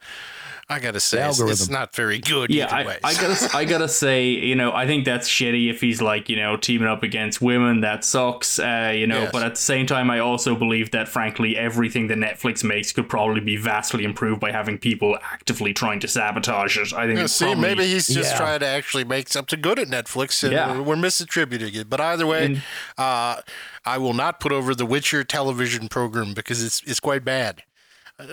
I 0.72 0.80
gotta 0.80 1.02
say, 1.02 1.28
it's, 1.28 1.40
it's 1.42 1.70
not 1.70 1.94
very 1.94 2.20
good. 2.20 2.50
Yeah, 2.50 2.66
either 2.66 2.76
I, 2.76 2.86
way. 2.86 2.98
I 3.04 3.14
gotta, 3.14 3.58
I 3.58 3.66
gotta 3.66 3.90
say, 3.90 4.30
you 4.30 4.56
know, 4.56 4.72
I 4.72 4.88
think 4.88 5.04
that's 5.04 5.28
shitty 5.28 5.70
if 5.70 5.82
he's 5.82 6.02
like, 6.02 6.30
you 6.30 6.38
know, 6.38 6.56
teaming 6.56 6.88
up 6.88 7.04
against 7.04 7.42
women. 7.42 7.82
That 7.82 8.06
sucks, 8.06 8.58
uh, 8.58 8.94
you 8.96 9.06
know. 9.06 9.24
Yes. 9.24 9.32
But 9.34 9.44
at 9.44 9.56
the 9.56 9.62
same 9.62 9.86
time, 9.86 10.10
I 10.10 10.20
also 10.20 10.56
believe 10.56 10.92
that, 10.92 11.10
frankly, 11.10 11.58
everything 11.58 12.08
that 12.08 12.18
Netflix 12.18 12.64
makes 12.64 12.94
could 12.94 13.10
probably 13.10 13.42
be 13.42 13.58
vastly 13.58 14.06
improved 14.06 14.40
by 14.40 14.52
having 14.54 14.78
people 14.78 15.18
actively 15.22 15.74
trying 15.74 16.00
to 16.00 16.08
sabotage 16.08 16.78
it. 16.78 16.94
I 16.94 17.06
think 17.06 17.18
Yeah, 17.18 17.26
it's 17.26 17.34
see, 17.34 17.46
probably, 17.46 17.62
maybe 17.62 17.88
he's 17.88 18.08
just 18.08 18.32
Yeah. 18.32 18.38
trying 18.38 18.60
to 18.62 18.68
actually 18.68 19.04
make 19.04 19.28
something 19.28 19.60
good 19.60 19.78
at 19.78 19.90
Netflix, 19.90 20.42
and 20.44 20.54
Yeah. 20.54 20.80
we're 20.80 20.96
misattributing 20.96 21.76
it. 21.76 21.90
But 21.90 22.00
either 22.00 22.26
way, 22.26 22.46
And- 22.46 22.62
uh, 22.98 23.42
I 23.84 23.98
will 23.98 24.14
not 24.14 24.40
put 24.40 24.52
over 24.52 24.74
the 24.74 24.86
Witcher 24.86 25.24
television 25.24 25.90
program 25.90 26.34
because 26.34 26.64
it's 26.64 26.82
it's 26.86 27.00
quite 27.00 27.26
bad. 27.26 27.64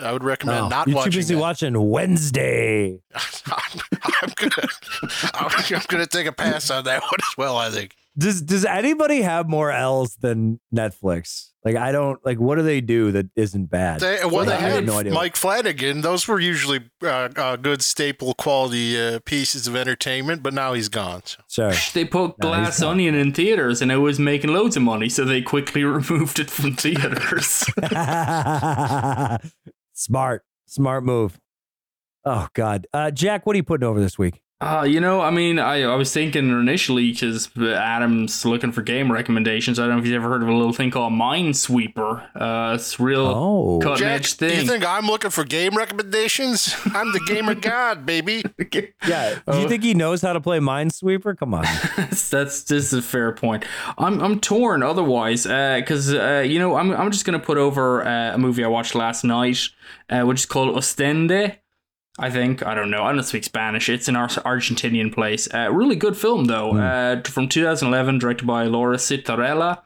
I- 0.03 0.09
I 0.09 0.13
would 0.13 0.25
recommend 0.25 0.59
Oh, 0.67 0.69
not 0.69 0.87
you're 0.89 0.97
watching. 0.97 1.13
too 1.13 1.19
busy 1.19 1.35
that. 1.35 1.41
watching 1.41 1.91
Wednesday. 1.91 3.01
I'm, 3.15 3.23
I'm 4.23 4.31
gonna 4.37 4.69
I'm, 5.35 5.51
I'm 5.77 5.83
gonna 5.89 6.07
take 6.07 6.27
a 6.27 6.33
pass 6.33 6.71
on 6.71 6.85
that 6.85 7.03
one 7.03 7.11
as 7.21 7.37
well. 7.37 7.57
I 7.57 7.71
think. 7.71 7.95
Does 8.17 8.43
Does 8.43 8.65
anybody 8.65 9.23
have 9.23 9.49
more 9.49 9.71
L's 9.71 10.17
than 10.17 10.59
Netflix? 10.75 11.51
Like 11.65 11.77
I 11.77 11.93
don't 11.93 12.19
like. 12.25 12.39
What 12.39 12.57
do 12.57 12.63
they 12.63 12.81
do 12.81 13.13
that 13.13 13.27
isn't 13.37 13.67
bad? 13.67 14.01
They, 14.01 14.19
well, 14.25 14.45
Like, 14.47 14.47
they 14.49 14.55
I 14.55 14.59
had 14.71 14.87
no 14.87 14.99
idea. 14.99 15.13
Mike 15.13 15.37
Flanagan. 15.37 16.01
Those 16.01 16.27
were 16.27 16.41
usually 16.41 16.81
uh, 17.03 17.29
uh, 17.37 17.57
good 17.57 17.83
staple 17.83 18.33
quality 18.35 18.99
uh, 19.01 19.19
pieces 19.25 19.67
of 19.69 19.77
entertainment, 19.77 20.43
but 20.43 20.55
now 20.55 20.73
he's 20.73 20.89
gone. 20.89 21.23
So. 21.47 21.71
Sure. 21.71 21.81
They 21.95 22.05
put 22.05 22.39
No, 22.39 22.49
Glass. 22.49 22.81
Onion 22.81 23.15
in 23.15 23.33
theaters, 23.33 23.83
and 23.83 23.93
it 23.93 23.99
was 23.99 24.19
making 24.19 24.53
loads 24.53 24.77
of 24.77 24.83
money, 24.83 25.09
so 25.09 25.25
they 25.25 25.43
quickly 25.43 25.85
removed 25.85 26.39
it 26.41 26.49
from 26.51 26.75
theaters. 26.75 27.65
Smart, 30.01 30.45
smart 30.65 31.03
move. 31.03 31.41
Oh 32.25 32.47
God, 32.55 32.87
uh, 32.93 33.11
Jack, 33.11 33.45
what 33.45 33.55
are 33.55 33.57
you 33.57 33.65
putting 33.65 33.85
over 33.85 33.99
this 33.99 34.17
week? 34.17 34.41
Uh, 34.61 34.83
you 34.83 34.99
know, 34.99 35.21
I 35.21 35.31
mean, 35.31 35.61
I, 35.61 35.83
I 35.83 35.95
was 35.95 36.13
thinking 36.13 36.49
initially 36.51 37.13
because 37.13 37.49
Adam's 37.57 38.45
looking 38.45 38.73
for 38.73 38.83
game 38.83 39.11
recommendations. 39.13 39.79
I 39.79 39.83
don't 39.87 39.93
know 39.95 39.99
if 40.01 40.07
you've 40.07 40.17
ever 40.17 40.29
heard 40.29 40.43
of 40.43 40.49
a 40.49 40.53
little 40.53 40.73
thing 40.73 40.91
called 40.91 41.13
Minesweeper. 41.13 42.27
Uh, 42.35 42.75
it's 42.75 42.99
real 42.99 43.21
Oh, 43.27 43.79
cutting 43.81 43.99
Jack, 43.99 44.17
edge 44.21 44.33
thing. 44.33 44.49
do 44.51 44.57
you 44.57 44.67
think 44.67 44.85
I'm 44.85 45.07
looking 45.07 45.31
for 45.31 45.45
game 45.45 45.77
recommendations? 45.77 46.75
I'm 46.93 47.13
the 47.13 47.21
gamer 47.29 47.55
god, 47.61 48.05
baby. 48.05 48.43
yeah. 49.07 49.35
Do 49.35 49.41
Oh. 49.47 49.61
you 49.63 49.69
think 49.69 49.85
he 49.85 49.95
knows 49.95 50.23
how 50.23 50.33
to 50.33 50.41
play 50.41 50.59
Minesweeper? 50.59 51.39
Come 51.39 51.55
on. 51.55 51.63
that's 51.97 52.29
that's 52.29 52.63
this 52.65 52.93
is 52.93 52.93
a 52.95 53.03
fair 53.03 53.31
point. 53.31 53.65
I'm 53.97 54.21
I'm 54.21 54.41
torn 54.41 54.83
otherwise 54.83 55.45
because 55.45 56.13
uh, 56.13 56.45
you 56.45 56.59
know 56.59 56.75
I'm 56.75 56.91
I'm 56.93 57.13
just 57.13 57.25
gonna 57.25 57.39
put 57.39 57.59
over 57.59 58.05
uh, 58.05 58.35
a 58.35 58.39
movie 58.39 58.65
I 58.65 58.69
watched 58.69 58.97
last 58.97 59.23
night, 59.23 59.61
uh, 60.11 60.23
which 60.23 60.41
is 60.41 60.47
called 60.47 60.75
Ostende. 60.75 61.59
I 62.19 62.31
think 62.31 62.67
I 62.67 62.75
don't 62.75 62.91
know. 62.91 63.05
I 63.05 63.13
don't 63.13 63.23
speak 63.23 63.45
Spanish. 63.45 63.89
It's 63.89 64.09
an 64.09 64.17
Argentinian 64.17 65.13
place. 65.13 65.49
Uh, 65.53 65.71
really 65.73 65.97
good 65.97 66.17
film 66.17 66.47
though. 66.47 66.77
Uh, 66.77 67.23
from 67.23 67.49
2011, 67.49 68.19
directed 68.19 68.47
by 68.47 68.65
Laura 68.65 68.97
Citarella. 68.97 69.83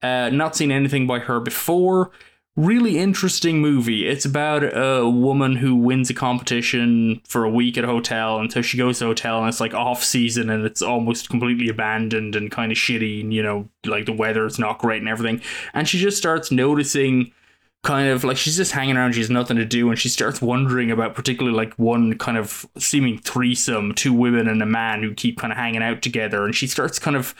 Uh, 0.00 0.30
not 0.30 0.54
seen 0.56 0.70
anything 0.70 1.06
by 1.06 1.18
her 1.20 1.40
before. 1.40 2.10
Really 2.54 2.98
interesting 2.98 3.60
movie. 3.60 4.06
It's 4.06 4.26
about 4.26 4.62
a 4.62 5.08
woman 5.08 5.56
who 5.56 5.74
wins 5.74 6.10
a 6.10 6.14
competition 6.14 7.22
for 7.26 7.44
a 7.44 7.50
week 7.50 7.78
at 7.78 7.84
a 7.84 7.86
hotel 7.86 8.38
and 8.38 8.52
so 8.52 8.60
she 8.60 8.76
goes 8.76 8.98
to 8.98 9.04
the 9.04 9.08
hotel 9.08 9.38
and 9.38 9.48
it's 9.48 9.60
like 9.60 9.72
off 9.72 10.04
season 10.04 10.50
and 10.50 10.66
it's 10.66 10.82
almost 10.82 11.30
completely 11.30 11.68
abandoned 11.70 12.36
and 12.36 12.50
kind 12.50 12.70
of 12.70 12.76
shitty 12.76 13.22
and 13.22 13.32
you 13.32 13.42
know 13.42 13.70
like 13.86 14.04
the 14.04 14.12
weather's 14.12 14.58
not 14.58 14.78
great 14.78 15.00
and 15.00 15.08
everything. 15.08 15.40
And 15.72 15.88
she 15.88 15.98
just 15.98 16.18
starts 16.18 16.52
noticing 16.52 17.32
kind 17.82 18.08
of 18.08 18.22
like 18.22 18.36
she's 18.36 18.56
just 18.56 18.72
hanging 18.72 18.96
around 18.96 19.12
she 19.12 19.20
has 19.20 19.30
nothing 19.30 19.56
to 19.56 19.64
do 19.64 19.90
and 19.90 19.98
she 19.98 20.08
starts 20.08 20.40
wondering 20.40 20.90
about 20.90 21.14
particularly 21.14 21.56
like 21.56 21.74
one 21.74 22.16
kind 22.16 22.38
of 22.38 22.64
seeming 22.78 23.18
threesome 23.18 23.92
two 23.92 24.12
women 24.12 24.46
and 24.46 24.62
a 24.62 24.66
man 24.66 25.02
who 25.02 25.12
keep 25.12 25.38
kind 25.38 25.52
of 25.52 25.58
hanging 25.58 25.82
out 25.82 26.00
together 26.00 26.44
and 26.44 26.54
she 26.54 26.66
starts 26.66 26.98
kind 26.98 27.16
of 27.16 27.34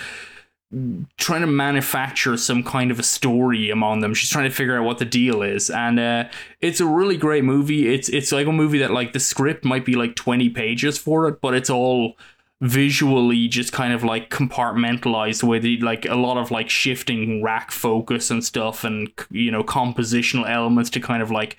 trying 1.18 1.42
to 1.42 1.46
manufacture 1.46 2.36
some 2.36 2.62
kind 2.62 2.90
of 2.90 2.98
a 2.98 3.02
story 3.02 3.68
among 3.68 4.00
them. 4.00 4.14
She's 4.14 4.30
trying 4.30 4.48
to 4.48 4.54
figure 4.54 4.78
out 4.78 4.84
what 4.84 4.98
the 4.98 5.04
deal 5.04 5.42
is 5.42 5.68
and 5.68 6.00
uh, 6.00 6.24
it's 6.60 6.80
a 6.80 6.86
really 6.86 7.16
great 7.16 7.44
movie. 7.44 7.92
It's 7.92 8.08
it's 8.08 8.32
like 8.32 8.46
a 8.46 8.52
movie 8.52 8.78
that 8.78 8.90
like 8.90 9.12
the 9.12 9.20
script 9.20 9.64
might 9.64 9.84
be 9.84 9.94
like 9.94 10.14
20 10.14 10.48
pages 10.50 10.96
for 10.98 11.28
it 11.28 11.40
but 11.40 11.54
it's 11.54 11.70
all 11.70 12.16
visually 12.62 13.48
just 13.48 13.72
kind 13.72 13.92
of 13.92 14.04
like 14.04 14.30
compartmentalized 14.30 15.42
with 15.42 15.64
like 15.82 16.06
a 16.06 16.14
lot 16.14 16.36
of 16.36 16.52
like 16.52 16.70
shifting 16.70 17.42
rack 17.42 17.72
focus 17.72 18.30
and 18.30 18.44
stuff 18.44 18.84
and 18.84 19.10
you 19.30 19.50
know 19.50 19.64
compositional 19.64 20.48
elements 20.48 20.88
to 20.88 21.00
kind 21.00 21.24
of 21.24 21.30
like 21.30 21.56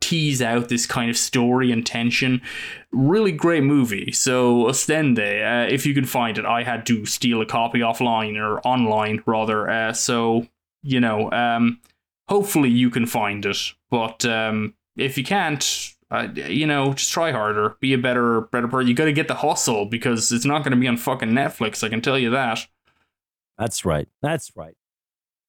tease 0.00 0.42
out 0.42 0.68
this 0.68 0.86
kind 0.86 1.08
of 1.08 1.16
story 1.16 1.70
and 1.70 1.86
tension. 1.86 2.42
Really 2.90 3.30
great 3.30 3.62
movie. 3.62 4.10
So 4.10 4.64
ostende 4.64 5.20
uh, 5.20 5.68
if 5.72 5.86
you 5.86 5.94
can 5.94 6.04
find 6.04 6.36
it 6.36 6.44
i 6.44 6.64
had 6.64 6.84
to 6.86 7.06
steal 7.06 7.40
a 7.40 7.46
copy 7.46 7.78
offline 7.78 8.36
or 8.36 8.58
online 8.66 9.22
rather 9.26 9.70
uh, 9.70 9.92
so 9.92 10.48
you 10.82 10.98
know 10.98 11.30
um 11.30 11.78
hopefully 12.28 12.70
you 12.70 12.90
can 12.90 13.06
find 13.06 13.46
it. 13.46 13.72
But 13.88 14.24
um 14.24 14.74
if 14.96 15.16
you 15.16 15.22
can't 15.22 15.94
uh, 16.10 16.28
you 16.34 16.66
know, 16.66 16.92
just 16.92 17.12
try 17.12 17.30
harder. 17.30 17.76
Be 17.80 17.92
a 17.92 17.98
better, 17.98 18.42
better 18.42 18.68
person. 18.68 18.88
You 18.88 18.94
got 18.94 19.04
to 19.04 19.12
get 19.12 19.28
the 19.28 19.34
hustle 19.34 19.86
because 19.86 20.32
it's 20.32 20.44
not 20.44 20.64
going 20.64 20.72
to 20.72 20.76
be 20.76 20.88
on 20.88 20.96
fucking 20.96 21.30
Netflix. 21.30 21.84
I 21.84 21.88
can 21.88 22.00
tell 22.00 22.18
you 22.18 22.30
that. 22.30 22.66
That's 23.58 23.84
right. 23.84 24.08
That's 24.22 24.50
right. 24.56 24.74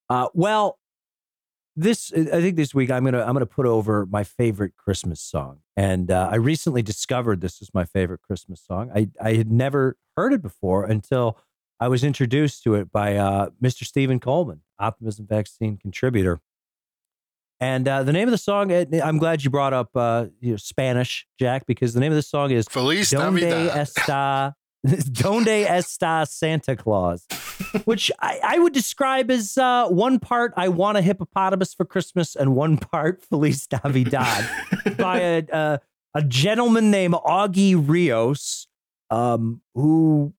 Uh, 0.10 0.28
well, 0.34 0.78
this 1.76 2.12
I 2.14 2.42
think 2.42 2.58
this 2.58 2.76
week 2.76 2.92
I'm 2.92 3.06
gonna 3.06 3.22
I'm 3.22 3.32
gonna 3.32 3.46
put 3.46 3.66
over 3.66 4.06
my 4.06 4.26
favorite 4.26 4.76
Christmas 4.76 5.22
song, 5.22 5.60
and 5.78 6.12
uh, 6.12 6.28
I 6.30 6.36
recently 6.36 6.82
discovered 6.82 7.40
this 7.40 7.62
is 7.62 7.70
my 7.74 7.86
favorite 7.86 8.22
Christmas 8.22 8.62
song. 8.62 8.92
I 8.94 9.10
I 9.22 9.36
had 9.36 9.50
never 9.50 9.96
heard 10.18 10.34
it 10.34 10.42
before 10.42 10.84
until 10.84 11.40
I 11.80 11.88
was 11.88 12.04
introduced 12.04 12.64
to 12.64 12.76
it 12.76 12.92
by 12.92 13.16
uh, 13.16 13.50
Mr. 13.64 13.86
Stephen 13.86 14.20
Coleman, 14.20 14.62
Optimism 14.80 15.28
Vaccine 15.28 15.78
contributor. 15.78 16.42
And 17.62 17.88
uh, 17.88 18.02
the 18.02 18.12
name 18.12 18.28
of 18.28 18.32
the 18.32 18.40
song, 18.40 18.72
I'm 18.74 19.20
glad 19.20 19.44
you 19.44 19.52
brought 19.52 19.72
up 19.72 19.96
uh, 19.96 20.26
you 20.40 20.52
know, 20.52 20.58
Spanish, 20.58 21.28
Jack, 21.40 21.68
because 21.68 21.94
the 21.94 22.00
name 22.00 22.12
of 22.12 22.16
the 22.16 22.24
song 22.24 22.50
is 22.50 22.66
Feliz 22.68 23.12
Donde 23.12 23.42
Navidad. 23.42 23.88
está 23.88 24.54
Donde 25.14 25.68
está 25.68 26.28
Santa 26.28 26.76
Claus? 26.76 27.28
Which 27.86 28.12
I, 28.20 28.40
I 28.44 28.58
would 28.58 28.74
describe 28.74 29.30
as 29.30 29.60
uh, 29.60 29.88
one 29.90 30.18
part 30.18 30.54
I 30.58 30.70
want 30.70 30.98
a 30.98 31.04
hippopotamus 31.04 31.76
for 31.76 31.86
Christmas 31.86 32.36
and 32.36 32.56
one 32.56 32.78
part 32.78 33.24
Feliz 33.30 33.68
Navidad 33.72 34.50
by 34.98 35.20
a, 35.20 35.44
a 35.54 35.80
a 36.14 36.22
gentleman 36.24 36.92
named 36.92 37.14
Augie 37.14 37.76
Rios, 37.76 38.68
um, 39.10 39.62
who 39.76 40.34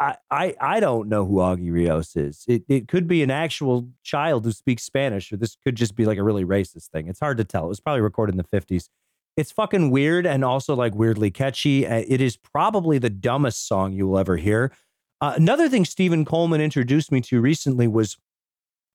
I, 0.00 0.16
I 0.30 0.54
I 0.60 0.80
don't 0.80 1.08
know 1.08 1.24
who 1.24 1.36
Augie 1.36 1.72
Rios 1.72 2.16
is. 2.16 2.44
It 2.48 2.64
it 2.68 2.88
could 2.88 3.06
be 3.06 3.22
an 3.22 3.30
actual 3.30 3.88
child 4.02 4.44
who 4.44 4.52
speaks 4.52 4.82
Spanish, 4.82 5.32
or 5.32 5.36
this 5.36 5.56
could 5.62 5.76
just 5.76 5.94
be 5.94 6.04
like 6.06 6.18
a 6.18 6.22
really 6.22 6.44
racist 6.44 6.88
thing. 6.88 7.06
It's 7.08 7.20
hard 7.20 7.36
to 7.38 7.44
tell. 7.44 7.66
It 7.66 7.68
was 7.68 7.80
probably 7.80 8.00
recorded 8.00 8.32
in 8.32 8.38
the 8.38 8.44
fifties. 8.44 8.88
It's 9.36 9.52
fucking 9.52 9.90
weird 9.90 10.26
and 10.26 10.44
also 10.44 10.74
like 10.74 10.94
weirdly 10.94 11.30
catchy. 11.30 11.86
Uh, 11.86 12.04
It 12.06 12.20
is 12.20 12.36
probably 12.36 12.98
the 12.98 13.10
dumbest 13.10 13.66
song 13.66 13.92
you 13.92 14.08
will 14.08 14.18
ever 14.18 14.36
hear. 14.36 14.72
Uh, 15.20 15.34
another 15.36 15.68
thing 15.68 15.84
Stephen 15.84 16.24
Coleman 16.24 16.60
introduced 16.60 17.12
me 17.12 17.20
to 17.22 17.40
recently 17.40 17.86
was 17.86 18.18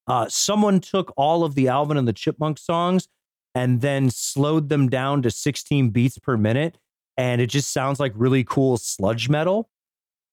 uh, 0.06 0.26
someone 0.28 0.80
took 0.80 1.12
all 1.16 1.42
of 1.44 1.54
the 1.54 1.68
Alvin 1.68 1.96
and 1.96 2.06
the 2.06 2.12
Chipmunk 2.12 2.58
songs 2.58 3.08
and 3.54 3.80
then 3.80 4.10
slowed 4.10 4.68
them 4.68 4.88
down 4.88 5.22
to 5.22 5.30
16 5.30 5.90
beats 5.90 6.18
per 6.18 6.36
minute. 6.36 6.78
And 7.16 7.40
it 7.40 7.48
just 7.48 7.72
sounds 7.72 7.98
like 7.98 8.12
really 8.14 8.44
cool 8.44 8.76
sludge 8.76 9.28
metal. 9.28 9.68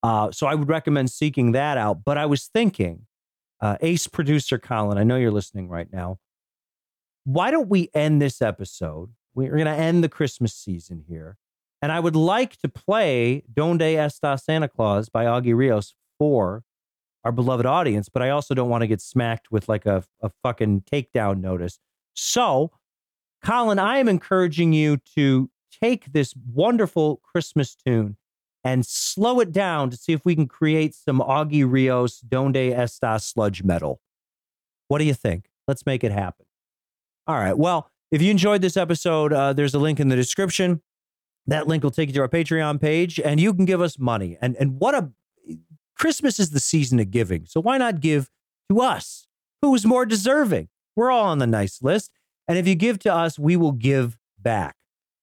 Uh, 0.05 0.31
so 0.31 0.45
I 0.45 0.53
would 0.53 0.69
recommend 0.69 1.09
seeking 1.09 1.53
that 1.53 1.79
out. 1.79 2.03
But 2.05 2.19
I 2.19 2.27
was 2.27 2.45
thinking, 2.45 3.07
uh, 3.59 3.77
ace 3.81 4.05
producer 4.05 4.59
Colin, 4.59 4.99
I 4.99 5.03
know 5.03 5.15
you're 5.15 5.31
listening 5.31 5.67
right 5.67 5.91
now. 5.91 6.19
Why 7.23 7.49
don't 7.49 7.69
we 7.69 7.89
end 7.95 8.21
this 8.21 8.39
episode? 8.39 9.09
We're 9.33 9.49
going 9.49 9.65
to 9.65 9.71
end 9.71 10.03
the 10.03 10.09
Christmas 10.09 10.53
season 10.53 11.05
here. 11.09 11.37
And 11.81 11.91
I 11.91 11.99
would 11.99 12.15
like 12.15 12.57
to 12.57 12.69
play 12.69 13.45
Donde 13.51 13.81
Está 13.81 14.39
Santa 14.39 14.67
Claus 14.67 15.09
by 15.09 15.25
Augie 15.25 15.55
Rios 15.55 15.95
for 16.19 16.63
our 17.23 17.31
beloved 17.31 17.65
audience, 17.65 18.07
but 18.07 18.21
I 18.21 18.29
also 18.29 18.53
don't 18.53 18.69
want 18.69 18.81
to 18.81 18.87
get 18.87 19.01
smacked 19.01 19.51
with 19.51 19.67
like 19.67 19.87
a, 19.87 20.03
a 20.21 20.29
fucking 20.43 20.81
takedown 20.81 21.41
notice. 21.41 21.79
So, 22.13 22.69
Colin, 23.43 23.79
I 23.79 23.97
am 23.97 24.07
encouraging 24.07 24.71
you 24.71 24.97
to 25.15 25.49
take 25.81 26.13
this 26.13 26.35
wonderful 26.53 27.21
Christmas 27.23 27.73
tune 27.73 28.17
and 28.65 28.83
slow 28.83 29.39
it 29.39 29.51
down 29.51 29.91
to 29.91 29.95
see 29.95 30.11
if 30.11 30.25
we 30.25 30.35
can 30.35 30.47
create 30.47 30.95
some 30.95 31.19
Augie 31.19 31.71
Rios 31.71 32.19
Donde 32.19 32.55
Está 32.55 33.21
sludge 33.21 33.63
metal. 33.63 34.01
What 34.87 34.97
do 34.97 35.05
you 35.05 35.13
think? 35.13 35.45
Let's 35.67 35.85
make 35.85 36.03
it 36.03 36.11
happen. 36.11 36.47
All 37.27 37.37
right. 37.37 37.57
Well, 37.57 37.91
if 38.11 38.23
you 38.23 38.31
enjoyed 38.31 38.61
this 38.61 38.75
episode, 38.75 39.31
uh, 39.31 39.53
there's 39.53 39.75
a 39.75 39.79
link 39.79 39.99
in 39.99 40.09
the 40.09 40.15
description. 40.15 40.81
That 41.47 41.67
link 41.67 41.83
will 41.83 41.91
take 41.91 42.09
you 42.09 42.13
to 42.15 42.21
our 42.21 42.27
Patreon 42.27 42.81
page, 42.81 43.19
and 43.19 43.39
you 43.39 43.53
can 43.53 43.65
give 43.65 43.81
us 43.81 43.99
money. 43.99 44.35
And 44.41 44.55
and 44.57 44.79
what 44.79 44.95
a 44.95 45.11
Christmas 45.95 46.39
is 46.39 46.49
the 46.49 46.59
season 46.59 46.99
of 46.99 47.11
giving, 47.11 47.45
so 47.45 47.61
why 47.61 47.77
not 47.77 47.99
give 47.99 48.29
to 48.69 48.81
us, 48.81 49.27
who 49.61 49.73
is 49.75 49.85
more 49.85 50.05
deserving? 50.05 50.69
We're 50.95 51.11
all 51.11 51.25
on 51.25 51.37
the 51.37 51.47
nice 51.47 51.83
list, 51.83 52.11
and 52.47 52.57
if 52.57 52.67
you 52.67 52.73
give 52.73 52.97
to 52.99 53.13
us, 53.13 53.37
we 53.37 53.55
will 53.55 53.73
give 53.73 54.17
back. 54.39 54.75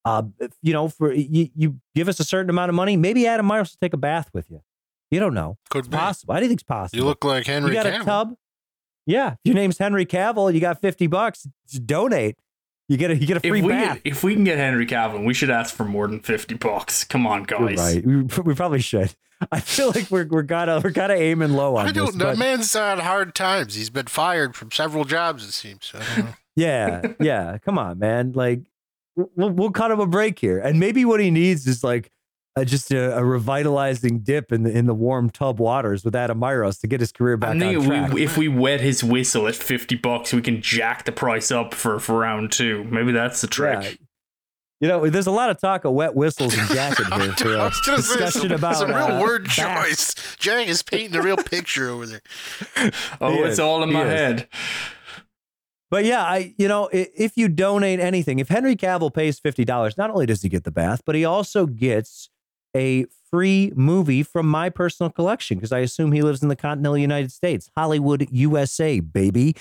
Uh, 0.04 0.22
you 0.62 0.72
know, 0.72 0.88
for 0.88 1.12
you, 1.12 1.48
you 1.54 1.80
give 1.94 2.08
us 2.08 2.18
a 2.20 2.24
certain 2.24 2.50
amount 2.50 2.68
of 2.70 2.74
money, 2.74 2.96
maybe 2.96 3.26
Adam 3.26 3.46
Myers 3.46 3.70
will 3.72 3.86
take 3.86 3.92
a 3.92 3.96
bath 3.98 4.28
with 4.32 4.50
you. 4.50 4.62
You 5.10 5.20
don't 5.20 5.34
know. 5.34 5.58
Could 5.70 5.80
It's 5.80 5.88
be. 5.88 5.96
possible. 5.96 6.34
Anything's 6.34 6.62
possible. 6.62 6.98
You 6.98 7.04
look 7.04 7.24
like 7.24 7.46
Henry 7.46 7.70
You 7.76 7.82
got 7.82 7.86
Cavill. 7.86 8.00
a 8.00 8.04
tub? 8.04 8.34
Yeah. 9.06 9.34
Your 9.44 9.54
name's 9.54 9.78
Henry 9.78 10.06
Cavill, 10.06 10.52
you 10.52 10.60
got 10.60 10.80
50 10.80 11.06
bucks, 11.06 11.46
just 11.68 11.86
donate. 11.86 12.36
You 12.88 12.96
get 12.96 13.10
a 13.12 13.16
you 13.16 13.26
get 13.26 13.36
a 13.36 13.46
If 13.46 13.50
free 13.50 13.62
we 13.62 13.68
bath. 13.68 14.00
if 14.04 14.22
we 14.24 14.34
can 14.34 14.44
get 14.44 14.58
Henry 14.58 14.86
Cavill, 14.86 15.24
we 15.24 15.32
should 15.34 15.50
ask 15.50 15.74
for 15.74 15.84
more 15.84 16.08
than 16.08 16.20
fifty 16.20 16.54
bucks. 16.56 17.04
Come 17.04 17.26
on, 17.26 17.46
You're 17.48 17.68
guys. 17.68 17.78
right. 17.78 18.04
We, 18.04 18.16
we 18.44 18.54
probably 18.54 18.80
should. 18.80 19.14
I 19.50 19.60
feel 19.60 19.92
like 19.94 20.10
we're 20.10 20.26
we're 20.26 20.42
gotta 20.42 20.80
we're 20.84 20.90
gotta 20.90 21.14
aiming 21.14 21.52
low 21.52 21.76
on 21.76 21.86
I 21.86 21.92
don't 21.92 22.06
this. 22.06 22.16
know. 22.16 22.24
but- 22.26 22.38
Man's 22.38 22.74
on 22.76 22.98
hard 22.98 23.34
times. 23.34 23.76
He's 23.76 23.88
been 23.88 24.06
fired 24.08 24.54
from 24.56 24.70
several 24.72 25.04
jobs, 25.04 25.44
it 25.46 25.52
seems. 25.52 25.92
I 25.94 25.98
don't 26.16 26.26
know. 26.26 26.32
Yeah, 26.54 27.00
yeah. 27.18 27.56
Come 27.64 27.78
on, 27.78 27.98
man. 27.98 28.32
Like 28.32 28.60
we'll, 29.16 29.50
we'll 29.50 29.70
cut 29.70 29.90
him 29.90 30.00
a 30.00 30.06
break 30.06 30.38
here, 30.38 30.58
and 30.58 30.78
maybe 30.80 31.04
what 31.04 31.20
he 31.20 31.30
needs 31.30 31.66
is 31.66 31.82
like 31.84 32.10
uh, 32.56 32.64
just 32.64 32.90
a, 32.92 33.16
a 33.16 33.24
revitalizing 33.24 34.18
dip 34.20 34.52
in 34.52 34.62
the 34.62 34.70
in 34.70 34.86
the 34.86 34.94
warm 34.94 35.30
tub 35.30 35.58
waters 35.58 36.04
with 36.04 36.14
Adam 36.14 36.38
Myros 36.40 36.80
to 36.80 36.86
get 36.86 37.00
his 37.00 37.10
career 37.12 37.36
back 37.36 37.50
I 37.50 37.52
on 37.52 37.60
think 37.60 37.84
track. 37.84 38.12
we, 38.12 38.22
if 38.24 38.36
we 38.36 38.48
wet 38.48 38.80
his 38.80 39.02
whistle 39.02 39.48
at 39.48 39.54
fifty 39.54 39.94
bucks, 39.94 40.32
we 40.32 40.42
can 40.42 40.60
jack 40.60 41.04
the 41.04 41.12
price 41.12 41.50
up 41.50 41.72
for, 41.74 41.98
for 41.98 42.18
round 42.18 42.52
two. 42.52 42.84
Maybe 42.84 43.12
that's 43.12 43.40
the 43.40 43.46
trick. 43.46 43.82
Yeah. 43.82 43.92
You 44.80 44.88
know, 44.88 45.08
there's 45.08 45.28
a 45.28 45.30
lot 45.30 45.48
of 45.48 45.60
talk 45.60 45.84
of 45.84 45.92
wet 45.92 46.16
whistles 46.16 46.58
and 46.58 46.68
jacket 46.70 47.06
here 47.14 47.32
for 47.38 47.50
I 47.50 47.52
a 47.54 47.64
was 47.66 47.80
gonna 47.86 48.02
say 48.02 48.16
discussion 48.16 48.40
some, 48.48 48.50
about 48.52 48.76
some 48.76 48.88
real 48.88 48.98
uh, 49.16 49.20
word 49.20 49.44
bath. 49.44 49.54
choice. 49.86 50.36
Jack 50.40 50.66
is 50.66 50.82
painting 50.82 51.14
a 51.14 51.22
real 51.22 51.36
picture 51.36 51.88
over 51.88 52.04
there. 52.06 52.20
Oh, 53.20 53.30
He 53.32 53.38
it's 53.38 53.52
is. 53.52 53.60
all 53.60 53.84
in 53.84 53.90
He 53.90 53.94
my 53.94 54.02
is. 54.06 54.10
head. 54.10 54.48
But 55.92 56.06
yeah, 56.06 56.22
I 56.24 56.54
you 56.56 56.68
know 56.68 56.88
if 56.90 57.36
you 57.36 57.48
donate 57.48 58.00
anything, 58.00 58.38
if 58.38 58.48
Henry 58.48 58.74
Cavill 58.76 59.12
pays 59.12 59.38
fifty 59.38 59.62
dollars, 59.62 59.98
not 59.98 60.10
only 60.10 60.24
does 60.24 60.40
he 60.40 60.48
get 60.48 60.64
the 60.64 60.70
bath, 60.70 61.02
but 61.04 61.14
he 61.14 61.22
also 61.22 61.66
gets 61.66 62.30
a 62.74 63.04
free 63.30 63.74
movie 63.76 64.22
from 64.22 64.48
my 64.48 64.70
personal 64.70 65.10
collection 65.10 65.58
because 65.58 65.70
I 65.70 65.80
assume 65.80 66.12
he 66.12 66.22
lives 66.22 66.42
in 66.42 66.48
the 66.48 66.56
continental 66.56 66.96
United 66.96 67.30
States, 67.30 67.68
Hollywood, 67.76 68.26
USA, 68.30 69.00
baby. 69.00 69.54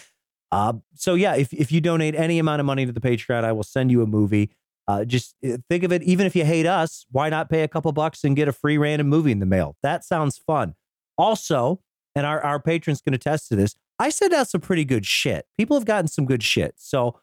Uh, 0.54 0.74
so 0.96 1.16
yeah, 1.16 1.36
if 1.36 1.52
if 1.52 1.70
you 1.70 1.82
donate 1.82 2.16
any 2.16 2.40
amount 2.40 2.62
of 2.62 2.66
money 2.66 2.86
to 2.86 2.94
the 2.94 3.02
Patreon, 3.02 3.44
I 3.44 3.52
will 3.52 3.64
send 3.64 3.92
you 3.92 4.02
a 4.02 4.08
movie. 4.08 4.52
Uh, 4.88 5.04
just 5.04 5.36
uh, 5.46 5.58
think 5.70 5.84
of 5.84 5.92
it, 5.92 6.02
even 6.04 6.26
if 6.26 6.34
you 6.34 6.46
hate 6.46 6.66
us, 6.66 7.06
why 7.12 7.28
not 7.28 7.50
pay 7.50 7.64
a 7.64 7.68
couple 7.68 7.92
bucks 7.92 8.24
and 8.24 8.38
get 8.38 8.48
a 8.48 8.54
free 8.54 8.78
random 8.78 9.10
movie 9.10 9.34
in 9.34 9.40
the 9.40 9.46
mail? 9.46 9.76
That 9.84 10.06
sounds 10.06 10.38
fun. 10.38 10.76
Also, 11.18 11.82
and 12.16 12.26
our, 12.26 12.42
our 12.42 12.60
patrons 12.60 13.02
can 13.02 13.14
attest 13.14 13.50
to 13.50 13.58
this, 13.58 13.76
I 14.02 14.10
send 14.10 14.34
out 14.34 14.50
some 14.50 14.62
pretty 14.62 14.84
good 14.84 15.06
shit. 15.06 15.46
People 15.56 15.78
have 15.78 15.86
gotten 15.86 16.08
some 16.08 16.26
good 16.26 16.42
shit. 16.42 16.74
So, 16.78 17.20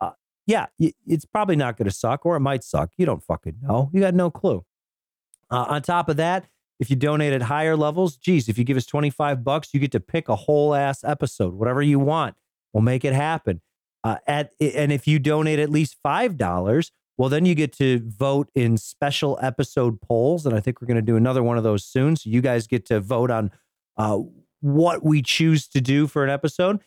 uh, 0.00 0.10
yeah, 0.44 0.66
it's 0.78 1.24
probably 1.24 1.54
not 1.54 1.76
going 1.76 1.88
to 1.88 1.94
suck 1.94 2.26
or 2.26 2.34
it 2.34 2.40
might 2.40 2.64
suck. 2.64 2.90
You 2.96 3.06
don't 3.06 3.22
fucking 3.22 3.58
know. 3.62 3.90
You 3.92 4.00
got 4.00 4.12
no 4.12 4.28
clue. 4.32 4.64
Uh, 5.52 5.66
on 5.68 5.82
top 5.82 6.08
of 6.08 6.16
that, 6.16 6.46
if 6.80 6.90
you 6.90 6.96
donate 6.96 7.32
at 7.32 7.42
higher 7.42 7.76
levels, 7.76 8.16
geez, 8.16 8.48
if 8.48 8.58
you 8.58 8.64
give 8.64 8.76
us 8.76 8.86
25 8.86 9.44
bucks, 9.44 9.72
you 9.72 9.78
get 9.78 9.92
to 9.92 10.00
pick 10.00 10.28
a 10.28 10.34
whole 10.34 10.74
ass 10.74 11.04
episode, 11.04 11.54
whatever 11.54 11.80
you 11.80 12.00
want. 12.00 12.34
We'll 12.72 12.82
make 12.82 13.04
it 13.04 13.12
happen. 13.12 13.62
Uh, 14.02 14.16
at 14.26 14.50
and 14.60 14.90
if 14.90 15.06
you 15.06 15.20
donate 15.20 15.60
at 15.60 15.70
least 15.70 15.96
five 16.02 16.36
dollars, 16.36 16.90
well, 17.16 17.28
then 17.28 17.46
you 17.46 17.54
get 17.54 17.72
to 17.78 18.02
vote 18.04 18.50
in 18.54 18.76
special 18.76 19.38
episode 19.40 20.00
polls, 20.00 20.44
and 20.44 20.54
I 20.54 20.60
think 20.60 20.80
we're 20.80 20.86
going 20.86 20.96
to 20.96 21.02
do 21.02 21.16
another 21.16 21.42
one 21.42 21.56
of 21.56 21.64
those 21.64 21.84
soon. 21.84 22.16
So 22.16 22.28
you 22.30 22.40
guys 22.40 22.66
get 22.66 22.84
to 22.86 23.00
vote 23.00 23.30
on 23.30 23.50
uh, 23.96 24.18
what 24.66 25.04
we 25.04 25.22
choose 25.22 25.68
to 25.68 25.80
do 25.80 26.06
for 26.06 26.24
an 26.24 26.30
episode, 26.30 26.80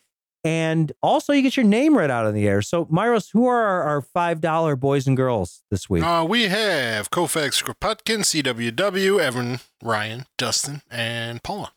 and 0.43 0.91
also 1.01 1.33
you 1.33 1.41
get 1.41 1.57
your 1.57 1.65
name 1.65 1.97
read 1.97 2.11
out 2.11 2.25
in 2.25 2.33
the 2.33 2.47
air. 2.47 2.61
So, 2.61 2.85
Myros, 2.85 3.29
who 3.33 3.47
are 3.47 3.61
our, 3.61 3.83
our 3.83 4.01
five 4.01 4.41
dollar 4.41 4.75
boys 4.75 5.07
and 5.07 5.15
girls 5.15 5.63
this 5.71 5.89
week? 5.89 6.03
Uh, 6.03 6.25
we 6.27 6.43
have 6.43 7.09
Kofax 7.09 7.63
Kropotkin, 7.63 8.19
CWW, 8.19 9.19
Evan, 9.19 9.59
Ryan, 9.83 10.25
Dustin, 10.37 10.81
and 10.91 11.41
Paula. 11.43 11.73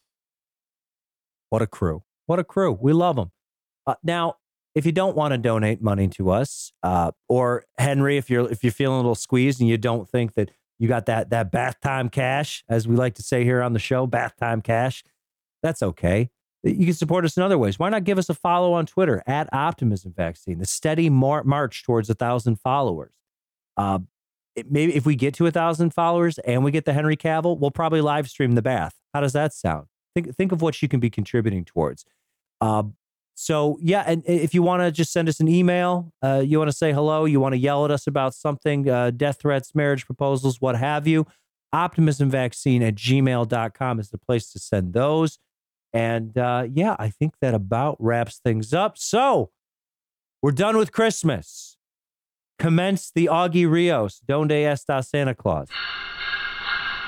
What 1.51 1.63
a 1.63 1.67
crew! 1.67 2.03
What 2.27 2.39
a 2.39 2.45
crew! 2.45 2.77
We 2.81 2.93
love 2.93 3.17
them. 3.17 3.31
Uh, 3.87 3.95
now, 4.03 4.37
if 4.75 4.87
you 4.87 4.93
don't 4.93 5.17
want 5.17 5.33
to 5.33 5.39
donate 5.39 5.83
money 5.83 6.09
to 6.09 6.31
us, 6.31 6.73
uh, 6.83 7.13
or 7.29 7.65
Henry, 7.79 8.17
if 8.17 8.31
you're 8.31 8.51
if 8.51 8.63
you're 8.65 8.73
feeling 8.73 8.95
a 8.95 8.99
little 8.99 9.15
squeezed 9.15 9.61
and 9.61 9.69
you 9.69 9.77
don't 9.79 10.09
think 10.09 10.35
that 10.35 10.51
you 10.79 10.89
got 10.89 11.07
that 11.07 11.31
that 11.31 11.53
bath 11.53 11.77
time 11.81 12.09
cash, 12.09 12.65
as 12.69 12.89
we 12.89 12.97
like 12.97 13.15
to 13.15 13.23
say 13.23 13.45
here 13.45 13.63
on 13.63 13.73
the 13.73 13.79
show, 13.79 14.07
bath 14.07 14.35
time 14.37 14.63
cash, 14.63 15.05
that's 15.63 15.83
okay. 15.83 16.31
You 16.65 16.87
can 16.87 16.95
support 16.95 17.25
us 17.25 17.37
in 17.37 17.43
other 17.43 17.59
ways. 17.59 17.79
Why 17.79 17.89
not 17.89 18.05
give 18.05 18.19
us 18.19 18.29
a 18.29 18.35
follow 18.35 18.73
on 18.73 18.87
Twitter 18.87 19.23
at 19.27 19.53
Optimism 19.53 20.13
Vaccine? 20.17 20.59
The 20.59 20.67
steady 20.67 21.11
mar- 21.11 21.43
march 21.43 21.83
towards 21.83 22.09
a 22.09 22.15
thousand 22.15 22.61
followers. 22.61 23.15
Uh, 23.77 24.01
it, 24.55 24.71
maybe 24.71 24.95
if 24.95 25.05
we 25.05 25.17
get 25.17 25.35
to 25.35 25.47
a 25.47 25.51
thousand 25.51 25.91
followers 25.93 26.39
and 26.41 26.63
we 26.63 26.71
get 26.71 26.85
the 26.85 26.93
Henry 26.93 27.17
Cavill, 27.17 27.59
we'll 27.59 27.71
probably 27.71 28.01
live 28.01 28.29
stream 28.29 28.53
the 28.53 28.63
bath. 28.63 28.95
How 29.13 29.21
does 29.21 29.33
that 29.33 29.53
sound? 29.53 29.87
Think 30.15 30.37
think 30.37 30.53
of 30.53 30.63
what 30.63 30.81
you 30.83 30.89
can 30.89 31.01
be 31.01 31.11
contributing 31.11 31.65
towards. 31.65 32.05
Uh, 32.61 32.85
so 33.35 33.79
yeah, 33.81 34.05
and 34.07 34.23
if 34.27 34.55
you 34.55 34.63
want 34.63 34.83
to 34.83 34.93
just 34.93 35.13
send 35.13 35.29
us 35.29 35.41
an 35.41 35.49
email, 35.49 36.13
uh, 36.23 36.43
you 36.45 36.59
want 36.59 36.71
to 36.71 36.77
say 36.77 36.93
hello, 36.93 37.25
you 37.25 37.41
want 37.41 37.55
to 37.55 37.59
yell 37.59 37.85
at 37.85 37.91
us 37.91 38.07
about 38.07 38.35
something, 38.35 38.89
uh, 38.89 39.11
death 39.11 39.41
threats, 39.41 39.75
marriage 39.75 40.05
proposals, 40.05 40.61
what 40.61 40.77
have 40.77 41.07
you, 41.07 41.27
optimismvaccine 41.75 42.87
at 42.87 42.95
gmail.com 42.95 43.99
is 43.99 44.11
the 44.11 44.19
place 44.19 44.53
to 44.53 44.59
send 44.59 44.93
those. 44.93 45.39
And 45.93 46.37
uh, 46.39 46.67
yeah, 46.73 46.97
I 46.99 47.11
think 47.11 47.35
that 47.41 47.55
about 47.55 47.97
wraps 47.99 48.41
things 48.43 48.73
up. 48.73 48.97
So 48.97 49.51
we're 50.43 50.53
done 50.53 50.77
with 50.77 50.93
Christmas. 50.93 51.77
Commence 52.59 53.11
the 53.15 53.27
Augie 53.27 53.71
Rios, 53.71 54.21
Donde 54.27 54.53
Esta 54.53 55.03
Santa 55.03 55.35
Claus. 55.35 55.69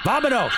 Vamonos! 0.05 0.53